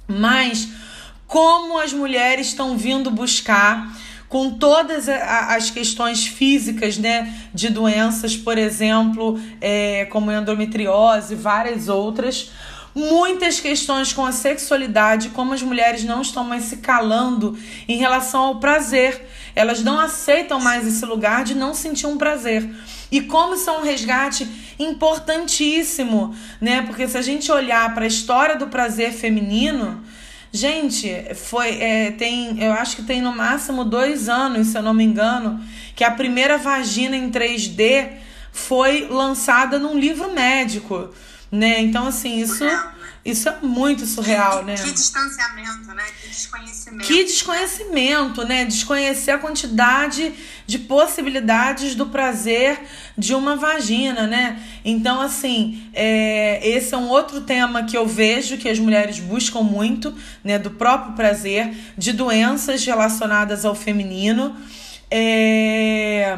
Mas 0.07 0.67
como 1.27 1.79
as 1.79 1.93
mulheres 1.93 2.47
estão 2.47 2.77
vindo 2.77 3.09
buscar 3.09 3.97
com 4.27 4.51
todas 4.51 5.09
as 5.09 5.69
questões 5.69 6.25
físicas, 6.25 6.97
né, 6.97 7.33
de 7.53 7.69
doenças, 7.69 8.37
por 8.37 8.57
exemplo, 8.57 9.37
é, 9.59 10.05
como 10.05 10.31
endometriose, 10.31 11.35
várias 11.35 11.89
outras, 11.89 12.49
muitas 12.93 13.59
questões 13.59 14.13
com 14.13 14.25
a 14.25 14.31
sexualidade, 14.31 15.29
como 15.29 15.53
as 15.53 15.61
mulheres 15.61 16.03
não 16.03 16.21
estão 16.21 16.43
mais 16.43 16.65
se 16.65 16.77
calando 16.77 17.57
em 17.87 17.97
relação 17.97 18.41
ao 18.43 18.59
prazer. 18.59 19.27
Elas 19.55 19.83
não 19.83 19.99
aceitam 19.99 20.59
mais 20.59 20.87
esse 20.87 21.05
lugar 21.05 21.43
de 21.43 21.55
não 21.55 21.73
sentir 21.73 22.07
um 22.07 22.17
prazer. 22.17 22.69
E 23.11 23.21
como 23.21 23.55
isso 23.55 23.69
é 23.69 23.73
um 23.73 23.83
resgate 23.83 24.47
importantíssimo, 24.79 26.35
né? 26.59 26.81
Porque 26.83 27.07
se 27.07 27.17
a 27.17 27.21
gente 27.21 27.51
olhar 27.51 27.93
para 27.93 28.05
a 28.05 28.07
história 28.07 28.55
do 28.55 28.67
prazer 28.67 29.11
feminino, 29.11 30.01
gente, 30.51 31.13
foi 31.35 31.77
é, 31.81 32.11
tem, 32.11 32.63
eu 32.63 32.71
acho 32.73 32.95
que 32.95 33.03
tem 33.03 33.21
no 33.21 33.35
máximo 33.35 33.83
dois 33.83 34.29
anos, 34.29 34.67
se 34.67 34.77
eu 34.77 34.81
não 34.81 34.93
me 34.93 35.03
engano, 35.03 35.61
que 35.95 36.03
a 36.03 36.11
primeira 36.11 36.57
vagina 36.57 37.15
em 37.15 37.29
3D 37.29 38.09
foi 38.53 39.07
lançada 39.09 39.77
num 39.77 39.97
livro 39.97 40.31
médico 40.33 41.09
né? 41.51 41.81
Então, 41.81 42.07
assim, 42.07 42.39
isso, 42.39 42.63
isso 43.25 43.49
é 43.49 43.57
muito 43.61 44.05
surreal, 44.05 44.59
que, 44.59 44.65
né? 44.65 44.75
Que 44.75 44.91
distanciamento, 44.93 45.93
né? 45.93 46.03
Que 46.21 46.29
desconhecimento. 46.29 47.07
Que 47.07 47.23
desconhecimento, 47.25 48.45
né? 48.45 48.63
Desconhecer 48.63 49.31
a 49.31 49.37
quantidade 49.37 50.33
de 50.65 50.79
possibilidades 50.79 51.93
do 51.93 52.05
prazer 52.05 52.79
de 53.17 53.35
uma 53.35 53.57
vagina, 53.57 54.25
né? 54.25 54.63
Então, 54.85 55.19
assim, 55.19 55.89
é, 55.93 56.65
esse 56.65 56.93
é 56.93 56.97
um 56.97 57.09
outro 57.09 57.41
tema 57.41 57.83
que 57.83 57.97
eu 57.97 58.07
vejo 58.07 58.57
que 58.57 58.69
as 58.69 58.79
mulheres 58.79 59.19
buscam 59.19 59.61
muito, 59.61 60.15
né? 60.43 60.57
Do 60.57 60.71
próprio 60.71 61.13
prazer, 61.13 61.75
de 61.97 62.13
doenças 62.13 62.85
relacionadas 62.85 63.65
ao 63.65 63.75
feminino. 63.75 64.55
É... 65.11 66.37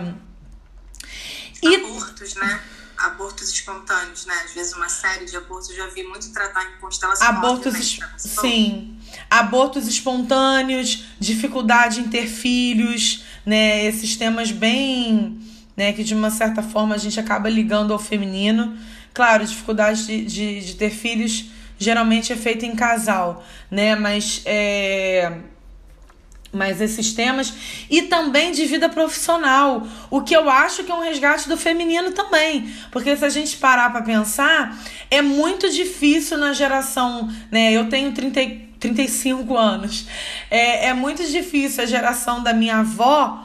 E... 1.62 1.76
Abortos, 1.76 2.34
né? 2.36 2.60
Abortos 3.04 3.50
espontâneos, 3.50 4.26
né? 4.26 4.34
Às 4.46 4.54
vezes 4.54 4.74
uma 4.74 4.90
série 4.90 5.26
de 5.26 5.36
abortos 5.36 5.70
eu 5.70 5.76
já 5.76 5.88
vi 5.88 6.04
muito 6.04 6.32
tratar 6.32 6.64
em 6.64 6.80
constelação. 6.80 7.28
Abortos, 7.28 7.76
es... 7.76 8.00
sim. 8.18 8.98
Abortos 9.30 9.88
espontâneos, 9.88 11.06
dificuldade 11.20 12.00
em 12.00 12.08
ter 12.08 12.28
filhos, 12.28 13.24
né? 13.46 13.86
Esses 13.86 14.16
temas 14.16 14.52
bem, 14.52 15.40
né? 15.76 15.94
Que 15.94 16.04
de 16.04 16.16
uma 16.16 16.32
certa 16.32 16.64
forma 16.64 16.96
a 16.96 16.98
gente 16.98 17.20
acaba 17.20 17.50
ligando 17.50 17.92
ao 17.92 18.00
feminino. 18.00 18.78
Claro, 19.14 19.46
dificuldade 19.46 20.06
de, 20.06 20.26
de, 20.26 20.66
de 20.66 20.76
ter 20.76 20.90
filhos 20.90 21.46
geralmente 21.78 22.32
é 22.32 22.36
feita 22.38 22.66
em 22.66 22.76
casal, 22.76 23.44
né? 23.70 23.96
Mas 23.96 24.42
é 24.46 25.40
mas 26.54 26.80
esses 26.80 27.12
temas 27.12 27.52
e 27.90 28.04
também 28.04 28.52
de 28.52 28.66
vida 28.66 28.88
profissional, 28.88 29.88
o 30.10 30.22
que 30.22 30.36
eu 30.36 30.48
acho 30.48 30.84
que 30.84 30.92
é 30.92 30.96
um 30.96 31.02
resgate 31.02 31.50
do 31.50 31.58
feminino 31.58 32.12
também, 32.12 32.72
porque 32.92 33.18
se 33.18 33.26
a 33.26 33.30
gente 33.30 33.58
parar 33.58 33.92
para 33.92 34.04
pensar, 34.04 34.78
é 35.10 35.22
muito 35.22 35.70
difícil 35.72 36.38
na 36.38 36.54
geração, 36.54 37.28
né? 37.52 37.72
Eu 37.74 37.90
tenho 37.90 38.12
30, 38.12 38.40
35 38.80 39.58
anos, 39.58 40.06
é, 40.52 40.90
é 40.90 40.94
muito 40.94 41.26
difícil 41.26 41.84
a 41.84 41.88
geração 41.88 42.44
da 42.44 42.54
minha 42.54 42.78
avó. 42.78 43.44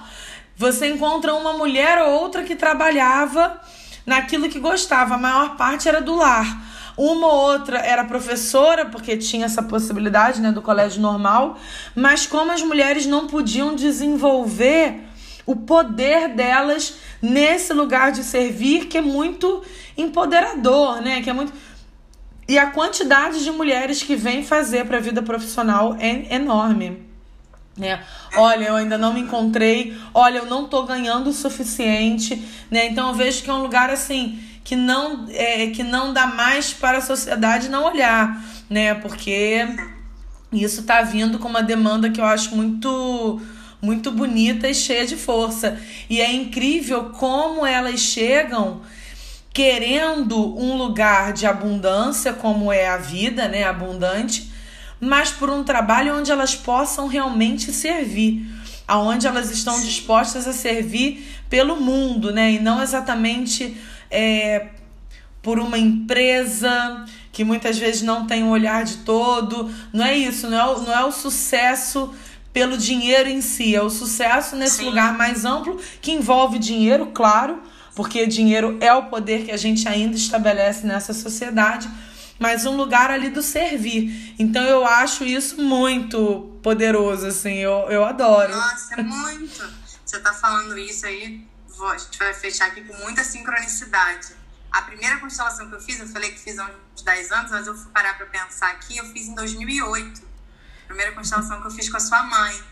Você 0.55 0.89
encontra 0.89 1.35
uma 1.35 1.55
mulher 1.55 1.98
ou 2.02 2.20
outra 2.20 2.43
que 2.43 2.55
trabalhava 2.55 3.59
naquilo 4.05 4.48
que 4.48 4.59
gostava, 4.59 5.14
a 5.14 5.18
maior 5.18 5.56
parte 5.56 5.89
era 5.89 6.01
do 6.01 6.14
lar. 6.14 6.77
Uma 6.99 7.29
ou 7.29 7.53
outra 7.53 7.79
era 7.79 8.05
professora, 8.05 8.85
porque 8.87 9.16
tinha 9.16 9.47
essa 9.47 9.62
possibilidade 9.62 10.41
né, 10.41 10.51
do 10.51 10.61
colégio 10.61 11.01
normal, 11.01 11.57
mas 11.95 12.27
como 12.27 12.51
as 12.51 12.61
mulheres 12.61 13.07
não 13.07 13.29
podiam 13.29 13.77
desenvolver 13.77 15.05
o 15.47 15.55
poder 15.55 16.35
delas 16.35 16.95
nesse 17.23 17.73
lugar 17.73 18.11
de 18.11 18.25
servir, 18.25 18.87
que 18.87 18.99
é 18.99 19.01
muito 19.01 19.62
empoderador, 19.97 21.01
né? 21.01 21.23
Que 21.23 21.31
é 21.31 21.33
muito. 21.33 21.53
E 22.49 22.59
a 22.59 22.66
quantidade 22.66 23.45
de 23.45 23.51
mulheres 23.53 24.03
que 24.03 24.16
vêm 24.16 24.43
fazer 24.43 24.85
para 24.85 24.97
a 24.97 25.01
vida 25.01 25.23
profissional 25.23 25.97
é 26.01 26.35
enorme. 26.35 27.07
Né? 27.77 28.03
Olha, 28.35 28.65
eu 28.65 28.75
ainda 28.75 28.99
não 28.99 29.15
me 29.15 29.20
encontrei, 29.20 29.97
olha, 30.12 30.39
eu 30.39 30.47
não 30.47 30.66
tô 30.66 30.83
ganhando 30.83 31.31
o 31.31 31.33
suficiente, 31.33 32.45
né? 32.69 32.87
Então 32.87 33.09
eu 33.09 33.15
vejo 33.15 33.45
que 33.45 33.49
é 33.49 33.55
um 33.55 33.62
lugar 33.62 33.89
assim 33.89 34.43
que 34.69 34.77
não, 34.77 35.27
é, 35.31 35.69
que 35.69 35.82
não 35.82 36.12
dá 36.12 36.27
mais 36.27 36.74
para 36.74 36.99
a 36.99 37.01
sociedade 37.01 37.70
não 37.70 37.86
olhar, 37.86 38.45
né? 38.69 38.93
Porque 38.93 39.66
isso 40.53 40.82
está 40.82 41.01
vindo 41.01 41.39
com 41.39 41.49
uma 41.49 41.62
demanda 41.62 42.11
que 42.11 42.20
eu 42.20 42.27
acho 42.27 42.55
muito 42.55 43.40
muito 43.81 44.12
bonita 44.12 44.69
e 44.69 44.74
cheia 44.74 45.07
de 45.07 45.16
força. 45.16 45.81
E 46.11 46.20
é 46.20 46.31
incrível 46.31 47.05
como 47.05 47.65
elas 47.65 47.99
chegam 48.01 48.82
querendo 49.55 50.36
um 50.59 50.77
lugar 50.77 51.32
de 51.32 51.47
abundância, 51.47 52.35
como 52.35 52.70
é 52.70 52.89
a 52.89 52.99
vida, 52.99 53.49
né, 53.49 53.65
abundante, 53.65 54.53
mas 55.01 55.31
por 55.31 55.49
um 55.49 55.65
trabalho 55.65 56.15
onde 56.15 56.31
elas 56.31 56.55
possam 56.55 57.07
realmente 57.07 57.73
servir, 57.73 58.47
aonde 58.86 59.27
elas 59.27 59.51
estão 59.51 59.81
dispostas 59.81 60.47
a 60.47 60.53
servir 60.53 61.27
pelo 61.49 61.81
mundo, 61.81 62.31
né, 62.31 62.53
e 62.53 62.59
não 62.59 62.82
exatamente 62.82 63.74
é, 64.10 64.68
por 65.43 65.59
uma 65.59 65.78
empresa 65.78 67.05
que 67.32 67.44
muitas 67.44 67.78
vezes 67.78 68.02
não 68.02 68.26
tem 68.26 68.43
o 68.43 68.47
um 68.47 68.51
olhar 68.51 68.85
de 68.85 68.98
todo. 68.98 69.72
Não 69.93 70.05
é 70.05 70.16
isso, 70.16 70.48
não 70.48 70.59
é 70.59 70.64
o, 70.64 70.80
não 70.80 70.93
é 70.93 71.05
o 71.05 71.12
sucesso 71.12 72.12
pelo 72.52 72.76
dinheiro 72.76 73.28
em 73.28 73.40
si, 73.40 73.76
é 73.76 73.80
o 73.80 73.90
sucesso 73.90 74.56
nesse 74.56 74.78
Sim. 74.78 74.86
lugar 74.86 75.16
mais 75.16 75.44
amplo 75.44 75.80
que 76.01 76.10
envolve 76.10 76.59
dinheiro, 76.59 77.12
claro, 77.14 77.62
porque 77.94 78.26
dinheiro 78.26 78.76
é 78.80 78.93
o 78.93 79.05
poder 79.05 79.44
que 79.44 79.52
a 79.52 79.56
gente 79.56 79.86
ainda 79.86 80.16
estabelece 80.16 80.86
nessa 80.86 81.12
sociedade, 81.12 81.89
mas 82.39 82.66
um 82.66 82.76
lugar 82.76 83.10
ali 83.10 83.30
do 83.30 83.43
servir. 83.43 84.35
Então 84.39 84.64
eu 84.64 84.85
acho 84.85 85.24
isso 85.24 85.62
muito 85.62 86.59
poderoso, 86.62 87.26
assim, 87.26 87.55
eu, 87.55 87.86
eu 87.90 88.05
adoro. 88.05 88.55
Nossa, 88.55 88.94
é 88.94 89.02
muito. 89.02 89.64
Você 90.05 90.18
tá 90.20 90.32
falando 90.32 90.76
isso 90.78 91.06
aí, 91.06 91.44
a 91.86 91.96
gente 91.96 92.18
vai 92.18 92.34
fechar 92.34 92.66
aqui 92.66 92.82
com 92.84 92.94
muita 92.94 93.22
sincronicidade. 93.22 94.36
A 94.70 94.82
primeira 94.82 95.18
constelação 95.18 95.68
que 95.68 95.74
eu 95.74 95.80
fiz, 95.80 95.98
eu 95.98 96.09
falei 96.09 96.32
que 96.32 96.38
fiz 96.38 96.59
há 96.59 96.70
uns 96.94 97.02
10 97.02 97.32
anos, 97.32 97.50
mas 97.50 97.66
eu 97.66 97.76
fui 97.76 97.90
parar 97.92 98.16
para 98.16 98.26
pensar 98.26 98.70
aqui, 98.70 98.96
eu 98.96 99.05
fiz 99.12 99.26
em 99.26 99.34
2008. 99.34 100.28
primeira 100.86 101.12
constelação 101.12 101.60
que 101.60 101.66
eu 101.66 101.70
fiz 101.70 101.88
com 101.88 101.96
a 101.96 102.00
sua 102.00 102.22
mãe. 102.22 102.62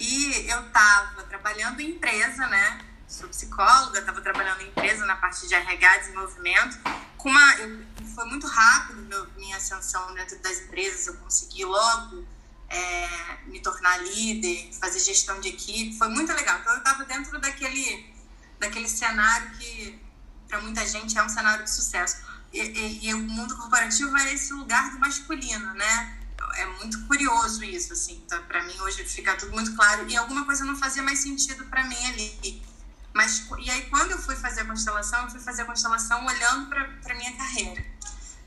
E 0.00 0.50
eu 0.50 0.66
estava 0.66 1.22
trabalhando 1.24 1.80
em 1.80 1.90
empresa, 1.90 2.46
né? 2.46 2.80
Sou 3.06 3.28
psicóloga, 3.28 4.00
estava 4.00 4.20
trabalhando 4.20 4.62
em 4.62 4.68
empresa 4.68 5.06
na 5.06 5.16
parte 5.16 5.46
de 5.46 5.54
RH, 5.54 5.98
desenvolvimento. 5.98 6.78
Com 7.16 7.28
uma, 7.28 7.54
eu, 7.56 7.84
foi 8.14 8.24
muito 8.26 8.46
rápido 8.46 9.02
meu, 9.02 9.26
minha 9.36 9.56
ascensão 9.56 10.12
dentro 10.14 10.38
das 10.40 10.60
empresas, 10.60 11.06
eu 11.06 11.14
consegui 11.16 11.64
logo 11.64 12.24
é, 12.68 13.08
me 13.46 13.60
tornar 13.60 13.98
líder, 13.98 14.70
fazer 14.80 14.98
gestão 14.98 15.40
de 15.40 15.48
equipe, 15.48 15.96
foi 15.96 16.08
muito 16.08 16.32
legal. 16.32 16.58
Então 16.60 16.72
eu 16.72 16.78
estava 16.78 17.04
dentro 17.04 17.40
daquele, 17.40 18.13
daquele 18.64 18.88
cenário 18.88 19.50
que 19.52 20.00
para 20.48 20.60
muita 20.60 20.86
gente 20.86 21.16
é 21.16 21.22
um 21.22 21.28
cenário 21.28 21.64
de 21.64 21.70
sucesso. 21.70 22.18
E, 22.52 22.60
e, 22.60 23.08
e, 23.08 23.14
o 23.14 23.18
mundo 23.18 23.56
corporativo 23.56 24.16
é 24.16 24.32
esse 24.32 24.52
lugar 24.52 24.90
do 24.92 24.98
masculino, 24.98 25.74
né? 25.74 26.18
É 26.56 26.66
muito 26.66 27.04
curioso 27.06 27.64
isso, 27.64 27.92
assim. 27.92 28.22
Então, 28.24 28.40
para 28.44 28.62
mim 28.62 28.78
hoje 28.80 29.04
fica 29.04 29.34
tudo 29.36 29.52
muito 29.52 29.74
claro 29.74 30.08
e 30.08 30.16
alguma 30.16 30.44
coisa 30.44 30.64
não 30.64 30.76
fazia 30.76 31.02
mais 31.02 31.18
sentido 31.18 31.64
para 31.64 31.84
mim 31.84 32.06
ali. 32.06 32.62
Mas 33.12 33.46
e 33.58 33.70
aí 33.70 33.82
quando 33.90 34.12
eu 34.12 34.18
fui 34.18 34.36
fazer 34.36 34.60
a 34.60 34.64
constelação, 34.64 35.24
eu 35.24 35.30
fui 35.30 35.40
fazer 35.40 35.62
a 35.62 35.64
constelação 35.64 36.24
olhando 36.24 36.68
para 36.68 37.14
minha 37.14 37.36
carreira, 37.36 37.84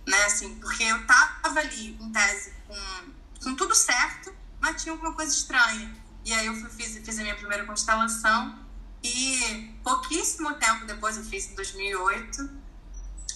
né? 0.05 0.23
Assim, 0.25 0.55
porque 0.55 0.83
eu 0.83 1.05
tava 1.05 1.59
ali 1.59 1.97
em 1.99 2.11
tese 2.11 2.53
com 2.67 3.17
com 3.43 3.55
tudo 3.55 3.75
certo, 3.75 4.33
mas 4.59 4.81
tinha 4.81 4.93
alguma 4.93 5.13
coisa 5.13 5.31
estranha. 5.31 5.95
E 6.25 6.33
aí 6.33 6.47
eu 6.47 6.55
fui, 6.55 6.69
fiz, 6.69 6.97
fiz 6.97 7.19
a 7.19 7.21
minha 7.21 7.35
primeira 7.35 7.65
constelação 7.65 8.66
e 9.07 9.79
pouquíssimo 9.83 10.53
tempo 10.55 10.85
depois, 10.85 11.17
eu 11.17 11.23
fiz 11.23 11.49
em 11.51 11.55
2008, 11.55 12.49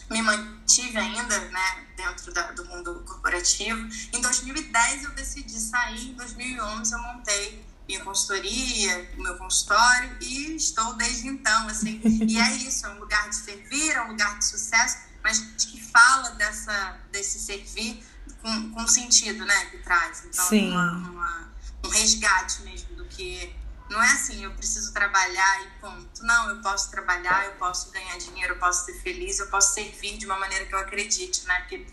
me 0.10 0.22
mantive 0.22 0.98
ainda 0.98 1.40
né, 1.50 1.88
dentro 1.96 2.34
da, 2.34 2.52
do 2.52 2.66
mundo 2.66 3.04
corporativo. 3.08 3.88
Em 4.14 4.22
2010 4.22 5.04
eu 5.04 5.12
decidi 5.12 5.60
sair, 5.60 6.10
em 6.10 6.14
2011 6.14 6.94
eu 6.94 7.00
montei 7.00 7.66
minha 7.88 8.04
consultoria, 8.04 9.12
o 9.18 9.22
meu 9.22 9.38
consultório 9.38 10.18
e 10.22 10.56
estou 10.56 10.94
desde 10.96 11.28
então, 11.28 11.68
assim. 11.68 12.02
E 12.04 12.38
é 12.38 12.52
isso, 12.68 12.86
é 12.86 12.90
um 12.90 13.00
lugar 13.00 13.30
de 13.30 13.36
servir, 13.36 13.92
é 13.92 14.02
um 14.02 14.10
lugar 14.10 14.38
de 14.38 14.46
sucesso, 14.46 14.98
mas 15.24 15.40
que 15.40 15.82
fala 15.82 16.32
dessa, 16.32 17.00
desse 17.12 17.40
servir 17.40 18.04
com, 18.42 18.72
com 18.72 18.88
sentido, 18.88 19.46
né, 19.46 19.66
que 19.66 19.78
traz. 19.80 20.26
Então, 20.26 20.48
Sim. 20.48 20.72
Uma, 20.72 20.92
uma, 20.92 21.50
um 21.86 21.90
resgate 21.90 22.62
mesmo 22.64 22.96
do 22.96 23.06
que 23.06 23.54
não 23.92 24.02
é 24.02 24.12
assim, 24.14 24.44
eu 24.44 24.52
preciso 24.52 24.94
trabalhar 24.94 25.64
e 25.64 25.82
ponto. 25.82 26.24
Não, 26.24 26.50
eu 26.50 26.62
posso 26.62 26.90
trabalhar, 26.90 27.46
eu 27.46 27.52
posso 27.54 27.92
ganhar 27.92 28.18
dinheiro, 28.18 28.54
eu 28.54 28.60
posso 28.60 28.86
ser 28.86 28.94
feliz, 29.02 29.38
eu 29.40 29.48
posso 29.48 29.74
servir 29.74 30.18
de 30.18 30.26
uma 30.26 30.40
maneira 30.40 30.66
que 30.66 30.74
eu 30.74 30.80
acredite, 30.80 31.46
né? 31.46 31.60
Porque 31.60 31.86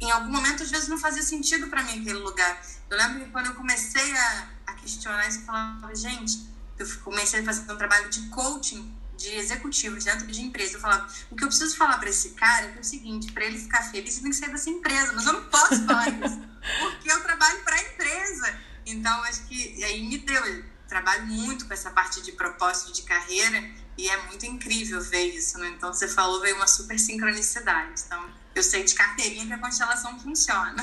em 0.00 0.10
algum 0.10 0.30
momento, 0.30 0.64
às 0.64 0.70
vezes, 0.70 0.88
não 0.88 0.98
fazia 0.98 1.22
sentido 1.22 1.68
para 1.68 1.82
mim 1.84 2.00
aquele 2.00 2.18
lugar. 2.18 2.60
Eu 2.90 2.98
lembro 2.98 3.24
que 3.24 3.30
quando 3.30 3.46
eu 3.46 3.54
comecei 3.54 4.16
a, 4.16 4.48
a 4.66 4.74
questionar 4.74 5.28
isso, 5.28 5.38
eu 5.38 5.44
falava, 5.44 5.94
gente, 5.94 6.44
eu 6.76 6.86
comecei 7.04 7.40
a 7.40 7.44
fazer 7.44 7.72
um 7.72 7.76
trabalho 7.76 8.10
de 8.10 8.28
coaching 8.30 8.92
de 9.16 9.28
executivos 9.36 10.02
dentro 10.02 10.26
de 10.26 10.42
empresa. 10.42 10.74
Eu 10.74 10.80
falava, 10.80 11.08
o 11.30 11.36
que 11.36 11.44
eu 11.44 11.48
preciso 11.48 11.76
falar 11.76 11.98
para 11.98 12.10
esse 12.10 12.30
cara 12.30 12.66
é, 12.66 12.74
é 12.76 12.80
o 12.80 12.84
seguinte, 12.84 13.30
para 13.30 13.44
ele 13.44 13.60
ficar 13.60 13.82
feliz, 13.82 14.14
ele 14.14 14.22
tem 14.22 14.30
que 14.32 14.36
sair 14.36 14.50
dessa 14.50 14.70
empresa. 14.70 15.12
Mas 15.12 15.24
eu 15.24 15.34
não 15.34 15.44
posso 15.44 15.86
falar 15.86 16.08
isso, 16.08 16.42
porque 16.80 17.12
eu 17.12 17.22
trabalho 17.22 17.62
para 17.62 17.76
a 17.76 17.82
empresa. 17.82 18.60
Então, 18.86 19.22
acho 19.22 19.44
que 19.44 19.84
aí 19.84 20.02
me 20.02 20.18
deu. 20.18 20.73
Trabalho 20.94 21.26
muito 21.26 21.66
com 21.66 21.74
essa 21.74 21.90
parte 21.90 22.22
de 22.22 22.32
propósito 22.32 22.92
de 22.92 23.02
carreira 23.02 23.62
e 23.98 24.08
é 24.08 24.16
muito 24.26 24.46
incrível 24.46 25.00
ver 25.00 25.24
isso. 25.34 25.58
Né? 25.58 25.72
Então, 25.76 25.92
você 25.92 26.06
falou, 26.06 26.40
veio 26.40 26.56
uma 26.56 26.66
super 26.66 26.98
sincronicidade. 26.98 28.02
Então, 28.06 28.24
eu 28.54 28.62
sei 28.62 28.84
de 28.84 28.94
carteirinha 28.94 29.46
que 29.46 29.52
a 29.52 29.58
constelação 29.58 30.18
funciona. 30.20 30.76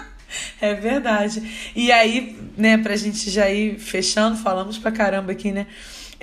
é 0.60 0.74
verdade. 0.74 1.72
E 1.76 1.92
aí, 1.92 2.52
né, 2.56 2.78
pra 2.78 2.96
gente 2.96 3.30
já 3.30 3.50
ir 3.50 3.78
fechando, 3.78 4.38
falamos 4.38 4.78
pra 4.78 4.90
caramba 4.90 5.32
aqui, 5.32 5.52
né? 5.52 5.66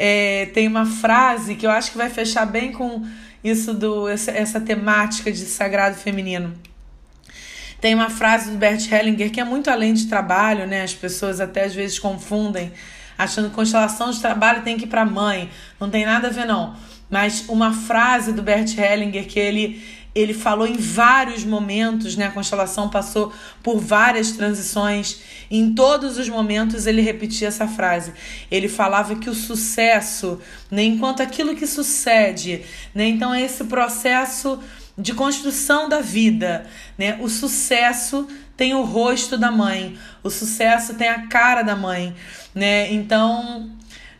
é, 0.01 0.45
tem 0.53 0.65
uma 0.65 0.85
frase 0.85 1.55
que 1.55 1.67
eu 1.67 1.71
acho 1.71 1.91
que 1.91 1.97
vai 1.97 2.09
fechar 2.09 2.45
bem 2.45 2.71
com 2.71 3.05
isso 3.43 3.73
do 3.73 4.07
essa, 4.07 4.31
essa 4.31 4.61
temática 4.61 5.29
de 5.29 5.39
sagrado 5.39 5.97
feminino. 5.97 6.57
Tem 7.81 7.93
uma 7.93 8.09
frase 8.09 8.49
do 8.49 8.57
Bert 8.57 8.89
Hellinger 8.89 9.29
que 9.29 9.41
é 9.41 9.43
muito 9.43 9.69
além 9.69 9.93
de 9.93 10.07
trabalho, 10.07 10.65
né? 10.65 10.83
As 10.83 10.93
pessoas 10.93 11.41
até 11.41 11.65
às 11.65 11.75
vezes 11.75 11.99
confundem, 11.99 12.71
achando 13.19 13.49
que 13.49 13.55
constelação 13.55 14.11
de 14.11 14.19
trabalho 14.21 14.63
tem 14.63 14.77
que 14.77 14.85
ir 14.85 14.87
para 14.87 15.03
mãe. 15.03 15.49
Não 15.77 15.89
tem 15.89 16.05
nada 16.05 16.29
a 16.29 16.31
ver 16.31 16.45
não. 16.45 16.73
Mas 17.09 17.43
uma 17.49 17.73
frase 17.73 18.31
do 18.31 18.41
Bert 18.41 18.77
Hellinger 18.77 19.27
que 19.27 19.37
ele 19.37 19.83
ele 20.15 20.33
falou 20.33 20.67
em 20.67 20.75
vários 20.75 21.43
momentos, 21.43 22.15
né? 22.15 22.25
A 22.25 22.31
constelação 22.31 22.89
passou 22.89 23.31
por 23.61 23.79
várias 23.79 24.31
transições. 24.31 25.21
Em 25.51 25.73
todos 25.73 26.17
os 26.17 26.27
momentos 26.27 26.87
ele 26.87 27.01
repetia 27.01 27.47
essa 27.47 27.67
frase. 27.67 28.13
Ele 28.49 28.67
falava 28.67 29.15
que 29.15 29.29
o 29.29 29.35
sucesso, 29.35 30.39
né, 30.71 30.83
enquanto 30.83 31.21
aquilo 31.21 31.55
que 31.55 31.67
sucede, 31.67 32.63
né, 32.93 33.05
então 33.05 33.33
é 33.33 33.43
esse 33.43 33.63
processo 33.65 34.59
de 34.97 35.13
construção 35.13 35.87
da 35.87 36.01
vida, 36.01 36.65
né? 36.97 37.17
O 37.21 37.29
sucesso 37.29 38.27
tem 38.59 38.73
o 38.73 38.83
rosto 38.83 39.37
da 39.37 39.49
mãe, 39.49 39.97
o 40.21 40.29
sucesso 40.29 40.93
tem 40.95 41.07
a 41.07 41.27
cara 41.27 41.61
da 41.61 41.77
mãe, 41.77 42.13
né? 42.53 42.91
Então, 42.91 43.71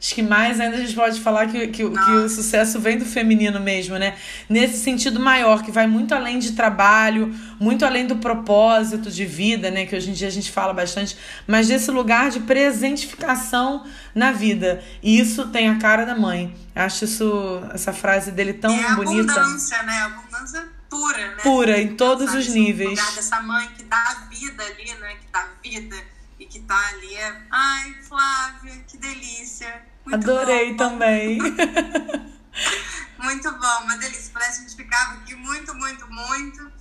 Acho 0.01 0.15
que 0.15 0.23
mais 0.23 0.61
ainda 0.61 0.77
a 0.77 0.79
gente 0.79 0.95
pode 0.95 1.19
falar 1.19 1.47
que, 1.47 1.67
que, 1.67 1.83
que, 1.89 2.11
o 2.11 2.29
sucesso 2.29 2.79
vem 2.79 2.97
do 2.97 3.03
feminino 3.03 3.59
mesmo, 3.59 3.97
né? 3.97 4.15
Nesse 4.47 4.77
sentido 4.77 5.19
maior, 5.19 5.61
que 5.61 5.71
vai 5.71 5.87
muito 5.87 6.15
além 6.15 6.39
de 6.39 6.53
trabalho, 6.53 7.35
muito 7.59 7.85
além 7.85 8.07
do 8.07 8.15
propósito 8.15 9.11
de 9.11 9.25
vida, 9.25 9.69
né? 9.69 9.85
Que 9.85 9.97
hoje 9.97 10.09
em 10.09 10.13
dia 10.13 10.29
a 10.29 10.31
gente 10.31 10.53
fala 10.53 10.73
bastante, 10.73 11.17
mas 11.45 11.67
desse 11.67 11.91
lugar 11.91 12.29
de 12.29 12.39
presentificação 12.39 13.85
na 14.15 14.31
vida. 14.31 14.81
E 15.03 15.19
isso 15.19 15.49
tem 15.49 15.67
a 15.67 15.77
cara 15.77 16.05
da 16.05 16.15
mãe. 16.15 16.55
Acho 16.73 17.03
isso, 17.03 17.61
essa 17.73 17.91
frase 17.91 18.31
dele 18.31 18.53
tão 18.53 18.73
é 18.73 18.95
bonita. 18.95 19.33
Abundância, 19.33 19.83
né? 19.83 19.97
Abundância 20.03 20.78
pura, 20.89 21.35
né? 21.35 21.43
Pura, 21.43 21.79
em 21.79 21.95
todos 21.95 22.33
os 22.33 22.47
níveis. 22.47 22.89
lugar 22.89 23.11
dessa 23.13 23.41
mãe 23.41 23.67
que 23.77 23.83
dá 23.83 24.27
vida 24.29 24.63
ali, 24.63 24.93
né? 24.95 25.15
Que 25.15 25.27
dá 25.31 25.47
vida 25.61 25.95
e 26.39 26.45
que 26.45 26.59
tá 26.61 26.87
ali. 26.89 27.15
É... 27.15 27.41
Ai, 27.51 27.95
Flávia, 28.01 28.83
que 28.87 28.97
delícia 28.97 29.89
muito 30.09 30.31
Adorei 30.31 30.71
bom. 30.71 30.77
também. 30.77 31.37
muito 33.19 33.51
bom, 33.51 33.83
uma 33.83 33.97
delícia. 33.97 34.23
Se 34.23 34.29
pudesse, 34.31 34.59
a 34.59 34.61
gente 34.63 34.75
ficava 34.75 35.13
aqui 35.13 35.35
muito, 35.35 35.73
muito, 35.75 36.07
muito. 36.11 36.71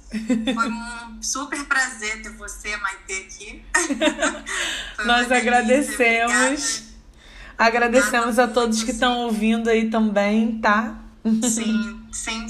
Foi 0.55 0.69
um 0.69 1.23
super 1.23 1.63
prazer 1.67 2.23
ter 2.23 2.31
você, 2.31 2.75
Maite, 2.79 3.13
aqui. 3.13 3.65
Nós 5.05 5.31
agradecemos. 5.31 6.85
Agradecemos 7.59 8.39
a 8.39 8.49
todos 8.49 8.83
que 8.83 8.93
estão 8.93 9.25
ouvindo 9.25 9.69
aí 9.69 9.91
também, 9.91 10.61
tá? 10.61 10.97
Sim, 11.43 12.07
sim. 12.13 12.47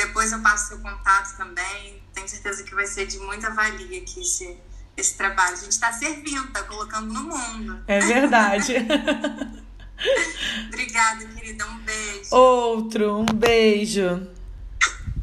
Depois 0.00 0.32
eu 0.32 0.40
passo 0.40 0.68
seu 0.68 0.78
contato 0.78 1.36
também. 1.36 2.02
Tenho 2.14 2.26
certeza 2.26 2.64
que 2.64 2.74
vai 2.74 2.86
ser 2.86 3.06
de 3.06 3.18
muita 3.18 3.50
valia 3.50 4.00
aqui 4.00 4.22
esse, 4.22 4.56
esse 4.96 5.14
trabalho. 5.14 5.52
A 5.52 5.56
gente 5.56 5.72
está 5.72 5.92
servindo, 5.92 6.46
está 6.46 6.62
colocando 6.62 7.12
no 7.12 7.24
mundo. 7.24 7.84
É 7.86 8.00
verdade. 8.00 8.76
Obrigada, 10.68 11.26
querida. 11.26 11.66
Um 11.66 11.78
beijo. 11.80 12.34
Outro, 12.34 13.18
um 13.18 13.26
beijo. 13.26 14.26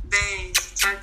Beijo. 0.04 0.54
Tchau, 0.76 0.91
tchau. 0.91 1.02